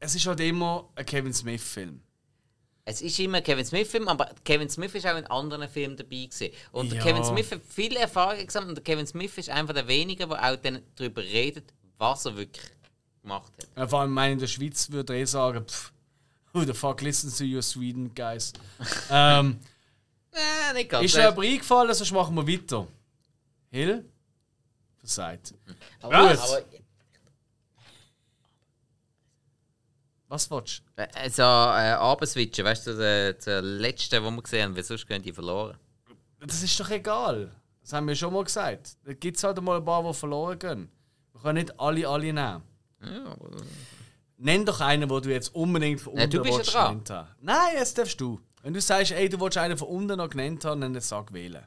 es 0.00 0.14
ist 0.14 0.26
halt 0.26 0.40
immer 0.40 0.88
ein 0.94 1.04
Kevin 1.06 1.32
Smith-Film. 1.32 2.00
Es 2.84 3.02
ist 3.02 3.18
immer 3.20 3.38
ein 3.38 3.44
Kevin 3.44 3.64
Smith-Film, 3.64 4.08
aber 4.08 4.30
Kevin 4.44 4.68
Smith 4.70 4.94
ist 4.94 5.06
auch 5.06 5.16
in 5.16 5.26
anderen 5.26 5.68
Filmen 5.68 5.96
dabei 5.96 6.24
gewesen. 6.24 6.48
Und 6.72 6.92
Ja. 6.92 7.02
Kevin 7.02 7.22
Smith 7.24 7.50
hat 7.52 7.60
viele 7.68 7.98
Erfahrungen 8.00 8.46
gesammelt 8.46 8.78
und 8.78 8.84
Kevin 8.84 9.06
Smith 9.06 9.36
ist 9.38 9.50
einer 9.50 9.72
der 9.72 9.86
wenigen, 9.86 10.28
der 10.28 10.42
auch 10.52 10.56
dann 10.56 10.82
darüber 10.96 11.22
redet, 11.22 11.72
was 11.98 12.24
er 12.24 12.36
wirklich 12.36 12.64
gemacht 13.22 13.52
hat. 13.58 13.84
Äh, 13.84 13.88
Vor 13.88 14.00
allem, 14.00 14.12
meine, 14.12 14.32
in 14.32 14.38
der 14.38 14.46
Schweiz 14.46 14.90
würde 14.90 15.14
ich 15.14 15.22
eh 15.22 15.24
sagen, 15.26 15.64
pff, 15.66 15.92
who 16.52 16.64
the 16.64 16.72
fuck 16.72 17.00
listens 17.02 17.36
to 17.36 17.44
you 17.44 17.60
Sweden, 17.62 18.12
guys. 18.14 18.52
ähm, 19.10 19.58
Äh, 20.32 20.74
nicht 20.74 20.88
ganz. 20.88 21.04
ist 21.04 21.16
dir 21.16 21.28
aber 21.28 21.42
eingefallen, 21.42 21.92
sonst 21.92 22.12
machen 22.12 22.34
wir 22.36 22.46
weiter. 22.46 22.86
Hill? 23.70 24.04
Versagt. 24.98 25.54
aber, 26.00 26.28
Gut. 26.28 26.38
aber 26.38 26.64
Was 30.30 30.48
willst 30.48 30.84
du? 30.96 31.08
Also, 31.18 31.42
äh, 31.42 31.98
Abendswitchen, 31.98 32.64
weißt 32.64 32.86
du, 32.86 32.96
der, 32.96 33.32
der 33.32 33.62
letzte, 33.62 34.20
den 34.20 34.32
wir 34.32 34.42
gesehen 34.42 34.66
haben, 34.66 34.76
weil 34.76 34.84
sonst 34.84 35.06
gehen 35.08 35.20
die 35.20 35.32
verloren. 35.32 35.76
Das 36.38 36.62
ist 36.62 36.78
doch 36.78 36.88
egal. 36.88 37.50
Das 37.82 37.92
haben 37.92 38.06
wir 38.06 38.14
schon 38.14 38.32
mal 38.32 38.44
gesagt. 38.44 38.96
Da 39.04 39.12
gibt 39.12 39.36
es 39.36 39.42
halt 39.42 39.60
mal 39.60 39.78
ein 39.78 39.84
paar, 39.84 40.04
die 40.04 40.14
verloren 40.14 40.56
gehen. 40.56 40.88
Wir 41.32 41.40
können 41.42 41.58
nicht 41.64 41.80
alle, 41.80 42.08
alle 42.08 42.32
nehmen. 42.32 42.62
Ja, 43.02 43.36
Nenn 44.36 44.64
doch 44.64 44.80
einen, 44.80 45.08
den 45.08 45.22
du 45.22 45.30
jetzt 45.30 45.52
unbedingt 45.52 46.00
von 46.00 46.12
unten 46.12 46.30
du 46.30 46.42
bist 46.42 46.52
ja 46.52 46.58
willst 46.58 46.72
genannt 46.72 47.10
haben. 47.10 47.28
Nein, 47.40 47.74
jetzt 47.74 47.98
darfst 47.98 48.20
du. 48.20 48.40
Wenn 48.62 48.72
du 48.72 48.80
sagst, 48.80 49.10
ey, 49.10 49.28
du 49.28 49.40
willst 49.40 49.58
einen 49.58 49.76
von 49.76 49.88
unten 49.88 50.16
noch 50.16 50.30
genannt 50.30 50.64
haben, 50.64 50.80
dann 50.80 50.98
sag 51.00 51.32
wählen. 51.32 51.66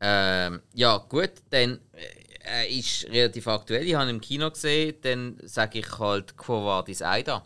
ähm, 0.00 0.62
ja, 0.74 0.96
gut, 0.96 1.32
dann 1.50 1.80
äh, 1.92 2.06
er 2.42 2.68
ist 2.68 3.04
relativ 3.08 3.48
aktuell. 3.48 3.84
Ich 3.84 3.94
habe 3.94 4.04
ihn 4.08 4.16
im 4.16 4.20
Kino 4.20 4.48
gesehen, 4.48 4.94
dann 5.02 5.38
sage 5.42 5.80
ich 5.80 5.98
halt 5.98 6.36
Quo 6.36 6.64
Vadis 6.64 7.02
Aida. 7.02 7.44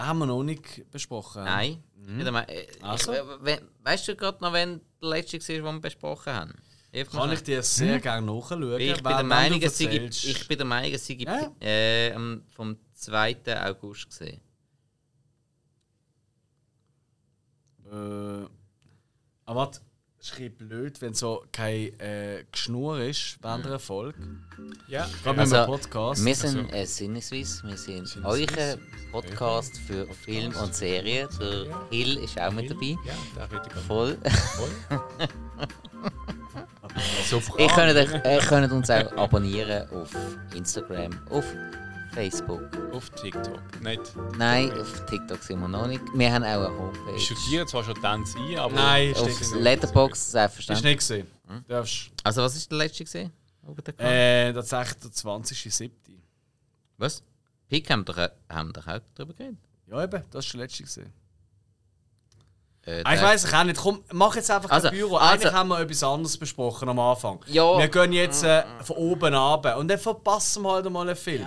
Den 0.00 0.06
haben 0.06 0.18
wir 0.20 0.26
noch 0.26 0.42
nicht 0.42 0.90
besprochen. 0.90 1.44
Nein. 1.44 1.82
Mal, 1.96 2.44
äh, 2.48 2.66
Also? 2.80 3.12
ich, 3.12 3.18
äh, 3.18 3.22
we- 3.44 3.62
weißt 3.82 4.08
du 4.08 4.16
gerade 4.16 4.42
noch, 4.42 4.52
wenn 4.54 4.80
der 5.02 5.08
letzte 5.10 5.38
war, 5.38 5.46
den 5.54 5.64
wir 5.64 5.80
besprochen 5.80 6.32
haben? 6.32 6.54
Hilf 6.90 7.10
Kann 7.10 7.30
ich 7.32 7.42
dir 7.42 7.62
sehr 7.62 8.00
gerne 8.00 8.26
nachschauen. 8.26 8.80
ich, 8.80 8.94
bin 8.94 9.02
der 9.04 9.22
Meinung, 9.22 9.60
es 9.62 9.76
sei, 9.76 10.08
ich 10.10 10.48
bin 10.48 10.56
der 10.56 10.66
Meinung, 10.66 10.90
es 10.94 11.06
sei 11.06 11.14
Ja. 11.20 11.52
äh, 11.60 12.14
vom 12.48 12.78
2. 12.94 13.36
August 13.68 14.08
gesehen. 14.08 14.40
Äh, 17.84 18.46
aber 19.44 19.60
warte, 19.60 19.80
es 19.80 19.84
ist 20.20 20.38
ein 20.38 20.52
blöd, 20.52 21.00
wenn 21.00 21.14
so 21.14 21.44
kein 21.50 21.98
äh, 21.98 22.44
Geschnur 22.52 23.00
ist 23.00 23.38
während 23.42 23.66
einer 23.66 23.78
Folge. 23.78 24.18
Ja. 24.86 25.08
Gerade 25.24 25.40
Also, 25.40 25.64
Podcast. 25.64 26.24
Wir 26.24 26.34
sind 26.34 26.72
äh, 26.72 26.84
Sinneswiss, 26.84 27.64
wir 27.64 27.76
sind 27.76 28.24
euer 28.24 28.76
Podcast 29.12 29.78
für 29.78 30.06
Film 30.12 30.54
und 30.56 30.74
Serien. 30.74 31.28
Der 31.40 31.66
Hill 31.90 32.18
ist 32.18 32.38
auch 32.38 32.52
mit 32.52 32.70
dabei. 32.70 32.96
Ja, 33.06 33.14
ich 33.44 33.48
gerade 33.50 33.80
Voll. 33.86 34.18
voll. 34.56 34.98
Ihr 37.58 37.68
könnt, 37.68 37.96
euch, 37.96 38.24
ihr 38.24 38.40
könnt 38.40 38.72
uns 38.72 38.90
auch 38.90 39.12
abonnieren 39.16 39.88
auf 39.90 40.10
Instagram, 40.54 41.12
auf 41.30 41.44
Facebook. 42.12 42.62
Auf 42.92 43.08
TikTok. 43.10 43.80
Nicht. 43.80 44.00
Nein, 44.36 44.72
auf 44.78 45.06
TikTok 45.06 45.42
sind 45.42 45.60
wir 45.60 45.68
noch 45.68 45.86
nicht. 45.86 46.02
Wir 46.14 46.32
haben 46.32 46.42
auch 46.44 46.66
eine 46.68 46.78
Homepage. 46.78 47.16
Ich 47.16 47.24
studiere 47.24 47.66
zwar 47.66 47.84
schon 47.84 47.94
Tanz 48.00 48.34
ein, 48.36 48.58
aber. 48.58 48.74
Nein, 48.74 49.10
ist 49.10 49.24
nicht 49.24 49.40
Auf. 49.42 49.54
Letterboxd, 49.54 50.22
Ist 50.22 50.30
selbstverständlich. 50.32 50.84
nicht 50.84 50.98
gesehen. 50.98 51.26
Darfst. 51.68 52.10
Also, 52.24 52.42
was 52.42 52.56
ist 52.56 52.70
der 52.70 52.78
letzte 52.78 53.04
gesehen? 53.04 53.32
Äh, 53.98 54.52
tatsächlich 54.52 54.98
der 54.98 55.10
20.07. 55.10 55.90
Was? 56.96 57.22
Pick 57.68 57.88
haben 57.90 58.00
wir 58.06 58.12
doch, 58.14 58.30
haben 58.54 58.72
doch 58.72 58.86
auch 58.86 59.00
darüber 59.14 59.34
geredet. 59.34 59.58
Ja, 59.86 60.02
eben, 60.02 60.22
das 60.30 60.46
ist 60.46 60.52
der 60.54 60.60
letzte 60.60 60.82
gesehen. 60.82 61.12
Äh, 62.86 63.02
Ah, 63.04 63.14
ich 63.14 63.20
weiß 63.22 63.44
ich 63.44 63.52
auch 63.54 63.64
nicht. 63.64 63.76
Komm, 63.78 64.02
mach 64.12 64.34
jetzt 64.36 64.50
einfach 64.50 64.70
Also, 64.70 64.88
kein 64.88 64.96
Büro. 64.98 65.16
also- 65.16 65.32
Eigentlich 65.34 65.52
haben 65.52 65.68
wir 65.68 65.80
etwas 65.80 66.02
anderes 66.02 66.36
besprochen 66.38 66.88
am 66.88 66.98
Anfang. 66.98 67.38
Ja. 67.46 67.78
Wir 67.78 67.88
gehen 67.88 68.12
jetzt 68.14 68.42
äh, 68.42 68.62
von 68.82 68.96
oben 68.96 69.34
runter 69.34 69.76
und 69.76 69.88
dann 69.88 69.98
verpassen 69.98 70.62
wir 70.62 70.72
halt 70.72 70.90
mal 70.90 71.06
einen 71.06 71.16
Film. 71.16 71.46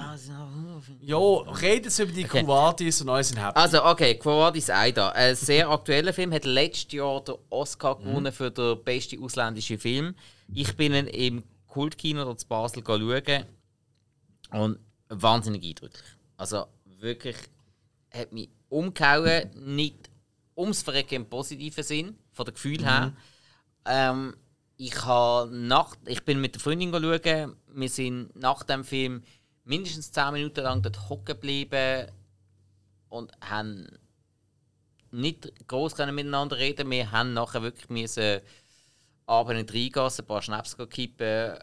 Ja, 1.02 1.18
reden 1.18 1.86
jetzt 1.86 2.00
über 2.00 2.12
die 2.12 2.26
Okay. 2.26 2.42
Kuwatis 2.44 3.02
und 3.02 3.10
alles 3.10 3.30
sind 3.30 3.38
happy. 3.40 3.60
Also, 3.60 3.84
okay, 3.84 4.16
Quo 4.16 4.40
Vadis 4.42 4.70
Aida. 4.70 5.10
Ein 5.10 5.36
sehr 5.36 5.70
aktueller 5.70 6.14
Film, 6.14 6.32
hat 6.34 6.46
letztes 6.46 6.92
Jahr 6.94 7.22
den 7.24 7.36
Oscar 7.50 7.98
Mhm. 8.00 8.04
gewonnen 8.06 8.32
für 8.32 8.52
den 8.52 8.84
besten 8.84 9.24
ausländischen 9.24 9.80
Film. 9.80 10.16
Ich 10.54 10.76
bin 10.78 10.94
ihn 10.94 11.08
im 11.08 11.44
Kultkino 11.68 12.26
dort 12.26 12.44
in 12.44 12.48
Basel 12.48 12.84
schauen 12.86 13.46
und 14.52 14.78
wahnsinnig 15.10 15.64
eindrücklich. 15.64 16.04
Also 16.38 16.66
wirklich 17.00 17.38
hat 18.12 18.32
mich 18.32 18.50
umgehauen, 18.70 19.50
nicht 19.76 20.10
ums 20.56 20.84
Verrecken 20.84 21.16
im 21.16 21.30
positiven 21.30 21.84
Sinn, 21.84 22.18
von 22.32 22.46
dem 22.46 22.54
Gefühl 22.54 22.84
her. 22.84 23.14
Ähm, 23.86 24.36
ich, 24.78 25.06
habe 25.06 25.52
nach, 25.56 25.96
ich 26.06 26.24
bin 26.24 26.42
mit 26.42 26.56
der 26.56 26.62
Freundin 26.62 26.92
schauen, 26.92 27.56
wir 27.74 27.90
sind 27.90 28.36
nach 28.36 28.64
dem 28.64 28.84
Film 28.84 29.24
mindestens 29.64 30.12
10 30.12 30.34
Minuten 30.34 30.62
lang 30.62 30.82
dort 30.82 31.10
hocken 31.10 31.26
geblieben 31.26 32.08
und 33.10 33.32
haben 33.42 33.88
nicht 35.12 35.68
groß 35.68 35.98
miteinander 35.98 36.58
reden. 36.58 36.90
Wir 36.90 37.12
haben 37.12 37.34
nachher 37.34 37.62
wirklich 37.62 37.90
müssen 37.90 38.42
abends 39.26 39.74
reingehen, 39.74 40.12
ein 40.20 40.26
paar 40.26 40.42
Schnaps 40.42 40.76
kippen, 40.90 41.58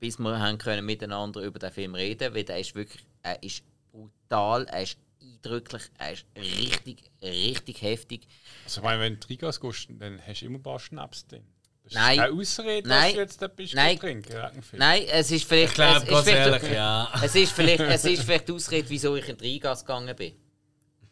bis 0.00 0.18
wir 0.18 0.38
haben 0.38 0.58
können 0.58 0.86
miteinander 0.86 1.42
über 1.42 1.58
den 1.58 1.70
Film 1.70 1.94
reden, 1.94 2.34
weil 2.34 2.44
der 2.44 2.58
ist 2.58 2.74
wirklich, 2.74 3.06
er 3.22 3.42
ist 3.42 3.62
brutal, 3.92 4.64
er 4.66 4.82
ist 4.82 4.98
eindrücklich, 5.44 5.82
er 5.98 6.12
ist 6.12 6.24
richtig, 6.36 7.10
richtig 7.22 7.82
heftig. 7.82 8.26
Also 8.64 8.80
ich 8.80 8.84
meine, 8.84 9.00
wenn 9.00 9.14
du 9.14 9.20
Trigas 9.20 9.60
gehst, 9.60 9.88
dann 9.98 10.20
hast 10.26 10.40
du 10.40 10.46
immer 10.46 10.58
ein 10.58 10.62
paar 10.62 10.78
Schnaps 10.78 11.26
drin. 11.26 11.44
Das 11.84 11.92
ist 11.92 11.98
Nein. 11.98 12.16
keine 12.18 12.32
Ausrede, 12.32 12.88
Nein. 12.88 13.02
dass 13.04 13.12
du 13.14 13.20
jetzt 13.20 13.42
etwas 13.42 13.72
Nein. 13.74 13.98
trinken. 13.98 14.34
Nein, 14.72 15.02
es 15.10 15.30
ist 15.30 15.44
vielleicht. 15.44 15.68
Ich 15.70 15.74
glaube, 15.74 15.96
es 15.98 16.02
ist 16.04 16.08
ganz 16.10 16.24
vielleicht- 16.24 16.62
ehrlich, 16.64 16.72
ja. 16.72 17.12
Es 17.22 17.34
ist 17.34 17.52
vielleicht, 17.52 17.80
es 17.80 18.04
ist 18.06 18.22
vielleicht 18.22 18.48
die 18.48 18.52
Ausrede, 18.52 18.88
wieso 18.88 19.16
ich 19.16 19.28
in 19.28 19.36
Rheingas 19.36 19.84
gegangen 19.84 20.16
bin. 20.16 20.32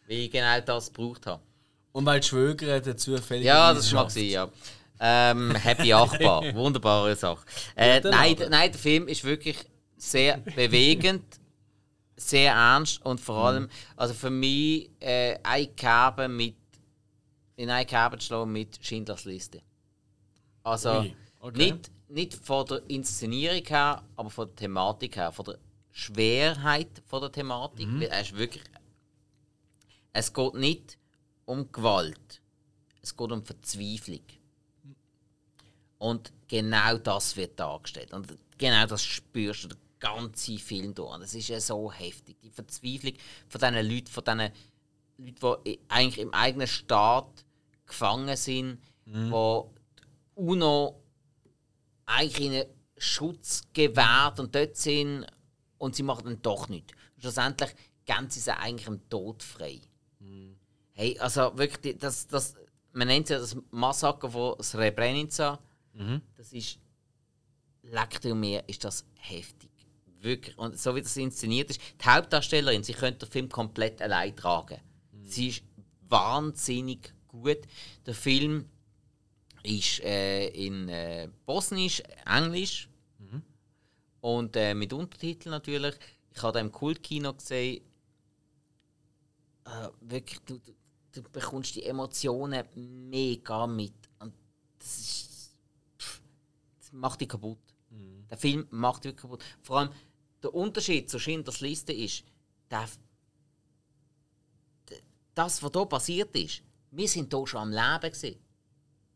Weil 0.07 0.17
ich 0.17 0.31
genau 0.31 0.59
das 0.61 0.91
gebraucht 0.91 1.25
habe. 1.27 1.43
Und 1.91 2.05
weil 2.07 2.19
die 2.19 2.27
Schwöger 2.27 2.97
zufällig. 2.97 3.45
Ja, 3.45 3.71
das 3.73 3.91
mag 3.91 4.09
sein, 4.09 4.25
ja. 4.25 4.49
Ähm, 4.99 5.53
Happy 5.55 5.93
Achbar, 5.93 6.41
wunderbare 6.55 7.15
Sache. 7.15 7.45
Äh, 7.75 7.99
nein, 7.99 8.35
nein, 8.49 8.71
der 8.71 8.79
Film 8.79 9.07
ist 9.07 9.23
wirklich 9.23 9.57
sehr 9.97 10.37
bewegend, 10.37 11.23
sehr 12.15 12.53
ernst 12.53 13.03
und 13.05 13.19
vor 13.19 13.47
allem, 13.47 13.69
also 13.95 14.13
für 14.13 14.29
mich, 14.29 14.89
äh, 14.99 15.37
eine 15.43 15.67
Kerbe 15.67 16.27
mit, 16.27 16.55
in 17.55 17.69
eine 17.69 17.85
Kerbe 17.85 18.17
zu 18.17 18.27
schlagen 18.27 18.51
mit 18.51 18.79
Schindlers 18.81 19.25
Liste. 19.25 19.61
Also, 20.63 20.99
Ui, 20.99 21.15
okay. 21.39 21.57
nicht, 21.57 21.91
nicht 22.07 22.33
von 22.33 22.65
der 22.65 22.81
Inszenierung 22.89 23.65
her, 23.65 24.03
aber 24.15 24.29
von 24.29 24.47
der 24.47 24.55
Thematik 24.55 25.15
her, 25.15 25.31
von 25.31 25.45
der 25.45 25.57
Schwerheit 25.93 27.03
von 27.05 27.21
der 27.21 27.31
Thematik. 27.31 27.87
Weil 27.87 28.07
er 28.07 28.21
ist 28.21 28.35
wirklich. 28.35 28.63
Es 30.11 30.33
geht 30.33 30.55
nicht 30.55 30.97
um 31.45 31.71
Gewalt, 31.71 32.41
es 33.01 33.15
geht 33.15 33.31
um 33.31 33.43
Verzweiflung. 33.45 34.21
Und 35.99 36.33
genau 36.47 36.97
das 36.97 37.37
wird 37.37 37.59
dargestellt. 37.59 38.11
Und 38.11 38.27
genau 38.57 38.85
das 38.85 39.03
spürst 39.03 39.71
du 39.71 39.75
den 40.03 40.15
ganzen 40.15 40.57
Film 40.57 40.93
durch. 40.93 41.21
Es 41.21 41.33
ist 41.33 41.47
ja 41.47 41.59
so 41.59 41.91
heftig. 41.91 42.37
Die 42.41 42.49
Verzweiflung 42.49 43.13
von 43.47 43.61
diesen 43.61 43.89
Leuten, 43.89 44.07
von 44.07 44.23
diesen 44.23 44.51
Leuten, 45.17 45.63
die 45.65 45.79
eigentlich 45.87 46.19
im 46.19 46.33
eigenen 46.33 46.67
Staat 46.67 47.45
gefangen 47.85 48.35
sind, 48.35 48.79
wo 49.31 49.73
die 50.37 50.41
UNO 50.41 50.99
eigentlich 52.05 52.39
ihnen 52.39 52.65
Schutz 52.97 53.63
gewährt 53.73 54.39
und 54.39 54.53
dort 54.55 54.75
sind 54.75 55.25
und 55.77 55.95
sie 55.95 56.03
machen 56.03 56.25
dann 56.25 56.41
doch 56.41 56.69
nichts. 56.69 56.93
Schlussendlich 57.17 57.73
geben 58.05 58.29
sie 58.29 58.39
sie 58.39 58.57
eigentlich 58.57 58.87
im 58.87 59.07
Tod 59.09 59.43
frei. 59.43 59.81
Hey, 60.93 61.17
also 61.19 61.57
wirklich, 61.57 61.97
das, 61.97 62.27
das, 62.27 62.55
man 62.91 63.07
nennt 63.07 63.25
es 63.25 63.29
ja 63.31 63.39
das 63.39 63.57
Massaker 63.71 64.29
von 64.29 64.61
Srebrenica. 64.61 65.59
Das 66.37 66.53
ist, 66.53 66.79
leckt 67.81 68.23
mir, 68.25 68.63
ist 68.67 68.83
das 68.83 69.05
heftig. 69.17 69.69
Wirklich. 70.23 70.57
Und 70.57 70.79
so 70.79 70.95
wie 70.95 71.01
das 71.01 71.17
inszeniert 71.17 71.69
ist, 71.69 71.81
die 72.01 72.05
Hauptdarstellerin, 72.05 72.81
sie 72.81 72.93
könnte 72.93 73.25
den 73.25 73.31
Film 73.31 73.49
komplett 73.49 74.01
allein 74.01 74.33
tragen. 74.33 74.79
Sie 75.25 75.49
ist 75.49 75.63
wahnsinnig 76.07 77.13
gut. 77.27 77.59
Der 78.05 78.15
Film 78.15 78.69
ist 79.63 79.99
äh, 79.99 80.47
in 80.47 80.87
äh, 80.87 81.27
Bosnisch, 81.45 82.01
Englisch 82.25 82.87
und 84.21 84.55
äh, 84.55 84.73
mit 84.73 84.93
Untertiteln 84.93 85.51
natürlich. 85.51 85.95
Ich 86.31 86.41
habe 86.41 86.57
den 86.57 86.67
im 86.67 86.71
Kultkino 86.71 87.33
gesehen. 87.33 87.83
Äh, 89.65 89.89
wirklich, 89.99 90.39
du, 90.45 90.57
du, 90.59 90.71
du 91.11 91.21
bekommst 91.23 91.75
die 91.75 91.83
Emotionen 91.83 92.63
mega 93.09 93.67
mit. 93.67 93.93
Und 94.19 94.33
das 94.79 94.97
ist. 94.99 95.57
Pff, 95.99 96.21
das 96.79 96.93
macht 96.93 97.19
dich 97.19 97.27
kaputt. 97.27 97.59
Der 98.29 98.37
Film 98.37 98.65
macht 98.71 99.03
dich 99.03 99.15
kaputt. 99.15 99.43
Vor 99.61 99.79
allem 99.79 99.89
der 100.43 100.53
Unterschied 100.53 101.09
zu 101.09 101.17
Schindlers 101.19 101.61
Liste 101.61 101.93
ist, 101.93 102.23
der, 102.69 102.87
das, 105.35 105.63
was 105.63 105.71
hier 105.73 105.85
passiert 105.85 106.35
ist, 106.35 106.61
wir 106.91 107.07
sind 107.07 107.33
hier 107.33 107.47
schon 107.47 107.61
am 107.61 107.69
Leben. 107.71 108.11
Gewesen. 108.13 108.39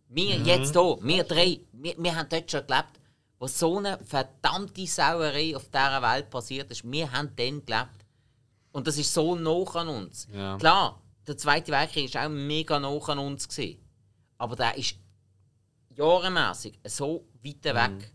Wir 0.10 0.38
jetzt 0.38 0.72
hier, 0.74 0.98
wir 1.02 1.24
drei, 1.26 1.60
wir, 1.74 1.96
wir 1.98 2.16
haben 2.16 2.30
dort 2.30 2.50
schon 2.50 2.66
gelebt, 2.66 3.00
wo 3.40 3.48
so 3.48 3.78
eine 3.78 4.00
verdammte 4.04 4.88
Sauerei 4.88 5.56
auf 5.56 5.66
dieser 5.70 6.02
Welt 6.02 6.30
passiert 6.30 6.72
ist. 6.72 6.90
Wir 6.90 7.12
haben 7.12 7.36
dann 7.36 7.64
gelebt. 7.66 8.06
Und 8.72 8.88
das 8.88 8.98
ist 8.98 9.14
so 9.14 9.36
nah 9.36 9.64
an 9.74 9.90
uns. 9.90 10.28
Ja. 10.34 10.58
Klar, 10.58 11.02
der 11.28 11.38
Zweite 11.38 11.72
Weltkrieg 11.72 12.14
war 12.16 12.26
auch 12.26 12.30
mega 12.30 12.80
nah 12.80 12.98
an 12.98 13.20
uns. 13.20 13.48
Gewesen. 13.48 13.80
Aber 14.38 14.56
der 14.56 14.78
ist 14.78 14.96
jahremässig 15.96 16.80
so 16.86 17.26
weit 17.44 17.64
weg. 17.64 18.12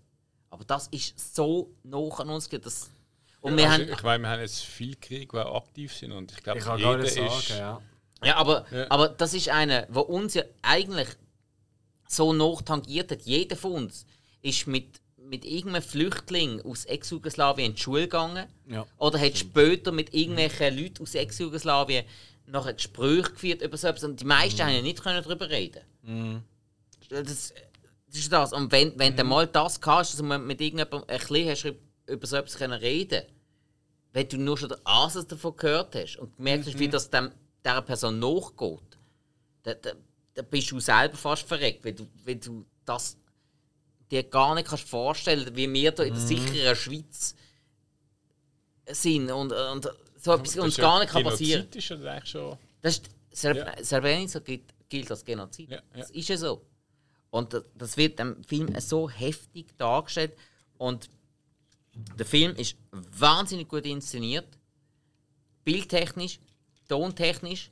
Aber 0.51 0.65
das 0.65 0.89
ist 0.89 1.35
so 1.35 1.73
nah 1.83 2.09
an 2.19 2.31
uns. 2.31 2.49
gewesen, 2.49 2.65
dass- 2.65 2.91
Und 3.43 3.57
wir 3.57 3.69
also, 3.69 3.83
haben, 3.85 3.93
ich 3.93 4.03
meine, 4.03 4.23
wir 4.23 4.31
haben 4.31 4.41
jetzt 4.41 4.61
viele 4.61 4.97
Kriege, 4.97 5.27
die 5.33 5.39
aktiv 5.39 5.93
sind 5.95 6.13
und 6.13 6.31
ich 6.33 6.43
glaube, 6.43 6.61
Ich 6.61 6.65
kann 6.65 6.79
jeder 6.79 6.97
gerade 6.97 7.09
sagen, 7.09 7.39
ist... 7.39 7.49
ja. 7.51 7.83
Ja, 8.25 8.37
aber, 8.37 8.65
Ja. 8.71 8.87
aber 8.89 9.09
das 9.09 9.35
ist 9.35 9.49
eine, 9.49 9.87
wo 9.91 10.01
uns 10.01 10.35
ja 10.35 10.45
eigentlich 10.63 11.09
so 12.09 12.33
noch 12.33 12.63
tangiert 12.63 13.11
hat. 13.11 13.23
Jeder 13.23 13.57
von 13.57 13.73
uns 13.73 14.07
ist 14.43 14.69
mit, 14.69 15.01
mit 15.17 15.45
irgendeinem 15.45 15.83
Flüchtling 15.83 16.61
aus 16.63 16.85
Ex-Jugoslawien 16.85 17.71
in 17.71 17.75
die 17.75 17.83
Schule 17.83 18.03
gegangen. 18.03 18.47
Ja. 18.69 18.87
Oder 18.99 19.19
hat 19.19 19.37
später 19.37 19.91
mit 19.91 20.15
irgendwelchen 20.15 20.79
Leuten 20.79 21.03
aus 21.03 21.17
Ex-Jugoslawien 21.17 22.05
noch 22.47 22.67
ein 22.67 22.77
Gespräch 22.77 23.33
geführt 23.33 23.63
über 23.63 23.77
so 23.77 23.89
etwas. 23.89 24.05
Und 24.05 24.21
die 24.21 24.25
meisten 24.25 24.63
haben 24.63 24.75
ja 24.75 24.83
nicht 24.83 25.03
können 25.03 25.23
darüber 25.25 25.51
reden. 25.51 25.81
Das, 27.09 27.27
das 27.27 27.53
ist 28.13 28.33
das. 28.33 28.53
Und 28.53 28.71
wenn, 28.71 28.97
wenn 28.99 29.17
du 29.17 29.25
mal 29.25 29.49
das 29.49 29.81
kannst, 29.81 30.13
also 30.13 30.23
mit 30.23 30.61
irgendjemandem 30.61 31.05
ein 31.09 31.19
bisschen 31.19 31.49
hast 31.49 31.75
über 32.07 32.27
so 32.27 32.37
etwas 32.37 32.57
können 32.57 32.79
reden 32.79 33.23
wenn 34.13 34.29
du 34.29 34.37
nur 34.37 34.59
schon 34.59 34.69
den 34.69 34.85
Ansatz 34.85 35.27
davon 35.27 35.57
gehört 35.57 35.95
hast 35.95 36.17
und 36.17 36.37
gemerkt 36.37 36.67
hast, 36.67 36.79
wie 36.79 36.89
das 36.89 37.09
dem, 37.11 37.31
dieser 37.65 37.83
Person 37.83 38.19
nachgeht, 38.19 38.99
dann, 39.63 39.77
dann, 39.81 39.97
dann 40.35 40.47
bist 40.47 40.71
du 40.71 40.81
selber 40.81 41.17
fast 41.17 41.47
verreckt, 41.47 41.85
weil 41.85 41.95
du, 41.95 42.07
weil 42.25 42.37
du 42.37 42.67
das 42.85 43.17
dir 44.11 44.23
gar 44.25 44.55
nicht 44.55 44.69
kannst 44.69 44.89
vorstellen 44.89 45.57
wie 45.57 45.73
wir 45.73 45.93
da 45.93 46.03
in 46.03 46.13
der 46.13 46.23
sicheren 46.23 46.77
Schweiz 46.77 47.35
sind 48.87 49.31
und, 49.31 49.53
und 49.53 49.91
so 50.21 50.35
etwas 50.35 50.59
uns 50.59 50.77
gar 50.77 51.01
nicht 51.01 51.11
kann 51.11 51.25
passieren 51.25 51.63
Genozid 51.63 51.77
ist 51.77 51.89
ja 51.89 51.97
eigentlich 51.97 52.31
schon... 52.31 52.59
das 52.83 52.95
ist, 52.99 53.11
Serb 53.35 53.57
Ja. 53.57 53.83
Srebrenica 53.83 54.41
gilt, 54.41 54.65
gilt 54.91 55.11
als 55.11 55.25
Genozid. 55.25 55.71
Ja, 55.71 55.77
ja. 55.77 55.83
Das 55.95 56.11
ist 56.11 56.29
ja 56.29 56.37
so. 56.37 56.67
Und 57.31 57.55
das, 57.55 57.65
das 57.75 57.97
wird 57.97 58.21
im 58.21 58.45
Film 58.45 58.79
so 58.79 59.09
heftig 59.09 59.75
dargestellt. 59.79 60.37
Und 60.77 61.09
der 61.95 62.27
Film 62.27 62.55
ist 62.57 62.77
wahnsinnig 62.91 63.69
gut 63.69 63.85
inszeniert. 63.85 64.47
Bildtechnisch, 65.65 66.39
tontechnisch. 66.89 67.71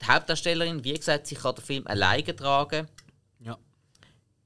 Die 0.00 0.06
Hauptdarstellerin, 0.06 0.84
wie 0.84 0.94
gesagt, 0.94 1.26
sie 1.26 1.34
kann 1.34 1.54
den 1.54 1.64
Film 1.64 1.86
alleine 1.86 2.34
tragen. 2.34 2.88
Ja. 3.40 3.58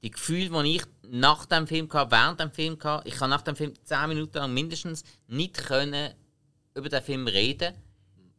Die 0.01 0.11
Gefühle, 0.11 0.63
die 0.63 0.77
ich 0.77 0.83
nach 1.07 1.45
dem 1.45 1.67
Film 1.67 1.91
hatte, 1.91 2.11
während 2.11 2.39
dem 2.39 2.51
Film 2.51 2.77
hatte, 2.83 3.07
ich 3.07 3.15
kann 3.15 3.29
nach 3.29 3.41
dem 3.41 3.55
Film 3.55 3.73
10 3.83 4.09
Minuten 4.09 4.37
lang 4.37 4.53
mindestens 4.53 5.03
nicht 5.27 5.55
können 5.55 6.13
über 6.75 6.89
den 6.89 7.03
Film 7.03 7.27
reden. 7.27 7.75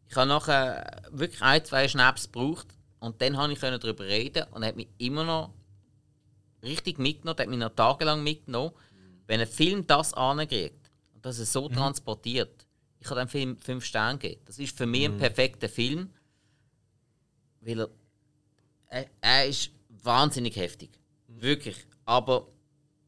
Ich 0.09 0.17
habe 0.17 0.29
nachher 0.29 1.03
wirklich 1.11 1.43
ein, 1.43 1.65
zwei 1.65 1.89
Schnaps 1.89 2.31
gebraucht 2.31 2.69
und 3.01 3.21
dann 3.21 3.35
konnte 3.35 3.53
ich 3.53 3.61
darüber 3.61 4.05
reden 4.05 4.45
und 4.51 4.65
hat 4.65 4.77
mich 4.77 4.89
immer 4.99 5.25
noch 5.25 5.55
richtig 6.63 6.99
mitgenommen, 6.99 7.39
hat 7.39 7.49
mich 7.49 7.59
noch 7.59 7.75
tagelang 7.75 8.23
mitgenommen. 8.23 8.73
Wenn 9.27 9.41
ein 9.41 9.47
Film 9.47 9.87
das 9.87 10.13
ankriegt 10.15 10.91
und 11.15 11.25
das 11.25 11.37
so 11.37 11.69
transportiert, 11.69 12.67
ich 13.01 13.11
habe 13.11 13.21
dem 13.21 13.29
Film 13.29 13.59
fünf 13.59 13.85
Sterne 13.85 14.19
gegeben. 14.19 14.41
Das 14.47 14.59
ist 14.59 14.77
für 14.77 14.87
mich 14.87 15.05
ein 15.05 15.19
perfekter 15.19 15.69
Film, 15.69 16.11
weil 17.61 17.81
er, 17.81 17.91
er, 18.89 19.07
er 19.21 19.47
ist 19.47 19.71
wahnsinnig 19.89 20.57
heftig. 20.57 20.91
Wirklich. 21.29 21.77
Aber 22.05 22.49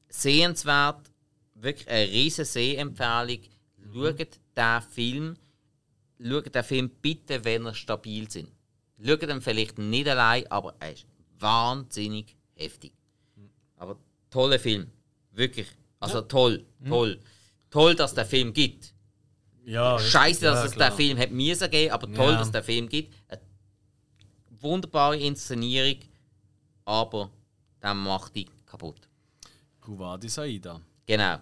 sehenswert, 0.09 1.11
wirklich 1.55 1.89
eine 1.89 2.11
riesige 2.11 2.45
Sehempfehlung. 2.45 3.41
Schaut 3.93 4.19
den 4.57 4.83
Film, 4.91 5.37
schaut 6.23 6.55
den 6.55 6.65
Film 6.65 6.91
bitte, 7.01 7.45
wenn 7.45 7.67
er 7.67 7.75
stabil 7.75 8.31
sind. 8.31 8.51
Schaut 9.03 9.23
ihn 9.23 9.41
vielleicht 9.41 9.79
nicht 9.79 10.09
allein, 10.09 10.51
aber 10.51 10.75
er 10.81 10.93
ist 10.93 11.07
wahnsinnig 11.39 12.37
heftig. 12.55 12.93
Aber 13.77 13.99
toller 14.31 14.59
Film. 14.59 14.91
Wirklich. 15.33 15.69
Also 16.01 16.21
toll, 16.23 16.65
toll. 16.87 17.21
Toll, 17.71 17.95
dass 17.95 18.15
der 18.15 18.27
Film 18.27 18.53
gibt. 18.53 18.93
Ja, 19.65 19.99
Scheiße, 19.99 20.43
dass 20.43 20.61
ja, 20.61 20.65
es 20.67 20.73
den 20.73 20.93
Film 20.93 21.19
hat 21.19 21.31
müssen 21.31 21.71
geben, 21.71 21.93
aber 21.93 22.13
toll, 22.13 22.33
Ja. 22.33 22.39
dass 22.39 22.53
den 22.53 22.63
Film 22.63 22.89
gibt. 22.89 23.13
Eine 23.29 23.41
wunderbare 24.61 25.19
Inszenierung, 25.19 26.01
aber 26.85 27.31
dann 27.81 27.97
macht 27.99 28.35
die 28.37 28.47
kaputt. 28.65 29.09
Kuvadi 29.81 30.29
Saida. 30.29 30.81
Genau. 31.07 31.39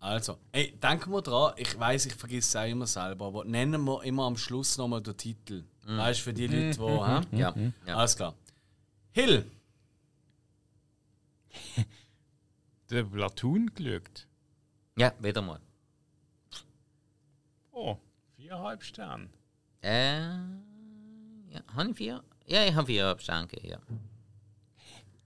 Also, 0.00 0.38
ey, 0.52 0.78
denken 0.78 1.10
wir 1.10 1.22
dran, 1.22 1.54
ich 1.56 1.78
weiß, 1.78 2.06
ich 2.06 2.14
vergesse 2.14 2.46
es 2.48 2.56
auch 2.56 2.70
immer 2.70 2.86
selber, 2.86 3.26
aber 3.26 3.44
nennen 3.44 3.82
wir 3.84 4.04
immer 4.04 4.24
am 4.26 4.36
Schluss 4.36 4.78
nochmal 4.78 5.02
den 5.02 5.16
Titel. 5.16 5.64
Weißt 5.84 6.20
du, 6.20 6.24
für 6.24 6.32
die 6.34 6.46
Leute, 6.46 7.26
die. 7.32 7.38
Ja. 7.38 7.54
ja. 7.86 7.96
Alles 7.96 8.14
klar. 8.14 8.34
Hill. 9.12 9.44
Der 12.90 13.04
Platoon 13.04 13.70
geschaut. 13.74 14.26
ja, 14.96 15.12
wieder 15.20 15.42
mal. 15.42 15.60
Oh, 17.72 17.96
viereinhalb 18.36 18.82
Sterne. 18.82 19.28
Äh, 19.82 20.20
ja, 21.50 21.60
habe 21.74 21.90
ich 21.90 21.96
vier? 21.96 22.22
Ja, 22.46 22.64
ich 22.66 22.74
habe 22.74 22.86
vier 22.86 23.16
Sterne 23.18 23.46
gegeben, 23.46 23.68
ja. 23.68 23.78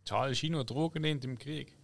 Charles 0.04 0.38
Chino 0.38 0.64
Drogen 0.64 1.02
nimmt 1.02 1.24
im 1.24 1.38
Krieg. 1.38 1.76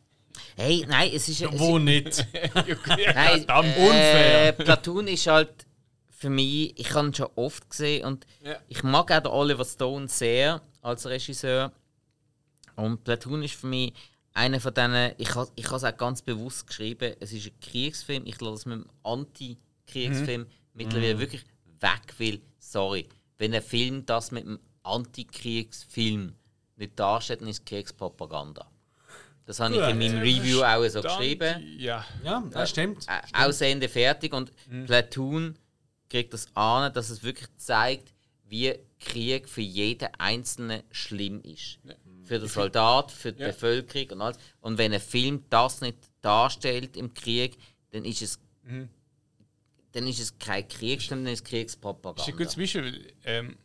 Hey, 0.57 0.85
nein, 0.89 1.11
es 1.15 1.29
ist. 1.29 1.41
Es 1.41 1.59
Wo 1.59 1.79
nicht? 1.79 2.27
Nein, 2.45 3.45
Verdammt. 3.45 3.69
äh, 3.77 3.87
unfair. 3.87 4.53
Platoon 4.53 5.09
ist 5.09 5.27
halt 5.27 5.67
für 6.11 6.29
mich, 6.31 6.79
ich 6.79 6.93
habe 6.95 7.09
ihn 7.09 7.15
schon 7.15 7.29
oft 7.37 7.71
gesehen 7.71 8.05
und 8.05 8.27
Ja. 8.43 8.57
ich 8.69 8.83
mag 8.83 9.11
auch 9.13 9.21
den 9.21 9.27
Oliver 9.33 9.65
Stone 9.65 10.09
sehr 10.09 10.61
als 10.83 11.07
Regisseur. 11.07 11.73
Und 12.77 13.05
Platoon 13.05 13.43
ist 13.43 13.55
für 13.55 13.69
mich 13.69 13.95
einer 14.35 14.61
von 14.61 14.73
denen, 14.75 15.13
ich 15.19 15.35
habe 15.35 15.51
ich 15.57 15.71
es 15.71 15.85
auch 15.85 15.97
ganz 15.97 16.23
bewusst 16.23 16.67
geschrieben, 16.67 17.15
es 17.21 17.33
ist 17.33 17.47
ein 17.47 17.61
Kriegsfilm, 17.61 18.25
ich 18.27 18.41
lasse 18.41 18.55
es 18.55 18.67
mit 18.67 18.75
einem 18.75 18.87
Anti-Kriegsfilm 19.03 20.47
mittlerweile 20.75 21.19
wirklich 21.19 21.45
weg, 21.81 22.15
weil, 22.19 22.41
sorry, 22.59 23.09
wenn 23.39 23.55
ein 23.55 23.63
Film 23.63 24.05
das 24.07 24.31
mit 24.31 24.45
einem 24.45 24.59
Anti-Kriegsfilm 24.83 26.35
nicht 26.77 26.99
darstellt, 26.99 27.41
dann 27.41 27.49
ist 27.49 27.61
es 27.61 27.65
Kriegspropaganda. 27.65 28.71
Das 29.47 29.61
habe 29.61 29.75
ich 29.75 29.81
in 29.91 29.99
meinem 29.99 30.19
Review 30.21 30.63
auch 30.63 30.87
so 30.89 31.01
geschrieben. 31.03 31.65
Ja. 31.79 32.05
Ja, 32.23 32.41
das 32.51 32.71
stimmt. 32.71 32.99
Ä- 33.09 33.47
Aussehende 33.47 33.89
fertig 33.89 34.33
und 34.35 34.53
Platoon 34.87 35.57
kriegt 36.11 36.33
das 36.35 36.47
an, 36.55 36.93
dass 36.93 37.09
es 37.11 37.23
wirklich 37.23 37.49
zeigt, 37.57 38.13
wie 38.47 38.75
Krieg 39.01 39.49
für 39.49 39.63
jeden 39.63 40.09
Einzelnen 40.19 40.83
schlimm 40.91 41.41
ist. 41.43 41.79
Für 42.29 42.39
den 42.39 42.49
Soldat, 42.49 43.11
für 43.11 43.33
die 43.33 43.41
Ja. 43.43 43.49
Bevölkerung 43.49 44.11
und 44.11 44.21
alles. 44.23 44.39
Und 44.61 44.77
wenn 44.79 44.93
ein 44.93 45.01
Film 45.01 45.45
das 45.49 45.81
nicht 45.81 45.97
darstellt 46.21 46.97
im 46.97 47.15
Krieg, 47.15 47.57
dann 47.91 48.05
ist 48.05 48.21
es, 48.23 48.39
dann 49.93 50.07
ist 50.07 50.21
es 50.21 50.39
kein 50.39 50.69
Krieg, 50.69 51.01
sondern 51.01 51.25
dann 51.27 51.33
ist 51.35 51.41
es 51.41 51.43
Das 51.45 51.49
ist 51.51 51.55
ein 51.55 51.59
Kriegspropaganda. 51.61 52.33
gutes 52.37 52.57
Beispiel. 52.57 52.83
weil, 52.83 53.13
Ähm, 53.25 53.57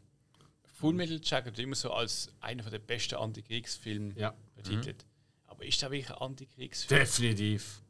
Full 0.75 0.93
Metal 0.93 1.19
Jacket 1.23 1.57
wird 1.57 1.59
immer 1.65 1.75
so 1.75 1.91
als 1.91 2.29
einer 2.41 2.63
der 2.69 2.79
besten 2.79 3.15
Antikriegsfilme 3.15 4.13
Ja. 4.17 4.33
betitelt. 4.55 5.05
Aber 5.47 5.65
ist 5.65 5.81
da 5.83 5.91
wirklich 5.91 6.09
ein 6.09 6.17
Antikriegsfilm? 6.17 6.99
Definitiv. 7.01 7.81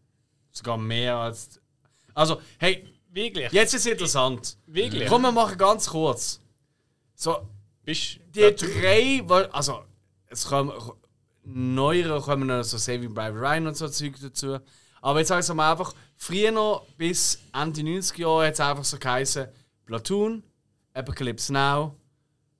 Sogar 0.51 0.77
mehr 0.77 1.15
als. 1.17 1.59
Also, 2.13 2.41
hey, 2.59 2.87
Wirklich? 3.09 3.51
jetzt 3.51 3.73
ist 3.73 3.85
es 3.85 3.91
interessant. 3.91 4.57
Wirklich? 4.67 5.07
Komm, 5.07 5.21
wir 5.23 5.31
machen 5.31 5.57
ganz 5.57 5.87
kurz. 5.87 6.39
So, 7.15 7.47
Bist 7.85 8.19
die 8.35 8.55
drei, 8.55 9.21
weil- 9.25 9.47
also, 9.47 9.83
es 10.33 10.45
kommen 10.45 10.71
neuere 11.45 12.21
kommen 12.21 12.47
noch 12.47 12.63
so 12.63 12.77
Saving 12.77 13.13
Private 13.13 13.39
Ryan 13.39 13.67
und 13.67 13.77
so 13.77 13.87
Zeug 13.87 14.15
dazu. 14.21 14.59
Aber 15.01 15.19
jetzt 15.19 15.27
sagen 15.27 15.57
wir 15.57 15.69
einfach, 15.69 15.93
früher 16.15 16.51
noch 16.51 16.85
bis 16.97 17.39
Ende 17.53 17.81
90er 17.81 18.21
Jahre 18.21 18.47
hat 18.47 18.53
es 18.53 18.59
einfach 18.59 18.85
so 18.85 18.97
geheißen: 18.97 19.47
Platoon, 19.85 20.43
Apocalypse 20.93 21.51
Now 21.51 21.95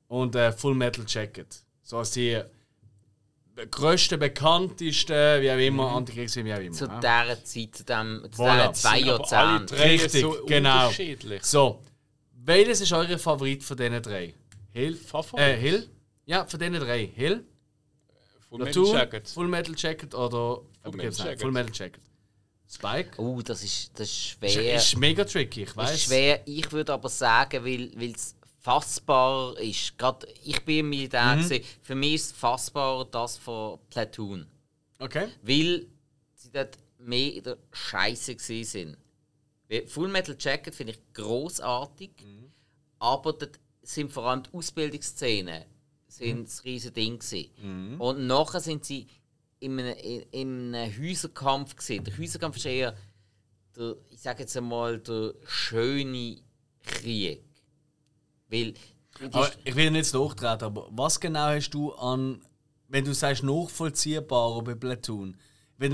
und 0.07 0.35
äh, 0.35 0.51
Full 0.51 0.75
Metal 0.75 1.05
Jacket. 1.07 1.63
So 1.81 1.97
als 1.97 2.11
die 2.11 2.41
grössten, 3.69 4.19
bekanntesten, 4.19 5.41
wie 5.41 5.51
auch 5.51 5.57
immer, 5.57 5.95
Antikriegsfilme, 5.95 6.49
wie 6.49 6.53
auch 6.53 6.65
immer. 6.65 6.75
Zu 6.75 6.85
ja. 6.85 6.99
dieser 6.99 7.43
Zeit, 7.43 7.75
zu, 7.75 7.85
dem, 7.85 8.27
zu 8.31 8.41
Voilà. 8.41 8.69
diesen 8.69 8.73
zwei 8.73 8.99
Jahrzehnten. 8.99 9.75
Richtig, 9.75 10.21
so 10.21 10.37
genau. 10.45 10.87
unterschiedlich. 10.87 11.43
So, 11.43 11.81
welches 12.33 12.81
ist 12.81 12.91
euer 12.91 13.17
Favorit 13.17 13.63
von 13.63 13.77
diesen 13.77 14.01
drei? 14.01 14.33
Hill? 14.71 14.95
Favorit? 14.95 15.45
Äh, 15.45 15.57
Hill? 15.57 15.89
Ja, 16.25 16.45
von 16.45 16.59
diesen 16.59 16.79
drei. 16.79 17.05
Hill, 17.05 17.45
Full 18.53 18.65
Metal 18.65 18.85
Jacket. 18.85 19.27
Full 19.29 19.47
Metal 19.47 19.73
Jacket 19.77 20.13
oder 20.13 20.61
Full 20.83 20.91
Metal 20.95 21.11
Jacket. 21.25 21.41
Full 21.41 21.51
Metal 21.51 21.71
Jacket. 21.73 22.01
Spike? 22.71 23.21
Oh, 23.21 23.41
das 23.41 23.63
ist, 23.63 23.91
das 23.99 24.07
ist 24.09 24.37
Ist, 24.41 24.53
schwer. 24.53 24.75
ist 24.75 24.97
mega 24.97 25.23
tricky, 25.25 25.63
ich 25.63 25.75
weiß. 25.75 25.93
ist 25.95 26.03
schwer. 26.03 26.41
Ich 26.45 26.71
würde 26.71 26.93
aber 26.93 27.09
sagen, 27.09 27.63
weil 27.65 28.11
es 28.11 28.35
fassbar 28.61 29.57
ist. 29.59 29.97
Gerade 29.97 30.27
ich 30.43 30.63
bin 30.63 30.79
im 30.79 30.89
Militär. 30.89 31.35
Mhm. 31.35 31.43
gewesen. 31.43 31.63
Für 31.81 31.95
mich 31.95 32.13
ist 32.15 32.35
fassbar 32.35 33.05
das 33.05 33.37
von 33.37 33.79
Platoon. 33.89 34.47
Okay. 34.99 35.27
Weil 35.41 35.87
sie 36.35 36.51
dort 36.51 36.77
mehr 36.99 37.33
in 37.33 37.43
der 37.43 37.57
Scheiße 37.71 38.35
sind. 38.39 38.97
Weil 39.69 39.87
Full 39.87 40.07
Metal 40.09 40.35
Jacket 40.39 40.73
finde 40.75 40.93
ich 40.93 40.99
großartig, 41.13 42.11
Mhm. 42.23 42.51
aber 42.99 43.33
dort 43.33 43.59
sind 43.81 44.11
vor 44.11 44.25
allem 44.25 44.43
die 44.43 44.53
Ausbildungsszenen 44.57 45.65
sind 46.17 46.39
Mhm. 46.39 46.45
das 46.45 46.63
riesige 46.63 46.91
Ding 46.93 47.19
gewesen. 47.19 47.99
Und 47.99 48.27
nachher 48.27 48.59
sind 48.59 48.85
sie 48.85 49.07
in 49.59 49.79
einem, 49.79 49.95
in, 49.97 50.21
in 50.31 50.75
einem 50.75 50.97
Häuserkampf 50.99 51.75
gesehen. 51.75 52.03
Der 52.03 52.17
Häuserkampf 52.17 52.57
ist 52.57 52.65
eher 52.65 52.95
der, 53.75 53.95
ich 54.09 54.21
sage 54.21 54.43
jetzt 54.43 54.55
einmal, 54.57 54.99
der 54.99 55.33
schöne 55.45 56.37
Krieg. 56.83 57.43
Weil 58.49 58.73
Aber 59.31 59.51
ich 59.63 59.75
will 59.75 59.89
nicht 59.91 60.13
nachtreten, 60.13 60.65
aber 60.65 60.87
was 60.91 61.19
genau 61.19 61.47
hast 61.47 61.71
du 61.71 61.91
an, 61.93 62.41
wenn 62.87 63.05
du 63.05 63.13
sagst 63.13 63.43
nachvollziehbar 63.43 64.63
bei 64.63 64.75
Platoon? 64.75 65.37
Ich 65.75 65.79
will 65.79 65.89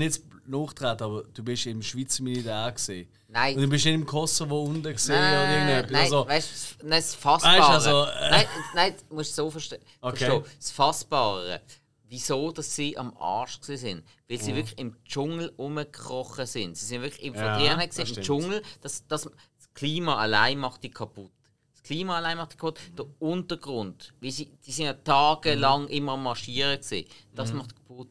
nicht 0.50 0.60
nachtreten, 0.60 1.04
aber 1.04 1.22
du 1.24 1.42
bist 1.44 1.66
im 1.66 1.82
Schweizer 1.82 2.22
Militär 2.22 2.72
gesehen. 2.72 3.08
Nein. 3.28 3.54
Und 3.56 3.62
du 3.62 3.68
bist 3.68 3.84
nicht 3.84 3.94
im 3.94 4.06
Kosovo 4.06 4.62
unten 4.64 4.82
gesehen 4.82 5.16
oder 5.16 5.46
Nein, 5.46 5.68
irgendetwas. 5.68 5.90
nein, 5.92 6.02
also, 6.02 6.28
weißt 6.28 6.76
du, 6.80 6.86
nein, 6.86 6.98
das 7.00 7.14
Fassbare. 7.14 7.58
Weißt 7.58 7.68
also, 7.70 8.04
äh, 8.04 8.30
nein, 8.30 8.46
nein, 8.74 8.94
du 9.08 9.14
musst 9.14 9.30
es 9.30 9.36
so 9.36 9.50
verste 9.50 9.80
Okay. 10.00 10.16
verstehen. 10.16 10.44
Das 10.58 10.70
Fassbare. 10.70 11.60
Wieso, 12.08 12.50
dass 12.50 12.74
sie 12.74 12.98
am 12.98 13.16
Arsch 13.18 13.60
sind? 13.62 14.02
Weil 14.28 14.40
sie 14.40 14.54
wirklich 14.56 14.76
im 14.80 14.96
Dschungel 15.04 15.52
rumgekrochen 15.56 16.44
sind. 16.44 16.76
Sie 16.76 16.84
sind 16.86 17.02
wirklich 17.02 17.22
infiltriert 17.22 17.66
Ja, 17.66 17.74
gewesen 17.76 18.00
das 18.00 18.16
im. 18.16 18.22
Dschungel. 18.24 18.62
Das, 18.80 19.06
das, 19.06 19.22
das 19.22 19.72
Klima 19.74 20.16
allein 20.16 20.58
macht 20.58 20.82
die 20.82 20.90
kaputt. 20.90 21.30
Das 21.72 21.84
Klima 21.84 22.16
allein 22.16 22.36
macht 22.36 22.54
die 22.54 22.56
kaputt. 22.56 22.80
Der 22.98 23.06
Untergrund, 23.20 24.12
wie 24.18 24.32
sie, 24.32 24.46
die 24.66 24.72
sind 24.72 24.86
ja 24.86 24.94
tagelang 24.94 25.86
immer 25.86 26.12
am 26.14 26.24
marschieren 26.24 26.80
gewesen. 26.80 27.06
Das 27.32 27.52
macht 27.52 27.76
kaputt. 27.76 28.10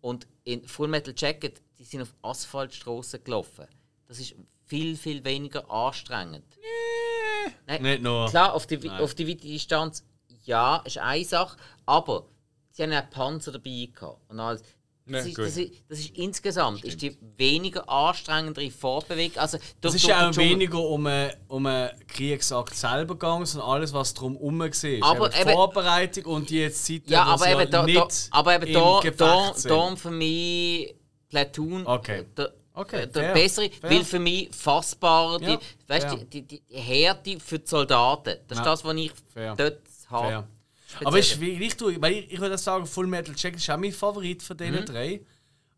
Und 0.00 0.26
in 0.42 0.66
Full 0.66 0.88
Metal 0.88 1.14
Jacket, 1.16 1.62
sind 1.90 2.02
auf 2.02 2.14
Asphaltstraßen 2.22 3.22
gelaufen. 3.24 3.66
Das 4.08 4.18
ist 4.20 4.34
viel, 4.64 4.96
viel 4.96 5.24
weniger 5.24 5.70
anstrengend. 5.70 6.44
Nein, 7.66 7.82
nicht 7.82 8.02
nur. 8.02 8.28
Klar, 8.28 8.54
auf 8.54 8.66
die, 8.66 8.88
auf 8.90 9.14
die 9.14 9.28
weite 9.28 9.40
Distanz, 9.46 10.04
ja, 10.44 10.76
ist 10.84 10.98
eine 10.98 11.24
Sache, 11.24 11.56
aber 11.84 12.26
sie 12.70 12.82
haben 12.82 12.92
ja 12.92 13.00
einen 13.00 13.10
Panzer 13.10 13.52
dabei 13.52 13.88
gehabt. 13.92 14.20
Und 14.28 14.40
alles. 14.40 14.62
Das, 15.08 15.24
Ja, 15.24 15.28
ist, 15.30 15.38
das, 15.38 15.56
ist, 15.56 15.72
das 15.88 15.98
ist 16.00 16.16
insgesamt 16.16 16.82
ist 16.82 17.00
die 17.00 17.16
weniger 17.36 17.88
anstrengendere 17.88 18.68
Fortbewegung. 18.72 19.38
Also, 19.38 19.56
Es 19.80 19.94
ist 19.94 20.04
ja 20.04 20.26
auch 20.28 20.32
Dschungel- 20.32 20.50
weniger 20.50 20.80
um 20.80 21.06
einen 21.06 21.32
um 21.46 21.64
einen 21.66 21.90
Kriegsakt 22.08 22.74
selber 22.74 23.14
gegangen, 23.14 23.46
sondern 23.46 23.70
alles, 23.70 23.92
was 23.92 24.14
drum 24.14 24.32
herum 24.34 24.58
war. 24.58 24.66
Aber 25.08 25.26
eben 25.26 25.34
die 25.34 25.40
eben- 25.42 25.50
Vorbereitung 25.52 26.24
und 26.24 26.50
die 26.50 26.56
jetzt 26.58 26.84
Zeit, 26.84 27.02
Ja, 27.06 27.24
wo 27.24 27.30
aber 27.30 27.48
eben, 27.50 27.70
da, 27.70 27.82
da, 27.82 27.84
nicht 27.86 28.28
aber 28.32 28.54
eben 28.56 28.66
im 28.66 28.72
da, 28.74 28.98
Gefecht 29.00 29.20
da, 29.20 29.52
da 29.68 29.94
für 29.96 30.10
mich 30.10 30.96
Platoon 31.44 31.86
Okay. 31.86 32.24
der, 32.36 32.52
Okay, 32.78 33.06
der 33.06 33.22
fair, 33.22 33.32
bessere, 33.34 33.70
fair. 33.70 33.90
weil 33.90 34.04
für 34.04 34.18
mich 34.18 34.50
fassbarer, 34.54 35.40
Ja, 35.40 35.56
die, 35.56 35.58
weißt, 35.88 36.08
die, 36.30 36.42
die, 36.42 36.60
die 36.60 36.62
Härte 36.78 37.40
für 37.40 37.58
die 37.58 37.66
Soldaten. 37.66 38.36
Das 38.48 38.58
ist 38.58 38.64
Ja, 38.64 38.70
das, 38.70 38.84
was 38.84 38.94
ich 38.96 39.12
fair. 39.32 39.54
dort 39.56 39.78
habe. 40.10 40.28
Fair. 40.28 40.48
Aber 41.06 41.18
ist, 41.18 41.40
ich, 41.40 41.76
tue, 41.76 42.00
weil 42.00 42.12
ich, 42.12 42.32
ich 42.32 42.40
würde 42.40 42.56
sagen, 42.58 42.86
Full 42.86 43.06
Metal 43.06 43.34
Jacket 43.36 43.60
ist 43.60 43.70
auch 43.70 43.76
mein 43.78 43.92
Favorit 43.92 44.42
von 44.42 44.56
diesen 44.56 44.74
Mhm. 44.80 44.84
drei. 44.86 45.20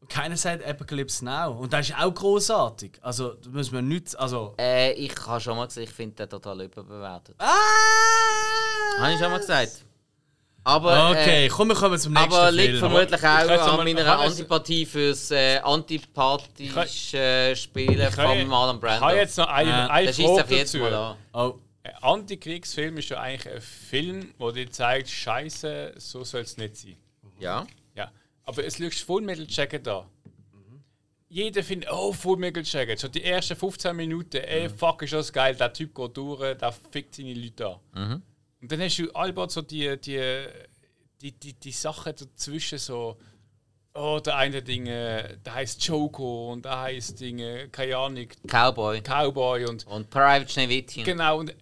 Und 0.00 0.08
keiner 0.10 0.36
sagt 0.36 0.64
Apocalypse 0.64 1.24
Now. 1.24 1.52
Und 1.58 1.72
das 1.72 1.88
ist 1.88 1.96
auch 1.98 2.12
großartig. 2.12 2.98
Also, 3.00 3.34
da 3.34 3.48
muss 3.50 3.70
man 3.72 3.86
nichts. 3.88 4.14
Also. 4.16 4.54
Äh, 4.58 4.92
ich 4.94 5.12
habe 5.26 5.40
schon 5.40 5.56
mal 5.56 5.66
gesagt, 5.66 5.86
ich 5.88 5.92
finde 5.94 6.14
den 6.16 6.28
total 6.30 6.60
überbewertet. 6.62 7.34
Ah! 7.38 7.46
Habe 9.00 9.12
ich 9.12 9.18
schon 9.20 9.30
mal 9.30 9.38
gesagt. 9.38 9.84
Aber, 10.64 11.10
Okay, 11.10 11.46
äh, 11.46 11.48
komm, 11.48 11.68
wir 11.68 11.74
kommen 11.76 11.98
zum 11.98 12.12
nächsten 12.12 12.32
aber 12.34 12.50
liegt 12.50 12.68
Film. 12.68 12.78
vermutlich 12.80 13.20
Ich 13.20 13.24
auch 13.26 13.78
an 13.78 13.84
meiner 13.84 14.18
Antipathie 14.18 14.84
fürs 14.86 15.30
äh, 15.30 15.58
antipathische 15.58 17.16
äh, 17.18 17.56
Spielen 17.56 18.00
Ich 18.08 18.14
von 18.14 18.46
Marlon 18.46 18.76
Ich 18.76 18.80
Brando. 18.82 19.06
habe 19.06 19.16
jetzt 19.16 19.38
noch 19.38 19.48
eine, 19.48 19.70
Ja. 19.70 19.86
eine 19.86 20.06
das 20.08 20.18
ist 20.18 20.24
auf 20.26 20.40
Frage 20.40 20.56
jetzt 20.56 20.74
dazu. 20.74 20.84
mal 20.84 20.94
an. 20.94 21.16
Oh, 21.32 21.54
Ein 21.84 21.94
Antikriegsfilm 22.02 22.98
ist 22.98 23.08
ja 23.08 23.18
eigentlich 23.20 23.54
ein 23.54 23.60
Film, 23.62 24.34
der 24.38 24.52
dir 24.52 24.70
zeigt, 24.70 25.08
Scheiße, 25.08 25.94
so 25.96 26.24
soll 26.24 26.42
es 26.42 26.56
nicht 26.58 26.76
sein. 26.76 26.96
Ja. 27.38 27.66
Ja. 27.94 28.10
Aber 28.44 28.64
es 28.64 28.76
schaust 28.78 29.00
Full 29.04 29.22
Metal 29.22 29.46
Jacket 29.48 29.86
an. 29.88 30.04
jeder 31.30 31.62
findet, 31.62 31.90
oh, 31.90 32.12
Full 32.12 32.36
Metal 32.36 32.62
Jacket. 32.64 32.98
So 32.98 33.08
die 33.08 33.22
ersten 33.24 33.56
15 33.56 33.94
Minuten, 33.96 34.36
ey, 34.38 34.68
fuck, 34.68 35.02
ist 35.02 35.12
das 35.14 35.32
geil, 35.32 35.54
der 35.54 35.72
Typ 35.72 35.94
geht 35.94 36.16
durch, 36.16 36.56
der 36.58 36.72
fickt 36.72 37.14
seine 37.14 37.32
Leute 37.34 37.76
an. 37.94 38.22
Und 38.60 38.72
dann 38.72 38.80
hast 38.80 38.98
du 38.98 39.10
allbald 39.12 39.50
so 39.50 39.62
die, 39.62 39.98
die, 40.00 40.46
die, 41.20 41.32
die, 41.32 41.54
die 41.54 41.72
Sachen 41.72 42.14
dazwischen, 42.14 42.78
so, 42.78 43.16
oh, 43.94 44.20
der 44.24 44.36
eine 44.36 44.62
Ding, 44.62 44.86
äh, 44.86 45.36
der 45.38 45.54
heißt 45.54 45.82
Joko 45.84 46.52
und 46.52 46.64
der 46.64 46.80
heißt 46.80 47.20
Dinge, 47.20 47.68
keine 47.68 47.96
Ahnung, 47.96 48.26
Cowboy. 48.46 49.00
Cowboy 49.02 49.64
und 49.66 49.86
Und 49.86 50.10
Private 50.10 50.48
Schneewittchen. 50.50 51.04
genau. 51.04 51.38
Und 51.38 51.54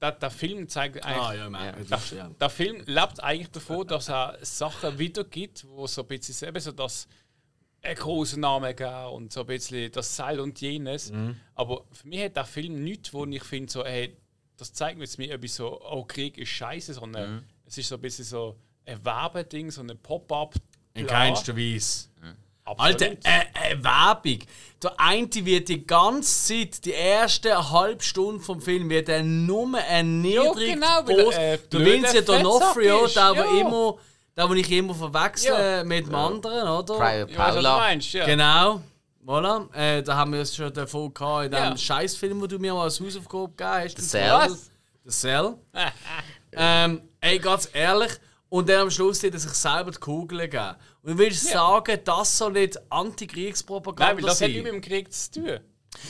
der, 0.00 0.12
der 0.12 0.30
Film 0.30 0.66
zeigt 0.68 1.04
eigentlich. 1.04 1.22
Ah, 1.22 1.34
ja, 1.34 1.50
man, 1.50 1.86
Der, 1.88 2.00
ja. 2.16 2.30
der 2.30 2.50
Film 2.50 2.82
lebt 2.86 3.22
eigentlich 3.22 3.50
davon, 3.50 3.86
dass 3.86 4.08
er 4.08 4.38
Sachen 4.40 4.98
wiedergibt, 4.98 5.66
wo 5.68 5.86
so 5.86 6.02
ein 6.02 6.08
bisschen 6.08 6.48
eben 6.48 6.60
so 6.60 6.72
das 6.72 7.06
einen 7.82 7.96
großen 7.96 8.40
Namen 8.40 8.74
geben 8.76 9.04
und 9.12 9.32
so 9.32 9.40
ein 9.40 9.46
bisschen 9.46 9.90
das 9.92 10.14
Seil 10.16 10.40
und 10.40 10.60
jenes. 10.60 11.12
Aber 11.54 11.84
für 11.92 12.08
mich 12.08 12.24
hat 12.24 12.36
der 12.36 12.44
Film 12.44 12.82
nichts, 12.82 13.12
wo 13.12 13.24
ich 13.26 13.42
finde, 13.44 13.70
so, 13.72 13.84
hey, 13.84 14.16
das 14.60 14.72
zeigt 14.72 14.98
mir 14.98 15.04
jetzt 15.04 15.18
mir 15.18 15.32
etwas 15.32 15.54
so, 15.56 15.80
oh, 15.82 16.04
Krieg 16.04 16.36
ist 16.38 16.50
scheiße, 16.50 16.94
sondern 16.94 17.44
es 17.66 17.78
ist 17.78 17.88
so 17.88 17.94
ein 17.94 18.00
bisschen 18.00 18.24
so 18.24 18.56
ein 18.84 19.04
Werbeding, 19.04 19.70
so 19.70 19.80
ein 19.80 19.98
Pop-up. 20.02 20.54
In 20.92 21.06
keinster 21.06 21.56
Weise. 21.56 22.08
Absolut. 22.64 23.02
Alter, 23.02 23.06
äh, 23.24 23.72
äh, 23.72 23.82
Werbung. 23.82 24.38
Der 24.82 25.00
eine 25.00 25.28
wird 25.32 25.68
die 25.68 25.86
ganze 25.86 26.46
Zeit, 26.46 26.84
die 26.84 26.92
erste 26.92 27.70
halbe 27.70 28.02
Stunde 28.02 28.40
vom 28.40 28.60
Film, 28.60 28.90
wird 28.90 29.08
er 29.08 29.22
nur 29.22 29.78
erniedrigt. 29.78 30.74
genau, 30.74 31.02
weil 31.04 31.18
er, 31.18 31.54
äh, 31.54 31.58
du 31.70 31.78
blöder 31.78 31.92
Vincent 31.94 32.28
D'Onofrio, 32.28 33.12
der, 33.12 33.30
wo 33.30 33.56
ja. 33.56 33.60
immer, 33.60 33.96
der, 34.36 34.48
wo 34.48 34.54
ich 34.54 34.70
immer 34.70 34.94
verwechsle 34.94 35.78
Ja. 35.78 35.84
mit 35.84 36.06
dem 36.06 36.14
anderen, 36.14 36.68
oder? 36.68 36.94
Private 36.96 37.34
Paula. 37.34 37.76
meinst, 37.78 38.12
ja. 38.12 38.26
Genau. 38.26 38.82
Voilà. 39.24 39.68
Äh, 39.74 40.02
da 40.02 40.16
haben 40.16 40.32
wir 40.32 40.40
es 40.40 40.54
schon 40.56 40.72
davon 40.72 41.12
gehabt, 41.12 41.44
in 41.46 41.50
dem 41.52 41.58
Ja. 41.62 41.76
Scheißfilm, 41.76 42.40
wo 42.40 42.46
du 42.46 42.58
mir 42.58 42.72
mal 42.74 42.84
als 42.84 43.00
Hausaufgabe 43.00 43.48
gegeben 43.50 43.70
hast. 43.84 43.96
The 43.98 44.06
Cell. 44.06 44.56
The 45.04 45.10
Cell. 45.10 45.54
ähm, 46.52 47.02
ey, 47.20 47.38
ganz 47.38 47.68
ehrlich. 47.72 48.12
Und 48.48 48.68
dann 48.68 48.80
am 48.82 48.90
Schluss 48.90 49.22
hat 49.22 49.32
er 49.32 49.38
sich 49.38 49.52
selber 49.52 49.92
die 49.92 49.98
Kugeln 49.98 50.40
gegeben. 50.40 50.74
Und 51.02 51.18
willst 51.18 51.44
du 51.44 51.52
sagen, 51.52 51.98
das 52.04 52.36
soll 52.38 52.52
nicht 52.52 52.74
Nein, 52.74 52.84
Antikriegspropaganda 52.90 54.16
weil 54.16 54.22
das 54.22 54.30
hat 54.32 54.38
sein? 54.38 54.50
nichts 54.50 54.64
mit 54.64 54.72
dem 54.74 54.80
Krieg 54.80 55.12
zu 55.12 55.30
tun. 55.32 55.60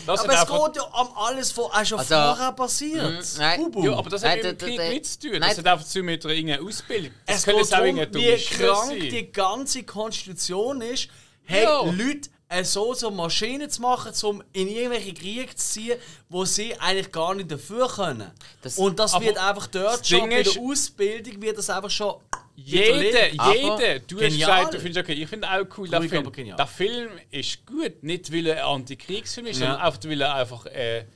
Das 0.06 0.20
aber 0.20 0.32
hat 0.32 0.34
es 0.46 0.50
einfach- 0.52 0.66
geht 0.66 0.76
ja 0.76 0.82
um 0.82 1.16
alles, 1.16 1.56
was 1.56 1.64
auch 1.66 1.84
schon 1.84 1.98
Also, 1.98 2.14
vorher 2.14 2.52
passiert. 2.52 3.24
nein. 3.38 3.60
Bubu. 3.64 3.84
Ja, 3.84 3.96
aber 3.96 4.10
das 4.10 4.22
hat 4.22 4.30
Nein, 4.42 4.46
mit 4.52 4.60
dem 4.62 4.68
Krieg 4.68 4.78
nichts 4.90 5.18
zu 5.18 5.28
tun. 5.28 5.38
nein. 5.38 5.48
Das 5.50 5.58
hat 5.58 5.66
einfach 5.66 5.86
zu 5.86 5.98
tun 5.98 6.06
mit 6.06 6.24
einer 6.24 6.34
irgendeiner 6.34 6.66
Ausbildung. 6.66 7.10
Das 7.26 7.36
es 7.36 7.44
könnte 7.44 7.60
geht 7.62 7.72
darum, 7.72 7.96
wie 8.14 8.36
krank 8.44 8.88
sein. 8.88 9.00
die 9.00 9.32
ganze 9.32 9.82
Konstitution 9.84 10.80
ist. 10.82 11.08
Hey, 11.44 11.64
Ja. 11.64 11.82
Leute 11.82 12.30
so 12.64 12.94
so 12.94 13.10
Maschinen 13.10 13.70
zu 13.70 13.80
machen, 13.82 14.12
um 14.24 14.42
in 14.52 14.68
irgendwelche 14.68 15.14
Kriege 15.14 15.54
zu 15.54 15.64
ziehen, 15.72 15.98
wo 16.28 16.44
sie 16.44 16.74
eigentlich 16.80 17.12
gar 17.12 17.34
nicht 17.34 17.50
dafür 17.50 17.88
können. 17.88 18.30
Das- 18.62 18.76
Und 18.78 18.98
das 18.98 19.18
wird 19.20 19.38
einfach 19.38 19.66
dort 19.68 20.06
schon 20.06 20.28
bei 20.28 20.42
der 20.42 20.60
Ausbildung 20.60 21.40
wird 21.40 21.58
das 21.58 21.70
einfach 21.70 21.90
schon 21.90 22.14
Jeder, 22.56 23.28
jeder. 23.28 23.98
Du 24.00 24.16
hast 24.16 24.22
genial. 24.30 24.30
gesagt, 24.58 24.74
du 24.74 24.80
findest 24.80 24.98
okay, 24.98 25.12
ich 25.14 25.28
finde 25.28 25.48
auch 25.48 25.64
cool, 25.78 25.88
der 25.88 26.02
Film. 26.02 26.32
Der 26.56 26.66
Film 26.66 27.10
ist 27.30 27.64
gut, 27.66 28.02
nicht 28.02 28.30
weil 28.32 28.46
er 28.48 28.66
ein 28.66 28.74
Antikriegsfilm 28.74 29.46
ist, 29.46 29.60
Ja. 29.60 29.66
sondern 29.78 29.82
auch 29.86 29.96
weil 30.04 30.20
er 30.20 30.34
einfach 30.34 30.66
äh, 30.66 31.06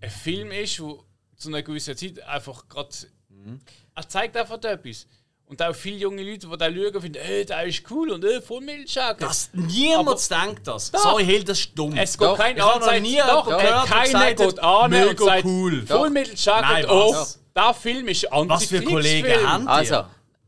ein 0.00 0.10
Film 0.10 0.52
ist, 0.52 0.80
wo 0.80 1.04
zu 1.36 1.48
einer 1.48 1.62
gewissen 1.62 1.96
Zeit 1.96 2.22
einfach 2.22 2.66
gerade. 2.68 2.88
Mhm. 3.28 3.60
Er 3.94 4.08
zeigt 4.08 4.36
einfach 4.36 4.62
etwas. 4.62 5.06
Und 5.50 5.60
auch 5.62 5.74
viele 5.74 5.96
junge 5.96 6.22
Leute, 6.22 6.46
die 6.46 6.56
da 6.56 6.66
schauen, 6.66 7.00
finden, 7.02 7.16
äh, 7.16 7.44
der 7.44 7.64
ist 7.64 7.82
cool 7.90 8.10
und 8.12 8.24
äh, 8.24 8.40
voll 8.40 8.60
Milchschaukel. 8.60 9.26
Das, 9.26 9.50
niemand 9.52 10.30
denkt 10.30 10.64
das. 10.68 10.92
Doch. 10.92 11.00
Sorry, 11.00 11.24
Hill, 11.24 11.42
das 11.42 11.58
ist 11.58 11.72
dumm. 11.76 11.96
Es 11.96 12.16
geht 12.16 12.28
Doch, 12.28 12.38
kein 12.38 12.56
ich 12.56 12.62
habe 12.62 12.78
noch 12.78 12.86
Ansatz- 12.86 13.00
nie 13.00 13.16
doch, 13.18 13.46
äh, 13.48 13.50
gehört, 13.50 13.86
keiner 13.86 14.02
gesagt 14.04 14.36
geht 14.38 14.46
hat, 14.46 14.58
an 14.60 14.94
und 15.08 15.18
sagt, 15.18 15.44
cool. 15.44 15.84
Full 15.86 16.10
Metal 16.10 16.34
Jacket, 16.36 16.70
Nein, 16.70 16.86
oh, 16.88 17.12
was? 17.12 17.40
der 17.56 17.74
Film 17.74 18.06
ist 18.08 18.26
Was 18.30 18.64
für 18.64 18.80
Kollegen 18.82 19.46
haben 19.46 19.64
die? 19.64 19.68
Also, 19.68 20.04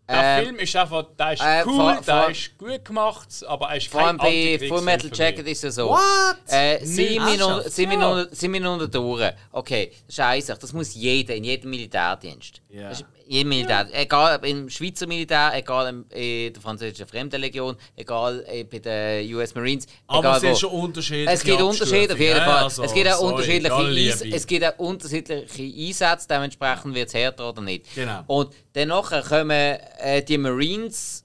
Der 0.09 0.38
ähm, 0.38 0.44
Film 0.44 0.57
ist 0.59 0.76
einfach, 0.76 1.05
der 1.18 1.32
ist 1.32 1.42
äh, 1.42 1.62
cool, 1.66 1.74
vor- 1.74 2.00
der 2.07 2.22
vor- 2.22 2.30
ist 2.30 2.59
gut 2.59 2.84
gemacht, 2.84 3.28
aber 3.48 3.68
er 3.70 3.76
ist 3.78 3.88
vor 3.88 4.00
kein 4.03 4.20
allem 4.20 4.59
bei 4.59 4.68
Full 4.68 4.82
Metal 4.82 5.11
Jacket 5.12 5.46
ist 5.48 5.64
es 5.64 5.74
so. 5.74 5.88
What? 5.88 6.00
Äh, 6.46 6.84
sieben, 6.84 7.24
Minuten, 7.24 7.68
sieben, 7.70 7.92
Ja. 7.92 7.98
Minuten, 7.98 8.34
sieben 8.36 8.53
Minuten 8.53 8.90
durch. 8.90 9.32
Okay, 9.50 9.92
das 10.07 10.14
ist 10.14 10.20
einfach. 10.20 10.59
Das 10.59 10.72
muss 10.72 10.94
jeder 10.94 11.34
in 11.34 11.42
jedem 11.44 11.70
Militärdienst. 11.70 12.61
Ja. 12.68 12.90
Jedem 13.26 13.48
Militär. 13.50 13.88
Egal 13.92 14.36
ob 14.36 14.44
im 14.44 14.68
Schweizer 14.68 15.06
Militär, 15.06 15.52
egal 15.54 15.88
im, 15.88 16.04
in 16.10 16.52
der 16.52 16.62
französischen 16.62 17.06
Fremdenlegion, 17.06 17.76
egal 17.96 18.44
äh, 18.48 18.64
bei 18.64 18.78
den 18.78 19.34
US 19.34 19.54
Marines. 19.54 19.86
Aber 20.06 20.20
egal 20.20 20.36
es 20.36 20.40
sind 20.42 20.58
schon 20.58 20.70
Unterschiede. 20.70 21.30
Es 21.30 21.42
gibt 21.42 21.60
Unterschiede 21.60 22.12
auf 22.14 22.20
jeden 22.20 22.36
Fall. 22.40 22.64
also, 22.64 22.82
es 22.82 22.94
gibt 22.94 23.08
auch 23.08 23.18
sorry, 23.18 23.32
unterschiedliche, 23.32 23.74
Eis 23.74 24.22
es 24.22 24.46
gibt 24.46 24.64
auch 24.64 24.78
unterschiedliche 24.78 25.62
Einsätze, 25.88 26.28
dementsprechend 26.28 26.94
wird 26.94 27.08
es 27.08 27.14
härter 27.14 27.48
oder 27.48 27.62
nicht. 27.62 27.94
Genau. 27.94 28.22
Und 28.26 28.54
danach 28.72 29.28
kommen 29.28 29.50
äh, 29.50 30.22
die 30.22 30.38
Marines 30.38 31.24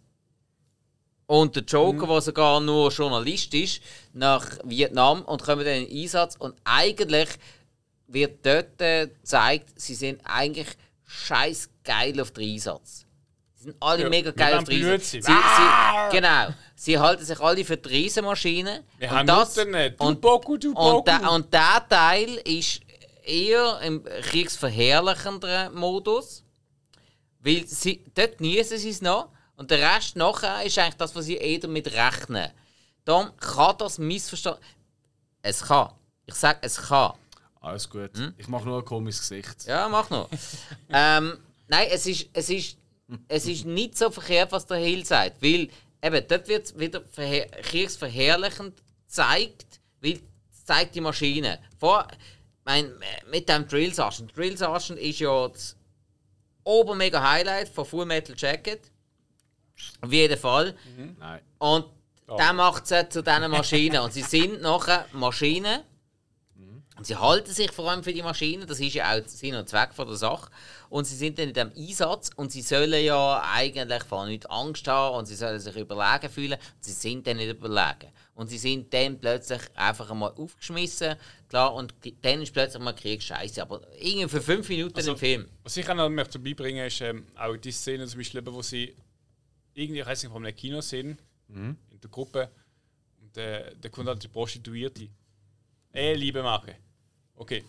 und 1.27 1.55
der 1.55 1.63
Joker, 1.63 2.05
Mhm. 2.05 2.09
der 2.09 2.21
sogar 2.21 2.59
nur 2.61 2.89
Journalist 2.89 3.53
ist, 3.53 3.81
nach 4.13 4.45
Vietnam 4.63 5.23
und 5.23 5.43
kommen 5.43 5.65
dann 5.65 5.75
in 5.75 5.87
den 5.87 6.01
Einsatz. 6.03 6.35
Und 6.37 6.55
eigentlich 6.63 7.27
wird 8.07 8.45
dort 8.45 8.81
äh, 8.81 9.07
gezeigt, 9.07 9.69
sie 9.75 9.93
sind 9.93 10.21
eigentlich 10.23 10.67
scheiß 11.07 11.69
geil 11.83 12.19
auf 12.21 12.31
den 12.31 12.53
Einsatz. 12.53 13.05
Sie 13.55 13.63
sind 13.63 13.77
alle 13.79 14.03
Ja, 14.03 14.09
mega 14.09 14.31
geil 14.31 14.53
auf 14.55 14.65
den 14.65 14.77
Einsatz. 14.85 15.11
Sie, 15.11 15.21
sind. 15.21 15.35
sie, 15.35 16.15
genau. 16.15 16.49
Sie 16.75 16.99
halten 16.99 17.25
sich 17.25 17.39
alle 17.39 17.65
für 17.65 17.77
die 17.77 17.89
Riesenmaschinen. 17.89 18.83
Wir 18.99 19.09
und 19.09 19.17
haben 19.17 19.27
das, 19.27 19.57
Internet. 19.57 19.99
Du 19.99 20.05
und, 20.05 20.21
Boku, 20.21 20.57
du 20.57 20.69
und, 20.69 20.75
Boku. 20.75 21.03
der, 21.05 21.31
und 21.31 21.51
der 21.51 21.85
Teil 21.89 22.35
ist 22.43 22.81
eher 23.23 23.79
im 23.81 24.03
kriegsverherrlichenden 24.03 25.73
Modus. 25.73 26.43
Weil 27.39 27.65
sie, 27.65 28.03
dort 28.13 28.37
genießen 28.37 28.77
sie 28.77 28.89
es 28.89 29.01
noch. 29.01 29.29
Und 29.55 29.71
der 29.71 29.95
Rest 29.95 30.15
nachher 30.15 30.63
ist 30.63 30.77
eigentlich 30.77 30.95
das, 30.95 31.15
was 31.15 31.25
sie 31.25 31.37
eher 31.37 31.59
damit 31.59 31.91
rechnen. 31.91 32.51
Darum 33.05 33.35
kann 33.37 33.75
das 33.79 33.97
missverstanden. 33.97 34.61
Es 35.41 35.63
kann. 35.63 35.91
Ich 36.25 36.35
sage, 36.35 36.59
es 36.61 36.77
kann. 36.77 37.13
Alles 37.67 37.89
gut. 37.89 38.17
Hm? 38.17 38.33
Ich 38.37 38.47
mache 38.47 38.65
nur 38.65 38.79
ein 38.79 38.85
komisches 38.85 39.27
Gesicht. 39.27 39.65
Ja, 39.65 39.89
mach 39.89 40.09
noch. 40.09 40.29
ähm, 40.89 41.37
nein, 41.67 41.87
es 41.91 42.05
ist, 42.05 42.29
es, 42.31 42.49
ist, 42.49 42.77
es 43.27 43.45
ist 43.45 43.65
nicht 43.65 43.97
so 43.97 44.09
verkehrt, 44.09 44.51
was 44.53 44.65
der 44.65 44.77
Hill 44.77 45.05
sagt. 45.05 45.41
Weil 45.41 45.69
eben, 46.01 46.27
dort 46.27 46.47
wird 46.47 46.65
es 46.65 46.79
wieder 46.79 47.01
verher 47.11 47.47
kriegsverherrlichend 47.47 48.73
gezeigt, 49.05 49.81
weil 50.01 50.21
es 50.49 50.65
zeigt 50.65 50.95
die 50.95 51.01
Maschine. 51.01 51.59
Vor, 51.77 52.07
mein, 52.63 52.91
mit 53.29 53.49
dem 53.49 53.67
Drill 53.67 53.93
Sergeant. 53.93 54.35
Drill 54.35 54.57
Sergeant 54.57 54.99
ist 54.99 55.19
ja 55.19 55.47
das 55.49 55.75
obermega 56.63 57.21
Highlight 57.21 57.67
von 57.67 57.85
Full 57.85 58.05
Metal 58.05 58.35
Jacket. 58.37 58.91
Auf 60.01 60.11
jeden 60.11 60.37
Fall. 60.37 60.73
Nein. 61.19 61.41
Und 61.59 61.85
der 62.27 62.53
macht 62.53 62.87
sie 62.87 63.07
zu 63.09 63.21
diesen 63.21 63.51
Maschinen. 63.51 63.99
Und 63.99 64.13
sie 64.13 64.21
sind 64.21 64.61
nachher 64.61 65.05
Maschinen. 65.11 65.81
Und 66.97 67.05
sie 67.05 67.15
halten 67.15 67.51
sich 67.51 67.71
vor 67.71 67.91
allem 67.91 68.03
für 68.03 68.13
die 68.13 68.23
Maschinen. 68.23 68.67
Das 68.67 68.79
ist 68.79 68.93
ja 68.93 69.15
auch 69.15 69.21
Sinn 69.27 69.55
und 69.55 69.69
Zweck 69.69 69.93
von 69.93 70.07
der 70.07 70.15
Sache. 70.17 70.49
Und 70.89 71.05
sie 71.05 71.15
sind 71.15 71.37
dann 71.37 71.49
in 71.49 71.53
diesem 71.53 71.71
Einsatz. 71.75 72.31
Und 72.35 72.51
sie 72.51 72.61
sollen 72.61 73.03
ja 73.03 73.43
eigentlich 73.53 74.03
vor 74.03 74.25
nicht 74.25 74.49
Angst 74.49 74.87
haben. 74.87 75.17
Und 75.17 75.25
sie 75.27 75.35
sollen 75.35 75.59
sich 75.59 75.75
überlegen 75.75 76.29
fühlen. 76.29 76.57
Sie 76.79 76.91
sind 76.91 77.27
dann 77.27 77.37
nicht 77.37 77.49
überlegen. 77.49 78.11
Und 78.33 78.49
sie 78.49 78.57
sind 78.57 78.91
dann 78.93 79.19
plötzlich 79.19 79.61
einfach 79.75 80.09
einmal 80.09 80.31
aufgeschmissen. 80.31 81.15
Klar, 81.49 81.73
und 81.73 81.93
dann 82.21 82.41
ist 82.41 82.53
plötzlich 82.53 82.81
mal 82.81 82.93
Krieg 82.93 83.21
scheiße. 83.21 83.61
Aber 83.61 83.81
irgendwie 83.99 84.29
für 84.29 84.41
fünf 84.41 84.67
Minuten 84.67 84.99
im 84.99 85.17
Film. 85.17 85.47
Was 85.63 85.77
ich 85.77 85.87
auch 85.89 85.95
noch 85.95 86.09
möchte 86.09 86.39
beibringen 86.39 86.87
ist 86.87 87.01
ähm, 87.01 87.27
auch 87.35 87.55
die 87.57 87.71
Szene, 87.71 88.07
zum 88.07 88.19
Beispiel, 88.19 88.45
wo 88.45 88.61
sie 88.61 88.95
irgendwie, 89.73 89.99
ich 89.99 90.05
weiß 90.05 90.23
nicht, 90.23 90.31
von 90.31 90.43
einem 90.43 90.55
Kino 90.55 90.81
sind, 90.81 91.19
in 91.49 91.77
der 92.01 92.09
Gruppe, 92.09 92.49
und 93.21 93.37
äh, 93.37 93.73
da 93.79 93.89
kommt 93.89 94.07
halt 94.07 94.23
die 94.23 94.27
Prostituierte. 94.27 95.09
Äh, 95.93 96.13
Liebe 96.15 96.43
machen. 96.43 96.73
Okay. 97.37 97.63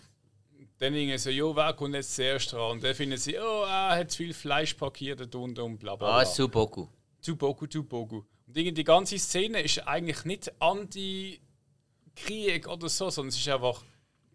Dann 0.78 0.94
irgendwie 0.94 1.18
so, 1.18 1.30
jo, 1.30 1.54
wer 1.56 1.72
kommt 1.74 1.94
jetzt 1.94 2.14
zuerst 2.14 2.52
dran? 2.52 2.72
Und 2.72 2.84
dann 2.84 2.94
finden 2.94 3.16
sie, 3.16 3.36
oh, 3.38 3.64
er 3.64 3.96
hat 3.96 4.10
zu 4.10 4.18
viel 4.18 4.34
Fleisch 4.34 4.74
parkiert 4.74 5.20
da 5.32 5.38
unten 5.38 5.60
und 5.60 5.78
bla 5.78 5.96
bla. 5.96 6.08
Ah, 6.08 6.16
bla. 6.22 6.26
Suboku. 6.26 6.86
Tuboku, 7.22 7.66
Tuboku. 7.66 8.16
Und 8.46 8.56
irgendwie 8.56 8.72
die 8.74 8.84
ganze 8.84 9.18
Szene 9.18 9.60
ist 9.62 9.78
eigentlich 9.86 10.24
nicht 10.24 10.52
anti-Krieg 10.60 12.68
oder 12.68 12.88
so, 12.88 13.10
sondern 13.10 13.28
es 13.30 13.36
ist 13.38 13.48
einfach, 13.48 13.82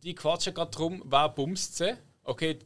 die 0.03 0.15
quatschen 0.15 0.53
gerade 0.53 0.71
drum, 0.71 1.01
wer 1.05 1.29
bumst 1.29 1.77
sie. 1.77 1.95
Okay, 2.23 2.59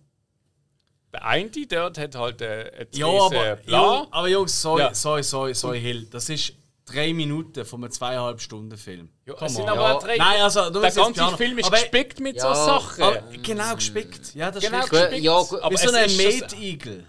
der 1.14 1.26
eine 1.26 1.50
dort 1.50 1.98
hat 1.98 2.16
halt 2.16 2.42
äh, 2.42 2.72
ein 2.82 2.88
Ja, 2.92 3.08
aber, 3.08 3.56
Bla. 3.58 3.82
ja, 3.82 4.08
aber 4.12 4.28
Jungs, 4.28 4.62
sorry, 4.62 4.82
Ja. 4.82 4.94
sorry, 4.94 5.24
sorry, 5.24 5.56
sorry, 5.56 5.80
Hill. 5.80 6.06
Das 6.08 6.30
ist 6.30 6.54
drei 6.88 7.14
Minuten 7.14 7.66
von 7.66 7.84
einem 7.84 7.92
zweieinhalb 7.92 8.40
Stunden 8.42 8.78
Film. 8.78 9.10
Ja, 9.26 9.34
Come 9.34 9.48
es 9.48 9.54
sind 9.56 9.64
on. 9.64 9.70
aber 9.70 9.82
Ja. 9.90 10.00
drei. 10.00 10.18
Nein, 10.18 10.42
also, 10.42 10.70
du 10.70 10.80
der 10.80 10.92
ganze 10.92 11.14
Piano- 11.14 11.38
Film 11.38 11.58
ist 11.60 11.66
aber- 11.66 11.78
gespickt 11.78 12.20
mit 12.20 12.38
Ja, 12.38 12.56
so 12.56 12.66
Sachen. 12.66 13.04
Aber, 13.04 13.22
genau, 13.44 13.76
gespickt. 13.76 14.34
Ja, 14.36 14.50
das 14.52 14.64
Genau, 14.64 14.80
ist 14.80 14.90
gespickt. 14.90 15.22
Ja. 15.24 15.34
Aber 15.38 15.70
Wie 15.70 15.76
es 15.76 15.82
so 15.82 15.92
ein 15.92 16.18
Made-Eagle. 16.18 17.06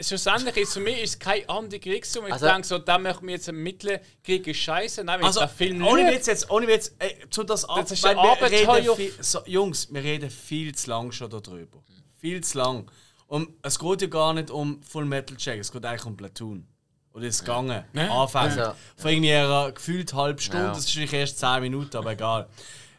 schlussendlich 0.00 0.56
ist 0.56 0.72
für 0.72 0.80
mich 0.80 1.00
ist 1.02 1.10
es 1.10 1.18
kein 1.18 1.48
Antikriegsfilm. 1.48 2.26
Ich 2.26 2.32
Also- 2.32 2.46
denke 2.46 2.66
so, 2.66 2.78
da 2.78 2.98
möchten 2.98 3.26
wir 3.26 3.34
jetzt 3.34 3.46
ermitteln, 3.46 4.00
Krieg 4.22 4.46
ist 4.46 4.56
scheiße. 4.58 5.04
Nein, 5.04 5.20
wenn 5.20 5.26
Also, 5.26 5.40
ich 5.42 5.46
den 5.46 5.56
Film 5.56 5.86
ohne 5.86 6.10
Witz 6.12 6.26
jetzt, 6.26 6.50
ohne 6.50 6.66
Witz, 6.66 6.92
äh, 6.98 7.28
zu 7.30 7.44
das 7.44 7.64
ab, 7.64 7.76
Das 7.82 7.92
ist 7.92 8.02
weil 8.02 8.16
wir 8.16 8.50
reden 8.50 8.96
viel, 8.96 9.12
so, 9.20 9.40
Jungs, 9.46 9.92
wir 9.92 10.02
reden 10.02 10.30
viel 10.30 10.74
zu 10.74 10.90
lang 10.90 11.12
schon 11.12 11.30
darüber. 11.30 11.82
Viel 12.20 12.42
zu 12.42 12.58
lang. 12.58 12.90
Und 13.26 13.48
es 13.62 13.78
geht 13.78 14.02
ja 14.02 14.08
gar 14.08 14.34
nicht 14.34 14.50
um 14.50 14.82
Full 14.82 15.04
Metal 15.06 15.36
Jacket, 15.38 15.62
es 15.62 15.72
geht 15.72 15.84
eigentlich 15.84 16.04
um 16.04 16.16
Platoon. 16.16 16.66
Oder 17.14 17.26
ist 17.26 17.36
es 17.36 17.40
gegangen? 17.40 17.84
Anfang. 17.94 18.50
Also- 18.50 18.74
Von 18.96 19.10
irgendwie 19.12 19.32
einer 19.32 19.72
gefühlt 19.72 20.12
halben 20.14 20.38
Stunde, 20.40 20.66
Ja. 20.66 20.68
das 20.70 20.80
ist 20.80 20.90
vielleicht 20.92 21.12
erst 21.12 21.38
10 21.38 21.60
Minuten, 21.62 21.96
aber 21.96 22.12
egal. 22.12 22.48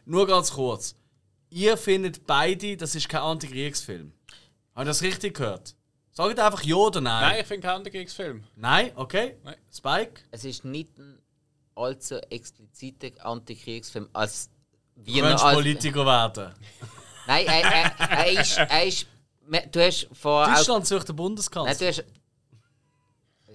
Nur 0.06 0.26
ganz 0.26 0.52
kurz. 0.52 0.96
Ihr 1.50 1.78
findet 1.78 2.26
beide, 2.26 2.78
das 2.78 2.96
ist 2.96 3.10
kein 3.10 3.22
Antikriegsfilm. 3.22 4.14
Habt 4.74 4.82
ihr 4.82 4.86
das 4.86 5.02
richtig 5.02 5.36
gehört? 5.36 5.76
Sagt 6.12 6.40
einfach 6.40 6.64
ja 6.64 6.76
oder 6.76 7.02
nein? 7.02 7.30
Nein, 7.30 7.42
ich 7.42 7.48
finde 7.48 7.68
keinen 7.68 7.78
Antikriegsfilm. 7.78 8.44
Nein? 8.56 8.92
Okay. 8.96 9.36
Nein. 9.44 9.56
Spike? 9.74 10.22
Es 10.32 10.46
ist 10.46 10.64
nicht 10.64 10.98
ein 10.98 11.20
allzu 11.76 12.16
expliziter 12.30 13.10
Antikriegsfilm, 13.26 14.10
als 14.14 14.50
Du 14.96 15.06
wie 15.14 15.20
könntest 15.20 15.44
als, 15.44 15.56
Politiker 15.56 16.06
werden. 16.06 16.54
Nein, 17.28 17.46
er, 17.48 17.62
er, 17.64 18.10
er 18.10 18.32
ist, 18.42 18.58
er 18.58 18.86
ist. 18.86 19.08
Du 19.72 19.80
hast 19.86 20.08
vor. 20.14 20.46
Deutschland 20.46 20.88
sucht 20.88 21.10
den 21.10 21.16
Nein, 21.16 21.18
Bundeskanzler. 21.18 21.76
du 21.76 21.88
hast. 21.88 22.06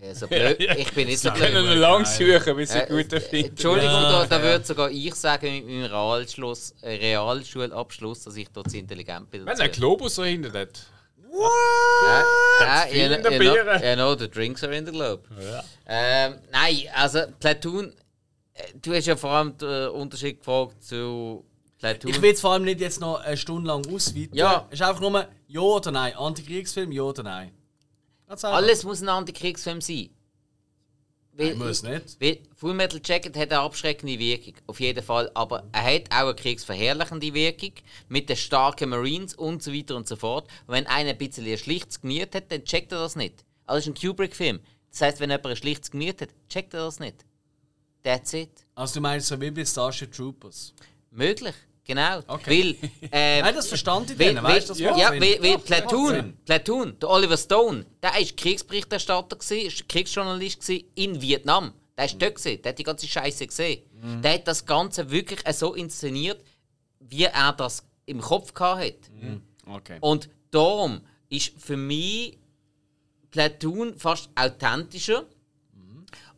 Ja, 0.02 0.14
so 0.14 0.26
blöd. 0.28 0.58
Ich 0.60 0.92
bin 0.92 1.08
nicht 1.08 1.18
so 1.18 1.28
Wir 1.28 1.32
blöd. 1.34 1.52
können 1.52 1.72
ihn 1.72 1.78
lang 1.78 2.04
suchen, 2.06 2.56
bis 2.56 2.70
ich 2.70 2.76
Äh, 2.76 2.80
einen 2.86 2.96
guten 3.02 3.20
finde. 3.20 3.48
Entschuldigung, 3.50 3.90
Ja, 3.92 4.26
da, 4.26 4.26
da 4.38 4.42
würde 4.42 4.64
sogar 4.64 4.90
ich 4.90 5.14
sagen, 5.14 5.52
mit 5.52 5.66
meinem 5.66 5.84
Realschluss, 5.84 6.74
äh, 6.80 6.94
Realschulabschluss, 6.94 8.22
dass 8.24 8.36
ich 8.36 8.48
dort 8.50 8.70
zu 8.70 8.78
intelligent 8.78 9.30
bin. 9.30 9.44
Wenn 9.44 9.56
der 9.58 9.68
Globus 9.68 10.14
so 10.14 10.24
hinter 10.24 10.58
hat. 10.58 10.80
Ja, 11.32 12.24
ja, 12.60 13.08
you, 13.08 13.16
know, 13.20 13.30
Biere. 13.38 13.80
you 13.88 13.94
know, 13.94 14.14
the 14.16 14.28
drinks 14.28 14.64
are 14.64 14.74
in 14.74 14.84
the 14.86 14.92
globe. 14.92 15.22
Ja. 15.40 15.62
Ähm, 15.86 16.34
nein, 16.50 16.76
also 16.94 17.20
Platoon, 17.38 17.92
äh, 18.54 18.62
du 18.82 18.94
hast 18.94 19.06
ja 19.06 19.16
vor 19.16 19.30
allem 19.30 19.56
den 19.58 19.88
Unterschied 19.90 20.38
gefragt 20.38 20.82
zu 20.82 21.44
Platoon. 21.78 22.10
Ich 22.10 22.20
will 22.20 22.32
es 22.32 22.40
vor 22.40 22.52
allem 22.54 22.64
nicht 22.64 22.80
jetzt 22.80 23.00
noch 23.00 23.20
eine 23.20 23.36
Stunde 23.36 23.68
lang 23.68 23.86
ausweiten. 23.94 24.34
Ja. 24.36 24.66
Es 24.70 24.80
ist 24.80 24.86
einfach 24.86 25.00
nur 25.00 25.26
ja 25.46 25.60
oder 25.60 25.90
nein. 25.92 26.16
Antikriegsfilm, 26.16 26.90
ja 26.90 27.02
oder 27.02 27.22
nein. 27.22 27.52
Alles 28.42 28.84
muss 28.84 29.00
ein 29.02 29.08
Antikriegsfilm 29.08 29.80
sein. 29.80 30.10
Weil, 31.32 31.50
Nein, 31.50 31.58
muss 31.58 31.82
nicht. 31.82 32.20
Weil 32.20 32.38
Full 32.56 32.74
Metal 32.74 33.00
Jacket 33.02 33.36
hat 33.36 33.50
eine 33.50 33.60
abschreckende 33.60 34.18
Wirkung, 34.18 34.54
auf 34.66 34.80
jeden 34.80 35.02
Fall. 35.02 35.30
Aber 35.34 35.64
er 35.72 35.94
hat 35.94 36.10
auch 36.10 36.26
eine 36.26 36.34
kriegsverherrlichende 36.34 37.32
Wirkung 37.32 37.72
mit 38.08 38.28
den 38.28 38.36
starken 38.36 38.90
Marines 38.90 39.34
und 39.34 39.62
so 39.62 39.72
weiter 39.72 39.96
und 39.96 40.06
so 40.06 40.16
fort. 40.16 40.48
Und 40.66 40.74
wenn 40.74 40.86
einer 40.86 41.10
ein 41.10 41.18
bisschen 41.18 41.46
ein 41.46 41.56
schlichtes 41.56 42.00
Gemüt 42.00 42.34
hat, 42.34 42.50
dann 42.50 42.64
checkt 42.64 42.92
er 42.92 42.98
das 42.98 43.16
nicht. 43.16 43.44
Also 43.66 43.90
das 43.90 43.98
ist 43.98 44.04
ein 44.04 44.08
Kubrick-Film. 44.08 44.60
Das 44.90 45.00
heißt, 45.00 45.20
wenn 45.20 45.30
jemand 45.30 45.46
ein 45.46 45.56
schlichtes 45.56 45.90
Gemüt 45.90 46.20
hat, 46.20 46.30
checkt 46.48 46.74
er 46.74 46.84
das 46.84 46.98
nicht. 46.98 47.24
That's 48.02 48.32
it. 48.32 48.50
Also 48.74 48.94
du 48.94 49.00
meinst 49.00 49.28
so 49.28 49.40
wie 49.40 49.50
bei 49.50 49.64
Starship 49.64 50.12
Troopers. 50.12 50.74
Möglich, 51.10 51.54
genau. 51.84 52.20
Okay. 52.26 52.76
Weil, 52.80 52.90
ähm, 53.12 53.44
Nein, 53.44 53.54
das 53.54 53.68
verstand 53.68 54.10
ich 54.10 54.18
weil, 54.18 54.36
weil, 54.36 54.42
weißt 54.42 54.68
du, 54.68 54.72
das 54.72 54.80
ja, 54.80 55.10
Sinn. 55.10 55.20
weil, 55.20 55.42
weil 55.42 55.58
Platoon. 55.58 56.38
Platoon, 56.44 56.98
der 56.98 57.08
Oliver 57.10 57.36
Stone, 57.36 57.86
der 58.02 58.12
war 58.12 58.20
Kriegsberichterstatter, 58.20 59.36
gewesen, 59.36 59.66
ist 59.66 59.88
Kriegsjournalist 59.88 60.60
gewesen 60.60 60.84
in 60.94 61.20
Vietnam. 61.20 61.72
Der 61.96 62.10
war 62.10 62.18
dort, 62.18 62.34
gewesen, 62.36 62.62
der 62.62 62.70
hat 62.70 62.78
die 62.78 62.84
ganze 62.84 63.06
Scheiße 63.06 63.46
gesehen. 63.46 63.82
Mhm. 64.00 64.22
Der 64.22 64.34
hat 64.34 64.48
das 64.48 64.64
Ganze 64.64 65.10
wirklich 65.10 65.40
so 65.54 65.74
inszeniert, 65.74 66.42
wie 67.00 67.24
er 67.24 67.52
das 67.52 67.84
im 68.06 68.20
Kopf 68.20 68.52
hatte. 68.58 68.94
Okay. 69.66 69.98
Und 70.00 70.28
darum 70.50 71.00
ist 71.28 71.52
für 71.58 71.76
mich 71.76 72.38
Platoon 73.30 73.96
fast 73.96 74.30
authentischer. 74.34 75.24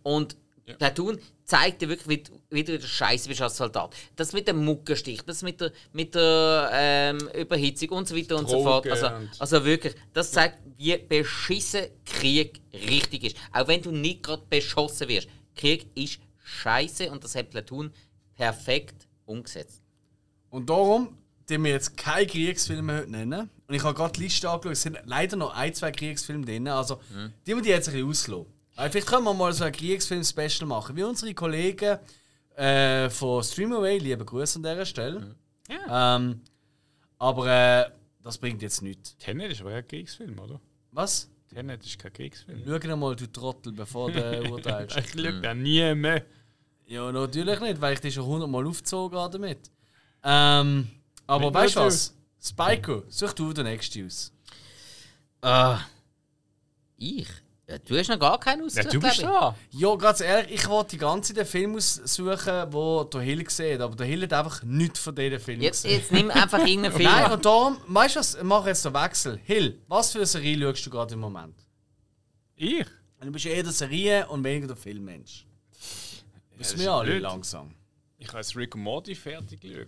Und 0.02 0.36
Platoon 0.78 1.18
zeigt 1.52 1.82
dir 1.82 1.88
wirklich, 1.90 2.08
wie, 2.08 2.22
du- 2.22 2.32
wie 2.50 2.64
du 2.64 2.80
scheiße 2.80 3.28
bist 3.28 3.42
als 3.42 3.56
Soldat. 3.58 3.94
Das 4.16 4.32
mit 4.32 4.48
dem 4.48 4.64
Muckenstich, 4.64 5.20
das 5.22 5.42
mit 5.42 5.60
der, 5.60 5.70
mit 5.92 6.14
der 6.14 6.70
ähm, 6.72 7.18
Überhitzung 7.38 7.90
und 7.90 8.08
so 8.08 8.16
weiter 8.16 8.36
und 8.38 8.48
so 8.48 8.62
fort. 8.62 8.86
Drogen 8.86 8.92
Also, 9.04 9.06
also 9.38 9.64
wirklich, 9.64 9.94
das 10.14 10.32
zeigt, 10.32 10.58
wie 10.78 10.96
beschissen 10.96 11.86
Krieg 12.06 12.60
richtig 12.72 13.24
ist. 13.24 13.36
Auch 13.52 13.68
wenn 13.68 13.82
du 13.82 13.90
nicht 13.90 14.22
gerade 14.22 14.42
beschossen 14.48 15.08
wirst. 15.08 15.28
Krieg 15.54 15.86
ist 15.94 16.20
scheiße 16.42 17.10
und 17.10 17.22
das 17.22 17.34
hat 17.34 17.50
Platoon 17.50 17.92
perfekt 18.34 19.06
umgesetzt. 19.26 19.82
Und 20.50 20.68
darum, 20.70 21.16
die 21.48 21.58
wir 21.58 21.70
jetzt 21.72 21.96
keine 21.96 22.26
Kriegsfilme 22.26 22.98
heute 23.00 23.10
nennen. 23.10 23.50
Und 23.68 23.74
ich 23.74 23.82
habe 23.84 23.94
gerade 23.94 24.12
die 24.12 24.22
Liste 24.22 24.48
angeschaut, 24.48 24.72
es 24.72 24.82
sind 24.82 24.98
leider 25.04 25.36
noch 25.36 25.54
ein, 25.54 25.72
zwei 25.74 25.90
Kriegsfilme 25.92 26.44
drin. 26.46 26.66
Also, 26.68 27.00
die 27.46 27.54
wir 27.54 27.62
die 27.62 27.68
jetzt 27.68 27.88
ein 27.88 27.94
bisschen 27.94 28.08
auslassen. 28.08 28.52
Weil 28.76 28.90
Vielleicht 28.90 29.06
können 29.06 29.24
wir 29.24 29.34
mal 29.34 29.52
so 29.52 29.64
ein 29.64 29.72
Kriegsfilm-Special 29.72 30.66
machen, 30.66 30.96
wie 30.96 31.02
unsere 31.02 31.34
Kollegen 31.34 31.98
äh, 32.56 33.10
von 33.10 33.42
Streamaway. 33.42 33.98
Liebe 33.98 34.24
Grüße 34.24 34.58
an 34.58 34.62
dieser 34.62 34.86
Stelle. 34.86 35.36
Ähm, 35.88 36.40
aber 37.18 37.46
äh, 37.46 37.90
das 38.22 38.38
bringt 38.38 38.62
jetzt 38.62 38.82
nichts. 38.82 39.16
Tenet 39.18 39.52
ist 39.52 39.60
aber 39.60 39.70
kein 39.72 39.88
Kriegsfilm, 39.88 40.38
oder? 40.38 40.60
Was? 40.90 41.30
Tenet 41.52 41.84
ist 41.84 41.98
kein 41.98 42.12
Kriegsfilm. 42.12 42.62
Schau 42.66 42.78
dir 42.78 42.96
mal, 42.96 43.14
du 43.14 43.26
Trottel, 43.30 43.72
bevor 43.72 44.10
du 44.10 44.50
urteilst. 44.50 44.96
Ich 44.96 45.10
schaue 45.12 45.40
den 45.40 45.62
nie 45.62 45.94
mehr. 45.94 46.24
Ja, 46.86 47.10
natürlich 47.12 47.60
nicht, 47.60 47.80
weil 47.80 47.94
ich 47.94 48.00
dich 48.00 48.14
schon 48.14 48.26
hundertmal 48.26 48.66
aufgezogen 48.66 49.18
habe 49.18 49.32
damit. 49.38 49.70
Ähm, 50.22 50.88
aber 51.26 51.46
Mit 51.46 51.54
weißt 51.54 51.76
du 51.76 51.80
was? 51.80 52.14
Spiko, 52.40 53.04
such 53.08 53.32
du 53.34 53.52
den 53.52 53.64
nächsten 53.64 54.06
aus. 54.06 54.32
Ah. 55.40 55.80
Ich? 56.96 57.28
Ja, 57.72 57.78
du 57.78 57.96
hast 57.98 58.08
noch 58.08 58.18
gar 58.18 58.38
keinen 58.38 58.60
Ja, 58.60 58.66
ausgesucht, 58.66 58.92
du 58.94 59.00
bist 59.00 59.22
da. 59.22 59.56
Ja, 59.70 59.94
ganz 59.96 60.20
ehrlich, 60.20 60.52
ich 60.52 60.68
wollte 60.68 60.90
die 60.90 60.98
ganze 60.98 61.28
Zeit 61.32 61.38
den 61.38 61.46
Film 61.50 61.74
aussuchen, 61.76 62.66
wo 62.72 63.04
der 63.04 63.20
Hill 63.22 63.48
sieht, 63.48 63.80
aber 63.80 63.96
der 63.96 64.06
Hill 64.06 64.22
hat 64.24 64.32
einfach 64.34 64.62
nichts 64.62 65.00
von 65.00 65.14
diesen 65.14 65.40
Film. 65.40 65.60
Jetzt, 65.62 65.84
gesehen. 65.84 65.98
jetzt 66.00 66.12
nimm 66.12 66.30
einfach 66.30 66.58
irgendeinen 66.66 66.92
Film. 66.92 67.10
Nein, 67.10 67.32
und 67.32 67.44
darum, 67.44 67.78
weißt 67.86 68.16
du 68.16 68.20
was, 68.20 68.34
ich 68.34 68.42
mache 68.42 68.68
jetzt 68.68 68.84
den 68.84 68.92
Wechsel. 68.92 69.40
Hill, 69.44 69.78
was 69.88 70.12
für 70.12 70.18
eine 70.18 70.26
Serie 70.26 70.58
schaust 70.60 70.84
du 70.86 70.90
gerade 70.90 71.14
im 71.14 71.20
Moment? 71.20 71.54
Ich? 72.56 72.84
Du 73.20 73.30
bist 73.32 73.46
eher 73.46 73.62
der 73.62 73.72
Serie- 73.72 74.26
und 74.28 74.44
weniger 74.44 74.66
der 74.66 74.76
Filmmensch. 74.76 75.46
Wissen 76.58 76.78
wir 76.80 76.92
alle 76.92 77.10
blöd. 77.12 77.22
langsam. 77.22 77.74
Ich 78.18 78.28
habe 78.32 78.44
Rick 78.56 78.74
und 78.74 78.82
Morty 78.82 79.14
fertig 79.14 79.60
geschaut. 79.60 79.86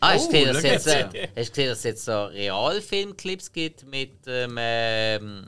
Ah, 0.00 0.14
hast 0.14 0.32
du 0.32 0.32
gesehen, 0.32 0.50
Oh, 0.50 0.52
dass 0.54 0.62
schau 0.62 0.68
es 0.68 0.84
jetzt, 0.84 1.14
äh, 1.14 1.28
hast 1.36 1.48
du 1.48 1.50
gesehen, 1.52 1.68
dass 1.68 1.78
es 1.78 1.84
jetzt 1.84 2.04
so 2.06 2.24
Realfilmclips 2.24 3.52
gibt 3.52 3.86
mit 3.86 4.12
ähm, 4.26 4.56
ähm, 4.58 5.46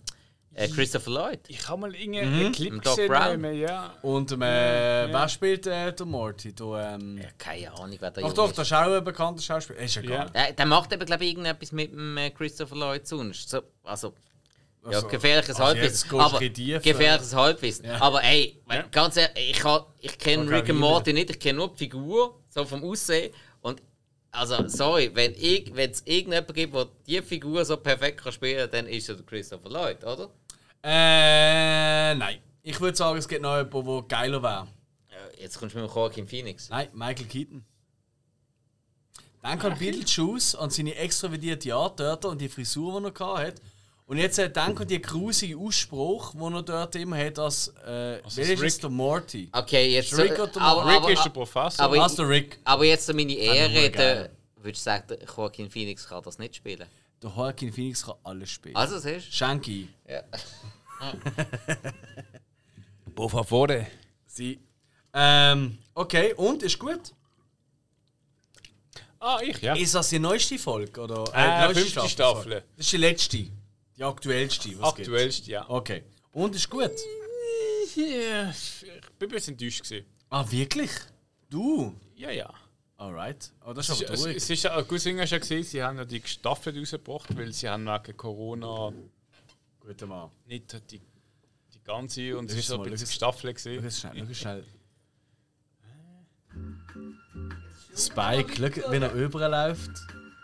äh, 0.56 0.68
Christopher 0.68 1.10
Lloyd? 1.10 1.40
Ich 1.48 1.68
habe 1.68 1.80
mal 1.82 1.94
irgendeinen 1.94 2.52
Clip 2.52 2.72
Mit 2.72 2.86
Doc 2.86 2.96
gesehen. 2.96 3.08
Brown. 3.08 3.54
Ja. 3.54 3.94
Und 4.02 4.32
ähm, 4.32 4.42
äh, 4.42 5.12
wer 5.12 5.28
spielt 5.28 5.66
äh, 5.66 5.92
der 5.92 6.06
Morty? 6.06 6.52
Du, 6.54 6.74
ähm, 6.76 7.18
Ja, 7.18 7.28
keine 7.38 7.72
Ahnung, 7.72 7.96
wer 8.00 8.10
da 8.10 8.22
Ach 8.24 8.32
doch, 8.32 8.48
ist. 8.48 8.58
das 8.58 8.66
ist 8.68 8.72
auch 8.72 8.92
ein 8.92 9.04
bekannter 9.04 9.42
Schauspieler. 9.42 9.78
Ist 9.80 9.96
egal. 9.98 10.12
Ja. 10.12 10.44
Der, 10.44 10.52
der 10.52 10.66
macht 10.66 10.92
eben, 10.92 11.04
glaube 11.04 11.24
ich, 11.24 11.30
irgendetwas 11.30 11.72
mit 11.72 11.92
dem 11.92 12.16
äh, 12.16 12.30
Christopher 12.30 12.74
Lloyd 12.76 13.06
sonst. 13.06 13.48
So, 13.50 13.62
also, 13.84 14.14
ja, 14.84 14.92
Also, 14.98 15.08
gefährliches 15.08 15.56
also 15.60 15.64
Halbwissen. 15.64 16.20
Aber, 16.20 16.38
gefährliches 16.38 17.34
Halbwissen. 17.34 17.86
Aber 17.90 18.22
ey, 18.24 18.60
Ja. 18.70 18.82
ganz 18.90 19.16
ehrlich, 19.16 19.50
ich, 19.50 19.64
ich 20.00 20.18
kenne 20.18 20.44
Okay, 20.44 20.54
Rick 20.54 20.68
wie 20.68 20.72
Morty 20.72 21.12
nicht, 21.12 21.30
ich 21.30 21.38
kenne 21.40 21.58
nur 21.58 21.68
die 21.68 21.76
Figur, 21.78 22.40
so 22.48 22.64
vom 22.64 22.82
Aussehen. 22.84 23.32
Und 23.62 23.82
also, 24.30 24.68
sorry, 24.68 25.10
wenn 25.14 25.32
es 25.34 26.02
irgendjemanden 26.04 26.54
gibt, 26.54 26.74
der 26.74 26.86
diese 27.06 27.22
Figur 27.22 27.64
so 27.64 27.76
perfekt 27.78 28.22
kann 28.22 28.32
spielen 28.32 28.58
kann, 28.58 28.70
dann 28.70 28.86
ist 28.86 29.08
es 29.08 29.16
der 29.16 29.26
Christopher 29.26 29.68
Lloyd, 29.70 30.04
oder? 30.04 30.28
Äh, 30.88 32.14
nein. 32.14 32.38
Ich 32.62 32.80
würde 32.80 32.96
sagen, 32.96 33.18
es 33.18 33.26
gibt 33.26 33.42
noch 33.42 33.56
jemanden, 33.56 33.86
der 33.86 34.02
geiler 34.02 34.42
wäre. 34.42 34.68
Jetzt 35.38 35.58
kommst 35.58 35.74
du 35.74 35.80
mit 35.80 35.90
dem 35.90 35.94
Joaquin 35.94 36.28
Phoenix. 36.28 36.68
Nein, 36.70 36.88
Michael 36.92 37.26
Keaton. 37.26 37.64
Denk 39.44 39.64
an 39.64 39.78
Beetlejuice 39.78 40.54
und 40.54 40.72
seine 40.72 40.94
extrovertierte 40.94 41.74
Art 41.74 41.98
dort 42.00 42.24
und 42.24 42.40
die 42.40 42.48
Frisur, 42.48 43.00
die 43.00 43.20
er 43.20 43.34
hatte. 43.38 43.62
Und 44.06 44.18
jetzt 44.18 44.38
äh, 44.38 44.48
denk 44.50 44.80
an 44.80 44.86
die 44.88 45.00
grusige 45.02 45.56
Ausspruch, 45.58 46.32
den 46.32 46.54
er 46.54 46.62
dort 46.62 46.94
immer 46.96 47.16
hat, 47.18 47.38
als 47.40 47.68
äh, 47.84 48.20
Also 48.24 48.36
wer 48.42 48.50
ist 48.52 48.62
Rick- 48.62 48.80
der 48.80 48.90
Morty? 48.90 49.48
Okay, 49.52 49.94
jetzt. 49.94 50.16
Rick 50.16 50.38
oder 50.38 50.60
aber, 50.60 50.82
Morty? 50.82 50.90
Rick 50.94 51.02
aber, 51.02 51.12
ist 51.12 51.24
der 51.24 51.30
Professor. 51.30 51.84
aber- 51.84 52.08
der 52.08 52.28
Rick? 52.28 52.58
aber 52.64 52.84
jetzt 52.84 53.12
meine 53.12 53.32
Ehre, 53.34 53.90
der, 53.90 54.30
würdest 54.56 54.84
du 54.86 54.90
sagen, 54.90 55.04
der 55.08 55.18
Joaquin 55.24 55.68
Phoenix 55.70 56.06
kann 56.08 56.22
das 56.22 56.38
nicht 56.38 56.56
spielen? 56.56 56.86
Der 57.22 57.30
Joaquin 57.30 57.72
Phoenix 57.72 58.04
kann 58.04 58.14
alles 58.24 58.50
spielen. 58.50 58.76
Also, 58.76 58.98
siehst 58.98 59.32
Shanky. 59.34 59.88
du? 60.06 60.12
Ja. 60.12 60.22
Por 63.14 63.30
favore. 63.30 63.86
Sie. 64.26 64.60
Ähm, 65.12 65.78
okay, 65.94 66.34
und? 66.34 66.62
Ist 66.62 66.78
gut? 66.78 67.12
Ah, 69.18 69.38
ich, 69.42 69.60
ja. 69.62 69.74
Ist 69.74 69.94
das 69.94 70.10
die 70.10 70.18
neueste 70.18 70.58
Folge? 70.58 71.00
Oder, 71.00 71.24
Äh, 71.32 71.42
die 71.68 71.74
neueste 71.74 71.80
fünfte 71.92 72.08
Staffel. 72.10 72.42
sorry. 72.52 72.62
Das 72.76 72.86
ist 72.86 72.92
die 72.92 72.96
letzte. 72.98 73.38
Die 73.96 74.04
aktuellste. 74.04 74.68
Was 74.78 74.94
gibt's? 74.94 75.08
Aktuellst, 75.08 75.46
ja. 75.46 75.68
Okay. 75.68 76.04
Und 76.32 76.54
ist 76.54 76.68
gut? 76.68 76.90
Ja, 77.96 78.50
Ich 78.50 79.18
bin 79.18 79.28
ein 79.30 79.32
bisschen 79.32 79.54
enttäuscht. 79.54 79.82
Gewesen. 79.84 80.04
Ah, 80.28 80.44
wirklich? 80.50 80.90
Du? 81.48 81.94
Ja, 82.14 82.30
ja. 82.30 82.52
Alright. 82.98 83.50
Oh, 83.64 83.72
das 83.72 83.88
Es 83.88 83.94
ist 83.96 84.02
ist, 84.02 84.06
aber 84.08 84.14
es, 84.14 84.20
traurig. 84.20 84.36
es 84.36 84.50
ist 84.50 84.62
ja, 84.64 84.80
gut, 84.82 85.00
Singer 85.00 85.26
schon 85.26 85.40
gesehen, 85.40 85.62
sie 85.62 85.82
haben 85.82 85.96
ja 85.98 86.04
die 86.04 86.22
Staffel 86.26 86.78
rausgebracht, 86.78 87.34
weil 87.36 87.52
sie 87.52 87.68
haben 87.68 87.86
wegen 87.86 88.16
Corona. 88.16 88.92
Guter 89.86 90.06
Mann. 90.06 90.30
nicht 90.46 90.72
die, 90.90 91.00
die 91.72 91.80
ganze 91.84 92.36
und 92.36 92.50
es 92.50 92.56
ist 92.58 92.66
so 92.68 92.82
ein 92.82 92.90
bisschen 92.90 93.06
schau- 93.06 93.32
schnell, 93.90 94.26
schau 94.26 94.34
schnell. 94.34 94.64
Spike, 97.96 98.54
schau, 98.56 98.90
wie 98.92 98.96
er 98.96 99.12
überläuft. 99.12 99.90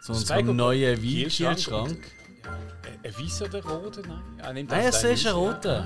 Zu 0.04 0.12
unserem 0.12 0.56
neuen 0.56 1.00
den 1.00 1.02
Kühlschrank 1.02 1.56
Weinkühlschrank. 1.58 2.04
Ein- 2.84 2.98
Ein 3.04 3.24
weißer 3.24 3.44
oder 3.46 3.64
roter? 3.64 4.02
Nein, 4.38 4.56
er 4.68 4.88
es 4.88 5.00
den 5.00 5.12
ist 5.14 5.26
ein 5.26 5.34
roter. 5.34 5.84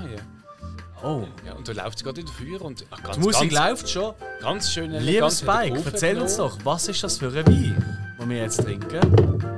Ah. 1.01 1.05
Oh, 1.07 1.27
Ja, 1.45 1.53
und 1.53 1.67
da 1.67 1.73
läuft 1.73 1.99
sie 1.99 2.03
gerade 2.03 2.21
in 2.21 2.25
der 2.25 2.35
Feuer 2.35 2.61
und 2.63 2.83
ach, 2.89 3.03
ganz, 3.03 3.15
die 3.17 3.21
Musik 3.23 3.51
ganz, 3.51 3.69
läuft 3.69 3.89
schon. 3.89 4.15
ganz 4.41 4.71
schön 4.73 4.91
Lieber 4.91 5.27
er 5.27 5.31
Spike, 5.31 5.81
erzähl 5.85 6.19
uns 6.19 6.37
doch, 6.37 6.57
was 6.63 6.87
ist 6.87 7.03
das 7.03 7.19
für 7.19 7.27
ein 7.27 7.35
Wein, 7.45 8.15
den 8.19 8.29
wir 8.29 8.37
jetzt 8.37 8.63
trinken? 8.63 9.56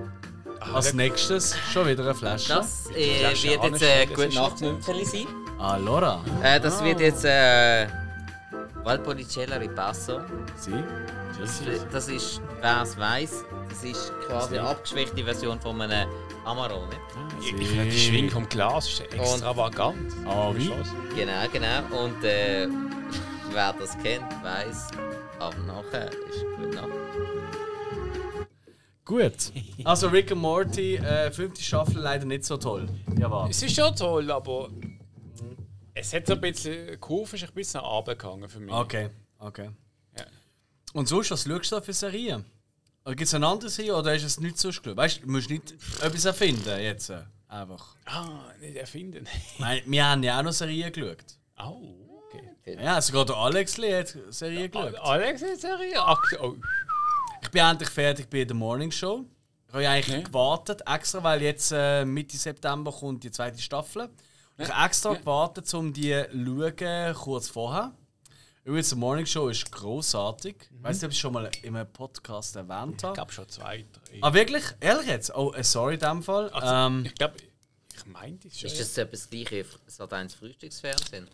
Ah, 0.71 0.75
Als 0.75 0.93
nächstes 0.93 1.55
schon 1.71 1.87
wieder 1.87 2.03
eine 2.03 2.15
Flasche. 2.15 2.53
Das 2.53 2.89
äh, 2.95 3.19
Flasche 3.19 3.47
wird 3.49 3.63
jetzt 3.63 3.73
anstellen, 3.73 4.01
äh, 4.01 4.05
das 4.07 4.15
gut 4.15 4.25
ist 4.27 4.35
Nachtmümpfeli 4.35 5.05
sein. 5.05 5.27
Allora, 5.59 6.23
Äh, 6.43 6.59
das 6.59 6.83
wird 6.83 6.99
jetzt 6.99 7.25
äh, 7.25 7.87
Valpolicella 8.83 9.57
Ripasso. 9.57 10.21
sie? 10.57 10.83
Das, 11.39 11.61
das 11.91 12.07
ist, 12.09 12.41
wer 12.61 12.81
es 12.83 12.97
weiss, 12.97 13.45
das 13.69 13.83
ist 13.83 14.11
quasi 14.27 14.57
eine 14.57 14.67
abgeschwächte 14.67 15.23
Version 15.23 15.59
von 15.61 15.81
einem 15.81 16.09
Amarone. 16.45 16.89
Ich 17.39 17.53
ich 17.53 17.67
finde, 17.69 17.85
die 17.85 17.97
Schwingung 17.99 18.29
vom 18.31 18.49
Glas 18.49 18.87
ist 18.89 19.01
extravagant. 19.13 20.11
Ah, 20.25 20.51
wie? 20.53 20.67
Genau, 21.15 21.47
genau. 21.53 22.03
Und 22.03 22.23
äh, 22.25 22.67
wer 23.53 23.73
das 23.73 23.97
kennt, 24.03 24.25
weiss, 24.43 24.87
aber 25.39 25.55
nachher 25.65 26.07
ist 26.09 26.43
gut 26.57 26.73
nach. 26.75 26.83
Gut. 29.09 29.51
Also 29.85 30.07
Rick 30.07 30.31
and 30.31 30.39
Morty, 30.39 30.97
äh, 30.97 31.31
fünfte 31.31 31.63
Staffel 31.63 31.97
leider 31.99 32.25
nicht 32.25 32.45
so 32.45 32.57
toll. 32.57 32.87
Ja, 33.17 33.31
war. 33.31 33.49
Es 33.49 33.63
ist 33.63 33.75
schon 33.75 33.95
toll, 33.95 34.29
aber 34.29 34.69
es 35.95 36.13
hat 36.13 36.27
so 36.27 36.33
ein 36.33 36.41
bisschen, 36.41 36.99
Kurve 36.99 37.35
ist 37.35 37.43
ein 37.43 37.53
bisschen 37.55 37.81
runtergegangen 37.81 38.47
für 38.47 38.59
mich. 38.59 38.71
Okay, 38.71 39.09
okay. 39.39 39.71
Ja. 40.15 40.25
Und 40.93 41.07
sonst, 41.07 41.31
was 41.31 41.43
schaust 41.43 41.71
du 41.71 41.75
da 41.77 41.81
für 41.81 41.91
Serien? 41.93 42.45
Gibt 43.03 43.21
es 43.23 43.33
eine 43.33 43.47
andere 43.47 43.71
Serie 43.71 43.95
oder 43.95 44.13
ist 44.13 44.25
es 44.25 44.39
nicht 44.39 44.59
so 44.59 44.67
geschaut? 44.67 44.95
Weißt 44.95 45.17
du, 45.17 45.21
du 45.25 45.31
musst 45.31 45.49
nicht 45.49 45.71
etwas 46.03 46.25
erfinden 46.25 46.79
jetzt. 46.79 47.09
äh, 47.09 47.23
Einfach. 47.47 47.95
Ah, 48.05 48.53
nicht 48.61 48.75
erfinden. 48.75 49.25
Meine, 49.57 49.81
wir 49.87 50.05
haben 50.05 50.21
ja 50.21 50.37
auch 50.37 50.43
noch 50.43 50.51
Serien 50.51 50.93
geschaut. 50.93 51.25
Au, 51.55 51.81
okay. 52.27 52.77
Ja, 52.79 53.01
sogar 53.01 53.25
der 53.25 53.37
Alex 53.37 53.75
hat 53.79 54.15
Serien 54.29 54.69
geschaut. 54.69 54.93
Alex 54.99 55.41
ist 55.41 55.61
Serie? 55.61 55.95
Ach, 55.97 56.21
oh. 56.43 56.53
Ich 57.41 57.49
bin 57.51 57.61
endlich 57.63 57.89
fertig 57.89 58.29
bei 58.29 58.43
der 58.43 58.55
Morning 58.55 58.91
Show. 58.91 59.25
Ich 59.67 59.73
habe 59.73 59.83
ja 59.83 59.91
eigentlich 59.91 60.15
Ja. 60.15 60.21
gewartet, 60.23 60.81
extra, 60.85 61.23
weil 61.23 61.41
jetzt 61.41 61.71
äh, 61.71 62.03
Mitte 62.05 62.37
September 62.37 62.91
kommt 62.91 63.23
die 63.23 63.31
zweite 63.31 63.61
Staffel. 63.61 64.09
Ich 64.57 64.67
habe 64.69 64.85
extra 64.85 65.13
gewartet, 65.13 65.73
um 65.73 65.93
die 65.93 66.11
zu 66.31 66.73
schauen, 66.77 67.13
kurz 67.15 67.47
vorher. 67.49 67.93
Übrigens, 68.65 68.89
die 68.89 68.95
Morning 68.95 69.25
Show 69.25 69.47
ist 69.47 69.71
großartig. 69.71 70.55
Ich 70.69 70.83
weiß 70.83 70.97
nicht, 70.97 71.05
ob 71.05 71.11
ich 71.11 71.17
es 71.17 71.21
schon 71.21 71.33
mal 71.33 71.49
in 71.63 71.75
einem 71.75 71.91
Podcast 71.91 72.55
erwähnt 72.55 72.95
Ich 72.97 73.03
habe. 73.03 73.13
glaube 73.15 73.31
schon 73.31 73.47
zwei, 73.47 73.85
drei. 73.93 74.17
Ah, 74.21 74.33
wirklich? 74.33 74.63
Ehrlich 74.81 75.07
jetzt? 75.07 75.33
Oh, 75.35 75.53
äh, 75.53 75.63
sorry 75.63 75.93
in 75.95 75.99
dem 76.01 76.21
Fall. 76.23 76.49
Also, 76.49 76.67
ähm, 76.67 77.05
ich 77.05 77.15
glaube, 77.15 77.35
ich 77.95 78.05
meinte 78.05 78.47
es 78.49 78.59
schon. 78.59 78.69
Ist 78.69 78.79
das 78.79 78.97
etwas 78.97 79.21
das 79.21 79.29
gleiche 79.29 79.65
wie 79.65 79.91
Sat1 79.91 80.35
Frühstücksfernsehen? 80.35 81.27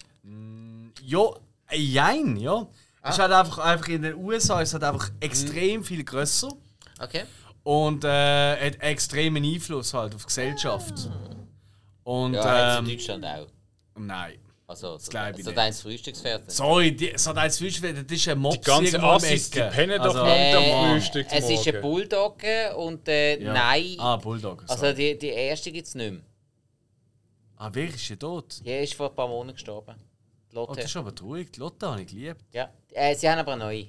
ja, 1.04 1.30
äh, 1.70 1.78
jein, 1.78 2.38
ja. 2.38 2.68
Es 3.08 3.16
ist 3.16 3.20
halt 3.20 3.32
einfach, 3.32 3.58
einfach 3.60 3.88
in 3.88 4.02
den 4.02 4.16
USA 4.16 4.62
ist 4.62 4.70
es 4.70 4.74
halt 4.74 4.84
einfach 4.84 5.12
extrem 5.20 5.84
viel 5.84 6.04
grösser 6.04 6.50
Okay. 7.00 7.24
und 7.64 8.04
äh, 8.04 8.08
hat 8.68 8.82
extremen 8.82 9.44
Einfluss 9.44 9.94
halt 9.94 10.16
auf 10.16 10.22
die 10.22 10.28
Gesellschaft. 10.28 11.10
Und 12.04 12.34
Ja, 12.34 12.80
ähm, 12.80 12.86
in 12.86 12.92
Deutschland 12.98 13.26
auch. 13.26 13.48
nein. 13.98 14.40
Also, 14.68 14.98
glaub 15.10 15.38
ich 15.38 15.46
Sat1 15.46 15.82
Frühstücksfernsehen. 15.84 16.50
Sorry, 16.50 16.96
die, 16.96 17.14
so 17.18 17.32
ein 17.34 17.52
Frühstück, 17.52 18.08
das 18.08 18.18
ist 18.18 18.28
ein 18.30 18.40
Mops 18.40 18.56
Die 18.58 18.62
ganze 18.62 19.04
Assis, 19.04 19.52
die 19.52 19.60
pennen 19.60 19.98
doch 20.00 20.06
Also- 20.06 20.20
noch 20.20 20.26
Äh, 20.28 20.54
am 20.74 20.90
Frühstück 20.94 21.28
es 21.30 21.50
ist 21.52 21.68
ein. 21.68 21.82
Bulldogge 21.82 22.76
und 22.76 23.08
äh, 23.08 23.40
Ja. 23.44 23.54
nein. 23.54 23.96
Ah, 24.00 24.16
Bulldog. 24.16 24.64
also 24.68 24.92
die, 24.92 25.16
die 25.20 25.28
erste 25.28 25.72
gibt 25.72 25.86
es 25.88 25.94
nicht 25.94 26.14
mehr. 26.14 26.22
ah, 27.58 27.70
wer 27.72 27.88
ist 27.90 28.10
denn 28.10 28.18
tot? 28.18 28.60
Die 28.66 28.72
ist 28.72 28.96
vor 28.96 29.10
ein 29.12 29.16
paar 29.16 29.28
Monaten 29.28 29.54
gestorben. 29.54 29.96
Die 30.56 30.60
Oh, 30.60 30.62
Lotte. 30.68 30.82
das 30.82 30.86
ist 30.90 30.96
aber 30.96 31.14
traurig. 31.14 31.52
Die 31.52 31.60
Lotte 31.60 31.88
habe 31.90 32.02
ich 32.02 32.08
geliebt. 32.08 32.42
ja. 32.54 32.70
Äh, 32.94 33.14
sie 33.16 33.30
haben 33.30 33.40
aber 33.40 33.54
eine 33.54 33.66
neue. 33.66 33.88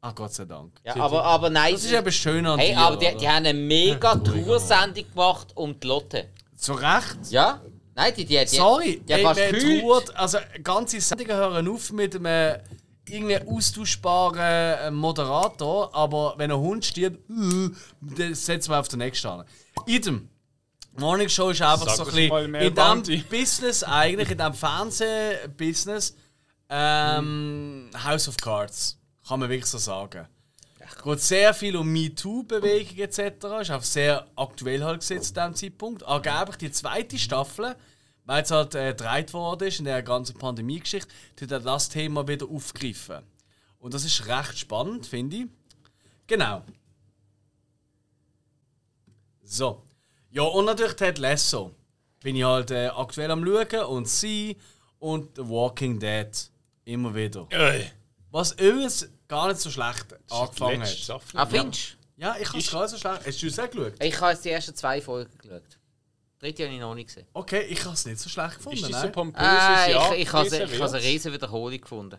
Ah, 0.00 0.10
Gott 0.10 0.32
sei 0.34 0.44
Dank. 0.46 0.72
Ja, 0.84 0.96
aber, 0.96 1.22
aber 1.22 1.48
nein. 1.48 1.74
Das 1.74 1.84
ist 1.84 1.92
eben 1.92 2.10
schön 2.10 2.44
an 2.44 2.58
hey, 2.58 2.70
dir, 2.72 2.78
aber 2.78 2.96
die, 2.96 3.16
die 3.16 3.28
haben 3.28 3.46
eine 3.46 3.54
mega 3.54 4.16
Tour-Sendung 4.16 5.04
gemacht 5.08 5.52
um 5.54 5.78
die 5.78 5.86
Lotte. 5.86 6.28
Zu 6.56 6.72
Recht. 6.72 7.18
Ja? 7.30 7.60
Nein, 7.94 8.12
die, 8.16 8.24
die, 8.24 8.36
die, 8.36 8.46
Sorry, 8.48 9.00
die 9.06 9.12
hat 9.14 9.20
ey, 9.20 9.24
fast 9.26 9.40
man 9.40 9.52
geheult. 9.52 9.80
trauert, 9.82 10.16
also 10.16 10.38
ganze 10.64 11.00
Sendungen 11.00 11.36
hören 11.36 11.68
auf 11.68 11.92
mit 11.92 12.16
einem 12.16 12.56
irgendwie 13.08 13.38
austauschbaren 13.38 14.38
äh, 14.40 14.90
Moderator, 14.90 15.94
aber 15.94 16.34
wenn 16.36 16.50
ein 16.50 16.58
Hund 16.58 16.84
stirbt, 16.84 17.18
äh, 17.30 17.70
dann 18.00 18.34
setzen 18.34 18.70
wir 18.72 18.80
auf 18.80 18.88
den 18.88 18.98
nächsten 18.98 19.28
an. 19.28 19.44
Idem. 19.86 20.28
Morning 20.98 21.28
Show 21.28 21.50
ist 21.50 21.62
einfach 21.62 21.88
Sag 21.88 21.96
so 21.96 22.04
ein 22.04 22.28
bisschen 22.28 22.54
in 22.54 22.62
dem 22.62 22.74
Banti. 22.74 23.16
Business 23.18 23.82
eigentlich, 23.82 24.30
in 24.30 24.38
dem 24.38 24.52
Fernsehbusiness, 24.52 26.16
ähm, 26.68 27.90
House 28.04 28.28
of 28.28 28.36
Cards. 28.36 28.98
Kann 29.26 29.40
man 29.40 29.48
wirklich 29.48 29.66
so 29.66 29.78
sagen. 29.78 30.26
Es 30.78 31.02
geht 31.02 31.20
sehr 31.20 31.54
viel 31.54 31.76
um 31.76 31.90
MeToo-Bewegung 31.90 32.98
etc. 32.98 33.44
Ist 33.60 33.70
auch 33.70 33.82
sehr 33.82 34.26
aktuell 34.36 34.82
halt 34.84 35.00
gesehen 35.00 35.22
zu 35.22 35.32
diesem 35.32 35.54
Zeitpunkt. 35.54 36.04
Angeblich 36.04 36.56
die 36.56 36.70
zweite 36.70 37.18
Staffel, 37.18 37.76
weil 38.24 38.38
jetzt 38.38 38.50
halt 38.50 38.74
äh, 38.74 38.88
gedreht 38.88 39.32
worden 39.32 39.68
ist 39.68 39.78
in 39.78 39.86
der 39.86 40.02
ganzen 40.02 40.36
Pandemie-Geschichte, 40.36 41.08
tut 41.36 41.50
er 41.50 41.60
das 41.60 41.88
Thema 41.88 42.28
wieder 42.28 42.46
aufgreifen. 42.46 43.22
Und 43.78 43.94
das 43.94 44.04
ist 44.04 44.26
recht 44.26 44.58
spannend, 44.58 45.06
finde 45.06 45.36
ich. 45.36 45.46
Genau. 46.26 46.62
So. 49.42 49.82
Ja, 50.32 50.42
und 50.42 50.64
natürlich 50.64 50.94
Ted 50.94 51.18
Lasso. 51.18 51.72
Bin 52.20 52.36
ich 52.36 52.44
halt 52.44 52.70
äh, 52.70 52.86
aktuell 52.88 53.30
am 53.30 53.44
schauen 53.44 53.84
und 53.86 54.08
sie 54.08 54.56
und 54.98 55.36
The 55.36 55.48
Walking 55.48 55.98
Dead. 55.98 56.28
Immer 56.84 57.14
wieder. 57.14 57.46
Äh, 57.50 57.84
Was 58.30 58.52
übrigens 58.52 59.08
gar 59.28 59.48
nicht 59.48 59.60
so 59.60 59.70
schlecht 59.70 60.06
angefangen 60.30 60.82
hat. 60.82 61.10
Ah, 61.34 61.46
findest 61.46 61.96
Ja, 62.16 62.36
ich 62.40 62.48
habe 62.48 62.58
es 62.58 62.70
gar 62.70 62.82
nicht 62.82 62.90
so 62.90 62.98
schlecht. 62.98 63.26
Hast 63.26 63.42
du 63.42 63.46
es 63.46 63.58
auch 63.58 63.70
geschaut? 63.70 63.92
Ich 64.02 64.20
habe 64.20 64.32
jetzt 64.32 64.44
die 64.44 64.50
ersten 64.50 64.74
zwei 64.74 65.00
Folgen 65.00 65.36
geschaut. 65.38 65.62
Die 66.40 66.46
dritte 66.46 66.64
habe 66.64 66.74
ich 66.74 66.80
noch 66.80 66.94
nicht 66.94 67.06
gesehen. 67.08 67.26
Okay, 67.34 67.62
ich 67.62 67.84
habe 67.84 67.94
es 67.94 68.06
nicht 68.06 68.18
so 68.18 68.28
schlecht 68.28 68.56
gefunden. 68.56 68.78
Ist 68.78 68.84
das 68.90 69.00
so 69.00 69.06
nein. 69.06 69.12
pompöses 69.12 69.46
Äh, 69.48 69.90
Jahr? 69.92 70.14
ich 70.14 70.20
ich 70.22 70.32
habe 70.32 70.50
eine 70.50 71.02
riesen 71.02 71.32
Wiederholung 71.32 71.80
gefunden. 71.80 72.18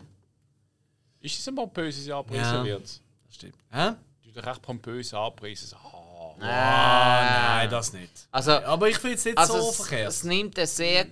Ist 1.20 1.38
das 1.38 1.48
ein 1.48 1.54
pompöses 1.54 2.06
Jahr 2.06 2.24
Ja. 2.30 2.64
wird? 2.64 2.82
Das 2.82 3.34
stimmt. 3.34 3.56
Hä? 3.70 3.92
Du 4.22 4.30
dich 4.30 4.44
recht 4.46 4.62
pompös 4.62 5.12
anpreisen. 5.14 5.68
So, 5.68 5.76
ah. 6.40 7.56
Nein, 7.58 7.70
das 7.70 7.92
nicht. 7.92 8.28
Also, 8.30 8.52
Aber 8.52 8.88
ich 8.88 8.98
finde 8.98 9.16
es 9.16 9.24
nicht 9.24 9.38
also 9.38 9.60
so 9.60 9.70
es, 9.70 9.76
verkehrt. 9.76 10.08
es 10.08 10.24
nimmt 10.24 10.58
eine 10.58 10.66
sehr 10.66 11.06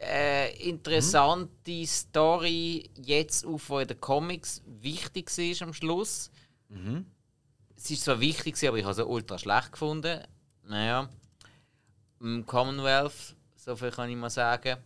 äh, 0.00 0.68
interessante 0.68 1.86
Story 1.86 2.90
jetzt 2.96 3.44
auf, 3.46 3.66
die 3.68 3.74
in 3.82 3.88
den 3.88 4.00
Comics 4.00 4.62
wichtig 4.66 5.30
war 5.36 5.66
am 5.68 5.74
Schluss. 5.74 6.30
Es 7.76 7.90
ist 7.90 8.04
zwar 8.04 8.18
wichtig, 8.20 8.56
aber 8.66 8.78
ich 8.78 8.84
habe 8.84 8.94
sie 8.94 9.04
ultra 9.06 9.38
schlecht 9.38 9.72
gefunden. 9.72 10.20
Naja. 10.64 11.08
Im 12.20 12.46
Commonwealth, 12.46 13.36
so 13.56 13.74
viel 13.76 13.90
kann 13.90 14.08
ich 14.08 14.16
mal 14.16 14.30
sagen, 14.30 14.76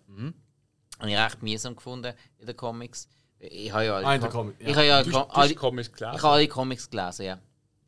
habe 0.98 1.10
ich 1.10 1.16
recht 1.16 1.42
mühsam 1.42 1.76
gefunden 1.76 2.14
in 2.38 2.46
den 2.46 2.56
Comics. 2.56 3.08
Ich 3.38 3.70
habe 3.70 3.84
ja 3.84 3.96
alle, 3.96 4.06
Ah, 4.06 4.18
Com- 4.28 4.54
ja. 4.58 4.68
ich 4.68 4.74
habe 4.74 4.86
ja 4.86 5.02
Com- 5.04 5.14
alle, 5.30 5.50
hast 5.50 5.56
Comics 5.56 5.88
ich 5.88 5.94
gelesen. 5.94 6.22
habe 6.22 6.28
alle 6.32 6.48
Comics 6.48 6.88
gelesen, 6.90 7.26
ja. 7.26 7.38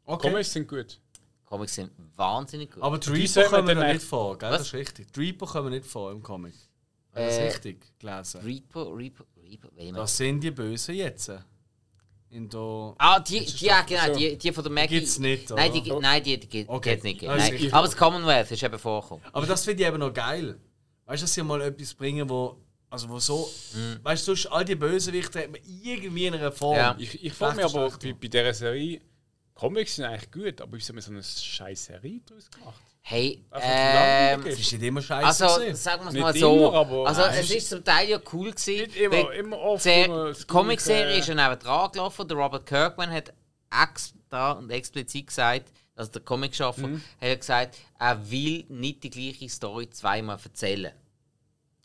okay. 0.05 0.29
Comics 0.29 0.53
sind 0.53 0.69
gut. 0.69 1.01
Comics 1.49 1.75
sind 1.77 1.91
wahnsinnig 2.17 2.73
gut. 2.73 2.83
Aber 2.83 2.99
die 2.99 3.09
Reaper 3.11 3.45
kommen 3.45 3.79
echt- 3.79 3.93
nicht 3.95 4.03
vor, 4.07 4.37
gell? 4.37 4.51
Was? 4.51 4.59
Das 4.59 4.67
ist 4.69 4.75
richtig. 4.75 5.13
Die 5.13 5.21
Reaper 5.21 5.47
kommen 5.47 5.71
nicht 5.71 5.87
vor 5.87 6.13
im 6.13 6.23
Comic. 6.23 6.55
Das 7.15 7.39
Äh, 7.39 7.47
richtig 7.47 7.99
gelesen? 7.99 8.41
Reaper, 8.43 8.95
Reaper, 8.97 9.25
Reaper, 9.43 9.69
Das 9.99 10.17
sind 10.17 10.41
die 10.41 10.51
Bösen 10.51 10.95
jetzt. 10.95 11.33
In 12.31 12.47
der 12.51 12.95
Ah, 12.99 13.19
die, 13.21 13.43
die, 13.47 13.65
ja, 13.65 13.81
genau, 13.81 14.15
die, 14.15 14.37
die 14.37 14.53
von 14.53 14.63
der 14.63 14.71
Maggie. 14.73 14.97
gibt's 14.99 15.19
nicht, 15.19 15.49
Nein, 15.49 15.71
oder? 15.73 15.81
die, 15.81 15.93
nein, 15.93 16.23
die, 16.23 16.39
die, 16.39 16.47
die 16.47 16.69
Okay. 16.69 17.01
nicht. 17.03 17.27
Also 17.27 17.51
Nein. 17.53 17.73
Aber 17.73 17.87
das 17.87 17.97
Commonwealth 17.97 18.51
ist 18.51 18.63
eben 18.63 18.79
vorgekommen. 18.79 19.25
Aber 19.33 19.47
das 19.47 19.65
finde 19.65 19.83
ich 19.83 19.89
eben 19.89 19.99
noch 19.99 20.13
geil. 20.13 20.59
Weißt 21.07 21.23
du, 21.23 21.25
dass 21.25 21.33
sie 21.33 21.43
mal 21.43 21.63
etwas 21.63 21.95
bringen, 21.95 22.29
wo. 22.29 22.59
Also 22.91 23.09
wo 23.09 23.19
so. 23.19 23.49
Weißt 24.03 24.29
du, 24.29 24.35
sonst 24.35 24.47
all 24.53 24.65
die 24.67 24.75
Bösewichte 24.75 25.41
hat 25.41 25.51
man 25.51 25.61
irgendwie 25.83 26.27
in 26.27 26.35
einer 26.35 26.53
Form. 26.53 26.77
Ja. 26.77 26.95
Ich, 26.99 27.25
ich 27.25 27.33
frage 27.33 27.57
mich 27.57 27.65
aber 27.65 27.91
bei, 27.91 28.13
bei 28.13 28.29
dieser 28.29 28.53
Serie, 28.53 29.01
Comics 29.59 29.97
sind 29.97 30.05
eigentlich 30.05 30.31
gut, 30.31 30.61
aber 30.61 30.77
wieso 30.77 30.91
haben 30.91 30.97
wir 30.97 31.03
so 31.03 31.11
eine 31.11 31.23
scheiß 31.23 31.85
Serie 31.87 32.21
daraus 32.25 32.49
gemacht? 32.51 32.81
Hey, 33.01 33.45
ähm, 33.55 34.45
Das 34.45 34.59
ist 34.59 34.73
nicht 34.73 34.83
immer 34.83 35.03
scheiße. 35.03 35.27
also 35.45 35.61
gewesen. 35.61 35.77
sagen 35.77 36.03
wir 36.05 36.09
es 36.11 36.15
mal 36.15 36.35
so. 36.37 36.57
immer, 36.69 36.75
aber- 36.75 37.07
also 37.09 37.23
Nein. 37.23 37.39
es 37.41 37.51
ist 37.51 37.69
zum 37.71 37.83
Teil 37.83 38.09
ja 38.09 38.21
cool 38.33 38.51
gewesen. 38.53 38.83
Nicht 38.87 38.97
immer, 38.97 39.33
immer 39.33 39.59
oft 39.59 39.85
die 39.85 40.45
Comic-Serie 40.47 41.19
ist 41.19 41.27
ja 41.29 41.35
neben 41.35 41.59
dran 41.59 41.91
gelaufen. 41.91 42.29
Der 42.29 42.37
Robert 42.37 42.67
Kirkman 42.67 43.11
hat 43.11 43.33
extra 43.85 44.53
und 44.53 44.71
explizit 44.71 45.27
gesagt, 45.27 45.73
also 45.97 46.13
der 46.13 46.23
Comic-Schaffer, 46.23 46.87
Mhm. 46.87 47.03
hat 47.21 47.41
gesagt, 47.41 47.79
er 47.99 48.31
will 48.31 48.65
nicht 48.69 49.03
die 49.03 49.11
gleiche 49.11 49.49
Story 49.49 49.91
zweimal 49.91 50.39
erzählen. 50.45 50.93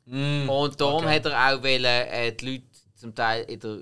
Und 0.06 0.80
darum 0.82 1.06
okay. 1.06 1.16
hat 1.16 1.26
er 1.26 1.56
auch 1.58 1.64
wollen, 1.64 1.86
äh, 1.86 2.34
die 2.34 2.46
Leute 2.52 2.64
zum 2.96 3.16
Teil 3.16 3.44
in 3.46 3.60
der, 3.60 3.78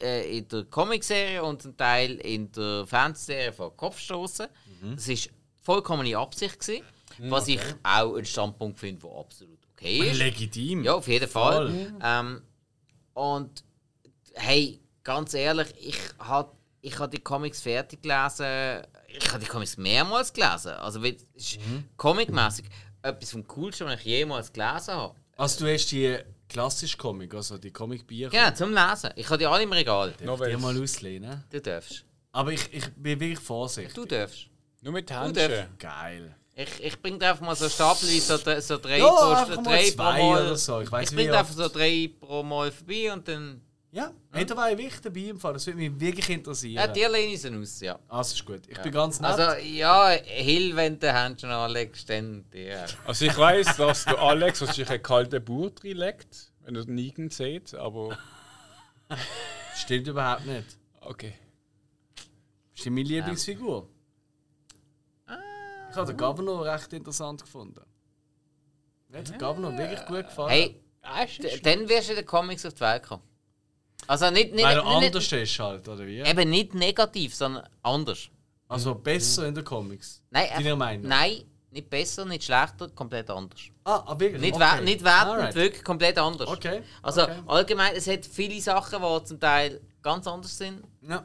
äh, 0.00 0.38
in 0.38 0.48
der 0.48 0.64
Comicserie 0.64 1.42
und 1.42 1.62
zum 1.62 1.76
Teil 1.76 2.16
in 2.16 2.50
der 2.52 2.86
Fernsehserie 2.86 3.52
vor 3.52 3.70
den 3.70 3.76
Kopf 3.76 3.98
stoßen. 3.98 4.46
Das 4.94 5.08
war 5.08 5.16
vollkommene 5.62 6.16
Absicht. 6.16 6.60
Gewesen, 6.60 6.84
was 7.18 7.48
ich 7.48 7.60
auch 7.82 8.14
einen 8.16 8.24
Standpunkt 8.26 8.78
finde, 8.78 9.02
der 9.06 9.18
absolut 9.18 9.58
okay 9.72 10.10
ist. 10.10 10.18
Legitim. 10.18 10.84
Ja, 10.84 10.94
auf 10.94 11.08
jeden 11.08 11.28
Fall. 11.28 11.92
Ähm, 12.02 12.42
und 13.14 13.64
hey, 14.34 14.80
ganz 15.02 15.32
ehrlich, 15.34 15.68
ich 15.80 15.98
habe 16.18 16.52
ich 16.82 16.98
hab 16.98 17.10
die 17.10 17.18
Comics 17.18 17.62
fertig 17.62 18.02
gelesen. 18.02 18.84
Ich 19.08 19.28
habe 19.30 19.40
die 19.42 19.46
Comics 19.48 19.76
mehrmals 19.76 20.32
gelesen. 20.32 20.72
Also, 20.74 21.02
es 21.02 21.24
ist 21.34 21.58
Mhm. 21.66 21.84
comicmäßig 21.96 22.66
etwas 23.02 23.30
vom 23.30 23.46
Coolsten, 23.46 23.86
was 23.86 24.00
ich 24.00 24.04
jemals 24.06 24.52
gelesen 24.52 24.94
habe. 24.94 25.14
Also 25.38 25.64
du 25.64 25.72
hast 25.72 25.90
die 25.92 26.16
klassische 26.48 26.96
Comic, 26.96 27.34
also 27.34 27.58
die 27.58 27.70
Comic-Bücher. 27.70 28.30
Genau, 28.30 28.50
zum 28.52 28.72
Lesen. 28.72 29.10
Ich 29.16 29.26
habe 29.26 29.38
die 29.38 29.46
alle 29.46 29.62
im 29.62 29.72
Regal. 29.72 30.14
Die 30.18 30.24
Novels. 30.24 30.60
mal 30.60 30.80
auslehnen. 30.82 31.44
Du 31.50 31.60
darfst. 31.60 32.04
Aber 32.32 32.52
ich, 32.52 32.72
ich 32.72 32.88
bin 32.94 33.18
wirklich 33.20 33.38
vorsichtig. 33.38 33.94
Du 33.94 34.04
darfst. 34.04 34.46
Nur 34.82 34.92
mit 34.92 35.10
Händchen. 35.10 35.66
Geil. 35.78 36.36
Ich, 36.54 36.82
ich 36.82 37.02
bringe 37.02 37.18
dir 37.18 37.30
einfach 37.30 37.44
mal 37.44 37.54
so 37.54 37.68
stapelweise 37.68 38.38
so, 38.38 38.60
so 38.60 38.78
drei, 38.78 38.98
Ja, 38.98 39.44
pro, 39.44 39.62
drei 39.62 39.90
zwei 39.90 40.18
pro 40.18 40.32
Mal. 40.32 40.42
oder 40.46 40.56
so. 40.56 40.80
Ich 40.80 40.90
ich 40.90 41.10
bringe 41.14 41.36
einfach 41.36 41.52
so 41.54 41.68
drei 41.68 42.10
pro 42.18 42.42
Mal 42.42 42.72
vorbei 42.72 43.12
und 43.12 43.28
dann. 43.28 43.60
Ja, 43.96 44.12
hey, 44.30 44.44
da 44.44 44.54
war 44.54 44.70
ich 44.70 44.76
wirklich 44.76 45.00
dabei 45.00 45.20
im 45.20 45.40
Fall. 45.40 45.54
Das 45.54 45.66
würde 45.66 45.78
mich 45.78 45.98
wirklich 45.98 46.28
interessieren. 46.28 46.74
Ja, 46.74 46.86
dir 46.86 47.08
lehne 47.08 47.32
ich 47.32 47.40
sie 47.40 47.50
aus, 47.50 47.80
ja. 47.80 47.98
Ah, 48.08 48.18
das 48.18 48.32
ist 48.34 48.44
gut. 48.44 48.60
Ich 48.68 48.76
bin 48.78 48.92
ganz 48.92 49.18
nett. 49.20 49.30
Also, 49.30 49.58
ja, 49.66 50.10
Hill, 50.10 50.76
wenn 50.76 50.98
du 50.98 51.10
Händchen 51.10 51.48
anlegst, 51.50 52.08
dann 52.10 52.44
dir. 52.50 52.84
Also 53.06 53.24
ich 53.24 53.36
weiß, 53.38 53.76
dass 53.78 54.04
der 54.04 54.18
Alex 54.18 54.58
sich 54.58 54.90
einen 54.90 55.02
kalten 55.02 55.42
Bauch 55.42 55.70
reinlegt, 55.82 56.52
wenn 56.60 56.76
er 56.76 56.84
Negan 56.84 57.30
sieht, 57.30 57.74
aber 57.74 58.18
Stimmt 59.76 60.08
überhaupt 60.08 60.44
nicht. 60.44 60.76
okay. 61.00 61.32
Das 62.74 62.84
ist 62.84 62.90
meine 62.90 63.08
Lieblingsfigur. 63.08 63.88
Ich 65.90 65.96
habe 65.96 66.06
den 66.12 66.16
Governor 66.18 66.66
recht 66.66 66.92
interessant 66.92 67.40
gefunden. 67.42 67.80
Mir 69.08 69.20
hat 69.20 69.30
der 69.30 69.38
Governor 69.38 69.78
wirklich 69.78 70.04
gut 70.04 70.26
gefallen. 70.26 70.50
Hey, 70.50 70.82
d- 71.38 71.60
dann 71.62 71.88
wirst 71.88 72.08
du 72.08 72.12
in 72.12 72.16
den 72.18 72.26
Comics 72.26 72.66
auf 72.66 72.74
die 72.74 72.80
Welt 72.80 73.02
kommen. 73.04 73.22
Also 74.06 74.30
nicht, 74.30 74.54
nicht, 74.54 74.64
Weil 74.64 74.78
er 74.78 74.84
nicht, 74.84 75.06
anders 75.06 75.32
ist 75.32 75.58
halt, 75.58 75.88
oder 75.88 76.06
wie? 76.06 76.20
eben 76.20 76.50
nicht 76.50 76.74
negativ, 76.74 77.34
sondern 77.34 77.68
anders. 77.82 78.28
Also 78.68 78.94
besser 78.94 79.46
in 79.46 79.54
den 79.54 79.64
Comics. 79.64 80.22
Nein, 80.30 80.48
Deiner 80.56 80.76
Meinung? 80.76 81.08
nein, 81.08 81.42
nicht 81.70 81.88
besser, 81.90 82.24
nicht 82.24 82.44
schlechter, 82.44 82.88
komplett 82.88 83.30
anders. 83.30 83.60
Ah, 83.84 84.02
ah 84.06 84.18
wirklich? 84.18 84.40
Nicht, 84.40 84.54
okay. 84.56 84.82
nicht 84.84 85.04
wertend, 85.04 85.54
wirklich 85.54 85.84
komplett 85.84 86.18
anders. 86.18 86.48
Okay. 86.48 86.82
Also 87.02 87.22
okay. 87.24 87.36
allgemein, 87.46 87.94
es 87.94 88.06
hat 88.08 88.24
viele 88.26 88.60
Sachen, 88.60 89.00
die 89.02 89.24
zum 89.24 89.38
Teil 89.40 89.80
ganz 90.02 90.26
anders 90.26 90.56
sind. 90.56 90.82
Ja. 91.08 91.24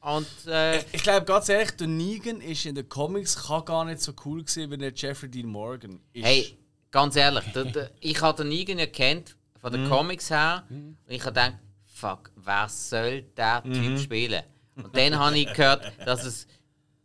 Und 0.00 0.26
äh, 0.46 0.78
Ich 0.92 1.02
glaube 1.02 1.26
ganz 1.26 1.48
ehrlich, 1.48 1.72
der 1.72 1.88
Negan 1.88 2.40
ist 2.40 2.64
in 2.66 2.76
den 2.76 2.88
Comics 2.88 3.46
kann 3.46 3.64
gar 3.64 3.84
nicht 3.84 4.00
so 4.00 4.12
cool 4.24 4.44
gewesen, 4.44 4.70
wie 4.70 4.76
der 4.78 4.92
Jeffrey 4.94 5.28
Dean 5.28 5.46
Morgan 5.48 6.00
ist. 6.12 6.24
hey, 6.24 6.56
ganz 6.92 7.16
ehrlich, 7.16 7.44
der, 7.52 7.64
der, 7.64 7.90
ich 8.00 8.20
habe 8.22 8.42
den 8.42 8.48
Negan 8.50 8.78
ja 8.78 8.86
kennt 8.86 9.34
von 9.60 9.72
Mhm. 9.72 9.76
den 9.76 9.88
Comics 9.90 10.30
her 10.30 10.64
und 10.70 10.96
ich 11.08 11.20
habe 11.22 11.30
gedacht, 11.32 11.54
fuck, 11.96 12.30
wer 12.36 12.68
soll 12.68 13.22
der 13.36 13.62
Mhm. 13.64 13.72
Typ 13.74 13.98
spielen? 14.00 14.42
Und 14.76 14.94
dann 14.96 15.18
habe 15.18 15.38
ich 15.38 15.52
gehört, 15.52 15.92
dass 16.04 16.24
es 16.24 16.46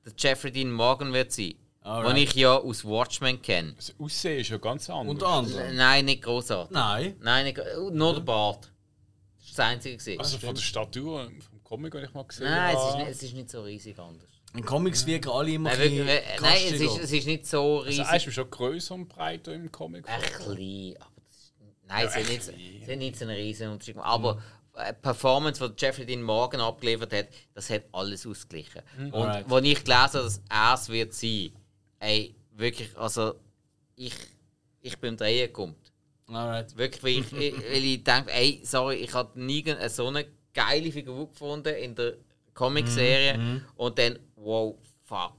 der 0.05 0.13
Jeffrey 0.17 0.51
Dean 0.51 0.71
Morgan 0.71 1.13
wird 1.13 1.31
sein, 1.31 1.53
Alright. 1.81 2.09
den 2.17 2.23
ich 2.23 2.33
ja 2.33 2.55
aus 2.57 2.83
Watchmen 2.83 3.41
kenne. 3.41 3.73
Das 3.75 3.93
Aussehen 3.97 4.39
ist 4.41 4.49
ja 4.49 4.57
ganz 4.57 4.89
anders. 4.89 5.13
Unter 5.13 5.27
anderem. 5.27 5.75
Nein, 5.75 6.05
nicht 6.05 6.21
großartig. 6.23 6.71
Nein. 6.73 7.15
Nein, 7.21 7.45
nicht, 7.45 7.55
gro- 7.57 7.89
nur 7.91 8.13
der 8.15 8.21
Bart. 8.21 8.69
Das 9.39 9.47
ist 9.49 9.57
das 9.59 9.65
Einzige. 9.65 9.97
gewesen. 9.97 10.19
Also 10.19 10.37
von 10.37 10.55
der 10.55 10.61
Statur, 10.61 11.31
vom 11.49 11.63
Comic, 11.63 11.93
den 11.93 12.03
ich 12.05 12.13
mal 12.13 12.23
gesehen 12.23 12.45
Nein, 12.47 12.75
es 12.75 12.81
ist, 12.83 12.89
habe. 12.89 12.97
nicht, 12.99 13.09
es 13.11 13.23
ist 13.23 13.33
nicht 13.33 13.49
so 13.49 13.61
riesig 13.63 13.99
anders. 13.99 14.29
In 14.53 14.65
Comics 14.65 15.05
wirken 15.05 15.29
alle 15.29 15.51
immer 15.51 15.69
Nein, 15.69 15.81
ein 15.81 16.07
äh, 16.09 16.21
nein 16.41 16.57
es, 16.67 16.81
ist, 16.81 16.97
es 16.99 17.11
ist 17.13 17.25
nicht 17.25 17.47
so 17.47 17.79
Also 17.79 17.87
riesig. 17.89 18.05
er 18.05 18.15
ist 18.17 18.33
schon 18.33 18.49
größer 18.51 18.93
und 18.95 19.07
breiter 19.07 19.53
im 19.53 19.71
Comic. 19.71 20.09
Ein 20.09 20.21
klein, 20.21 20.95
aber 20.99 21.21
das 21.25 21.37
ist, 21.37 21.53
Nein, 21.87 22.05
es 22.07 22.13
Ja, 22.15 22.19
nicht, 22.19 22.41
es 22.41 22.87
ist 22.89 22.97
nicht 22.97 23.15
so 23.17 23.25
ein 23.25 23.31
riesen 23.31 23.69
Unterschied. 23.69 23.95
Aber 23.97 24.33
die 24.35 24.41
Performance, 25.01 25.67
die 25.69 25.73
Jeffrey 25.85 26.05
Dean 26.05 26.21
Morgan 26.21 26.61
abgeliefert 26.61 27.13
hat, 27.13 27.27
das 27.53 27.69
hat 27.69 27.83
alles 27.91 28.25
ausgeglichen. 28.25 28.81
Und 28.97 29.13
Alright. 29.13 29.51
als 29.51 29.65
ich 29.65 29.83
gelesen 29.83 29.97
habe, 29.99 30.23
dass 30.23 30.41
er 30.49 30.73
es 30.75 30.89
wird 30.89 31.13
sein, 31.13 31.51
ey, 31.99 32.35
wirklich, 32.53 32.97
also 32.97 33.35
ich, 33.95 34.13
ich 34.81 34.97
bin 34.97 35.17
Drehen 35.17 35.47
gekommen. 35.47 35.75
Alright. 36.27 36.75
Wirklich, 36.77 37.03
weil 37.03 37.11
ich, 37.19 37.33
ich, 37.57 37.63
weil 37.71 37.83
ich 37.83 38.03
denke, 38.03 38.31
ey, 38.31 38.61
sorry, 38.63 38.95
ich 38.95 39.13
habe 39.13 39.39
nie 39.39 39.63
eine- 39.69 39.89
so 39.89 40.07
eine 40.07 40.25
geile 40.53 40.91
Figur 40.91 41.29
gefunden 41.29 41.75
in 41.75 41.93
der 41.95 42.15
Comic-Serie 42.53 43.61
und 43.75 43.97
dann, 43.99 44.19
wow, 44.35 44.75
fuck. 45.03 45.37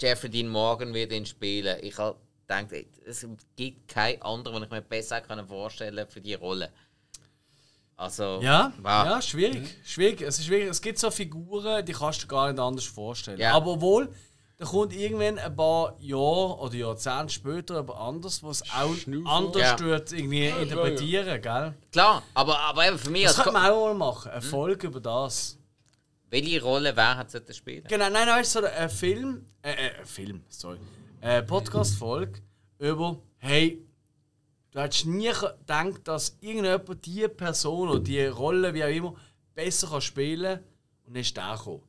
Jeffrey 0.00 0.30
Dean 0.30 0.48
Morgan 0.48 0.94
wird 0.94 1.12
ihn 1.12 1.26
spielen. 1.26 1.78
Ich 1.82 1.98
habe 1.98 2.18
gedacht, 2.46 2.72
ey, 2.72 2.88
es 3.06 3.26
gibt 3.56 3.88
keinen 3.88 4.20
anderen, 4.22 4.56
den 4.56 4.64
ich 4.64 4.70
mir 4.70 4.80
besser 4.82 5.22
vorstellen 5.46 5.96
können 5.96 6.10
für 6.10 6.20
die 6.22 6.34
Rolle. 6.34 6.70
Also, 8.00 8.40
Ja, 8.42 8.72
wow. 8.78 8.84
ja, 9.04 9.20
schwierig. 9.22 9.76
schwierig. 9.84 10.22
Es, 10.22 10.38
ist 10.38 10.48
wirklich, 10.48 10.70
es 10.70 10.80
gibt 10.80 10.98
so 10.98 11.10
Figuren, 11.10 11.84
die 11.84 11.92
kannst 11.92 12.22
du 12.22 12.26
dir 12.26 12.30
gar 12.30 12.50
nicht 12.50 12.58
anders 12.58 12.84
vorstellen. 12.86 13.38
Ja. 13.38 13.52
Aber 13.52 13.72
obwohl, 13.72 14.08
da 14.56 14.64
kommt 14.64 14.94
irgendwann 14.94 15.38
ein 15.38 15.54
paar 15.54 15.96
Jahre 16.00 16.58
oder 16.60 16.74
Jahrzehnte 16.74 17.32
später 17.34 17.76
aber 17.76 18.00
anders, 18.00 18.42
was 18.42 18.62
auch 18.74 18.94
Schnaufer. 18.94 19.28
anders 19.30 19.62
Ja. 19.62 19.74
tut, 19.76 20.12
irgendwie 20.12 20.46
interpretieren, 20.48 21.42
gell? 21.42 21.74
Klar, 21.92 22.22
aber, 22.32 22.58
aber 22.60 22.88
eben 22.88 22.98
für 22.98 23.10
mich 23.10 23.24
Das 23.24 23.36
als 23.36 23.44
könnte 23.44 23.60
man 23.60 23.70
auch 23.70 23.86
mal 23.88 23.94
machen. 23.94 24.30
Eine 24.32 24.42
Folge 24.42 24.86
über 24.86 25.00
das. 25.00 25.58
welche 26.30 26.62
Rolle 26.62 26.96
wer 26.96 27.16
hat 27.18 27.30
sollte 27.30 27.52
spielen? 27.52 27.84
Genau, 27.86 28.08
nein, 28.08 28.26
nein, 28.26 28.44
so 28.44 28.64
ein 28.64 28.88
Film, 28.88 29.44
äh, 29.62 29.72
äh, 29.72 29.90
ein 30.00 30.06
Film, 30.06 30.42
sorry, 30.48 30.78
eine 31.20 31.42
Podcast-Folge 31.42 32.40
über, 32.78 33.18
hey, 33.38 33.84
du 34.72 34.80
hättest 34.80 35.06
nie 35.06 35.30
gedacht, 35.32 36.00
dass 36.04 36.36
irgendjemand 36.40 37.04
diese 37.04 37.28
Person 37.28 37.88
oder 37.88 38.00
diese 38.00 38.30
Rolle, 38.30 38.72
wie 38.74 38.84
auch 38.84 38.88
immer, 38.88 39.14
besser 39.54 39.88
kann 39.88 40.00
spielen 40.00 40.56
kann 40.56 40.64
und 41.06 41.14
dann 41.14 41.20
ist 41.22 41.36
der 41.36 41.54
gekommen. 41.56 41.82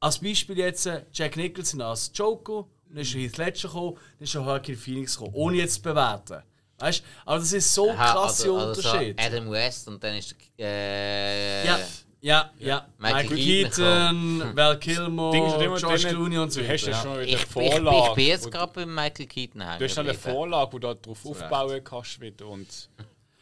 Als 0.00 0.18
Beispiel 0.18 0.58
jetzt 0.58 0.86
äh, 0.86 1.04
Jack 1.12 1.36
Nicholson 1.36 1.80
als 1.80 2.10
Joker, 2.14 2.58
und 2.58 2.68
dann 2.90 2.98
ist 2.98 3.14
Heath 3.14 3.38
Ledger 3.38 3.68
gekommen, 3.68 3.94
dann 4.18 4.24
ist 4.24 4.34
Joaquin 4.34 4.76
Phoenix 4.76 5.16
gekommen, 5.16 5.34
ohne 5.34 5.56
jetzt 5.58 5.74
zu 5.76 5.82
bewerten. 5.82 6.42
Weißt 6.78 7.00
du? 7.00 7.04
Aber 7.24 7.38
das 7.38 7.52
ist 7.52 7.72
so 7.72 7.88
ein 7.90 7.96
Aha, 7.96 8.12
krasser 8.12 8.44
also- 8.44 8.58
also 8.58 8.80
so 8.82 8.88
Unterschied. 8.88 9.20
Adam 9.20 9.50
West 9.50 9.88
und 9.88 10.02
dann 10.02 10.16
ist 10.16 10.34
äh, 10.58 11.66
ja, 11.66 11.78
ja, 12.24 12.50
ja. 12.58 12.86
Michael 12.98 13.22
Michael, 13.24 13.36
Keaton 13.36 14.40
Keaton, 14.40 14.56
Val 14.56 14.78
Kilmer, 14.78 15.30
George 15.76 16.08
Clooney 16.08 16.38
und 16.38 16.50
so 16.50 16.60
Du 16.60 16.68
hast 16.68 16.86
ja 16.86 16.92
weiter, 16.92 17.02
schon 17.02 17.12
wieder 17.20 17.22
Ich, 17.24 17.34
ich, 17.34 17.46
Vorlage. 17.46 18.08
ich 18.08 18.14
bin 18.14 18.26
jetzt 18.26 18.50
gerade 18.50 18.72
bei 18.72 18.86
Michael 18.86 19.26
Keaton 19.26 19.60
hängen 19.60 19.78
Du 19.78 19.84
hast 19.84 19.94
dann 19.96 20.08
eine. 20.08 20.14
Vorlage, 20.18 20.72
wo 20.72 20.78
du 20.78 20.94
darauf 20.94 21.26
aufbauen 21.26 21.84
kannst 21.84 22.20
wieder 22.20 22.46
und... 22.46 22.88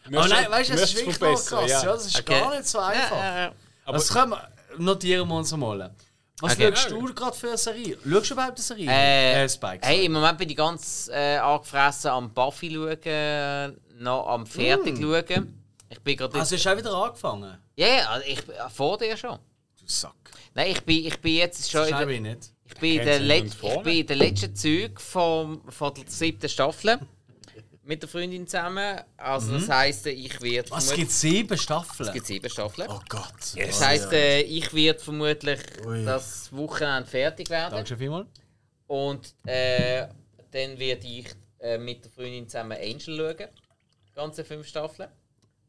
Aber 0.06 0.26
nein, 0.26 0.50
weißt 0.50 0.70
du, 0.70 0.74
das 0.74 0.82
ist 0.94 0.96
wirklich 0.96 1.16
krass. 1.18 1.48
Ja. 1.68 1.84
das 1.84 2.06
ist 2.06 2.18
Okay. 2.20 2.40
gar 2.40 2.50
nicht 2.56 2.66
so 2.66 2.78
einfach. 2.80 3.16
Ja, 3.16 3.24
ja, 3.24 3.40
ja. 3.46 3.52
Aber- 3.84 3.98
das 3.98 4.09
können 4.12 4.30
wir, 4.32 4.48
notieren 4.78 5.28
wir 5.28 5.36
uns 5.36 5.56
mal. 5.56 5.94
Was 6.40 6.54
Okay. 6.54 6.72
schaust 6.74 6.90
du 6.90 7.14
gerade 7.14 7.36
für 7.36 7.48
eine 7.50 7.56
Serie? 7.59 7.96
Schaust 8.04 8.30
du 8.30 8.34
überhaupt 8.34 8.56
eine 8.56 8.62
Serie? 8.62 8.90
Äh, 8.90 9.48
Spikes. 9.48 9.88
hey, 9.88 10.06
im 10.06 10.12
Moment 10.12 10.38
bin 10.38 10.50
ich 10.50 10.56
ganz 10.56 11.09
äh, 11.14 11.36
angefressen 11.36 12.10
am 12.10 12.34
Buffy 12.34 12.72
schauen, 12.74 12.98
äh, 13.04 13.68
noch 14.00 14.26
am 14.26 14.44
fertig 14.44 14.98
schauen. 15.00 15.61
Ich 15.93 16.01
bin 16.01 16.16
gerade. 16.16 16.39
also 16.39 16.56
hast 16.56 16.64
du 16.64 16.70
auch 16.73 16.77
wieder 16.77 16.93
angefangen? 16.94 17.59
Ja, 17.77 17.86
ja, 17.86 18.09
also 18.10 18.27
ich 18.27 18.44
bin- 18.44 18.55
vor 18.74 18.98
dir 18.98 19.16
schon. 19.16 19.39
Du 19.78 19.85
Sack. 19.86 20.14
Nein, 20.55 20.70
ich 20.73 20.81
bin, 20.82 21.06
ich 21.06 21.19
bin 21.20 21.35
jetzt 21.36 21.70
schon. 21.70 21.81
Das 21.82 21.90
in 21.90 21.94
schreibe 21.97 22.06
der- 22.06 22.14
ich 22.16 22.20
nicht. 22.23 22.52
Ich 22.64 22.74
bin, 22.78 22.98
in 23.01 23.05
der 23.06 23.20
Let 23.20 23.44
ich 23.47 23.82
bin 23.82 23.97
in 23.98 24.06
der 24.06 24.16
letzten 24.16 24.56
Zug 24.56 25.01
vom, 25.01 25.70
von 25.70 25.93
der 25.94 26.05
siebten 26.09 26.48
Staffel 26.48 26.98
mit 27.85 28.01
der 28.01 28.09
Freundin 28.09 28.47
zusammen. 28.47 29.01
Also 29.19 29.52
das 29.59 29.69
heisst, 29.69 30.06
ich 30.06 30.40
werde 30.40 30.70
Mhm. 30.70 30.74
Was, 30.77 30.86
es 30.86 30.94
gibt 30.94 31.10
sieben 31.10 31.59
Staffeln? 31.59 32.09
es 32.09 32.14
gibt 32.14 32.27
sieben 32.27 32.48
Staffeln. 32.48 32.89
Oh 32.90 33.01
Gott. 33.09 33.24
Das 33.56 33.85
heisst, 33.85 34.12
äh, 34.12 34.40
ich 34.43 34.73
werde 34.73 35.01
vermutlich 35.01 35.60
Ui. 35.85 36.05
das 36.05 36.51
Wochenende 36.52 37.10
fertig 37.10 37.51
werden. 37.51 37.73
Danke 37.74 37.89
schon 37.89 37.98
vielmals. 37.98 38.28
Und 38.86 39.35
äh, 39.47 40.06
dann 40.51 40.78
werde 40.78 41.06
ich 41.06 41.27
äh, 41.59 41.77
mit 41.77 42.05
der 42.05 42.10
Freundin 42.12 42.48
zusammen 42.48 42.78
Angel 42.78 43.01
schauen. 43.01 43.48
Die 44.09 44.12
ganze 44.14 44.44
fünf 44.44 44.66
Staffeln. 44.66 45.09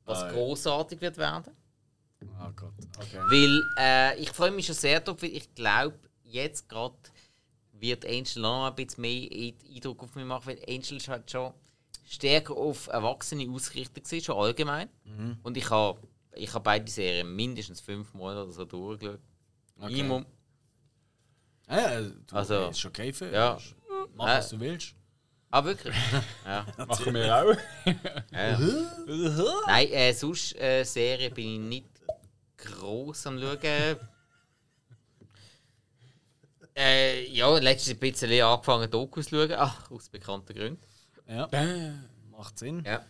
Was 0.05 0.21
ja. 0.21 0.31
großartig 0.31 1.01
wird 1.01 1.17
werden. 1.17 1.55
Oh 2.21 2.51
Gott. 2.55 2.73
Okay. 2.97 3.19
Weil 3.29 3.61
äh, 3.77 4.19
ich 4.21 4.29
freue 4.31 4.51
mich 4.51 4.65
schon 4.65 4.75
sehr 4.75 4.99
darauf, 4.99 5.21
weil 5.21 5.35
ich 5.35 5.53
glaube, 5.55 5.97
jetzt 6.23 6.67
gerade 6.69 6.95
wird 7.73 8.05
Angel 8.05 8.41
noch 8.41 8.67
ein 8.67 8.75
bisschen 8.75 9.01
mehr 9.01 9.53
Eindruck 9.75 10.03
auf 10.03 10.15
mich 10.15 10.25
machen, 10.25 10.47
weil 10.47 10.59
Angel 10.67 10.97
ist 10.97 11.07
halt 11.07 11.29
schon 11.29 11.53
stärker 12.05 12.55
auf 12.55 12.87
Erwachsene 12.87 13.49
ausgerichtet 13.49 14.03
gewesen, 14.05 14.23
schon 14.25 14.37
allgemein. 14.37 14.89
Mhm. 15.03 15.37
Und 15.43 15.57
ich 15.57 15.69
habe 15.69 15.99
ich 16.35 16.53
hab 16.53 16.63
beide 16.63 16.89
Serien 16.89 17.35
mindestens 17.35 17.81
fünfmal 17.81 18.37
oder 18.37 18.51
so 18.51 18.65
durchgeschaut. 18.65 19.19
Minimum. 19.77 20.25
Ja, 21.69 22.01
du, 22.01 22.13
Also, 22.31 22.69
ist 22.69 22.85
okay 22.85 23.11
für 23.13 23.31
ja. 23.31 23.57
Mach, 24.15 24.27
Äh, 24.27 24.37
was 24.37 24.49
du 24.49 24.59
willst. 24.59 24.95
Ah, 25.53 25.63
wirklich? 25.63 25.95
Ja. 26.45 26.65
Machen 26.87 27.13
wir 27.13 27.35
auch. 27.35 27.55
ja. 28.31 28.59
Nein, 29.67 29.87
äh, 29.91 30.11
sonst 30.11 30.55
äh, 30.59 30.83
Serie 30.83 31.29
bin 31.29 31.45
ich 31.45 31.59
nicht 31.59 31.89
groß 32.57 33.27
am 33.27 33.39
Schauen. 33.39 33.97
Äh, 36.75 37.27
ja, 37.29 37.55
letztens 37.59 37.95
ein 37.95 37.99
bisschen 37.99 38.41
angefangen, 38.41 38.89
Dokus 38.89 39.27
zu 39.27 39.35
schauen. 39.47 39.51
Ach, 39.55 39.91
aus 39.91 40.09
bekannten 40.09 40.55
Gründen. 40.55 40.81
Ja, 41.27 41.47
macht 42.31 42.57
Sinn. 42.57 42.83
Ja, 42.83 43.05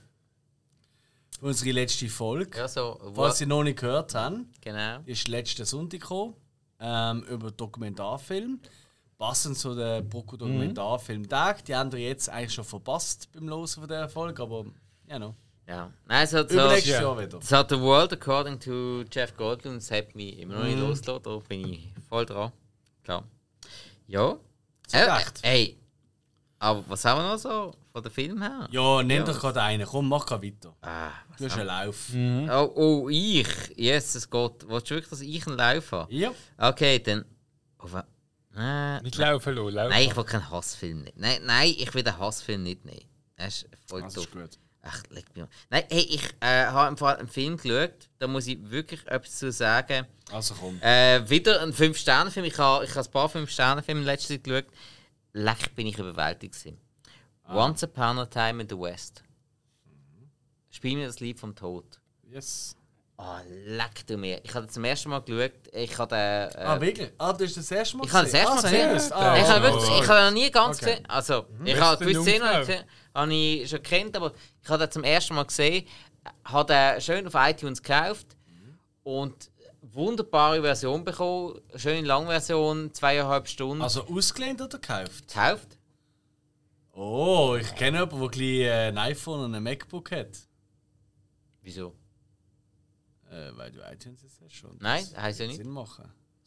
unsere 1.39 1.71
letzte 1.71 2.09
Folge, 2.09 2.57
ja 2.57 2.67
so. 2.67 2.99
falls 3.15 3.37
Sie 3.37 3.45
noch 3.45 3.63
nicht 3.63 3.79
gehört 3.79 4.15
haben, 4.15 4.51
Genau. 4.59 4.99
ist 5.05 5.29
letzten 5.29 5.63
Sonntag 5.65 6.01
gekommen, 6.01 6.35
ähm, 6.81 7.23
über 7.23 7.51
Dokumentarfilm. 7.51 8.59
Passend 9.23 9.57
zu 9.57 9.73
den 9.73 10.09
Brocco 10.09 10.35
Dokumentarfilmtag. 10.35 11.63
Die 11.63 11.73
haben 11.73 11.89
wir 11.93 11.99
jetzt 11.99 12.27
eigentlich 12.29 12.53
schon 12.53 12.65
verpasst 12.65 13.29
beim 13.31 13.47
Losen 13.47 13.79
von 13.79 13.87
dieser 13.87 14.09
Folge, 14.09 14.41
aber 14.43 14.65
ja, 15.07 15.17
no. 15.17 15.33
Ja. 15.65 15.89
Nein, 16.05 16.23
es 16.25 16.33
hat 16.33 16.49
so. 16.49 16.55
Übernächstes 16.55 16.91
ja. 16.91 17.01
Jahr 17.03 17.17
wieder. 17.17 17.37
Es 17.37 17.49
hat 17.53 17.69
The 17.69 17.79
World 17.79 18.11
According 18.11 18.59
to 18.59 19.03
Jeff 19.09 19.33
Goldblum, 19.37 19.75
das 19.75 19.89
hat 19.91 20.13
mich 20.13 20.37
immer 20.39 20.55
noch 20.55 20.65
nicht 20.65 20.75
Mhm. 20.75 20.81
losgelassen, 20.89 21.23
da 21.23 21.37
bin 21.47 21.67
ich 21.69 21.93
voll 22.09 22.25
dran. 22.25 22.51
Klar. 23.01 23.23
Ja. 24.07 24.35
Zu 24.87 24.97
Äh, 24.97 25.03
Recht. 25.03 25.39
ey. 25.43 25.77
Aber 26.59 26.83
was 26.89 27.05
haben 27.05 27.21
wir 27.23 27.31
noch 27.31 27.37
so 27.39 27.73
von 27.93 28.03
den 28.03 28.11
Film 28.11 28.41
her? 28.41 28.67
Ja, 28.71 29.03
nenn 29.03 29.19
Ja. 29.19 29.23
doch 29.23 29.39
gerade 29.39 29.61
einen. 29.61 29.87
Komm, 29.87 30.09
mach 30.09 30.25
gerade 30.25 30.45
weiter. 30.45 30.75
Ah, 30.81 31.11
Du 31.37 31.45
hast 31.45 31.57
einen 31.57 31.67
Lauf. 31.67 32.09
oh, 32.49 32.71
oh, 32.75 33.09
ich. 33.09 33.47
Jesus 33.77 34.29
Gott. 34.29 34.65
Willst 34.67 34.89
du 34.91 34.95
wirklich, 34.95 35.09
dass 35.09 35.21
ich 35.21 35.47
einen 35.47 35.55
Lauf 35.55 35.93
habe? 35.93 36.13
Ja. 36.13 36.33
Okay, 36.57 36.99
dann. 36.99 37.23
Oh, 37.79 37.87
äh, 38.55 39.01
Nicht 39.01 39.17
laufen 39.17 39.55
lassen, 39.55 39.73
laufen. 39.75 39.89
nein, 39.89 40.07
ich 40.07 40.15
will 40.15 40.23
keinen 40.23 40.49
Hassfilm 40.49 41.01
nicht. 41.01 41.17
Nein, 41.17 41.41
nein, 41.43 41.73
ich 41.77 41.93
will 41.93 42.03
den 42.03 42.17
Hassfilm 42.17 42.63
nicht 42.63 42.85
nehmen. 42.85 43.05
Das 43.35 43.63
ist 43.63 43.67
voll 43.88 44.01
Das 44.01 44.13
doof. 44.13 44.25
ist 44.25 44.31
gut. 44.31 44.59
Ach, 44.85 45.01
leck 45.09 45.25
mich 45.34 45.43
mal. 45.43 45.49
Nein, 45.69 45.84
hey, 45.89 46.01
ich 46.01 46.23
äh, 46.41 46.65
habe 46.65 46.89
im 46.89 46.97
Fall 46.97 47.15
einen 47.15 47.30
Film 47.30 47.55
geschaut. 47.57 48.09
Da 48.19 48.27
muss 48.27 48.47
ich 48.47 48.57
wirklich 48.69 49.05
etwas 49.07 49.39
zu 49.39 49.51
sagen. 49.51 50.05
Also 50.31 50.53
komm. 50.55 50.77
Äh, 50.81 51.27
wieder 51.30 51.61
ein 51.61 51.71
5-Sterne-Film. 51.73 52.45
Ich 52.45 52.57
habe 52.57 52.84
ich 52.84 52.93
habe 52.93 53.07
ein 53.07 53.11
paar 53.11 53.30
5-Sterne-Filme 53.30 54.01
in 54.01 54.05
letzter 54.05 54.34
Zeit 54.35 54.43
geschaut. 54.43 54.65
Leck, 55.31 55.73
bin 55.75 55.88
ich 55.88 55.97
überwältigt. 55.97 56.53
Gewesen. 56.53 56.77
Once 57.47 57.84
Upon 57.84 58.19
a 58.19 58.25
Time 58.25 58.61
in 58.61 58.69
the 58.69 58.77
West. 58.77 59.23
Spiel 60.69 60.97
mir 60.97 61.07
das 61.07 61.19
Lied 61.19 61.39
vom 61.39 61.55
Tod. 61.55 61.85
Yes. 62.30 62.75
Oh, 63.18 63.38
leck 63.65 64.06
du 64.07 64.18
mir. 64.18 64.41
Ich 64.44 64.53
habe 64.56 64.68
zum 64.68 64.84
ersten 64.84 65.10
Mal 65.10 65.22
geschaut. 65.22 65.52
Ich 65.72 65.98
habe 65.98 66.15
den. 66.15 66.61
Äh, 66.61 66.65
Ah, 66.65 66.81
wirklich? 66.81 67.11
Ah, 67.18 67.31
du 67.31 67.45
hast 67.45 67.56
das 67.56 67.72
erste 67.72 67.98
Mal 67.98 68.06
Ich 68.06 68.11
habe 68.14 68.26
das 68.26 68.34
erste 68.34 68.49
Mal 68.56 68.60
Ah, 68.60 68.61
gesehen. 68.64 68.81
seriös? 68.81 69.11
Ah, 69.11 69.38
ich 69.38 69.48
habe 69.48 69.64
wirklich, 69.64 69.90
oh, 69.91 70.02
ich 70.02 70.07
habe 70.10 70.22
noch 70.26 70.31
nie 70.31 70.52
ganz 70.52 70.77
Okay. 70.81 70.85
gesehen. 70.91 71.06
Also, 71.10 71.45
ich 71.60 71.64
Beste 71.65 71.81
habe 71.85 72.06
gewisse 72.06 72.22
Szenen 72.23 72.60
gesehen, 72.60 72.84
habe 73.14 73.34
ich 73.34 73.69
schon 73.69 73.84
kennt, 73.84 74.18
aber 74.18 74.34
ich 74.64 74.69
habe 74.69 74.80
den 74.88 74.91
zum 74.91 75.03
ersten 75.03 75.35
Mal 75.35 75.45
gesehen. 75.45 75.88
Habe 76.45 76.73
den 76.73 77.02
schön 77.02 77.27
auf 77.27 77.34
iTunes 77.35 77.81
gekauft 77.84 78.27
und 79.03 79.52
wunderbare 79.81 80.61
Version 80.61 81.03
bekommen. 81.03 81.60
Schöne 81.76 82.07
Langversion, 82.07 82.94
zweieinhalb 82.94 83.48
Stunden. 83.48 83.84
Also 83.84 84.07
ausgelehnt 84.07 84.60
oder 84.61 84.80
gekauft? 84.80 85.27
gekauft. 85.27 85.77
Oh, 86.94 87.57
ich 87.60 87.73
kenne 87.76 87.99
jemanden, 87.99 88.31
der 88.31 88.85
äh, 88.85 88.88
ein 88.90 88.98
iPhone 88.98 89.41
und 89.45 89.56
ein 89.56 89.64
MacBook 89.64 90.11
hat. 90.11 90.30
Wieso? 91.61 91.95
Äh, 93.34 93.57
weil 93.57 93.72
du 93.72 93.80
iTunes 93.91 94.22
jetzt 94.22 94.39
hast 94.43 94.53
schon. 94.53 94.77
Nein, 94.80 95.05
Das 95.14 95.22
heisst 95.23 95.39
ja 95.39 95.47
nicht. 95.47 95.57
Sinn 95.57 95.69
machen. 95.69 96.05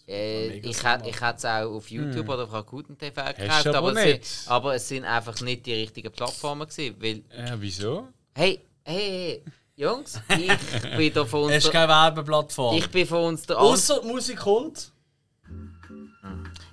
Äh, 0.09 0.59
ich 0.59 0.85
hätte 0.85 1.09
ich 1.09 1.21
es 1.21 1.45
auch 1.45 1.75
auf 1.75 1.91
YouTube 1.91 2.29
oder 2.29 2.45
auf 2.45 2.53
Rakuten 2.53 2.97
TV 2.97 3.25
gekauft, 3.35 3.67
aber 3.67 3.89
aber, 3.89 4.07
es 4.07 4.47
aber 4.47 4.75
es 4.77 4.87
sind 4.89 5.05
einfach 5.05 5.41
nicht 5.41 5.67
die 5.67 5.73
richtigen 5.75 6.13
Plattformen 6.13 6.69
gewesen, 6.69 6.95
weil 7.01 7.17
Äh, 7.31 7.57
wieso? 7.57 8.09
hey, 8.35 8.61
hey, 8.85 9.43
hey, 9.43 9.45
Jungs, 9.75 10.21
ich 10.39 10.47
bin 10.97 11.13
da 11.13 11.25
von 11.25 11.51
Es 11.51 11.57
ist 11.59 11.65
uns, 11.67 11.73
keine 11.73 11.89
Werbeplattform. 11.89 12.77
ich 12.77 12.89
bin 12.89 13.05
von 13.05 13.25
uns 13.25 13.47
der 13.47 13.57
die 13.59 14.07
Musik 14.07 14.39
kommt. 14.39 14.93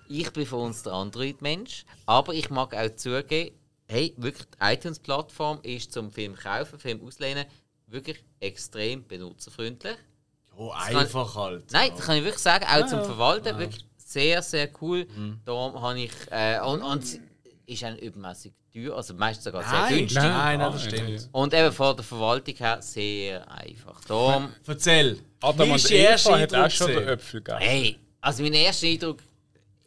ich 0.08 0.32
bin 0.32 0.46
von 0.46 0.60
uns 0.68 0.84
der 0.84 0.94
Android-Mensch, 0.94 1.86
aber 2.06 2.34
ich 2.36 2.52
mag 2.52 2.76
auch 2.76 2.96
zugeben, 2.96 3.56
hey, 3.88 4.14
wirklich 4.18 4.46
die 4.48 4.58
iTunes-Plattform 4.74 5.60
ist 5.64 5.92
zum 5.92 6.12
Film 6.12 6.36
kaufen, 6.36 6.78
Film 6.78 7.02
auslehnen 7.06 7.46
wirklich 7.94 8.24
extrem 8.40 9.08
benutzerfreundlich. 9.08 9.96
Ja, 10.58 10.70
kann- 10.86 10.96
einfach 10.98 11.36
halt. 11.36 11.72
Nein, 11.72 11.90
ja. 11.90 11.96
das 11.96 12.06
kann 12.06 12.18
ich 12.18 12.24
wirklich 12.24 12.42
sagen, 12.44 12.66
auch 12.66 12.86
zum 12.88 13.00
ja. 13.00 13.06
Verwalten, 13.06 13.58
wirklich 13.58 13.86
sehr, 13.98 14.42
sehr 14.42 14.70
cool. 14.82 15.08
Darum 15.46 15.82
habe 15.82 16.00
ich, 16.02 16.12
äh, 16.30 16.60
und, 16.60 16.82
und 16.82 17.04
es 17.04 17.20
ist 17.66 17.84
auch 17.86 17.96
übermäßig 17.98 18.54
teuer, 18.72 18.96
also 18.96 19.14
meistens 19.14 19.46
sogar 19.46 19.64
sehr 19.64 19.72
Nein, 19.72 19.98
günstig. 20.00 20.18
nein, 20.22 20.60
nein, 20.60 20.62
Ah, 20.62 20.70
das 20.72 20.84
ja, 20.86 20.90
stimmt. 20.92 21.30
Und 21.32 21.54
eben 21.54 21.72
von 21.72 21.96
der 21.96 22.04
Verwaltung 22.04 22.56
her 22.56 22.82
sehr 22.82 23.50
einfach. 23.52 24.04
Darum, 24.06 24.50
Erzähl. 24.68 25.20
Adam 25.42 25.72
und 25.72 25.92
Eva 25.92 26.40
hat 26.40 26.54
auch 26.54 26.58
Eindruck 26.58 26.72
schon 26.72 26.88
den? 26.88 27.08
Äpfel 27.08 27.42
gegeben. 27.42 27.62
hey, 27.64 28.00
also 28.22 28.44
mein 28.44 28.54
erster 28.54 28.88
Eindruck, 28.88 29.20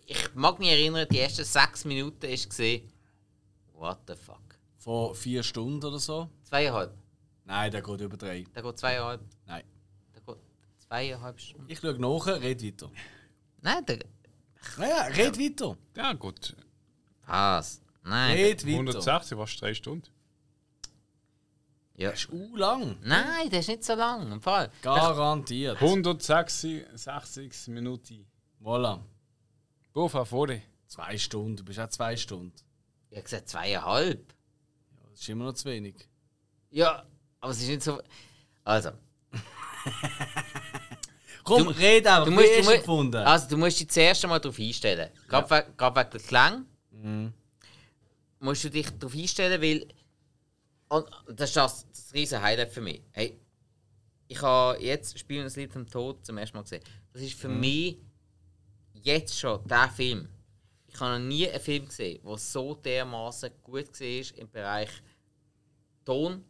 ich 0.06 0.34
mag 0.34 0.58
mich 0.58 0.68
erinnern, 0.70 1.06
die 1.10 1.18
ersten 1.20 1.44
sechs 1.44 1.84
Minuten 1.84 2.22
war 2.22 2.30
gesehen, 2.30 2.88
what 3.74 3.98
the 4.08 4.14
fuck. 4.14 4.40
Vor 4.78 5.14
vier 5.14 5.42
Stunden 5.42 5.84
oder 5.84 5.98
so? 5.98 6.28
Zweieinhalb. 6.44 6.92
Nein, 7.46 7.70
der 7.70 7.80
geht 7.80 8.00
über 8.00 8.16
drei. 8.16 8.44
Der 8.54 8.62
geht 8.62 8.78
zweieinhalb. 8.78 9.20
Nein. 9.46 9.64
Der 10.14 10.20
geht 10.20 10.36
zweieinhalb 10.78 11.40
Stunden. 11.40 11.70
Ich 11.70 11.78
schaue 11.78 11.98
nach, 11.98 12.26
red 12.26 12.62
weiter. 12.62 12.90
Nein, 13.62 13.86
der. 13.86 13.98
Naja, 14.76 15.02
red 15.04 15.38
weiter. 15.38 15.76
Ja, 15.96 16.12
gut. 16.12 16.56
Was? 17.26 17.80
Nein. 18.02 18.36
Red 18.36 18.66
weiter. 18.66 18.72
160 18.72 19.38
war 19.38 19.46
drei 19.46 19.74
Stunden. 19.74 20.10
Ja. 21.94 22.10
Das 22.10 22.18
ist 22.20 22.32
u 22.32 22.56
lang. 22.56 22.98
Nein, 23.02 23.48
der 23.48 23.60
ist 23.60 23.68
nicht 23.68 23.84
so 23.84 23.94
lang. 23.94 24.30
Im 24.30 24.42
Fall. 24.42 24.70
Garantiert. 24.82 25.80
166 25.80 27.68
Minuten. 27.68 28.26
Voilà. 28.60 29.00
Bofa 29.92 30.24
vorne. 30.24 30.62
Zwei 30.88 31.16
Stunden. 31.16 31.56
Du 31.56 31.64
bist 31.64 31.78
auch 31.78 31.88
zwei 31.88 32.16
Stunden. 32.16 32.52
Ich 33.08 33.16
habe 33.16 33.22
gesagt 33.22 33.48
zweieinhalb. 33.48 34.34
Das 35.10 35.20
ist 35.20 35.28
immer 35.28 35.44
noch 35.44 35.54
zu 35.54 35.68
wenig. 35.68 36.08
Ja, 36.70 37.06
aber 37.40 37.52
es 37.52 37.60
ist 37.62 37.68
nicht 37.68 37.82
so. 37.82 38.00
Also, 38.64 38.90
Komm, 41.44 41.64
Du- 41.64 41.70
red 41.70 42.06
einfach. 42.06 42.24
du 42.24 42.30
musst, 42.32 42.48
hast 42.48 42.58
du, 42.58 42.64
musst, 42.64 42.76
gefunden? 42.80 43.16
also, 43.16 43.48
du 43.48 43.56
musst 43.56 43.78
dich 43.80 43.88
zuerst 43.88 44.24
einmal 44.24 44.40
darauf 44.40 44.58
einstellen. 44.58 45.10
Gerade, 45.28 45.66
gerade 45.76 46.00
wegen 46.00 46.10
der 46.10 46.20
Klang 46.20 46.66
Mhm. 46.90 47.32
musst 48.40 48.64
du 48.64 48.70
dich 48.70 48.90
darauf 48.98 49.14
einstellen, 49.14 49.60
weil. 49.62 49.86
Und 50.88 51.06
das 51.28 51.50
ist 51.50 51.56
das, 51.56 51.86
das 51.90 52.14
riesen 52.14 52.40
Highlight 52.42 52.72
für 52.72 52.80
mich. 52.80 53.02
Hey, 53.12 53.38
ich 54.28 54.40
habe 54.42 54.80
jetzt 54.82 55.18
Spielen 55.18 55.44
das 55.44 55.56
Lied 55.56 55.72
vom 55.72 55.88
Tod 55.88 56.24
zum 56.24 56.38
ersten 56.38 56.56
Mal 56.56 56.62
gesehen. 56.62 56.82
Das 57.12 57.22
ist 57.22 57.34
für 57.38 57.48
mich 57.48 57.96
jetzt 58.94 59.38
schon 59.38 59.64
der 59.66 59.88
Film. 59.88 60.28
Ich 60.88 60.98
habe 61.00 61.18
noch 61.20 61.26
nie 61.28 61.48
einen 61.48 61.60
Film 61.60 61.86
gesehen, 61.86 62.20
der 62.24 62.38
so 62.38 62.74
dermaßen 62.74 63.50
gut 63.62 64.00
war 64.00 64.38
im 64.38 64.50
Bereich 64.50 64.90
Ton, 66.04 66.44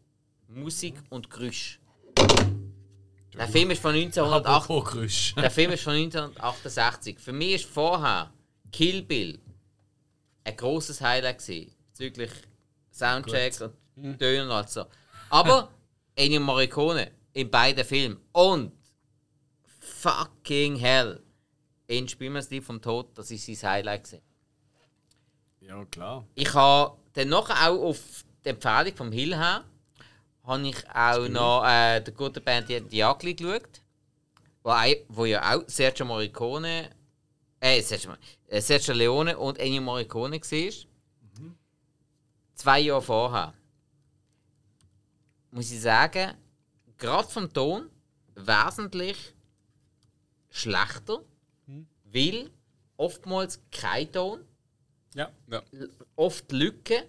Musik 0.48 0.94
und 1.10 1.30
Geräusch. 1.30 1.80
Der 3.34 3.48
Film 3.48 3.70
ist 3.70 3.82
von 3.82 3.94
1908. 3.94 4.46
Apropos 4.46 4.92
Geräusch. 4.92 5.34
Der 5.34 5.50
Film 5.50 5.72
ist 5.72 5.82
von 5.82 5.92
1968. 5.92 7.18
Für 7.18 7.32
mich 7.32 7.54
ist 7.54 7.66
vorher 7.66 8.32
Kill 8.72 9.02
Bill 9.02 9.40
ein 10.44 10.56
großes 10.56 11.00
Highlight 11.00 11.38
gewesen, 11.38 11.74
bezüglich 11.88 12.30
Soundtrack 12.92 13.72
und 13.96 14.18
Tönen 14.18 14.46
und 14.46 14.52
alles 14.52 14.72
so. 14.72 14.84
Aber 15.28 15.70
Ennio 16.14 16.40
Morricone 16.40 17.10
in 17.32 17.50
beiden 17.50 17.84
Filmen 17.84 18.18
und 18.32 18.72
fucking 19.78 20.76
hell 20.76 21.22
in 21.88 22.08
Spielmanns 22.08 22.50
Lied 22.50 22.64
vom 22.64 22.80
Tod, 22.80 23.16
das 23.18 23.30
ist 23.30 23.46
sein 23.46 23.70
Highlight 23.70 24.04
gewesen. 24.04 24.22
Ja, 25.60 25.84
klar. 25.86 26.26
Ich 26.34 26.54
habe 26.54 26.96
dann 27.12 27.28
noch 27.28 27.50
auch 27.50 27.82
auf 27.82 28.24
die 28.44 28.50
Empfehlung 28.50 28.94
vom 28.94 29.12
Hill 29.12 29.34
her 29.36 29.64
habe 30.46 30.68
ich 30.68 30.88
auch 30.90 31.28
noch 31.28 31.64
äh, 31.64 32.00
der 32.00 32.14
gute 32.14 32.40
Band 32.40 32.68
Die, 32.68 33.02
Ugly 33.02 33.34
geschaut, 33.34 33.82
wo, 34.62 34.72
wo 35.08 35.24
ja 35.24 35.54
auch 35.56 35.64
Sergio 35.66 36.06
Morricone, 36.06 36.90
äh, 37.60 37.82
Sergio, 37.82 38.12
äh, 38.48 38.60
Sergio 38.60 38.94
Leone 38.94 39.36
und 39.36 39.58
Ennio 39.58 39.82
Morricone 39.82 40.40
war. 40.40 40.72
Zwei 42.54 42.80
Jahre 42.80 43.02
vorher. 43.02 43.54
Muss 45.50 45.70
ich 45.70 45.80
sagen, 45.80 46.34
gerade 46.96 47.28
vom 47.28 47.52
Ton 47.52 47.90
wesentlich 48.34 49.34
schlechter, 50.50 51.22
weil 52.04 52.50
oftmals 52.96 53.60
kein 53.70 54.10
Ton 54.12 54.40
Ja, 55.14 55.30
ja. 55.50 55.62
oft 56.14 56.50
Lücken. 56.52 57.04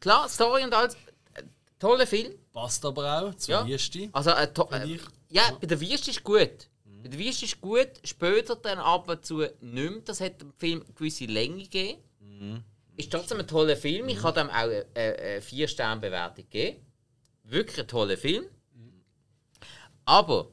Klar, 0.00 0.28
Story 0.28 0.64
und 0.64 0.74
alles. 0.74 0.94
äh, 1.34 1.42
Toller 1.78 2.06
Film. 2.06 2.34
Passt 2.56 2.82
aber 2.86 3.20
auch 3.20 3.34
zur 3.34 3.54
Ja. 3.54 3.66
Wüste. 3.66 4.08
Also, 4.12 4.30
äh, 4.30 4.44
äh, 4.44 4.98
ja, 5.28 5.42
bei 5.60 5.66
der 5.66 5.78
Wüste 5.78 6.10
ist 6.10 6.24
gut. 6.24 6.70
Bei 7.02 7.08
der 7.08 7.18
Wüste 7.18 7.44
ist 7.44 7.60
gut, 7.60 7.90
später 8.02 8.56
dann 8.56 8.78
ab 8.78 9.10
und 9.10 9.26
zu 9.26 9.40
nicht 9.40 9.60
mehr. 9.60 10.00
Das 10.06 10.22
hat 10.22 10.40
dem 10.40 10.54
Film 10.54 10.80
eine 10.80 10.94
gewisse 10.94 11.26
Länge 11.26 11.64
gegeben. 11.64 12.64
Ist 12.96 13.12
trotzdem 13.12 13.40
ein 13.40 13.46
toller 13.46 13.76
Film. 13.76 14.08
Ich 14.08 14.22
habe 14.22 14.40
ihm 14.40 14.48
auch 14.48 14.54
eine, 14.54 14.86
eine 14.94 15.40
4-Sterne-Bewertung 15.40 16.44
gegeben. 16.48 16.80
Wirklich 17.44 17.78
ein 17.78 17.88
toller 17.88 18.16
Film. 18.16 18.46
Aber 20.06 20.48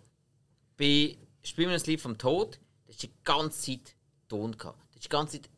bei 0.76 1.18
Spielen 1.46 1.70
wir 1.70 1.76
das 1.76 1.88
Lied 1.88 2.02
vom 2.02 2.18
Tod, 2.18 2.60
das 2.86 2.96
ist 2.96 3.04
die 3.04 3.12
ganze 3.24 3.62
Zeit 3.62 3.96
Ton 4.28 4.58
gehabt. 4.58 4.80
Das 4.90 4.96
ist 4.98 5.06
die 5.06 5.10
ganze 5.10 5.42
Zeit 5.42 5.50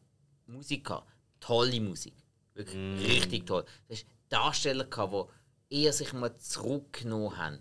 Musik 0.45 0.85
gehabt. 0.85 1.11
Tolle 1.39 1.81
Musik. 1.81 2.13
Wirklich 2.53 3.07
richtig 3.07 3.45
toll. 3.47 3.65
Das 3.87 3.99
ist 3.99 4.07
Darsteller 4.29 4.85
gehabt, 4.85 5.13
die 5.13 5.44
eher 5.69 5.93
sich 5.93 6.13
mal 6.13 6.35
zurückgenommen 6.37 7.37
haben. 7.37 7.59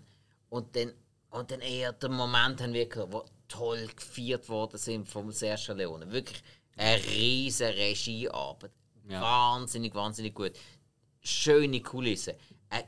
Und 0.49 0.75
dann, 0.75 0.93
und 1.29 1.51
dann 1.51 1.61
eher 1.61 1.93
den 1.93 2.13
Moment 2.13 2.61
haben 2.61 2.73
wir 2.73 2.87
gehabt, 2.87 3.13
wo 3.13 3.25
toll 3.47 3.87
gefeiert 3.95 4.49
worden 4.49 4.77
sind 4.77 5.07
vom 5.07 5.31
Sergio 5.31 5.73
Leone. 5.73 6.11
Wirklich 6.11 6.41
eine 6.77 7.03
riesige 7.03 7.75
Regiearbeit. 7.75 8.71
Ja. 9.07 9.21
Wahnsinnig, 9.21 9.93
wahnsinnig 9.93 10.33
gut. 10.33 10.53
Schöne 11.21 11.81
Kulisse. 11.81 12.35
Äh, 12.69 12.83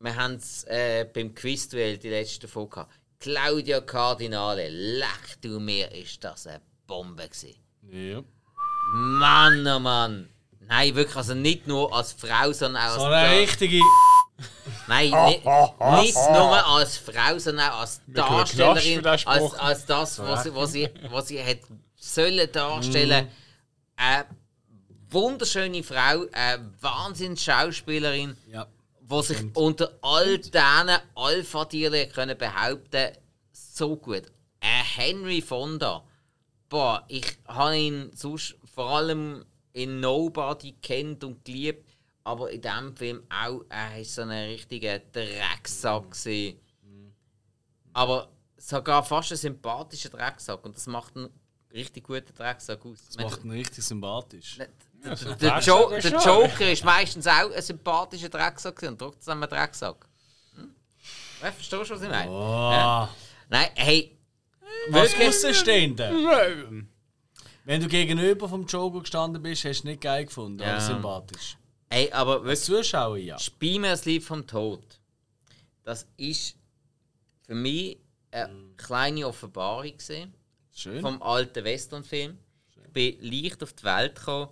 wir 0.00 0.14
haben 0.16 0.34
es 0.34 0.64
äh, 0.64 1.08
beim 1.12 1.34
Quizduell 1.34 1.98
die 1.98 2.10
letzte 2.10 2.48
Folge 2.48 2.70
gehabt. 2.70 2.92
Claudia 3.18 3.80
Cardinale, 3.80 4.68
leck 4.68 5.40
du 5.40 5.58
mir, 5.58 5.90
ist 5.92 6.22
das 6.22 6.46
eine 6.46 6.60
Bombe 6.86 7.26
gewesen. 7.26 7.54
Ja. 7.88 8.22
Mann, 8.94 9.66
oh 9.66 9.78
Mann. 9.78 10.28
Nein, 10.60 10.94
wirklich, 10.94 11.16
also 11.16 11.34
nicht 11.34 11.66
nur 11.66 11.94
als 11.94 12.12
Frau, 12.12 12.52
sondern 12.52 12.82
auch 12.82 12.92
als 12.92 12.96
So 12.96 13.04
eine 13.06 13.40
richtige. 13.40 13.80
Nein, 14.88 15.10
nicht, 15.26 15.44
nicht 15.44 16.16
nur 16.16 16.66
als 16.66 16.96
Frau, 16.98 17.38
sondern 17.38 17.70
auch 17.70 17.80
als 17.80 18.00
Darstellerin, 18.06 19.06
als, 19.06 19.26
als 19.26 19.86
das, 19.86 20.18
was 20.18 20.42
sie, 20.42 20.54
was 20.54 20.72
sie, 20.72 20.88
was 21.10 21.28
sie 21.28 21.42
hat 21.42 21.58
sollen 21.96 22.50
darstellen. 22.52 23.28
Eine 23.96 24.26
wunderschöne 25.08 25.82
Frau, 25.82 26.26
eine 26.32 26.72
wahnsinns 26.80 27.42
Schauspielerin, 27.44 28.36
Ja. 28.50 28.66
die 29.00 29.22
sich 29.22 29.38
unter 29.54 29.92
all 30.02 30.38
diesen 30.38 30.90
Alpha-Tieren 31.14 32.10
können 32.12 32.36
behaupten 32.36 33.12
so 33.52 33.96
gut. 33.96 34.24
Ein 34.60 34.84
Henry 34.96 35.40
Fonda, 35.42 36.02
boah, 36.68 37.04
ich 37.08 37.38
habe 37.46 37.76
ihn 37.76 38.10
sonst 38.14 38.56
vor 38.74 38.90
allem 38.90 39.44
in 39.72 40.00
Nobody 40.00 40.72
kennt 40.82 41.22
und 41.24 41.44
geliebt, 41.44 41.88
aber 42.24 42.50
in 42.50 42.60
diesem 42.60 42.96
Film 42.96 43.22
auch, 43.28 43.60
er 43.68 44.00
ist 44.00 44.14
so 44.14 44.22
ein 44.22 44.30
richtiger 44.30 44.98
Drecksack 44.98 46.10
gewesen. 46.10 46.58
Aber 47.92 48.28
sogar 48.56 49.04
fast 49.04 49.30
ein 49.32 49.36
sympathischer 49.38 50.08
Drecksack 50.08 50.64
und 50.64 50.74
das 50.74 50.86
macht 50.86 51.16
einen 51.16 51.28
richtig 51.72 52.04
guten 52.04 52.34
Drecksack 52.34 52.84
aus. 52.84 53.06
Das 53.06 53.18
macht 53.18 53.44
ihn 53.44 53.50
richtig 53.50 53.84
sympathisch. 53.84 54.58
Der, 55.04 55.14
der, 55.36 55.58
jo 55.60 55.90
der 55.90 56.00
Joker 56.00 56.72
ist 56.72 56.82
meistens 56.82 57.26
auch 57.26 57.52
ein 57.52 57.62
sympathischer 57.62 58.30
Drecksack 58.30 58.82
und 58.82 58.98
trotzdem 58.98 59.42
ein 59.42 59.48
Drecksack. 59.48 60.06
Hm? 60.56 60.74
Ja, 61.42 61.52
verstehst 61.52 61.90
du, 61.90 61.94
was 61.94 62.02
ich 62.02 62.08
meine? 62.08 62.30
Oh. 62.30 63.08
Nein, 63.50 63.68
hey, 63.74 64.18
Was? 64.88 65.14
Außenstehende? 65.14 66.10
Wenn 67.64 67.80
du 67.80 67.88
gegenüber 67.88 68.48
vom 68.48 68.66
Joker 68.66 69.00
gestanden 69.00 69.42
bist, 69.42 69.64
hast 69.64 69.82
du 69.82 69.88
nicht 69.88 70.00
geil 70.00 70.24
gefunden, 70.24 70.60
Ja. 70.60 70.72
aber 70.72 70.80
sympathisch. 70.80 71.56
Hey, 71.94 72.12
aber 72.12 72.42
Als 72.42 72.64
Zuschauer 72.64 73.18
ja. 73.18 73.38
Spiel 73.38 73.78
mir 73.78 73.90
das 73.90 74.04
Lied 74.04 74.22
vom 74.22 74.46
Tod. 74.46 74.82
Das 75.84 76.06
ist 76.16 76.56
für 77.46 77.54
mich 77.54 77.98
eine 78.30 78.50
kleine 78.76 79.26
Offenbarung 79.26 79.96
gewesen, 79.96 80.34
Schön. 80.74 81.00
vom 81.00 81.22
alten 81.22 81.62
Westernfilm. 81.62 82.38
Ich 82.84 82.92
bin 82.92 83.16
leicht 83.20 83.62
auf 83.62 83.72
die 83.72 83.84
Welt 83.84 84.16
gekommen. 84.16 84.48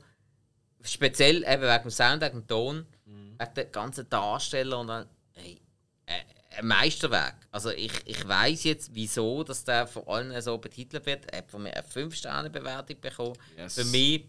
Speziell 0.83 1.45
eben 1.45 1.63
wegen 1.63 1.83
dem 1.83 1.91
Sound, 1.91 2.23
wegen 2.23 2.41
dem 2.41 2.47
Ton, 2.47 2.87
wegen 3.05 3.55
der 3.55 3.65
ganzen 3.67 4.09
Darsteller 4.09 4.79
und 4.79 4.89
dann, 4.89 5.09
hey, 5.35 5.61
äh, 6.07 6.59
ein 6.59 6.67
Meisterwerk. 6.67 7.37
Also 7.51 7.71
ich, 7.71 7.93
ich 8.05 8.27
weiß 8.27 8.65
jetzt, 8.65 8.95
wieso 8.95 9.43
dass 9.43 9.65
der 9.65 9.87
von 9.87 10.07
allen 10.07 10.43
so 10.43 10.59
betitelt 10.59 11.07
wird. 11.07 11.31
Er 11.33 11.39
hat 11.39 11.51
von 11.51 11.63
mir 11.63 11.75
eine 11.75 11.87
5-Sterne-Bewertung 11.87 13.01
bekommen. 13.01 13.37
Yes. 13.57 13.75
Für 13.75 13.85
mich 13.87 14.27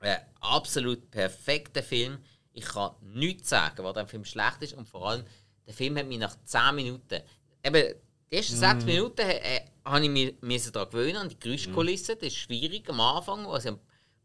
ein 0.00 0.18
absolut 0.40 1.10
perfekter 1.10 1.82
Film. 1.82 2.18
Ich 2.52 2.64
kann 2.64 2.92
nichts 3.02 3.50
sagen, 3.50 3.84
was 3.84 3.96
am 3.96 4.08
Film 4.08 4.24
schlecht 4.24 4.62
ist. 4.62 4.74
Und 4.74 4.88
vor 4.88 5.08
allem, 5.08 5.24
der 5.66 5.74
Film 5.74 5.96
hat 5.96 6.06
mich 6.06 6.18
nach 6.18 6.36
10 6.44 6.74
Minuten. 6.74 7.22
Eben, 7.62 7.94
die 8.30 8.36
ersten 8.36 8.56
6 8.56 8.84
Minuten 8.84 9.22
äh, 9.22 9.60
habe 9.84 10.04
ich 10.04 10.10
mich 10.10 10.34
müssen 10.40 10.72
daran 10.72 10.90
gewöhnen, 10.90 11.16
an 11.16 11.28
die 11.28 11.38
Geräuschkulisse. 11.38 12.16
Das 12.16 12.28
ist 12.28 12.36
schwierig 12.36 12.88
am 12.90 13.00
Anfang, 13.00 13.46
wo 13.46 13.58
sie 13.58 13.68
am 13.68 13.80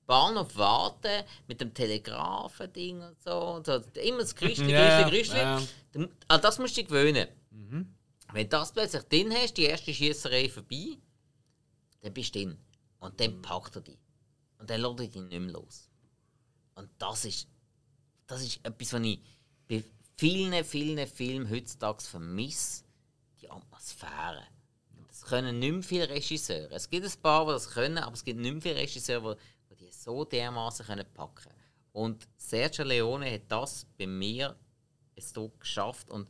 Bahnhof 0.06 0.56
warten 0.58 1.24
mit 1.48 1.62
dem 1.62 1.74
Telegrafen-Ding 1.74 3.02
und 3.02 3.22
so. 3.22 3.38
Und 3.56 3.66
so. 3.66 3.82
Immer 4.02 4.20
das 4.20 4.36
Geräuschchen, 4.36 4.70
Ja, 4.70 5.10
Geräuschchen, 5.10 5.38
ja. 5.38 5.62
Geräuschchen. 5.92 6.18
An 6.28 6.42
das 6.42 6.60
musst 6.60 6.76
du 6.76 6.82
dich 6.82 6.90
gewöhnen. 6.90 7.28
Wenn 8.34 8.44
du 8.44 8.50
das 8.50 8.72
plötzlich 8.74 9.04
drin 9.04 9.32
hast, 9.32 9.58
die 9.58 9.66
erste 9.66 9.94
Schießerei 9.94 10.50
vorbei, 10.50 10.98
dann 12.02 12.14
bist 12.14 12.34
du 12.34 12.40
drin. 12.40 12.58
Und 13.00 13.20
dann 13.20 13.42
packt 13.42 13.76
er 13.76 13.82
dich. 13.82 14.00
Und 14.64 14.70
dann 14.70 14.80
lässt 14.80 15.00
er 15.02 15.08
dich 15.08 15.22
nicht 15.24 15.42
mehr 15.42 15.52
los. 15.52 15.90
Und 16.76 16.90
das 16.98 17.26
ist, 17.26 17.50
das 18.26 18.42
ist 18.42 18.62
etwas, 18.64 18.94
was 18.94 19.02
ich 19.02 19.20
bei 19.68 19.84
vielen, 20.16 20.64
vielen 20.64 21.06
Filmen 21.06 21.50
heutzutage 21.50 22.02
vermisse. 22.02 22.86
Die 23.42 23.52
Atmosphäre. 23.52 24.48
Das 25.10 25.24
können 25.24 25.60
nicht 25.60 25.74
mehr 25.74 25.84
viele 25.84 26.10
Regisseure. 26.10 26.72
Es 26.72 26.90
gibt 26.90 27.06
ein 27.06 27.22
paar, 27.22 27.46
die 27.46 27.52
das 27.52 27.72
können, 27.72 27.98
aber 27.98 28.14
es 28.14 28.24
gibt 28.24 28.40
nicht 28.40 28.54
mehr 28.54 28.62
viele 28.62 28.76
Regisseure, 28.76 29.38
die, 29.70 29.76
die 29.76 29.92
so 29.92 30.24
dermaßen 30.24 30.86
können 30.86 31.06
packen 31.14 31.52
Und 31.92 32.26
Sergio 32.38 32.86
Leone 32.86 33.34
hat 33.34 33.52
das 33.52 33.86
bei 33.98 34.08
mir 34.08 34.56
so 35.20 35.50
geschafft. 35.60 36.10
Und 36.10 36.30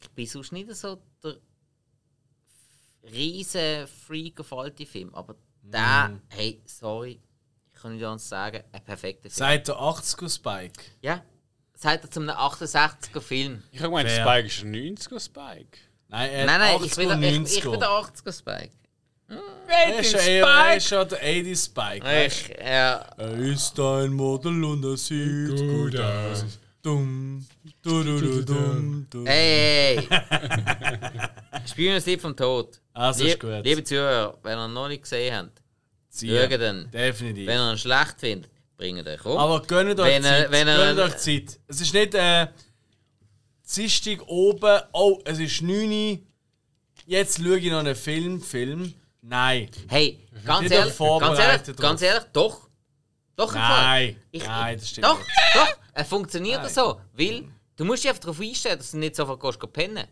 ich 0.00 0.10
bin 0.10 0.26
sonst 0.26 0.50
nicht 0.50 0.74
so 0.74 1.00
der 1.22 1.40
riesen 3.04 3.86
Freak 3.86 4.40
auf 4.40 4.52
alte 4.52 4.86
Filme, 4.86 5.14
aber 5.14 5.36
der, 5.62 6.20
hey, 6.28 6.60
sorry, 6.66 7.20
ich 7.74 7.80
kann 7.80 7.94
nicht 7.94 8.04
anders 8.04 8.28
sagen, 8.28 8.62
ein 8.72 8.84
perfekter 8.84 9.30
Film. 9.30 9.32
Seit 9.32 9.68
der 9.68 9.76
80er 9.76 10.34
Spike. 10.34 10.82
ja, 11.00 11.22
seit 11.74 12.02
er 12.04 12.10
zum 12.10 12.28
68er 12.28 13.20
Film. 13.20 13.62
Ich 13.72 13.80
habe 13.80 13.88
gemeint. 13.88 14.10
Spike 14.10 14.46
ist 14.46 14.62
ein 14.62 14.74
90er 14.74 15.20
Spike. 15.20 15.78
Nein, 16.08 16.30
er 16.30 16.46
Nein, 16.46 16.60
nein, 16.60 16.76
80er 16.78 16.84
ich 16.84 16.94
bin, 16.96 17.08
der, 17.08 17.18
ich, 17.18 17.56
ich 17.56 17.62
bin 17.62 17.72
90er. 17.72 17.78
der 17.78 17.88
80er 17.88 18.38
Spike. 18.38 18.72
Er 19.66 19.98
ist 19.98 20.14
eher 20.14 20.46
er 20.46 20.76
ist 20.76 20.88
schon 20.88 21.08
der 21.08 21.18
80 21.18 21.58
Spike. 21.58 22.26
Ich, 22.26 22.48
ja? 22.48 22.96
Er 23.16 23.32
ist 23.38 23.80
ein 23.80 24.12
Model 24.12 24.62
und 24.62 24.84
er 24.84 24.96
sieht 24.98 25.56
gut 25.56 25.98
aus. 25.98 26.44
Dumm. 26.82 27.46
Du, 27.80 28.02
du, 28.02 28.18
du, 28.20 28.44
dumm. 28.44 29.06
Du. 29.08 29.24
hey, 29.24 30.04
hey. 30.08 30.28
Spielen 31.68 31.94
das 31.94 32.06
Lied 32.06 32.20
vom 32.20 32.34
Tod. 32.36 32.80
Also 32.92 33.24
ist 33.24 33.38
gut. 33.38 33.64
Liebe 33.64 33.84
Zuhörer, 33.84 34.36
wenn 34.42 34.58
ihr 34.58 34.64
ihn 34.66 34.72
noch 34.72 34.88
nicht 34.88 35.02
gesehen 35.02 35.34
habt, 35.36 35.62
Ziehen. 36.08 36.36
schaut 36.50 36.60
ihn. 36.60 36.90
Definitiv. 36.90 37.46
Wenn 37.46 37.58
ihr 37.58 37.70
ihn 37.72 37.78
schlecht 37.78 38.16
findet, 38.18 38.50
bringt 38.76 39.06
euch 39.06 39.24
um. 39.24 39.38
Aber 39.38 39.62
gönnt 39.62 39.98
euch 40.00 40.06
Wenn 40.08 40.22
Zeit. 40.24 40.50
wenn 40.50 40.66
er- 40.66 40.76
gönnt 40.94 40.98
euch 40.98 41.16
Zeit. 41.18 41.60
Es 41.68 41.80
ist 41.80 41.94
nicht 41.94 42.14
äh, 42.14 42.48
Dienstag 43.76 44.26
oben, 44.26 44.80
oh, 44.92 45.20
es 45.24 45.38
ist 45.38 45.62
9 45.62 45.88
Uhr, 45.90 46.18
jetzt 47.06 47.38
schaue 47.38 47.58
ich 47.58 47.70
noch 47.70 47.78
einen 47.78 47.94
Film, 47.94 48.40
Film. 48.42 48.92
Nein. 49.22 49.68
Hey, 49.88 50.26
ganz 50.44 50.68
ehrlich, 50.68 50.98
ganz 50.98 51.38
ehrlich, 51.38 51.76
ganz 51.76 52.02
ehrlich, 52.02 52.24
doch. 52.32 52.68
Doch, 53.36 53.54
Nein. 53.54 54.16
Ich, 54.32 54.44
Nein, 54.44 54.78
das 54.78 54.88
stimmt 54.90 55.06
Doch, 55.06 55.18
nicht. 55.18 55.30
doch, 55.54 55.68
es 55.94 56.08
funktioniert 56.08 56.68
so. 56.70 57.00
Weil 57.14 57.44
du 57.76 57.84
musst 57.84 58.02
dich 58.04 58.08
einfach 58.10 58.20
darauf 58.22 58.40
einstellen, 58.40 58.78
dass 58.78 58.90
du 58.92 58.98
nicht 58.98 59.16
sofort 59.16 59.40
gehst, 59.40 59.72
pennen. 59.72 60.06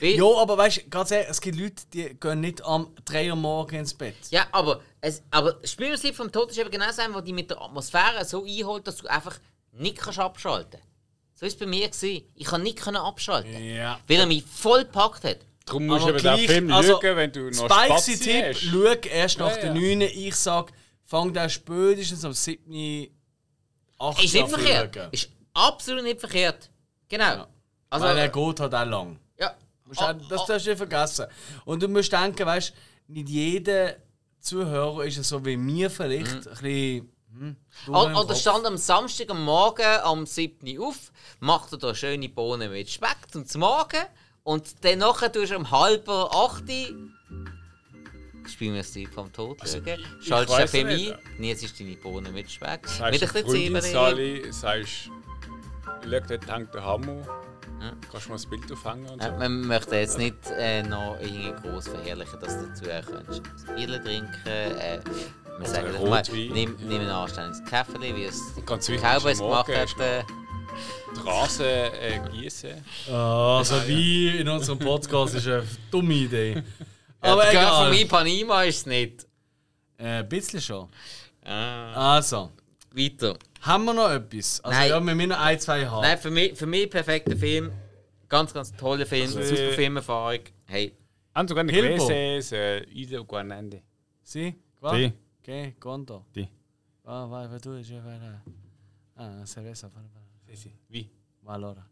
Weil, 0.00 0.10
Ja, 0.10 0.24
aber 0.36 0.56
weißt 0.58 0.76
du, 0.78 0.88
ganz 0.90 1.10
ehrlich, 1.10 1.28
es 1.30 1.40
gibt 1.40 1.58
Leute, 1.58 1.82
die 1.92 2.14
gehen 2.20 2.40
nicht 2.40 2.64
am 2.64 2.94
3 3.04 3.30
Uhr 3.30 3.36
morgens 3.36 3.78
ins 3.78 3.94
Bett. 3.94 4.14
Ja, 4.30 4.46
aber, 4.52 4.80
es, 5.00 5.22
aber 5.30 5.54
das 5.54 5.72
Spielprinzip 5.72 6.14
vom 6.14 6.30
Tod 6.30 6.50
ist 6.50 6.58
eben 6.58 6.70
genau 6.70 6.90
so, 6.92 7.02
wo 7.14 7.20
die 7.20 7.32
mit 7.32 7.50
der 7.50 7.60
Atmosphäre 7.60 8.24
so 8.24 8.44
einholt, 8.44 8.86
dass 8.86 8.96
du 8.98 9.08
einfach 9.08 9.38
nicht 9.72 9.96
kannst 9.98 10.18
abschalten 10.18 10.80
kannst. 10.80 10.86
So 11.34 11.42
war 11.42 11.48
es 11.48 11.56
bei 11.56 11.66
mir. 11.66 11.88
Gewesen. 11.88 12.22
Ich 12.36 12.46
kann 12.46 12.62
nicht 12.62 12.78
können 12.78 12.98
abschalten, 12.98 13.52
Ja. 13.64 13.98
weil 14.06 14.18
er 14.20 14.26
mich 14.26 14.44
voll 14.44 14.84
gepackt 14.84 15.24
hat. 15.24 15.38
Darum 15.66 15.86
musst 15.86 16.04
du 16.04 16.08
Aber 16.10 16.18
eben 16.18 16.36
den 16.36 16.46
Film 16.48 16.72
also, 16.72 17.00
schauen, 17.00 17.16
wenn 17.16 17.32
du 17.32 17.50
noch 17.50 17.64
Spazi 17.66 18.14
sein 18.16 18.26
Tipp, 18.26 18.44
hast. 18.54 18.62
schau 18.62 19.08
erst 19.08 19.38
nach 19.38 19.50
Ja, 19.50 19.56
der 19.56 19.64
ja. 19.66 19.96
9. 19.96 20.00
Ich 20.02 20.36
sag, 20.36 20.72
fang 21.04 21.32
da 21.32 21.48
spätestens 21.48 22.24
am 22.24 22.32
7. 22.32 23.08
8. 24.02 24.24
Ist 24.24 24.34
nicht 24.34 24.48
verkehrt. 24.48 24.94
schauen. 24.94 25.08
Ist 25.12 25.28
absolut 25.54 26.02
nicht 26.04 26.20
verkehrt. 26.20 26.70
Genau. 27.08 27.46
Also, 27.90 28.06
Weil 28.06 28.18
er 28.18 28.28
geht 28.28 28.60
halt 28.60 28.74
auch 28.74 28.84
lang. 28.84 29.18
ja. 29.38 29.54
Auch- 29.96 30.14
Das 30.28 30.46
darfst 30.46 30.66
du 30.66 30.70
nicht 30.70 30.78
vergessen. 30.78 31.26
Und 31.66 31.82
du 31.82 31.88
musst 31.88 32.12
denken, 32.12 32.46
weißt 32.46 32.72
nicht 33.08 33.28
jeder 33.28 33.96
Zuhörer 34.40 35.04
ist 35.04 35.22
so 35.24 35.44
wie 35.44 35.56
mir 35.56 35.90
vielleicht. 35.90 36.32
Ein 36.32 36.40
bisschen. 36.42 37.08
Hm, 37.34 37.56
Oder, 37.88 37.98
oder 37.98 38.12
Kopf. 38.26 38.36
stand 38.40 38.66
am 38.66 38.76
Samstag 38.76 39.30
am 39.30 39.42
Morgen 39.44 39.82
am 40.02 40.26
7. 40.26 40.78
Uhr 40.78 40.88
auf, 40.88 41.10
macht 41.40 41.72
er 41.72 41.78
da 41.78 41.94
schöne 41.94 42.28
Bohnen 42.28 42.70
mit 42.70 42.90
Speck 42.90 43.16
zum 43.46 43.60
Morgen 43.60 44.02
und 44.42 44.84
dann 44.84 44.98
nachher 44.98 45.32
tust 45.32 45.50
du 45.52 45.56
um 45.56 45.70
halb 45.70 46.06
acht 46.10 46.64
spielst 48.50 48.88
Spielmeister 48.92 49.14
vom 49.14 49.32
Tod 49.32 49.58
schauen. 49.66 49.82
ich 50.20 50.26
Charles 50.28 50.48
weiss 50.50 50.70
Chapemi, 50.72 50.94
nicht. 50.94 51.16
jetzt 51.40 51.64
ist 51.64 51.78
deine 51.80 51.96
Bohnen 51.96 52.32
mit 52.32 52.50
Speck. 52.50 52.82
Mit 53.10 53.22
du 53.22 53.26
ein 53.26 53.32
bisschen 53.32 53.48
Zwiebeln. 53.48 54.52
Sagst 54.52 55.10
schau, 56.04 56.20
dort 56.28 56.50
hängt 56.50 56.74
der 56.74 56.84
Hammer. 56.84 57.22
Ja. 57.80 57.92
Kannst 58.10 58.26
du 58.26 58.30
mal 58.30 58.36
das 58.36 58.46
Bild 58.46 58.70
aufhängen 58.72 59.08
und 59.08 59.22
so. 59.22 59.28
Ja, 59.28 59.36
man 59.38 59.60
möchte 59.66 59.96
jetzt 59.96 60.16
nicht 60.18 60.36
äh, 60.56 60.82
noch 60.84 61.16
irgendwie 61.20 61.52
groß 61.62 61.88
verherrlichen, 61.88 62.38
dass 62.40 62.58
du 62.58 62.66
dazu 62.66 62.84
ein 62.90 63.74
Bier 63.74 64.02
trinken 64.02 64.28
äh, 64.46 65.00
Wir 65.58 65.66
sagen 65.66 65.88
doch 65.92 66.08
mal, 66.08 66.18
Rotwein. 66.18 66.48
nimm, 66.52 66.76
nimm 66.86 67.00
ein 67.00 67.08
anständiges 67.08 67.64
Kaffee, 67.64 68.14
wie 68.14 68.24
es 68.24 68.40
Ganz 68.64 68.86
die 68.86 68.96
Cowboys 68.98 69.38
gemacht 69.38 69.68
hätten. 69.68 70.24
Die 71.16 71.28
Rasen 71.28 71.66
äh, 71.66 72.20
gießen. 72.30 72.70
Ah, 73.10 73.58
also 73.58 73.74
wie 73.86 74.28
in 74.38 74.48
unserem 74.48 74.78
Podcast 74.78 75.34
ist 75.34 75.46
eine 75.46 75.64
dumme 75.90 76.14
Idee. 76.14 76.62
Aber 77.22 77.32
Aber 77.42 77.50
egal. 77.50 77.84
von 77.84 77.90
mir 77.90 78.08
Panima 78.08 78.62
ist 78.64 78.78
es 78.78 78.86
nicht. 78.86 79.26
Äh, 79.96 80.04
ein 80.18 80.28
bisschen 80.28 80.60
schon. 80.60 80.88
Ah. 81.44 82.16
Also, 82.16 82.50
Weiter. 82.92 83.36
haben 83.60 83.84
wir 83.84 83.94
noch 83.94 84.10
etwas? 84.10 84.60
Also 84.60 84.78
Nein. 84.78 84.88
ja, 84.90 85.00
wir 85.00 85.14
müssen 85.14 85.28
noch 85.30 85.40
ein, 85.40 85.58
zwei 85.60 85.86
haben. 85.86 86.02
Nein, 86.02 86.18
für 86.18 86.30
mich, 86.30 86.56
für 86.56 86.66
mich 86.66 86.90
perfekter 86.90 87.36
Film. 87.36 87.72
Ganz, 88.28 88.52
ganz 88.52 88.74
toller 88.76 89.06
Film. 89.06 89.24
Also, 89.26 89.42
super 89.42 89.60
äh, 89.60 89.72
Filmerfahrung. 89.72 90.40
Hey, 90.66 90.96
Haben 91.34 91.48
sogar 91.48 91.64
nicht 91.64 91.74
Hilbo. 91.74 92.06
gelesen, 92.06 92.38
es 92.38 92.52
äh, 92.52 92.82
Ido 92.90 93.24
Guanende. 93.24 93.82
Sie? 94.22 94.54
Qua? 94.80 94.96
Die. 94.96 95.12
Okay, 95.40 95.74
Conto. 95.78 96.26
Die. 96.34 96.48
Ah, 97.04 97.26
vai, 97.26 97.48
vai, 97.48 97.58
tu, 97.58 97.74
ich 97.74 97.90
vai. 97.90 98.18
Ah, 99.16 99.44
cerveza. 99.46 99.90
Wie? 100.88 101.08
Valora. 101.42 101.86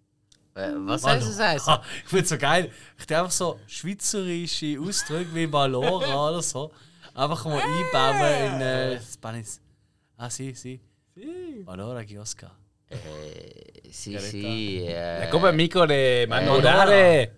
Äh, 0.60 0.72
was 0.76 1.02
soll 1.02 1.18
das 1.18 1.38
heißen? 1.38 1.72
Ah, 1.72 1.82
ich 2.04 2.08
finde 2.08 2.22
es 2.24 2.28
so 2.28 2.38
geil. 2.38 2.70
Ich 2.98 3.06
tue 3.06 3.16
einfach 3.18 3.30
so 3.30 3.58
schweizerische 3.66 4.78
Ausdrücke 4.80 5.34
wie 5.34 5.50
Valora 5.52 6.28
oder 6.30 6.42
so. 6.42 6.70
Einfach 7.14 7.44
mal 7.44 7.60
einbauen 7.60 8.54
in 8.54 8.60
äh, 8.60 9.00
Spanisch. 9.00 9.58
Ah, 10.16 10.30
si, 10.30 10.54
si. 10.54 10.80
Valora 11.64 12.02
Giosca. 12.04 12.50
Sie, 13.90 14.18
sie. 14.18 14.86
Äh, 14.86 15.28
Come 15.30 15.48
amico 15.48 15.86
de 15.86 16.26
Manodare. 16.26 17.30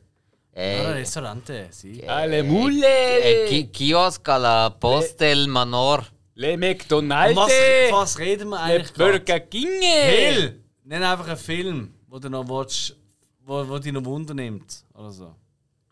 Allora, 0.55 0.90
äh, 0.90 0.93
Ristorante, 0.99 1.66
si. 1.70 2.03
Alle 2.07 2.39
äh, 2.39 2.43
Mulle. 2.43 3.47
Ki- 3.49 3.69
Kiosk 3.73 4.28
à 4.28 4.39
la 4.39 4.70
Postel 4.70 5.47
Manor. 5.49 6.05
Le 6.35 6.57
McDonald's. 6.57 7.36
was, 7.36 7.53
was 7.90 8.19
reden 8.19 8.49
wir 8.51 8.57
Le 8.57 8.62
eigentlich 8.62 8.94
gerade? 8.94 9.12
Burger 9.19 9.40
King. 9.40 9.81
Hill! 9.82 10.62
Nenn 10.85 11.03
einfach 11.03 11.28
einen 11.28 11.36
Film, 11.36 11.94
wo 12.09 12.19
du 12.19 12.28
noch 12.28 12.47
willst, 12.49 12.97
wo, 13.44 13.69
wo 13.69 13.78
dich 13.78 13.93
noch 13.93 14.05
Wunder 14.05 14.35
nimmt. 14.35 14.85
Oder 14.94 15.10
so. 15.10 15.35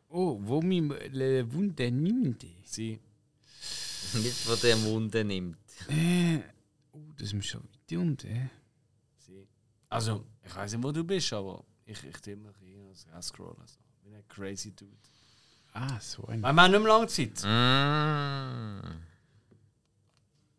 Oh, 0.08 0.38
wo 0.40 0.60
mi 0.60 0.80
le 1.12 1.52
Wunde 1.52 1.90
nimmt. 1.90 2.44
Sie. 2.64 2.98
Nicht 4.14 4.36
von 4.38 4.58
der 4.60 4.76
Munde 4.76 5.24
nimmt. 5.24 5.58
Oh, 6.92 6.98
das 7.16 7.32
ist 7.32 7.46
schon 7.46 7.62
weit 7.62 7.98
unten. 7.98 8.50
sie. 9.18 9.46
Also, 9.88 10.24
ich 10.42 10.54
weiß 10.54 10.72
nicht, 10.72 10.82
wo 10.82 10.90
du 10.90 11.04
bist, 11.04 11.32
aber 11.32 11.64
ich, 11.86 12.02
ich 12.04 12.16
tue 12.20 12.32
immer 12.32 12.52
hier 12.60 13.22
scrollen. 13.22 13.56
So. 13.66 13.78
Wie 14.02 14.14
ein 14.14 14.26
crazy 14.28 14.72
Dude. 14.72 14.90
Ah, 15.72 16.00
so 16.00 16.26
ein. 16.26 16.42
Weil 16.42 16.52
wir 16.52 16.62
haben 16.62 16.72
nicht 16.72 16.80
mehr 16.80 16.88
lange 16.88 17.06
Zeit. 17.06 17.42
Mm. 17.44 19.00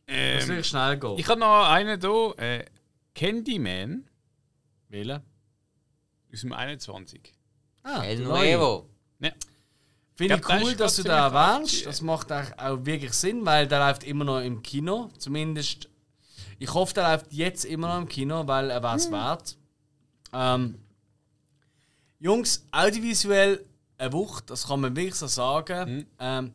Ähm, 0.07 0.47
wirklich 0.47 0.68
schnell 0.68 0.97
gehen. 0.97 1.18
ich 1.18 1.27
habe 1.27 1.39
noch 1.39 1.69
einen 1.69 1.99
hier. 1.99 2.34
Äh, 2.38 2.65
Candyman 3.13 4.05
wählen. 4.88 5.22
Aus 6.34 6.41
dem 6.41 6.53
21. 6.53 7.34
Ah, 7.84 8.03
El. 8.03 8.20
Nuevo. 8.20 8.90
Ne, 9.20 9.34
Finde 10.16 10.36
Ich 10.36 10.49
cool, 10.49 10.76
dass 10.76 10.95
du 10.98 11.03
ziemlich 11.03 11.20
erwähnst. 11.20 11.86
Das 11.86 12.02
macht 12.02 12.32
auch 12.32 12.86
wirklich 12.86 13.14
Sinn, 13.14 13.45
weil 13.45 13.68
der 13.68 13.80
läuft 13.80 14.03
immer 14.03 14.24
noch 14.24 14.40
im 14.40 14.62
Kino. 14.62 15.10
Zumindest. 15.18 15.90
Ich 16.60 16.74
hoffe, 16.74 16.94
der 16.94 17.10
läuft 17.10 17.34
jetzt 17.34 17.66
immer 17.66 17.88
noch 17.88 18.02
im 18.02 18.08
Kino, 18.08 18.45
weil 18.45 18.70
er 18.70 18.84
war 18.84 18.95
es 18.95 19.12
wert. 19.12 19.58
Ähm, 20.32 20.80
Jungs, 22.20 22.66
audiovisuell 22.72 23.66
eine 23.98 24.14
Wucht, 24.14 24.49
das 24.49 24.68
kann 24.68 24.82
man 24.82 24.95
wirklich 24.95 25.16
so 25.16 25.28
sagen. 25.28 26.06
Ähm, 26.20 26.52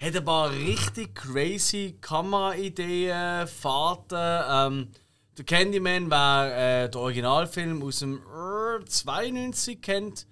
hat 0.00 0.16
ein 0.16 0.24
paar 0.24 0.50
richtig 0.50 1.14
crazy 1.14 1.96
Kameraideen, 2.00 3.46
Fahrten. 3.46 4.16
Ähm, 4.50 4.88
der 5.36 5.44
Candyman, 5.44 6.10
wer 6.10 6.84
äh, 6.84 6.90
den 6.90 7.00
Originalfilm 7.00 7.82
aus 7.82 8.00
dem 8.00 8.18
äh, 8.18 8.84
92 8.84 9.80
kennt, 9.80 10.26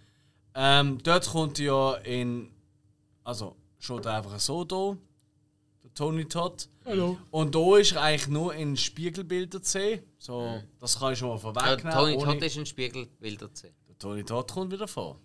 ähm, 0.55 0.99
dort 1.03 1.29
kommt 1.29 1.59
er 1.59 1.65
ja 1.65 1.95
in. 1.99 2.51
Also, 3.25 3.57
er 4.07 4.17
einfach 4.17 4.39
so 4.39 4.65
da. 4.65 4.97
Der 5.83 5.95
Tony 5.95 6.25
Todd. 6.27 6.69
Hallo. 6.85 7.19
Und 7.31 7.55
da 7.55 7.77
ist 7.77 7.93
er 7.93 8.03
eigentlich 8.03 8.29
nur 8.29 8.55
in 8.55 8.77
Spiegelbildern 8.77 9.63
zu 9.63 9.71
sehen. 9.79 10.03
So, 10.19 10.61
das 10.79 10.99
kann 10.99 11.13
ich 11.13 11.19
schon 11.19 11.29
mal 11.29 11.39
vorwegnehmen. 11.39 11.93
Tony 11.93 12.17
ohne- 12.17 12.25
Todd 12.35 12.43
ist 12.43 12.59
ein 12.59 12.67
Spiegelbilder 12.67 13.53
zu 13.53 13.63
sehen. 13.63 13.75
Der 13.89 13.99
Tony 13.99 14.25
Todd 14.25 14.51
kommt 14.53 14.73
wieder 14.73 14.89
vor. 14.89 15.19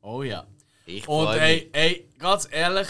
Oh 0.00 0.22
ja. 0.22 0.46
Ich 0.86 1.06
Und 1.08 1.28
ey, 1.28 1.68
ey, 1.72 2.08
ganz 2.18 2.48
ehrlich, 2.50 2.86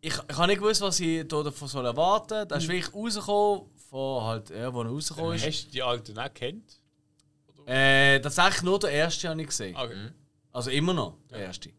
ich, 0.00 0.14
ich 0.28 0.36
habe 0.36 0.46
nicht 0.46 0.58
gewusst, 0.60 0.80
was 0.80 1.00
ich 1.00 1.26
da 1.26 1.42
davon 1.42 1.68
soll 1.68 1.84
erwarten 1.84 2.28
soll. 2.28 2.46
Der 2.46 2.58
ist 2.58 2.68
wirklich 2.68 2.94
rausgekommen, 2.94 3.62
von 3.96 4.24
halt, 4.24 4.50
ja, 4.50 4.72
wo 4.72 4.82
er 4.82 4.88
rausgekommen 4.88 5.36
ist. 5.36 5.46
Hast 5.46 5.66
du 5.66 5.70
die 5.70 5.82
Alten 5.82 6.18
auch 6.18 6.34
kennt? 6.34 6.80
Äh, 7.66 8.20
tatsächlich 8.20 8.62
nur 8.62 8.78
der 8.78 8.90
erste 8.90 9.28
habe 9.28 9.40
ich 9.40 9.48
gesehen. 9.48 9.74
Okay. 9.76 10.10
Also 10.52 10.70
immer 10.70 10.94
noch 10.94 11.16
der 11.30 11.38
erste. 11.40 11.70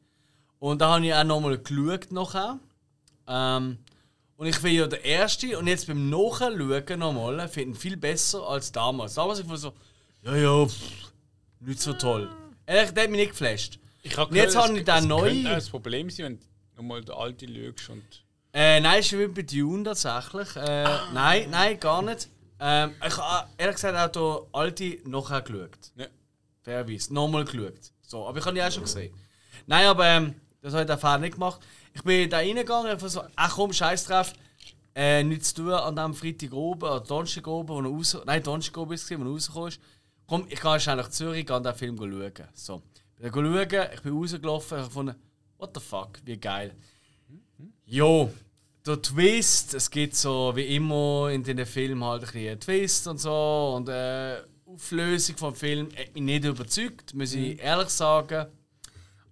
Und 0.59 0.81
da 0.81 0.95
habe 0.95 1.05
ich 1.05 1.13
auch 1.13 1.23
nochmal 1.23 1.57
geschaut 1.57 2.11
nachher. 2.11 2.59
Ähm, 3.27 3.77
und 4.35 4.47
ich 4.47 4.55
finde 4.55 4.77
ja 4.77 4.87
der 4.87 5.03
erste 5.05 5.57
und 5.57 5.67
jetzt 5.67 5.87
beim 5.87 6.09
Nachschauen 6.09 6.99
nochmal, 6.99 7.47
finde 7.47 7.75
ich 7.75 7.79
viel 7.81 7.97
besser 7.97 8.47
als 8.47 8.71
damals. 8.71 9.13
Damals 9.15 9.39
ich 9.39 9.49
war 9.49 9.57
so, 9.57 9.73
ja, 10.23 10.35
ja, 10.35 10.65
pff, 10.65 11.11
nicht 11.61 11.79
so 11.79 11.93
toll. 11.93 12.29
Ehrlich, 12.65 12.91
der 12.91 13.03
hat 13.03 13.09
mich 13.11 13.19
nicht 13.19 13.31
geflasht. 13.31 13.79
Ich 14.03 14.15
habe 14.17 14.29
Und 14.29 14.35
jetzt 14.35 14.55
habe 14.55 14.77
ich 14.77 14.83
den 14.83 14.95
es 14.95 15.05
neu- 15.05 15.21
könnte 15.29 15.49
auch 15.49 15.55
das 15.55 15.69
Problem 15.69 16.09
sein, 16.09 16.25
wenn 16.25 16.39
du 16.39 16.45
nochmal 16.75 17.01
den 17.03 17.15
alten 17.15 17.55
schaust 17.77 17.89
und. 17.89 18.23
Äh, 18.59 18.79
nein, 18.79 19.01
ist 19.01 19.15
wie 19.15 19.27
bei 19.27 19.43
Dune 19.43 19.83
tatsächlich. 19.83 20.55
Äh, 20.55 20.83
Nein, 21.13 21.47
nein, 21.51 21.79
gar 21.79 22.01
nicht. 22.01 22.27
Ähm, 22.59 22.95
ich 23.05 23.15
habe 23.15 23.47
ehrlich 23.55 23.75
gesagt 23.75 24.17
auch 24.17 24.41
den 24.41 24.51
alte 24.51 24.97
nachher 25.07 25.43
geschaut. 25.43 25.91
Ja. 25.95 26.07
Fairerweise. 26.63 27.13
Nochmal 27.13 27.45
geschaut. 27.45 27.91
So, 28.01 28.25
aber 28.25 28.39
ich 28.39 28.45
habe 28.45 28.55
die 28.55 28.63
auch 28.63 28.71
schon 28.71 28.81
gesehen. 28.81 29.13
Nein, 29.67 29.85
aber 29.85 30.07
ähm, 30.07 30.33
das 30.59 30.73
habe 30.73 30.81
ich 30.81 30.87
den 30.87 30.97
Fehler 30.97 31.17
nicht 31.19 31.33
gemacht. 31.33 31.61
Ich 31.93 32.01
bin 32.01 32.27
da 32.31 32.37
reingegangen 32.37 32.93
und 32.93 32.99
so, 32.99 33.21
ach 33.35 33.53
komm, 33.53 33.73
scheiß 33.73 34.05
drauf. 34.05 34.33
Äh, 34.95 35.23
nichts 35.23 35.53
zu 35.53 35.61
tun 35.61 35.73
an 35.73 35.95
diesem 35.95 36.13
Freitag 36.15 36.53
oben 36.53 36.81
oder 36.81 36.99
Donnerstag 37.01 37.45
oben, 37.45 37.69
wo 37.69 37.79
er 37.79 37.85
raus... 37.85 38.17
Nein, 38.25 38.41
Donnerstag 38.41 38.75
oben 38.77 38.93
ist 38.93 39.03
es, 39.03 39.19
wo 39.19 39.23
er 39.23 39.29
rausgekommen 39.29 39.69
ist. 39.69 39.79
Komm, 40.25 40.47
ich 40.49 40.59
gehe 40.59 40.79
schnell 40.79 40.95
nach 40.95 41.09
Zürich, 41.09 41.45
gehe 41.45 41.61
den 41.61 41.75
Film 41.75 41.95
schauen. 41.95 42.47
So. 42.55 42.81
Ich 43.19 43.31
bin 43.31 43.45
schauen, 43.45 43.87
ich 43.93 44.01
bin 44.01 44.13
rausgelaufen, 44.17 44.77
ich 44.77 44.81
habe 44.81 44.87
gefunden, 44.87 45.15
what 45.59 45.69
the 45.75 45.79
fuck, 45.79 46.19
wie 46.25 46.37
geil. 46.37 46.75
Jo, 47.85 48.33
der 48.87 49.01
Twist, 49.01 49.73
es 49.73 49.91
gibt 49.91 50.15
so 50.15 50.53
wie 50.55 50.75
immer 50.75 51.29
in 51.29 51.43
den 51.43 51.65
Filmen 51.65 52.03
halt 52.03 52.23
ein 52.23 52.31
bisschen 52.31 52.59
Twist 52.59 53.07
und 53.07 53.19
so 53.19 53.73
und 53.75 53.89
äh, 53.89 54.37
Auflösung 54.65 55.35
vom 55.37 55.55
Film 55.55 55.89
hat 55.97 56.13
mich 56.13 56.23
nicht 56.23 56.45
überzeugt, 56.45 57.13
muss 57.13 57.33
ich 57.33 57.59
ehrlich 57.61 57.89
sagen. 57.89 58.47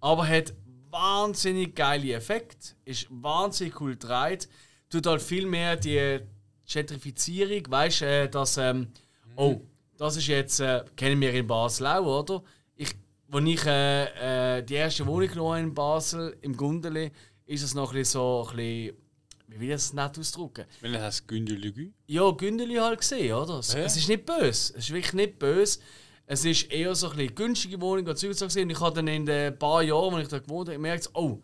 Aber 0.00 0.28
hat 0.28 0.52
wahnsinnig 0.90 1.74
geile 1.74 2.12
Effekte, 2.12 2.74
ist 2.84 3.06
wahnsinnig 3.10 3.80
cool 3.80 3.92
gedreht, 3.92 4.48
tut 4.90 5.06
halt 5.06 5.22
viel 5.22 5.46
mehr 5.46 5.76
die 5.76 6.20
Gentrifizierung, 6.66 7.62
weißt 7.70 8.00
du, 8.00 8.04
äh, 8.04 8.28
dass 8.28 8.58
ähm, 8.58 8.88
oh, 9.36 9.60
das 9.96 10.16
ist 10.16 10.26
jetzt, 10.26 10.60
äh, 10.60 10.84
kennen 10.96 11.20
wir 11.20 11.32
in 11.32 11.46
Basel 11.46 11.86
auch, 11.86 12.20
oder? 12.20 12.42
Ich, 12.76 12.90
als 13.30 13.44
ich 13.44 13.64
äh, 13.66 14.58
äh, 14.58 14.62
die 14.62 14.74
erste 14.74 15.06
Wohnung 15.06 15.28
genommen 15.28 15.64
in 15.64 15.74
Basel, 15.74 16.36
im 16.42 16.56
Gundeli, 16.56 17.10
ist 17.46 17.62
es 17.62 17.74
noch 17.74 17.90
ein 17.90 17.98
bisschen 17.98 18.20
so, 18.20 18.46
ein 18.50 18.56
bisschen, 18.56 19.05
wie 19.48 19.60
will 19.60 19.68
ich 19.68 19.74
das 19.74 19.92
nett 19.92 20.18
ausdrücken? 20.18 20.64
Wenn 20.80 20.92
du 20.92 21.00
hast 21.02 21.26
Gündelügü. 21.28 21.92
Ja, 22.06 22.30
Gündeli 22.30 22.76
halt 22.76 23.00
gesehen, 23.00 23.34
oder? 23.34 23.58
Es, 23.60 23.72
Ja. 23.72 23.80
es 23.80 23.96
ist 23.96 24.08
nicht 24.08 24.26
böse. 24.26 24.44
Es 24.48 24.70
ist 24.70 24.90
wirklich 24.92 25.12
nicht 25.12 25.38
böse. 25.38 25.78
Es 26.26 26.44
ist 26.44 26.70
eher 26.72 26.94
so 26.94 27.10
ein 27.10 27.16
bisschen 27.16 27.34
günstige 27.34 27.80
Wohnung 27.80 28.06
und 28.06 28.18
Zeug 28.18 28.34
so 28.34 28.46
gesehen. 28.46 28.68
Ich 28.70 28.80
habe 28.80 28.96
dann 28.96 29.06
in 29.08 29.24
den 29.26 29.56
paar 29.58 29.82
Jahren, 29.82 30.14
als 30.14 30.24
ich 30.24 30.28
da 30.30 30.38
gewohnt 30.40 30.68
habe, 30.68 30.76
gemerkt, 30.76 31.08
oh, 31.14 31.38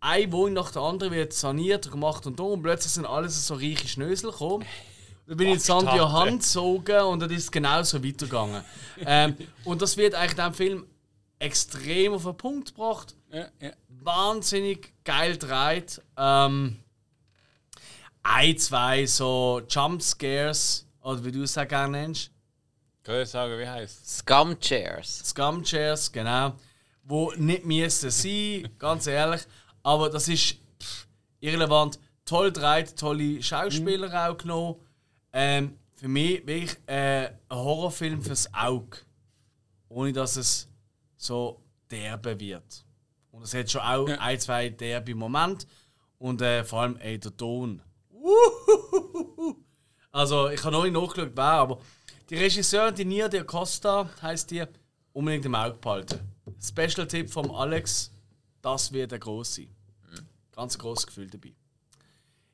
eine 0.00 0.30
Wohnung 0.30 0.54
nach 0.54 0.70
der 0.72 0.82
anderen 0.82 1.12
wird 1.12 1.32
saniert 1.32 1.86
und 1.86 1.92
gemacht 1.92 2.26
und 2.26 2.38
da 2.38 2.44
und 2.44 2.62
plötzlich 2.62 2.92
sind 2.92 3.06
alles 3.06 3.46
so 3.46 3.54
reiche 3.54 3.88
Schnösel 3.88 4.30
gekommen. 4.30 4.64
Dann 5.26 5.36
bin 5.38 5.48
ich 5.48 5.54
in 5.54 5.60
St. 5.60 5.70
Johann 5.96 6.38
gezogen 6.38 7.00
und 7.00 7.20
dann 7.20 7.30
ist 7.30 7.44
es 7.44 7.50
genauso 7.50 8.04
weitergegangen. 8.04 8.62
ähm, 9.06 9.36
und 9.64 9.80
das 9.82 9.96
wird 9.96 10.14
eigentlich 10.14 10.32
in 10.32 10.36
diesem 10.36 10.54
Film 10.54 10.86
extrem 11.38 12.12
auf 12.12 12.24
den 12.24 12.36
Punkt 12.36 12.74
gebracht 12.74 13.14
Ja, 13.32 13.46
ja. 13.60 13.70
wahnsinnig 13.88 14.92
geil 15.04 15.36
dreht. 15.36 16.00
Ähm, 16.16 16.76
ein, 18.28 18.58
zwei 18.58 19.06
so 19.06 19.62
Jumpscares, 19.68 20.86
oder 21.00 21.24
wie 21.24 21.32
du 21.32 21.42
es 21.42 21.56
auch 21.56 21.68
gerne 21.68 21.98
nennst. 21.98 22.30
Kann 23.02 23.22
ich 23.22 23.28
sagen, 23.28 23.56
wie 23.58 23.68
heißt 23.68 24.04
es? 24.04 24.18
Scum 24.18 24.58
Chairs. 24.58 25.22
Scumchairs, 25.26 26.10
genau. 26.10 26.56
Wo 27.04 27.30
nicht 27.36 27.64
müssen 27.64 28.10
sein, 28.10 28.68
ganz 28.78 29.06
ehrlich. 29.06 29.42
Aber 29.82 30.10
das 30.10 30.26
ist. 30.26 30.56
Pff, 30.82 31.06
irrelevant. 31.38 32.00
Toll 32.24 32.50
dreht, 32.50 32.96
tolle 32.98 33.40
Schauspieler 33.40 34.28
auch 34.28 34.36
genommen. 34.36 34.80
Ähm, 35.32 35.78
für 35.94 36.08
mich 36.08 36.44
wirklich 36.44 36.76
äh, 36.86 37.26
ein 37.26 37.56
Horrorfilm 37.56 38.20
fürs 38.20 38.52
Auge. 38.52 38.98
Ohne 39.88 40.12
dass 40.12 40.34
es 40.34 40.68
so 41.16 41.62
derbe 41.88 42.38
wird. 42.40 42.84
Und 43.30 43.44
es 43.44 43.54
hat 43.54 43.70
schon 43.70 43.82
auch 43.82 44.08
ein, 44.08 44.40
zwei 44.40 44.70
derbe 44.70 45.14
Momente. 45.14 45.66
Und 46.18 46.42
äh, 46.42 46.64
vor 46.64 46.82
allem 46.82 46.96
ey, 46.96 47.20
der 47.20 47.36
Ton. 47.36 47.80
Also, 50.12 50.48
ich 50.48 50.62
habe 50.64 50.72
noch 50.72 50.84
nicht 50.84 50.94
nachgeschaut, 50.94 51.32
wer, 51.34 51.44
aber 51.44 51.78
die 52.30 52.36
Regisseurin, 52.36 52.94
die 52.94 53.04
Nia 53.04 53.28
de 53.28 53.44
Costa, 53.44 54.08
heißt 54.22 54.50
die, 54.50 54.64
unbedingt 55.12 55.44
im 55.44 55.54
Auge 55.54 55.76
behalten. 55.76 56.20
Special-Tipp 56.60 57.30
vom 57.30 57.50
Alex, 57.50 58.10
das 58.62 58.92
wird 58.92 59.12
der 59.12 59.18
groß 59.18 59.56
sein. 59.56 59.68
Ganz 60.52 60.78
großes 60.78 61.06
Gefühl 61.06 61.28
dabei. 61.28 61.52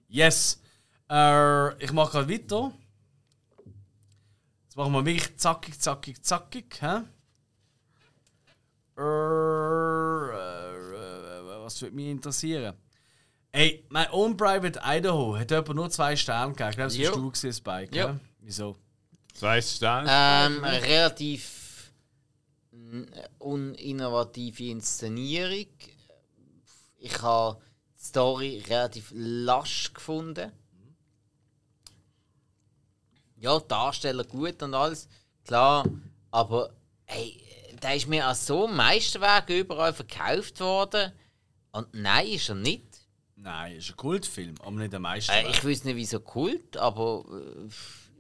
Yes. 0.09 0.61
Äh, 1.09 1.85
ich 1.85 1.93
mache 1.93 2.13
gerade 2.13 2.33
weiter. 2.33 2.73
Jetzt 4.65 4.77
machen 4.77 4.93
wir 4.93 5.05
wirklich 5.05 5.37
zackig, 5.37 5.79
zackig, 5.79 6.23
zackig. 6.23 6.81
Hä? 6.81 7.03
Äh, 8.97 9.01
äh, 9.01 10.35
was 11.63 11.81
würde 11.81 11.95
mich 11.95 12.09
interessieren? 12.09 12.75
Ey, 13.55 13.85
mein 13.91 14.11
Own 14.13 14.35
Private 14.37 14.81
Idaho 14.83 15.37
hat 15.37 15.53
etwa 15.53 15.75
nur 15.75 15.91
zwei 15.91 16.17
Sterne 16.17 16.55
gegeben. 16.55 16.71
Ich 16.71 16.77
glaube, 16.77 16.89
es 16.89 16.97
Jo. 16.97 17.11
war 17.11 17.17
du 17.19 17.31
gewesen, 17.31 17.53
Spike. 17.53 17.95
Jo. 17.97 18.07
Ja. 18.07 18.21
Wieso? 18.41 18.77
Zwei 19.35 19.61
Sterne. 19.61 20.09
Ähm, 20.11 20.65
relativ 20.65 21.93
mm, 22.71 23.03
uninnovative 23.39 24.65
Inszenierung. 24.65 25.67
Ich 26.99 27.21
habe 27.21 27.61
die 27.99 28.05
Story 28.05 28.65
relativ 28.69 29.13
lasch 29.15 29.93
gefunden. 29.93 30.51
Ja, 33.37 33.59
Darsteller 33.61 34.25
gut 34.25 34.63
und 34.63 34.73
alles, 34.73 35.09
klar, 35.45 35.85
aber 36.31 36.71
ey, 37.07 37.43
der 37.83 37.97
ist 37.97 38.07
mir 38.07 38.25
als 38.27 38.47
so 38.47 38.69
Meisterwerk 38.69 39.51
überall 39.51 39.93
verkauft 39.93 40.61
worden. 40.61 41.13
Und 41.73 41.89
nein, 41.93 42.29
ist 42.29 42.49
er 42.49 42.55
nicht. 42.55 42.92
Nein, 43.43 43.77
ist 43.77 43.91
ein 43.91 43.97
Kultfilm, 43.97 44.55
aber 44.61 44.71
nicht 44.73 44.93
der 44.93 45.01
meiste. 45.01 45.33
Äh, 45.33 45.51
ich 45.51 45.65
weiß 45.65 45.85
nicht, 45.85 45.97
wieso 45.97 46.21
Kult, 46.21 46.77
aber 46.77 47.25
äh, 47.29 47.69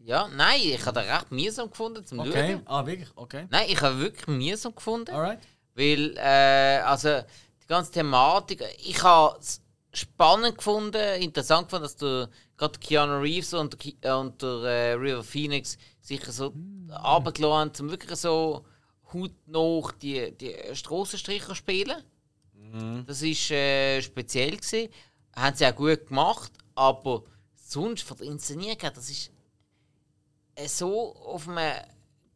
ja, 0.05 0.27
nein, 0.29 0.61
ich 0.61 0.85
habe 0.85 1.01
den 1.01 1.09
recht 1.09 1.31
mühsam 1.31 1.71
gefunden 1.71 2.05
zum 2.05 2.19
okay. 2.19 2.55
Schauen. 2.55 2.63
Ah, 2.67 2.85
wirklich? 2.85 3.09
Okay. 3.15 3.47
Nein, 3.51 3.67
ich 3.69 3.81
habe 3.81 4.01
wirklich 4.01 4.27
mühsam 4.27 4.75
gefunden. 4.75 5.15
Alright. 5.15 5.39
Weil, 5.75 6.17
äh, 6.17 6.81
also, 6.85 7.21
die 7.63 7.67
ganze 7.69 7.93
Thematik, 7.93 8.65
ich 8.85 9.01
habe 9.03 9.39
es 9.39 9.63
spannend 9.93 10.57
gefunden, 10.57 11.23
interessant 11.23 11.69
gefunden, 11.69 11.85
dass 11.85 11.97
der, 11.97 12.29
gerade 12.57 12.79
Keanu 12.81 13.21
Reeves 13.21 13.55
und, 13.55 13.77
äh, 14.05 14.11
und 14.11 14.43
der 14.43 14.49
äh, 14.65 14.93
River 14.95 15.23
Phoenix 15.23 15.79
sich 16.01 16.25
so 16.25 16.51
mm. 16.51 16.91
runtergelassen 16.91 17.53
haben, 17.53 17.73
um 17.81 17.91
wirklich 17.91 18.19
so 18.19 18.67
hautnah 19.13 19.93
die, 20.01 20.33
die 20.33 20.57
Strassenstricher 20.75 21.55
spielen. 21.55 22.03
Das 23.07 23.23
war 23.23 23.57
äh, 23.57 24.01
speziell. 24.01 24.53
Gewesen. 24.53 24.89
Haben 25.35 25.57
sie 25.57 25.67
auch 25.67 25.75
gut 25.75 26.07
gemacht, 26.09 26.53
aber 26.75 27.23
sonst 27.55 28.03
von 28.03 28.17
der 28.19 28.27
Inszenierung 28.27 28.79
her, 28.81 28.91
das 28.91 29.09
ist 29.11 29.31
äh, 30.55 30.69
so 30.69 31.15
auf 31.17 31.49
einem 31.49 31.83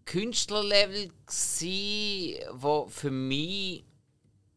Künstlerlevel 0.06 1.10
gsi, 1.26 2.40
wo 2.52 2.86
für 2.88 3.10
mich 3.10 3.84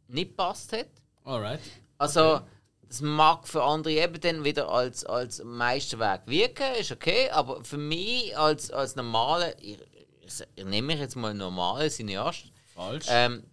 nicht 0.08 0.38
passt 0.38 0.72
hat. 0.74 0.88
Alright. 1.24 1.60
Also 1.98 2.42
das 2.88 3.02
mag 3.02 3.48
für 3.48 3.64
andere 3.64 3.94
eben 3.94 4.20
dann 4.22 4.44
wieder 4.44 4.70
als, 4.70 5.06
als 5.06 5.44
Meisterwerk 5.44 6.26
wirken, 6.28 6.74
ist 6.80 6.92
okay, 6.92 7.30
aber 7.30 7.64
für 7.64 7.78
mich 7.78 8.36
als, 8.38 8.72
als 8.72 8.96
normale, 8.96 9.56
ich, 9.60 9.80
ich, 10.22 10.44
ich 10.56 10.66
nehme 10.66 10.88
mich 10.88 11.00
jetzt 11.00 11.16
mal 11.16 11.34
normale 11.34 11.90
Cineast, 11.90 12.52
Falsch. 12.74 13.06
ähm, 13.10 13.44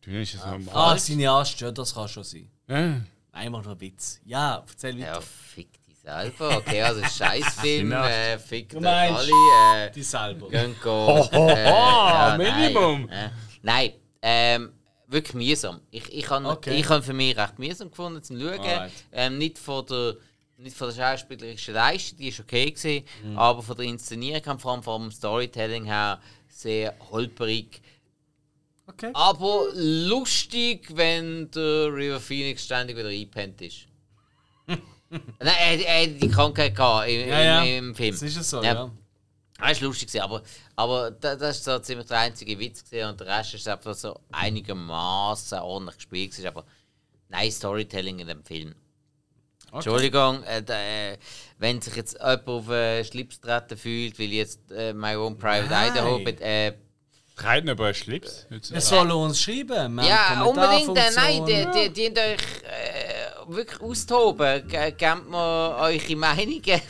Du 0.00 0.10
nennst 0.10 0.34
es 0.34 0.44
normal. 0.44 0.94
ah, 0.94 0.96
Cineast, 0.96 1.60
ja, 1.60 1.70
das 1.70 1.94
kann 1.94 2.08
schon 2.08 2.24
sein. 2.24 2.50
Ja. 2.70 3.00
Nein, 3.32 3.52
mach 3.52 3.62
nur 3.62 3.72
einen 3.72 3.80
Witz. 3.80 4.20
Ja, 4.24 4.64
erzähl 4.68 4.94
weiter. 4.98 5.12
ja, 5.14 5.20
fick 5.20 5.68
dich 5.86 5.98
selber, 5.98 6.56
okay, 6.58 6.82
also 6.82 7.00
Scheißfilm, 7.02 7.90
Cineast. 7.90 8.10
äh, 8.18 8.38
fick 8.38 8.68
dich 8.70 8.86
alle, 8.86 9.32
äh, 9.86 9.90
Die 9.92 10.02
selber. 10.02 10.48
gehen 10.48 10.74
go, 10.82 11.28
äh, 11.32 11.64
ja, 11.64 12.36
Minimum. 12.38 13.06
Nein, 13.06 13.10
äh, 13.10 13.30
nein 13.62 13.92
ähm, 14.22 14.72
wirklich 15.06 15.34
mühsam. 15.34 15.80
Ich, 15.90 16.12
ich 16.12 16.28
habe 16.30 16.46
Okay. 16.48 16.78
ich 16.78 16.88
hab 16.88 17.04
für 17.04 17.12
mich 17.12 17.36
recht 17.36 17.58
mühsam 17.58 17.90
gefunden 17.90 18.22
zum 18.22 18.38
Schauen. 18.40 18.90
Ähm, 19.12 19.38
nicht 19.38 19.58
von 19.58 19.84
der 19.86 20.16
nicht 20.58 20.76
von 20.76 20.88
der 20.88 20.94
schauspielerischen 21.16 21.72
Leistung, 21.72 22.18
die 22.18 22.28
ist 22.28 22.38
okay 22.40 22.70
gewesen, 22.70 23.04
Mhm. 23.24 23.38
aber 23.38 23.62
von 23.62 23.76
der 23.76 23.86
Inszenierung, 23.86 24.42
kam 24.42 24.58
vor 24.58 24.72
allem 24.72 24.82
vom 24.82 25.10
Storytelling 25.10 25.84
her 25.86 26.20
sehr 26.48 26.94
holperig. 27.10 27.80
Okay. 28.92 29.10
Aber 29.14 29.66
lustig, 29.74 30.88
wenn 30.94 31.50
der 31.50 31.92
River 31.94 32.20
Phoenix 32.20 32.64
ständig 32.64 32.96
wieder 32.96 33.08
eingepennt 33.08 33.60
ist. 33.62 33.86
Nein, 34.66 34.78
er, 35.40 35.86
er 35.86 36.02
hat 36.02 36.22
die 36.22 36.28
Krankheit 36.28 36.74
gehabt 36.74 37.08
im, 37.08 37.28
Ja, 37.28 37.42
ja. 37.42 37.62
im, 37.64 37.88
im 37.90 37.94
Film. 37.94 38.12
Das 38.12 38.22
ist 38.22 38.36
es 38.36 38.50
so, 38.50 38.62
Ja. 38.62 38.74
ja. 38.74 38.90
Das 39.58 39.80
war 39.82 39.88
lustig, 39.88 40.08
gewesen, 40.08 40.22
aber, 40.22 40.42
aber 40.76 41.10
da- 41.10 41.36
das 41.36 41.66
war 41.66 41.76
so 41.78 41.82
ziemlich 41.84 42.06
der 42.06 42.18
einzige 42.20 42.58
Witz 42.58 42.82
gewesen, 42.82 43.10
und 43.10 43.20
der 43.20 43.26
Rest 43.26 43.52
ist 43.54 43.68
einfach 43.68 43.94
so 43.94 44.18
einigermaßen 44.32 45.58
ordentlich 45.58 45.96
gespielt. 45.96 46.30
gewesen, 46.30 46.46
Aber 46.48 46.64
nein, 47.28 47.50
Storytelling 47.50 48.20
in 48.20 48.26
dem 48.28 48.42
Film. 48.44 48.74
Entschuldigung, 49.72 50.42
äh, 50.44 50.62
äh, 50.66 51.16
wenn 51.58 51.80
sich 51.80 51.94
jetzt 51.94 52.14
jemand 52.14 52.48
auf 52.48 52.66
den 52.68 53.04
Schlips 53.04 53.40
treten 53.40 53.76
fühlt, 53.76 54.18
weil 54.18 54.28
jetzt 54.32 54.70
äh, 54.72 54.92
My 54.94 55.14
Own 55.14 55.36
Private 55.38 55.68
Nein. 55.70 55.92
Idaho. 55.92 56.18
Äh, 56.20 56.72
Reiten 57.44 57.68
über 57.68 57.86
einen 57.86 57.94
Schlips. 57.94 58.46
Es 58.72 58.88
soll 58.88 59.10
uns 59.10 59.40
schreiben. 59.40 59.96
Wir 59.96 60.04
ja, 60.04 60.42
unbedingt. 60.42 60.96
Äh, 60.96 61.10
nein, 61.16 61.46
die, 61.46 61.66
die, 61.92 62.12
die 62.12 62.20
euch 62.20 62.36
äh, 62.64 63.54
wirklich 63.54 63.80
austoben. 63.80 64.66
Ge- 64.68 64.92
Gebt 64.92 65.30
mir 65.30 65.76
eure 65.78 66.16
Meinungen. 66.16 66.62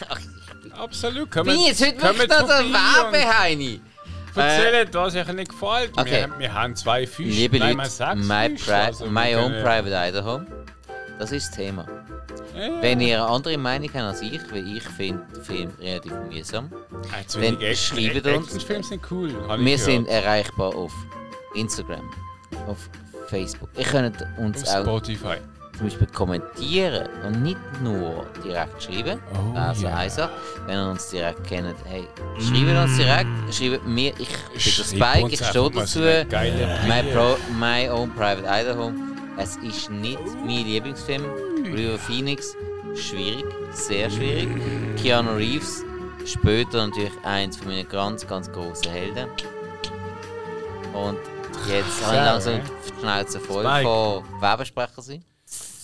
Absolut. 0.78 1.30
Bin 1.30 1.48
ich 1.50 1.68
jetzt 1.68 1.86
heute 1.86 2.02
wirklich 2.02 2.28
noch 2.28 2.46
der 2.46 2.64
Werbeheini? 2.72 3.80
Erzählt, 4.34 4.94
was 4.94 5.16
euch 5.16 5.26
nicht 5.32 5.50
gefällt. 5.50 5.90
Okay. 5.98 6.26
Wir, 6.28 6.38
wir 6.38 6.54
haben 6.54 6.76
zwei 6.76 7.04
Fische. 7.06 7.30
Liebe 7.30 7.58
Nein, 7.58 7.76
Leute, 7.76 8.16
my, 8.16 8.48
Fische, 8.56 8.74
also 8.76 9.06
my 9.06 9.34
own 9.34 9.50
können- 9.50 9.62
private 9.64 10.08
Idaho, 10.08 10.40
das 11.20 11.32
ist 11.32 11.48
das 11.48 11.56
Thema. 11.56 11.84
Ja. 12.56 12.82
Wenn 12.82 13.00
ihr 13.00 13.22
eine 13.22 13.30
andere 13.30 13.58
Meinung 13.58 13.88
habt 13.92 14.04
als 14.04 14.22
ich, 14.22 14.40
weil 14.50 14.66
ich 14.76 14.82
finde 14.82 15.22
den 15.34 15.44
Film 15.44 15.70
relativ 15.78 16.12
mühsam, 16.30 16.70
zu 17.26 17.40
Dann 17.40 17.58
schreibt 17.74 18.26
uns. 18.26 18.54
Actionfilme 18.54 18.82
sind 18.84 19.02
cool. 19.10 19.34
wir 19.58 19.78
sind 19.78 20.08
erreichbar 20.08 20.74
auf 20.74 20.92
Instagram, 21.54 22.10
auf 22.66 22.88
Facebook. 23.28 23.68
Ihr 23.76 23.84
könnt 23.84 24.16
uns 24.38 24.66
Auf 24.66 24.76
auch 24.76 24.82
Spotify. 24.82 25.36
zum 25.76 25.88
Beispiel 25.88 26.06
kommentieren 26.06 27.08
und 27.26 27.42
nicht 27.42 27.58
nur 27.82 28.26
direkt 28.42 28.82
schreiben. 28.82 29.20
Oh, 29.34 29.56
also 29.58 29.86
ja. 29.86 29.94
also, 29.94 30.22
wenn 30.66 30.76
ihr 30.78 30.90
uns 30.90 31.10
direkt 31.10 31.44
kennt, 31.44 31.76
hey, 31.84 32.08
schreibt 32.38 32.88
uns 32.88 32.96
direkt, 32.96 33.54
schreibt 33.54 33.86
mir, 33.86 34.12
ich 34.18 34.28
bin 34.28 34.96
der 34.98 35.06
Spike, 35.06 35.28
ich 35.28 35.46
stehe 35.46 35.70
dazu. 35.70 36.00
My. 36.00 37.02
Pro, 37.12 37.36
my 37.58 37.88
Own 37.90 38.10
Private 38.14 38.46
Idaho. 38.48 38.90
Es 39.42 39.56
ist 39.56 39.90
nicht 39.90 40.20
mein 40.44 40.66
Lieblingsfilm. 40.66 41.24
River 41.64 41.98
Phoenix, 41.98 42.54
schwierig, 42.94 43.46
sehr 43.72 44.10
schwierig. 44.10 44.48
Keanu 44.96 45.30
Reeves, 45.30 45.82
später 46.26 46.86
natürlich 46.86 47.12
eins 47.24 47.56
von 47.56 47.68
meinen 47.68 47.88
ganz, 47.88 48.26
ganz 48.26 48.52
großen 48.52 48.92
Helden. 48.92 49.30
Und 50.92 51.18
jetzt 51.66 52.04
habe 52.04 52.16
ich 52.16 52.22
langsam 52.22 52.60
die 52.60 53.00
Schnauze 53.00 53.40
voll 53.40 53.64
Spike. 53.64 53.82
von 53.82 54.42
Werbesprecher 54.42 55.00
sein. 55.00 55.24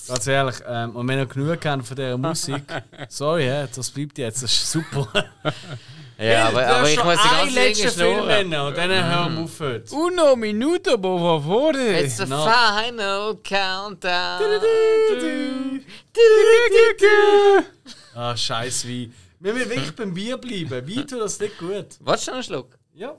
Ganz 0.07 0.27
ehrlich, 0.27 0.57
ähm, 0.69 0.95
und 0.95 1.09
wenn 1.09 1.19
ihr 1.19 1.27
genug 1.27 1.65
habt 1.65 1.87
von 1.87 1.97
dieser 1.97 2.19
Musik, 2.19 2.63
sorry, 3.09 3.67
das 3.75 3.91
bleibt 3.91 4.19
jetzt, 4.19 4.43
das 4.43 4.53
ist 4.53 4.71
super. 4.71 5.09
Ja, 6.19 6.49
aber, 6.49 6.67
aber 6.67 6.91
ich 6.91 7.05
muss 7.05 7.19
die 7.23 7.29
ganze 7.29 7.55
letzten 7.55 7.83
Dinge 7.83 7.93
Film 7.93 8.27
nennen 8.27 8.61
und 8.61 8.77
dann 8.77 8.91
hören 8.91 9.37
wir 9.37 9.45
auf 9.45 9.61
heute. 9.61 9.95
Uno 9.95 10.35
minuto, 10.37 10.97
por 10.97 11.19
favore. 11.21 12.01
It's 12.01 12.17
the 12.17 12.25
No. 12.25 12.47
final 12.47 13.37
countdown. 13.45 14.41
Ah, 18.15 18.35
scheiß 18.35 18.87
wie. 18.87 19.13
Wir 19.41 19.53
müssen 19.53 19.69
wirklich 19.71 19.95
beim 19.95 20.15
Bier 20.15 20.39
bleiben. 20.39 20.71
Wein 20.89 21.07
tut 21.07 21.21
das 21.21 21.39
nicht 21.39 21.59
gut. 21.59 21.87
Wolltest 22.01 22.27
du 22.29 22.31
noch 22.31 22.37
einen 22.37 22.43
Schluck? 22.45 22.79
Ja. 22.95 23.15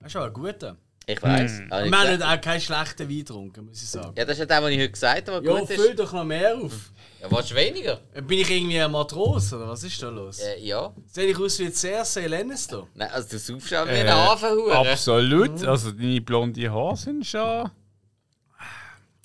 Das 0.00 0.08
ist 0.08 0.16
aber 0.16 0.26
ein 0.26 0.32
guter. 0.32 0.76
Ich 1.06 1.20
weiß. 1.22 1.58
Hm. 1.58 1.70
Wir 1.70 1.98
haben 1.98 2.22
auch 2.22 2.40
keinen 2.40 2.60
schlechten 2.60 3.08
Wein 3.08 3.18
getrunken, 3.18 3.66
muss 3.66 3.82
ich 3.82 3.88
sagen. 3.88 4.14
Ja, 4.16 4.24
das 4.24 4.34
ist 4.34 4.38
ja 4.40 4.46
das, 4.46 4.62
was 4.62 4.70
ich 4.70 4.78
heute 4.78 4.90
gesagt 4.92 5.28
habe, 5.28 5.44
Jo, 5.44 5.54
was 5.54 5.60
gut 5.62 5.70
füll 5.72 5.90
ist. 5.90 5.98
doch 5.98 6.12
noch 6.12 6.24
mehr 6.24 6.56
auf. 6.56 6.92
Ja, 7.20 7.30
willst 7.30 7.50
du 7.50 7.54
weniger? 7.56 7.96
Bin 8.26 8.38
ich 8.38 8.50
irgendwie 8.50 8.80
ein 8.80 8.90
Matros 8.90 9.52
oder 9.52 9.68
was 9.68 9.82
ist 9.82 10.00
da 10.02 10.08
los? 10.08 10.38
Äh, 10.38 10.60
ja. 10.60 10.92
Sehe 11.06 11.26
ich 11.26 11.38
aus 11.38 11.58
wie 11.58 11.70
Cersei 11.72 12.26
Lannister? 12.28 12.86
Nein, 12.94 13.10
also 13.10 13.28
du 13.30 13.38
saufst 13.38 13.74
auch 13.74 13.86
wie 13.86 13.90
Äh, 13.90 14.02
ein 14.08 14.14
Hafenhure. 14.14 14.76
Absolut. 14.90 15.64
Also 15.64 15.90
deine 15.92 16.20
blonde 16.20 16.70
Haare 16.70 16.96
sind 16.96 17.26
schon. 17.26 17.70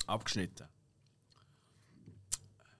Abgeschnitten. 0.06 0.66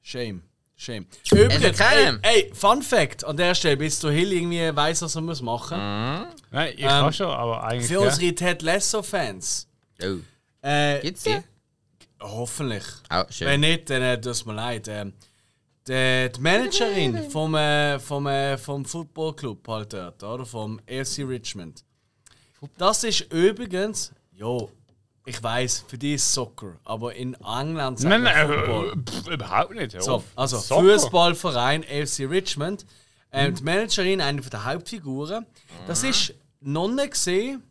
Shame. 0.03 0.43
Shame. 0.81 1.07
Übrigens, 1.33 1.65
ey, 1.65 1.73
keinem. 1.73 2.21
ey, 2.23 2.53
Fun 2.55 2.83
Fact 2.83 3.25
an 3.25 3.37
der 3.37 3.53
Stelle, 3.57 3.77
bis 3.77 3.99
du 3.99 4.11
Hill 4.11 4.33
irgendwie 4.33 4.75
weiss, 4.77 5.03
was 5.03 5.17
er 5.17 5.23
muss 5.23 5.43
machen 5.43 5.77
Nein, 5.77 6.73
ich 6.77 6.83
Ähm, 6.85 6.89
kann 6.89 7.13
schon, 7.13 7.27
aber 7.31 7.65
eigentlich. 7.65 7.89
Für 7.89 7.95
ja. 7.95 8.01
unsere 8.01 8.33
Ted 8.33 8.63
Lasso-Fans. 8.63 9.67
Oh. 10.01 10.19
Äh, 10.63 11.01
Gibt's 11.01 11.25
die? 11.25 11.37
hoffentlich. 12.21 12.85
Oh, 13.11 13.25
Wenn 13.41 13.61
nicht, 13.61 13.91
dann 13.91 14.03
äh, 14.03 14.21
tut 14.21 14.33
es 14.33 14.47
mir 14.47 14.55
leid. 14.55 14.87
Ähm, 14.87 15.15
die, 15.89 16.31
die 16.35 16.41
Managerin 16.41 17.29
vom, 17.31 17.57
äh, 17.57 17.99
vom, 17.99 18.27
äh, 18.29 18.57
vom 18.57 18.85
Football 18.85 19.35
Club 19.35 19.67
halt 19.67 19.93
dort, 19.93 20.23
oder? 20.23 20.47
Vom 20.47 20.81
AFC 20.89 21.25
Richmond. 21.27 21.85
Das 22.77 23.03
ist 23.03 23.33
übrigens, 23.33 24.13
jo, 24.33 24.71
ich 25.29 25.43
weiß, 25.43 25.85
für 25.87 25.99
die 25.99 26.15
ist 26.15 26.33
Soccer, 26.33 26.77
aber 26.85 27.15
in 27.15 27.35
England 27.35 27.99
sagt 27.99 28.11
Nein, 28.11 28.23
man 28.23 28.33
nein, 28.35 28.49
Football. 28.49 28.93
äh, 28.93 29.11
pff, 29.11 29.29
überhaupt 29.29 29.75
nicht. 29.75 30.03
So, 30.03 30.25
also 30.35 30.59
Soccer. 30.59 30.83
Fußballverein 30.99 31.85
AFC 31.85 32.21
Richmond. 32.29 32.85
Ähm, 33.31 33.55
Die 33.55 33.63
Managerin, 33.63 34.21
eine 34.23 34.41
der 34.41 34.65
Hauptfiguren, 34.65 35.45
das 35.87 36.03
ist 36.03 36.33
Nonne 36.61 37.09
gesehen 37.09 37.63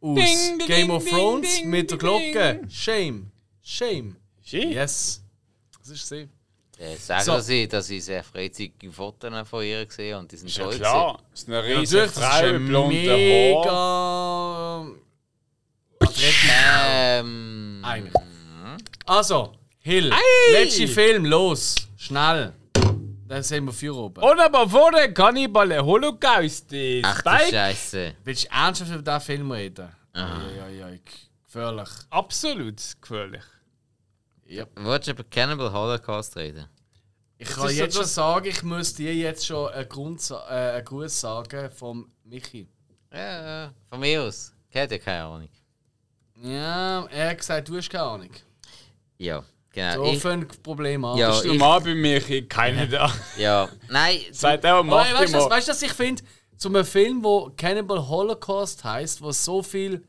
aus 0.00 0.14
Ding, 0.16 0.58
ding, 0.58 0.66
Game 0.66 0.90
of 0.90 1.04
Thrones 1.06 1.56
ding, 1.56 1.68
mit 1.68 1.90
der 1.90 1.98
Glocke. 1.98 2.62
Shame. 2.70 3.30
Shame. 3.62 4.16
Schön. 4.42 4.70
Yes. 4.70 5.22
Das 5.78 5.90
ist 5.90 6.08
sie. 6.08 6.26
Äh, 6.78 6.96
sagen 6.96 7.22
So. 7.24 7.38
Sie, 7.40 7.68
dass 7.68 7.90
ich 7.90 8.02
sehr 8.02 8.24
freizügige 8.24 8.90
Fotos 8.90 9.46
von 9.46 9.62
ihr 9.62 9.84
gesehen 9.84 10.16
und 10.16 10.32
die 10.32 10.36
sind 10.38 10.48
Ist 10.48 10.56
ja 10.56 10.64
toll. 10.64 10.76
klar. 10.78 11.22
Das 11.30 11.40
ist 11.42 11.48
eine 11.48 11.62
riesige 11.62 12.02
ist 12.04 12.18
Frau 12.18 12.52
mit 12.52 12.66
blonden 12.66 12.96
Mega. 16.00 16.10
gewesen. 16.10 16.50
Ähm, 16.52 17.82
Eigentlich. 17.84 18.14
Also, 19.06 19.52
Hill. 19.80 20.12
Letzter 20.52 20.88
Film, 20.88 21.24
los. 21.24 21.74
Schnell. 21.96 22.52
Dann 23.26 23.42
sehen 23.42 23.64
wir 23.64 23.72
vier 23.72 23.94
oben. 23.94 24.22
Und 24.22 24.40
aber 24.40 24.68
vor 24.68 24.90
der 24.90 25.12
Kannibal 25.14 25.68
der 25.68 25.84
Holocaust 25.84 26.72
ist. 26.72 27.04
Ach 27.04 27.22
du 27.22 27.30
Spike. 27.30 27.50
Scheiße. 27.50 28.14
Willst 28.24 28.44
du 28.44 28.48
ernsthaft 28.50 28.90
über 28.90 29.02
diesen 29.02 29.20
Film 29.20 29.50
reden? 29.52 29.88
Ja, 30.14 30.40
ja, 30.56 30.68
ja, 30.68 30.96
gefährlich. 31.44 31.88
Absolut 32.10 32.82
gefährlich. 33.00 33.44
Wolltest 34.76 35.08
du 35.08 35.12
über 35.12 35.24
Cannibal 35.24 35.72
Holocaust 35.72 36.36
reden? 36.36 36.66
Ich 37.38 37.48
kann 37.48 37.68
ist 37.70 37.78
jetzt 37.78 37.96
schon 37.96 38.04
sagen, 38.04 38.46
ich 38.46 38.62
muss 38.62 38.94
dir 38.94 39.14
jetzt 39.14 39.46
schon 39.46 39.72
einen, 39.72 39.88
Grund, 39.88 40.28
äh, 40.30 40.52
einen 40.52 40.84
Gruß 40.84 41.20
sagen 41.20 41.70
vom 41.70 42.10
Michi. 42.24 42.68
Ja, 43.12 43.64
ja, 43.64 43.74
von 43.88 44.00
mir 44.00 44.22
aus. 44.24 44.52
Ich 44.68 44.74
hätte 44.74 44.96
ja 44.96 45.00
keine 45.00 45.24
Ahnung. 45.24 45.48
Ja, 46.42 47.04
er 47.06 47.30
hat 47.30 47.38
gesagt, 47.38 47.68
du 47.68 47.76
hast 47.76 47.90
keine 47.90 48.04
Ahnung. 48.04 48.30
Ja, 49.18 49.44
genau. 49.72 50.06
So 50.06 50.12
ich, 50.12 50.18
fängt 50.20 50.48
das 50.50 50.56
Problem 50.58 51.04
an. 51.04 51.18
Ja, 51.18 51.30
Ist 51.30 51.44
ich- 51.44 51.52
normal 51.52 51.80
bei 51.82 51.94
mir 51.94 52.18
hier 52.20 52.48
keiner 52.48 52.86
da. 52.86 53.12
ja, 53.36 53.68
nein, 53.88 54.20
Seit 54.32 54.64
er 54.64 54.74
Aber 54.76 54.84
macht 54.84 55.14
weißt 55.14 55.34
du, 55.34 55.38
was- 55.38 55.50
weißt 55.50 55.68
du, 55.68 55.72
was 55.72 55.82
ich 55.82 55.92
finde? 55.92 56.22
Zu 56.56 56.68
einem 56.68 56.84
Film, 56.84 57.22
wo 57.24 57.50
Cannibal 57.56 58.06
Holocaust 58.08 58.84
heißt, 58.84 59.22
wo 59.22 59.32
so 59.32 59.62
viel 59.62 60.02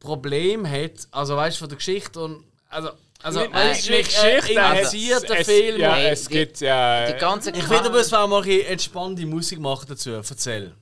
Problem 0.00 0.68
hat, 0.68 0.92
also 1.10 1.36
weißt 1.36 1.56
du, 1.56 1.60
von 1.60 1.68
der 1.68 1.76
Geschichte 1.78 2.20
und. 2.20 2.44
Also, 2.70 2.90
also 3.22 3.40
Nein, 3.40 3.52
weißt 3.52 3.88
du, 3.88 3.92
die 3.92 3.98
mich 3.98 4.22
äh, 4.22 4.36
Geschichte 4.36 4.62
hat- 4.62 4.76
interessiert 4.76 5.28
der 5.28 5.40
es- 5.40 5.46
Film. 5.46 5.80
Ja, 5.80 5.98
es 5.98 6.24
die- 6.28 6.34
gibt 6.34 6.60
ja. 6.60 7.10
die 7.12 7.18
ganze 7.18 7.50
Ich 7.50 7.68
will 7.68 7.78
aber 7.78 8.02
zwar 8.04 8.26
mal 8.28 8.42
ein 8.42 8.60
entspannte 8.60 9.26
Musik 9.26 9.58
machen 9.58 9.86
dazu. 9.88 10.10
Erzähl. 10.10 10.74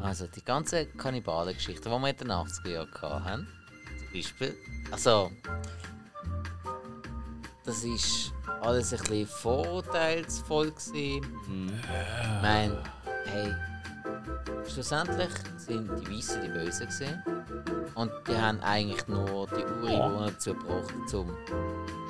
Also, 0.00 0.26
die 0.26 0.44
ganze 0.44 0.86
Kannibalengeschichte, 0.86 1.88
die 1.88 1.94
wir 1.94 2.08
in 2.08 2.16
den 2.16 2.30
80er 2.30 2.68
Jahren 2.68 3.24
hatten, 3.24 3.48
zum 3.98 4.12
Beispiel. 4.12 4.54
Also, 4.90 5.30
das 7.64 7.82
ist 7.82 8.32
alles 8.60 8.92
ein 8.92 8.98
bisschen 9.00 9.26
vorurteilsvoll. 9.26 10.70
Gewesen. 10.70 11.22
Ich 11.22 12.42
meine, 12.42 12.82
hey, 13.24 13.52
schlussendlich 14.68 15.30
sind 15.56 15.90
die 16.00 16.16
Weißen 16.16 16.42
die 16.42 16.48
Bösen 16.48 16.86
gewesen. 16.86 17.22
Und 17.94 18.12
die 18.28 18.36
haben 18.36 18.60
eigentlich 18.60 19.06
nur 19.08 19.46
die 19.48 19.64
Ureinwohner 19.64 20.30
dazu 20.30 20.54
gebracht, 20.54 21.14
um 21.14 21.34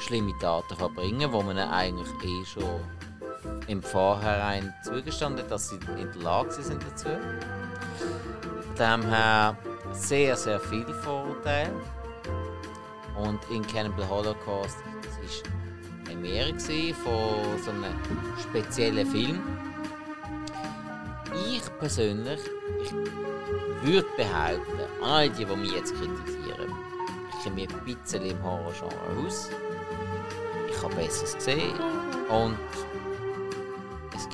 schlimme 0.01 0.33
Taten 0.41 0.69
zu 0.69 0.77
verbringen, 0.77 1.33
wo 1.33 1.43
man 1.43 1.59
eigentlich 1.59 2.09
eh 2.25 2.45
schon 2.45 2.81
im 3.67 3.83
Vorhinein 3.83 4.73
zugestanden 4.83 5.45
dass 5.49 5.71
sie 5.71 5.77
in 5.99 6.13
der 6.13 6.23
Lage 6.23 6.51
sind 6.63 6.83
dazu. 6.83 7.09
Von 8.77 9.57
sehr, 9.93 10.37
sehr 10.37 10.61
viele 10.61 10.93
Vorurteile. 10.95 11.73
Und 13.17 13.41
in 13.51 13.67
Cannibal 13.67 14.09
Holocaust, 14.09 14.77
das 15.03 15.15
war 15.15 16.13
eine 16.13 16.21
Premiere 16.21 16.95
von 16.95 17.63
so 17.65 17.71
einem 17.71 17.95
speziellen 18.39 19.07
Film. 19.07 19.43
Ich 21.49 21.63
persönlich, 21.79 22.41
ich 22.83 22.93
würde 23.83 24.07
behaupten, 24.17 24.81
an 25.03 25.11
alle 25.11 25.31
die, 25.31 25.45
die 25.45 25.57
mich 25.57 25.73
jetzt 25.73 25.95
kritisieren, 25.95 26.73
ich 27.31 27.45
kenne 27.45 27.55
mich 27.55 27.69
ein 27.69 27.85
bisschen 27.85 28.25
im 28.25 28.43
Horrorgenre 28.43 29.27
aus. 29.27 29.51
Ich 30.71 30.83
habe 30.83 30.95
Besseres 30.95 31.35
gesehen 31.35 31.75
und 32.29 32.59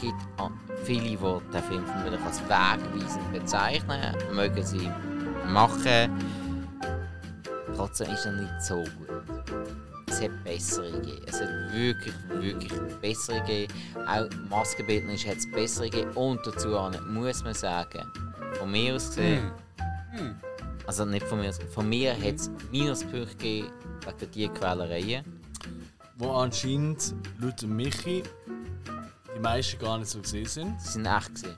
gibt 0.03 0.41
an- 0.41 0.59
viele, 0.85 1.01
die 1.03 1.17
den 1.17 1.63
Film 1.63 1.87
vermutlich 1.87 2.21
als 2.27 2.43
wegweisend 2.43 3.33
bezeichnen, 3.33 4.17
mögen 4.35 4.63
sie 4.67 4.91
machen. 5.49 6.11
Trotzdem 7.77 8.11
ist 8.11 8.27
er 8.27 8.33
nicht 8.33 8.63
so 8.63 8.75
gut. 8.77 9.09
Es 10.09 10.21
hat 10.21 10.45
bessere 10.45 10.91
gegeben. 10.93 11.23
Es 11.27 11.41
hat 11.41 11.49
wirklich, 11.73 12.15
wirklich 12.31 12.73
bessere 13.01 13.41
gegeben. 13.41 13.73
Auch 14.07 14.29
maskenbildnerisch 14.51 15.27
hat 15.27 15.37
es 15.39 15.51
bessere 15.51 15.89
gegeben. 15.89 16.11
Und 16.13 16.41
dazu 16.47 16.69
muss 17.09 17.43
man 17.45 17.55
sagen, 17.55 18.03
von 18.59 18.71
mir 18.71 18.95
aus 18.97 19.07
gesehen, 19.09 19.53
also 20.87 21.05
nicht 21.07 21.27
von 21.27 21.41
mir 21.41 21.49
aus, 21.49 21.59
von 21.73 21.89
mir 21.89 22.13
hat 22.13 22.35
es 22.35 22.51
Minuspunkte 22.71 23.37
gegeben 23.37 23.69
wegen 24.19 24.31
dieser 24.33 24.53
Quälereien. 24.53 25.25
Wo 26.17 26.33
anscheinend 26.33 27.15
laut 27.41 27.63
Michi 27.63 28.23
meisten 29.43 29.79
gar 29.79 29.99
nicht 29.99 30.11
so 30.11 30.21
gesehen 30.21 30.47
sind. 30.47 30.81
Sie 30.81 30.93
sind 30.93 31.07
echt 31.07 31.35
gewesen. 31.35 31.57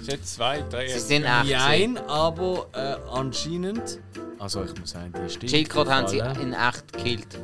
Es 0.00 0.06
sind 0.06 0.26
zwei, 0.26 0.62
drei. 0.62 0.88
Sie 0.88 0.98
sind 1.00 1.24
echt. 1.24 1.50
Nein, 1.50 1.98
aber 2.08 2.66
äh, 2.72 2.96
anscheinend. 3.10 4.00
Also 4.38 4.64
ich 4.64 4.78
muss 4.78 4.90
sagen, 4.90 5.12
die 5.12 5.30
stimmt. 5.30 5.50
Schildkröte 5.50 5.94
haben 5.94 6.08
sie 6.08 6.18
in 6.18 6.52
echt 6.52 6.92
gekillt. 6.92 7.38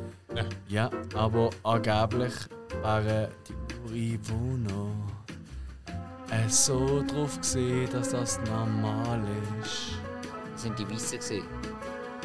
Ja, 0.69 0.91
aber 1.15 1.51
angeblich 1.63 2.33
waren 2.83 3.29
die 3.49 4.19
Ureinwohner 4.21 4.87
äh, 6.31 6.49
so 6.49 7.03
drauf 7.07 7.39
gesehen, 7.41 7.89
dass 7.93 8.11
das 8.11 8.39
normal 8.47 9.21
ist. 9.63 9.93
Das 10.53 10.63
sind 10.63 10.79
die 10.79 10.89
Weißen 10.89 11.19
gewesen. 11.19 11.43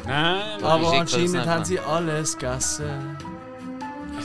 Nein, 0.04 0.62
Aber 0.62 0.92
anscheinend 0.92 1.46
haben 1.46 1.64
sie 1.64 1.80
alles 1.80 2.36
gegessen. 2.38 3.16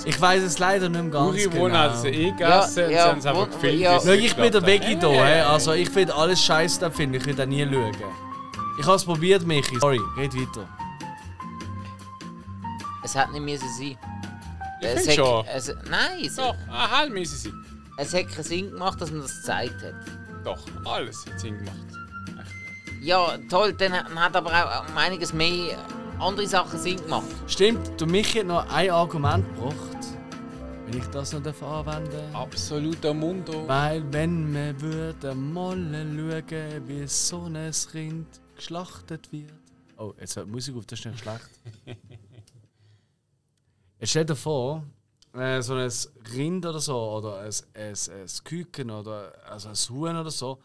Ich 0.06 0.20
weiß 0.20 0.42
es 0.44 0.58
leider 0.60 0.90
nicht 0.90 1.02
mehr 1.02 1.12
ganz 1.12 1.30
Uri 1.30 1.44
genau. 1.44 1.56
wohnen 1.64 1.78
hat 1.78 1.98
sie 2.00 2.08
eh 2.10 2.32
gegessen, 2.32 2.40
Ja, 2.42 2.62
sie 2.88 2.94
ja, 2.94 3.06
haben 3.10 3.20
es 3.20 3.26
einfach 3.26 3.42
wo- 3.42 3.46
gefilmt. 3.46 3.80
ja. 3.80 4.00
sie 4.00 4.08
Schau, 4.08 4.14
ich 4.14 4.36
bin 4.36 4.52
der 4.52 4.66
Veggie 4.66 4.96
hat. 4.96 5.04
da, 5.04 5.08
Hey. 5.10 5.36
he? 5.36 5.42
also 5.42 5.72
ich 5.74 5.90
finde 5.90 6.16
alles 6.16 6.44
scheiße, 6.44 6.80
da 6.80 6.90
finde 6.90 7.18
ich, 7.18 7.24
ich 7.24 7.28
will 7.28 7.36
da 7.36 7.46
nie 7.46 7.64
schauen. 7.66 7.92
Ich 8.80 8.86
habe 8.86 8.96
es 8.96 9.06
probiert, 9.06 9.46
Michi. 9.46 9.78
Sorry, 9.80 10.00
red 10.18 10.34
weiter. 10.34 10.68
Es 13.04 13.16
hätte 13.16 13.32
nicht 13.32 13.42
müssen 13.44 13.68
sein. 13.78 13.98
Ich 14.82 14.88
es 14.88 15.08
hat, 15.08 15.16
schon. 15.16 15.46
Es, 15.46 15.68
nein, 15.90 16.26
es, 16.26 16.36
Doch, 16.36 16.56
ein 16.70 16.92
halb 16.92 17.12
müssen 17.14 17.36
sie. 17.38 17.54
es 17.98 18.14
hat 18.14 18.28
keinen 18.30 18.44
Sinn 18.44 18.72
gemacht, 18.72 19.00
dass 19.02 19.12
man 19.12 19.22
das 19.22 19.36
gezeigt 19.38 19.76
hat. 19.84 19.94
Doch, 20.46 20.60
alles 20.86 21.26
hat 21.26 21.40
Sinn 21.40 21.58
gemacht. 21.58 21.76
Ja, 23.02 23.38
toll, 23.50 23.74
dann 23.74 23.94
hat- 23.94 24.16
hat 24.16 24.36
aber 24.36 24.50
auch 24.52 24.88
um 24.90 24.98
einiges 24.98 25.34
mehr 25.34 25.78
andere 26.20 26.48
Sachen 26.48 26.80
Sinn 26.80 26.98
gemacht. 26.98 27.26
Stimmt, 27.48 28.00
du 28.00 28.06
Michi 28.06 28.40
hat 28.40 28.48
noch 28.48 28.70
ein 28.72 28.90
Argument 28.92 29.46
gebracht. 29.56 29.76
Wenn 30.92 31.00
ich 31.00 31.08
das 31.08 31.32
noch 31.32 31.62
anwenden 31.62 32.36
Absoluter 32.36 33.14
Mundo. 33.14 33.66
Weil 33.66 34.04
wenn 34.12 34.54
wir 34.54 34.82
würden 34.82 35.54
mal 35.54 35.78
schauen, 35.78 36.86
wie 36.86 37.08
so 37.08 37.44
ein 37.44 37.56
Rind 37.94 38.28
geschlachtet 38.58 39.32
wird. 39.32 39.54
Oh, 39.96 40.14
jetzt 40.20 40.36
hört 40.36 40.48
die 40.48 40.52
Musik 40.52 40.76
auf, 40.76 40.86
das 40.86 41.00
ist 41.00 41.06
nicht 41.06 41.20
schlecht. 41.20 41.50
Jetzt 44.02 44.10
stell 44.10 44.26
dir 44.26 44.36
vor, 44.36 44.84
äh, 45.34 45.62
so 45.62 45.76
ein 45.76 45.90
Rind 46.36 46.66
oder 46.66 46.82
so, 46.82 46.98
oder 46.98 47.40
ein, 47.40 47.54
ein, 47.74 47.94
ein 47.94 48.28
Küken 48.44 48.92
oder 48.92 49.32
also 49.46 49.70
ein 49.70 49.76
Huhn 49.76 50.18
oder 50.18 50.32
so, 50.32 50.60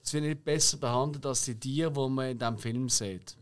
das 0.00 0.12
wird 0.12 0.22
nicht 0.22 0.44
besser 0.44 0.76
behandelt 0.76 1.26
als 1.26 1.44
die 1.44 1.58
Tiere, 1.58 1.90
die 1.90 2.08
man 2.08 2.30
in 2.30 2.38
diesem 2.38 2.58
Film 2.58 2.88
sieht. 2.88 3.36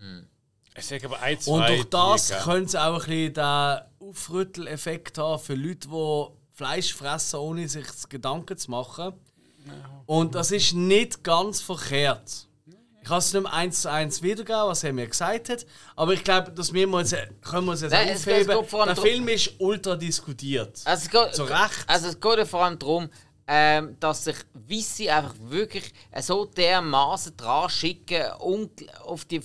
Ich 0.77 0.87
sage 0.87 1.07
aber 1.07 1.21
ein, 1.21 1.39
zwei 1.41 1.53
Und 1.53 1.69
durch 1.69 1.85
das 1.91 2.29
könnte 2.45 2.65
es 2.67 2.77
auch 2.77 3.01
ein 3.03 3.07
bisschen 3.07 3.35
den 3.35 4.09
Aufrütteleffekt 4.09 5.19
haben 5.19 5.43
für 5.43 5.55
Leute, 5.55 5.89
die 5.89 6.27
Fleisch 6.53 6.95
fressen, 6.95 7.41
ohne 7.41 7.69
sich 7.69 7.87
Gedanken 8.09 8.57
zu 8.57 8.71
machen. 8.71 9.13
Und 10.07 10.35
das 10.35 10.51
ist 10.53 10.73
nicht 10.75 11.23
ganz 11.25 11.61
verkehrt. 11.61 12.47
Ich 13.03 13.09
kann 13.09 13.19
es 13.19 13.33
nicht 13.33 13.43
mehr 13.43 13.53
eins 13.53 13.83
zu 13.83 13.91
eins 13.91 14.23
wiedergeben, 14.23 14.67
was 14.67 14.85
er 14.85 14.93
mir 14.93 15.07
gesagt 15.07 15.49
hat. 15.49 15.67
Aber 15.97 16.13
ich 16.13 16.23
glaube, 16.23 16.53
dass 16.53 16.73
wir 16.73 16.89
uns, 16.89 17.11
können 17.41 17.65
wir 17.65 17.73
uns 17.73 17.81
jetzt 17.81 17.93
Nein, 17.93 18.09
es- 18.09 18.27
es 18.27 18.49
aufheben. 18.49 18.87
Der 18.87 18.97
Film 18.97 19.29
ist 19.29 19.53
ultra 19.59 19.97
diskutiert. 19.97 20.81
Also 20.85 21.05
es 21.07 21.11
geht, 21.11 21.35
Zu 21.35 21.45
Recht. 21.45 21.85
Also 21.87 22.09
es 22.09 22.21
geht 22.21 22.39
ja 22.39 22.45
vor 22.45 22.65
allem 22.65 22.79
darum, 22.79 23.09
ähm, 23.47 23.97
dass 24.01 24.25
sich 24.25 24.37
Wisse 24.55 25.13
einfach 25.13 25.35
wirklich 25.41 25.93
so 26.21 26.45
dermaßen 26.45 27.37
dran 27.37 27.69
schicken, 27.71 28.23
auf 29.05 29.25
die 29.25 29.41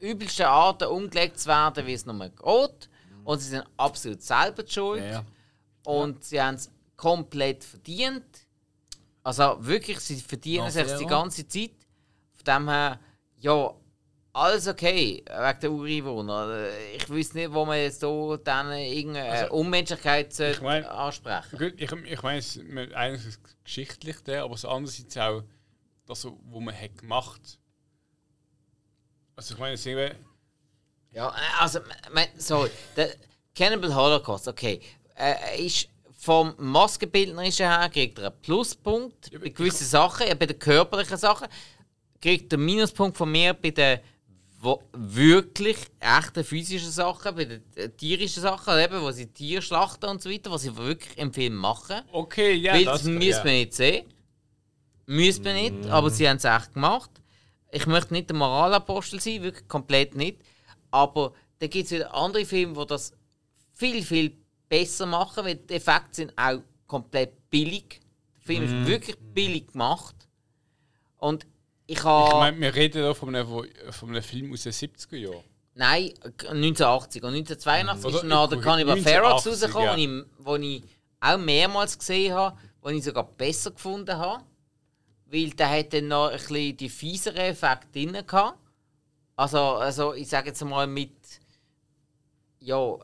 übelsten 0.00 0.46
Arten 0.46 0.88
umgelegt 0.88 1.38
zu 1.38 1.48
werden, 1.48 1.86
wie 1.86 1.92
es 1.94 2.06
nur 2.06 2.18
geht. 2.28 2.88
Und 3.24 3.38
sie 3.38 3.50
sind 3.50 3.64
absolut 3.76 4.22
selber 4.22 4.64
schuld. 4.66 5.04
Ja. 5.04 5.24
Und 5.84 6.24
sie 6.24 6.40
haben 6.40 6.56
es 6.56 6.70
komplett 6.96 7.64
verdient. 7.64 8.24
Also 9.22 9.56
wirklich, 9.60 10.00
sie 10.00 10.16
verdienen 10.16 10.64
Ja, 10.64 10.70
sich 10.70 10.96
die 10.96 11.06
ganze 11.06 11.46
Zeit. 11.46 11.72
Von 12.34 12.44
dem 12.44 12.68
her, 12.68 12.98
ja, 13.38 13.74
alles 14.32 14.66
okay, 14.68 15.22
wegen 15.26 15.60
der 15.60 15.72
Ureinwohner. 15.72 16.68
Ich 16.96 17.10
weiß 17.10 17.34
nicht, 17.34 17.52
wo 17.52 17.64
man 17.64 17.78
jetzt 17.78 18.00
hier 18.00 18.40
dann 18.44 18.72
irgendeine 18.72 19.50
Unmenschlichkeit 19.50 20.38
ich 20.38 20.60
mein- 20.62 20.84
ansprechen 20.84 21.58
Gut, 21.58 21.74
ich, 21.76 21.92
ich 21.92 22.22
meine, 22.22 22.38
es 22.38 22.56
ist 22.56 22.94
einerseits 22.94 23.40
geschichtlich 23.64 24.20
der, 24.22 24.44
aber 24.44 24.56
so 24.56 24.68
andererseits 24.68 25.16
auch 25.16 25.42
das, 26.06 26.24
was 26.24 26.32
man 26.60 26.74
hat 26.74 26.96
gemacht 26.96 27.59
Also 29.40 29.54
ich 29.54 29.60
meine, 29.60 29.72
ist 29.72 29.86
irgendwie- 29.86 30.14
Ja, 31.12 31.30
äh, 31.30 31.32
also, 31.60 31.78
mein, 32.12 32.28
sorry, 32.36 32.70
der 32.94 33.14
Cannibal 33.56 33.94
Holocaust, 33.94 34.46
okay, 34.46 34.82
äh, 35.16 35.32
er 35.32 35.58
ist 35.58 35.88
vom 36.18 36.52
Maskenbildnerischen 36.58 37.66
her 37.66 37.88
kriegt 37.88 38.18
er 38.18 38.26
einen 38.26 38.42
Pluspunkt 38.42 39.30
bei 39.40 39.48
gewissen 39.48 39.86
Sachen, 39.86 40.28
ja, 40.28 40.34
bei 40.34 40.44
den 40.44 40.58
körperlichen 40.58 41.16
Sachen 41.16 41.48
kriegt 42.20 42.52
er 42.52 42.58
einen 42.58 42.66
Minuspunkt 42.66 43.16
von 43.16 43.32
mir 43.32 43.54
bei 43.54 43.70
den 43.70 44.00
wirklich 44.92 45.78
echten 46.00 46.44
physischen 46.44 46.90
Sachen, 46.90 47.34
bei 47.34 47.46
den 47.46 47.62
äh, 47.76 47.88
tierischen 47.88 48.42
Sachen, 48.42 48.78
eben, 48.78 49.00
wo 49.00 49.10
sie 49.10 49.26
Tiere 49.28 49.62
schlachten 49.62 50.04
und 50.04 50.20
so 50.20 50.28
weiter, 50.28 50.50
was 50.50 50.60
sie 50.60 50.76
wirklich 50.76 51.16
im 51.16 51.32
Film 51.32 51.54
machen. 51.54 52.02
Okay, 52.12 52.52
ja, 52.56 52.74
Weil 52.74 52.84
das 52.84 52.98
das 52.98 53.04
müsste 53.10 53.44
man 53.44 53.54
nicht 53.54 53.72
sehen. 53.72 54.06
Müsste 55.06 55.44
man 55.44 55.54
nicht, 55.54 55.86
aber 55.90 56.10
sie 56.10 56.28
haben 56.28 56.36
es 56.36 56.44
echt 56.44 56.74
gemacht. 56.74 57.10
Ich 57.72 57.86
möchte 57.86 58.12
nicht 58.12 58.28
der 58.30 58.36
Moralapostel 58.36 59.20
sein, 59.20 59.42
wirklich 59.42 59.68
komplett 59.68 60.14
nicht. 60.16 60.40
Aber 60.90 61.32
da 61.58 61.66
gibt 61.66 61.86
es 61.86 61.92
wieder 61.92 62.12
andere 62.14 62.44
Filme, 62.44 62.74
die 62.80 62.86
das 62.86 63.12
viel, 63.74 64.02
viel 64.02 64.36
besser 64.68 65.06
machen, 65.06 65.44
weil 65.44 65.56
die 65.56 65.74
Effekte 65.74 66.14
sind 66.16 66.32
auch 66.36 66.60
komplett 66.86 67.48
billig. 67.50 68.00
Der 68.36 68.42
Film 68.42 68.64
ist 68.64 68.86
wirklich 68.88 69.16
billig 69.18 69.68
gemacht. 69.72 70.16
Und 71.18 71.46
ich 71.86 71.98
Ich 71.98 72.04
habe. 72.04 72.36
meine, 72.38 72.60
wir 72.60 72.74
reden 72.74 73.02
hier 73.02 73.14
von 73.14 73.34
einem, 73.34 73.46
von 73.90 74.08
einem 74.10 74.22
Film 74.22 74.52
aus 74.52 74.62
den 74.62 74.72
70er 74.72 75.16
Jahren. 75.16 75.44
Nein, 75.74 76.12
1980 76.24 77.22
und 77.22 77.34
1982 77.34 78.04
Oder 78.06 78.16
ist 78.16 78.24
noch 78.24 78.48
der 78.48 78.58
ich- 78.58 78.64
Cannibal 78.64 78.96
Ferox 78.98 79.46
1980, 79.46 79.74
rausgekommen, 79.74 80.26
wo, 80.38 80.56
ich, 80.56 80.60
wo 80.62 80.66
ich 80.66 80.82
auch 81.20 81.38
mehrmals 81.38 81.98
gesehen 81.98 82.34
habe, 82.34 82.56
wo 82.82 82.88
ich 82.88 83.04
sogar 83.04 83.24
besser 83.24 83.70
gefunden 83.70 84.16
habe. 84.16 84.42
Weil 85.32 85.50
der 85.50 85.70
hat 85.70 85.92
dann 85.92 86.08
noch 86.08 86.28
ein 86.30 86.36
bisschen 86.38 86.76
die 86.76 86.88
fieseren 86.88 87.36
Effekte 87.38 87.88
drin 87.92 88.12
gehabt. 88.26 88.58
Also, 89.36 89.58
also 89.58 90.14
ich 90.14 90.28
sage 90.28 90.48
jetzt 90.48 90.62
mal 90.64 90.86
mit. 90.86 91.12
Ja, 92.62 92.94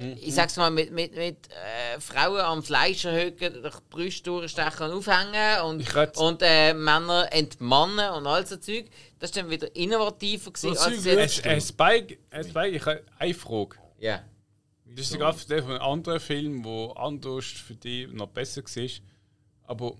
äh, 0.00 0.12
ich 0.14 0.34
sag's 0.34 0.56
mal 0.56 0.70
mit, 0.72 0.90
mit, 0.90 1.14
mit 1.14 1.48
äh, 1.52 2.00
Frauen 2.00 2.40
am 2.40 2.64
Fleisch 2.64 3.04
erhöhen, 3.04 3.36
durch 3.36 3.52
die 3.76 3.80
Brüste 3.90 4.24
durchstechen 4.24 4.90
und 4.90 4.92
aufhängen 4.98 5.60
und, 5.64 6.16
und 6.16 6.42
äh, 6.42 6.74
Männer 6.74 7.28
entmannen 7.32 8.10
und 8.14 8.26
all 8.26 8.44
so 8.44 8.56
Zeug. 8.56 8.86
Das 9.20 9.30
ist 9.30 9.36
dann 9.36 9.48
wieder 9.50 9.74
innovativer 9.76 10.50
gewesen. 10.50 10.74
So 10.74 10.80
als 10.80 11.02
Zeug 11.04 11.16
jetzt- 11.16 11.46
Ein 11.46 11.60
Spike, 11.60 12.18
ein 12.30 12.42
Spike, 12.44 12.68
ich 12.76 12.84
habe 12.86 13.04
eine 13.18 13.34
Frage. 13.34 13.76
Ja. 14.00 14.24
Das 14.86 15.06
ist 15.06 15.12
sogar 15.12 15.32
von 15.32 15.52
einem 15.56 15.80
anderen 15.80 16.18
Film, 16.20 16.62
der 16.64 16.96
anders 16.96 17.44
für 17.46 17.74
dich 17.76 18.08
noch 18.12 18.28
besser 18.28 18.62
war. 18.64 18.88
Aber 19.66 19.94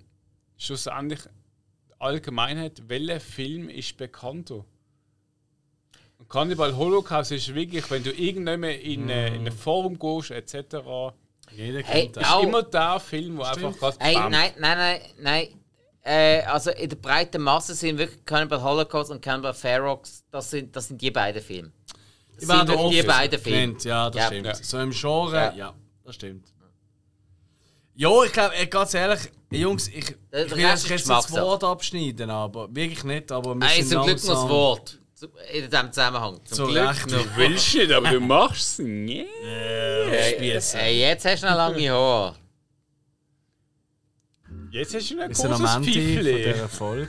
schlussendlich, 0.56 1.20
Allgemeinheit, 1.98 2.82
welcher 2.88 3.20
Film 3.20 3.68
ist 3.68 3.96
bekannter? 3.96 4.64
Und 6.18 6.28
Cannibal 6.28 6.76
Holocaust 6.76 7.32
ist 7.32 7.54
wirklich, 7.54 7.90
wenn 7.90 8.02
du 8.02 8.12
irgendwann 8.12 8.62
in, 8.64 9.02
eine- 9.10 9.34
in 9.34 9.46
ein 9.46 9.52
Forum 9.52 9.98
gehst, 9.98 10.30
etc., 10.30 11.12
Jeder 11.52 11.82
Hey, 11.82 12.04
kennt 12.04 12.16
das. 12.16 12.30
Au. 12.32 12.40
immer 12.42 12.62
der 12.62 12.98
Film, 13.00 13.36
der 13.36 13.46
einfach 13.48 13.76
gerade 13.78 13.96
Hey, 14.00 14.14
nein, 14.14 14.52
nein, 14.58 14.78
nein, 14.78 15.00
nein. 15.20 15.48
Äh, 16.02 16.42
also 16.42 16.70
in 16.70 16.88
der 16.88 16.96
breiten 16.96 17.40
Masse 17.42 17.74
sind 17.74 17.98
wirklich 17.98 18.24
Cannibal 18.24 18.62
Holocaust 18.62 19.10
und 19.10 19.20
Cannibal 19.22 19.54
Ferox, 19.54 20.24
das 20.30 20.50
sind, 20.50 20.74
das 20.74 20.88
sind 20.88 21.00
die 21.00 21.10
beiden 21.10 21.42
Filme. 21.42 21.70
Das 22.30 22.38
Die 22.40 22.46
sind 22.46 22.68
wirklich 22.68 23.00
die 23.02 23.06
beiden 23.06 23.38
Filme. 23.40 23.76
Ja, 23.82 24.10
das 24.10 24.20
Ja. 24.20 24.26
stimmt. 24.26 24.46
Ja. 24.46 24.54
So 24.54 24.80
im 24.80 24.90
Genre, 24.90 25.34
Ja. 25.36 25.52
ja, 25.54 25.74
das 26.04 26.14
stimmt. 26.14 26.48
Ja, 27.94 28.24
ich 28.24 28.32
glaube, 28.32 28.66
ganz 28.68 28.92
ehrlich, 28.94 29.20
Jungs, 29.58 29.88
ich, 29.88 29.96
ich 29.96 30.16
will 30.30 30.58
jetzt 30.58 31.08
das. 31.08 31.32
Wort 31.32 31.64
abschneiden, 31.64 32.30
aber 32.30 32.74
wirklich 32.74 33.04
nicht. 33.04 33.32
Aber 33.32 33.54
wir 33.54 33.68
sind 33.68 33.88
zum 33.88 34.02
Glück 34.04 34.22
noch 34.24 34.34
das 34.34 34.48
Wort. 34.48 34.98
In 35.52 35.70
diesem 35.70 35.92
Zusammenhang. 35.92 36.40
Zum 36.44 36.56
Zu 36.56 36.66
Glück 36.66 36.88
Recht. 36.88 37.10
noch. 37.10 37.22
Du 37.22 37.36
willst 37.36 37.74
nicht, 37.74 37.92
aber 37.92 38.10
du 38.10 38.20
machst 38.20 38.78
es 38.80 38.84
nicht. 38.84 39.28
Spiessen. 40.34 40.80
Hey, 40.80 41.00
jetzt 41.00 41.24
hast 41.24 41.42
du 41.42 41.46
noch 41.46 41.56
lange 41.56 41.90
Haare. 41.90 42.36
Jetzt 44.70 44.94
hast 44.94 45.10
du 45.10 45.20
ein 45.20 45.28
Wir 45.28 45.34
sind 45.36 45.52
am 45.52 45.60
großes 45.60 45.76
Ende 45.76 46.52
dieser 46.52 46.68
Folge. 46.68 47.08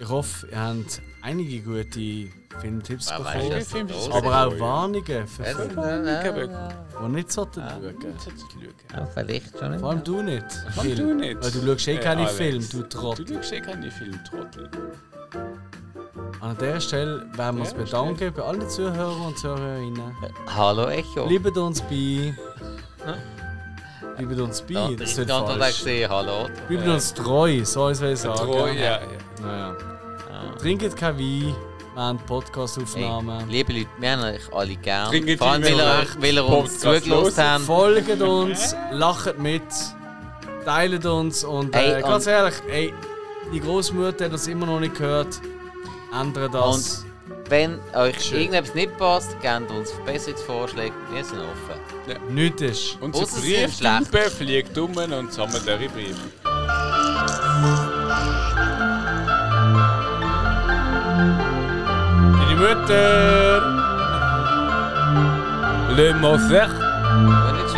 Ich 0.00 0.08
hoffe, 0.08 0.48
ihr 0.50 0.58
habt 0.58 1.00
einige 1.22 1.60
gute 1.60 2.28
Filmtipps 2.60 3.10
weiß, 3.10 3.48
bekommen. 3.70 3.88
ist. 3.88 4.12
Aber 4.12 4.46
auch 4.46 4.58
Warnungen 4.60 5.26
für 5.26 5.42
Ja, 5.44 5.54
Filme, 5.56 6.22
ja, 6.22 6.68
die 7.02 7.08
nicht 7.12 7.32
sollten 7.32 7.60
schauen. 7.62 7.96
ja, 8.94 9.06
vielleicht 9.14 9.58
schon 9.58 9.78
Vor 9.78 9.90
allem 9.90 10.04
du 10.04 10.22
nicht. 10.22 10.44
Phil. 10.80 10.94
du 10.96 11.14
nicht. 11.14 11.42
Weil 11.42 11.50
du 11.50 11.66
schaust 11.66 11.88
eh 11.88 11.96
keine. 11.98 12.26
Filme, 12.28 12.64
du 12.66 12.82
Du 12.82 12.88
Trottel. 12.88 13.26
schaust 13.34 13.52
eh 13.52 13.60
keine 13.60 13.90
Filme, 13.90 14.20
Trottel. 14.24 14.70
An 16.40 16.56
dieser 16.58 16.80
Stelle 16.80 17.26
werden 17.34 17.56
wir 17.56 17.62
uns 17.62 17.72
Ja, 17.72 17.78
bedanken 17.78 18.32
bei 18.36 18.42
allen 18.42 18.68
Zuhörern 18.68 19.20
und 19.22 19.38
Zuhörerinnen. 19.38 20.16
Hallo 20.54 20.88
Echo. 20.88 21.26
Bleibt 21.26 21.56
uns 21.56 21.80
bei. 21.82 22.34
Bleibt 24.18 24.40
uns 24.40 24.62
bei. 24.62 24.74
Ja, 24.74 24.88
das 24.90 25.12
ich 25.12 25.18
ist 25.18 25.30
falsch. 25.30 25.78
gesehen, 25.78 26.10
hallo. 26.10 26.48
Bleibt 26.68 26.88
uns 26.88 27.14
treu, 27.14 27.64
so 27.64 27.92
soll 27.94 28.10
ich 28.12 28.18
sagen. 28.20 28.36
Treu, 28.38 28.68
ja, 28.72 28.82
ja. 28.82 29.00
Naja. 29.40 29.76
Trinkt 30.58 30.96
kein 30.96 31.18
Wein 31.18 31.54
während 31.94 32.26
Podcastaufnahmen. 32.26 33.40
Hey, 33.40 33.48
liebe 33.50 33.72
Leute, 33.72 33.86
wir 33.98 34.10
haben 34.12 34.22
euch 34.22 34.52
alle 34.54 34.76
gern. 34.76 35.10
Trinkt 35.10 35.38
Vor 35.38 35.48
allem, 35.50 35.62
weil 35.62 35.70
ihr, 35.70 35.76
wenn 35.78 35.86
euch- 36.06 36.20
weil 36.22 36.34
ihr 36.34 36.44
uns 36.46 36.78
zugelassen 36.80 37.42
habt. 37.44 37.64
Folgt 37.64 38.20
uns, 38.22 38.76
lacht 38.92 39.38
mit, 39.38 39.62
teilt 40.64 41.06
uns 41.06 41.44
und 41.44 41.74
äh, 41.74 41.96
Ey, 41.96 42.02
ganz 42.02 42.26
und- 42.26 42.32
ehrlich, 42.32 42.54
ey, 42.70 42.94
die 43.52 43.60
Großmutter 43.60 44.24
hat 44.26 44.32
das 44.32 44.46
immer 44.46 44.66
noch 44.66 44.80
nicht 44.80 44.94
gehört. 44.96 45.40
Ändert 46.18 46.54
das. 46.54 47.04
Wenn 47.48 47.78
euch 47.94 48.18
Schön. 48.22 48.38
irgendetwas 48.40 48.74
nicht 48.74 48.96
passt, 48.96 49.40
gebt 49.42 49.70
uns 49.70 49.90
Verbesserungsvorschläge. 49.92 50.94
Wir 51.12 51.24
sind 51.24 51.40
offen. 51.40 52.34
Nichts 52.34 52.62
ist. 52.62 52.98
Unser 53.00 53.26
Briefstube 53.26 54.30
fliegt 54.30 54.78
um 54.78 54.96
und 54.96 55.32
sammelt 55.32 55.66
eure 55.68 55.88
Briefe. 55.88 56.16
Die 62.52 62.58
Mutter! 62.58 63.62
Le 65.96 66.12
Moser. 66.20 66.68
War 66.68 67.52
nicht 67.52 67.74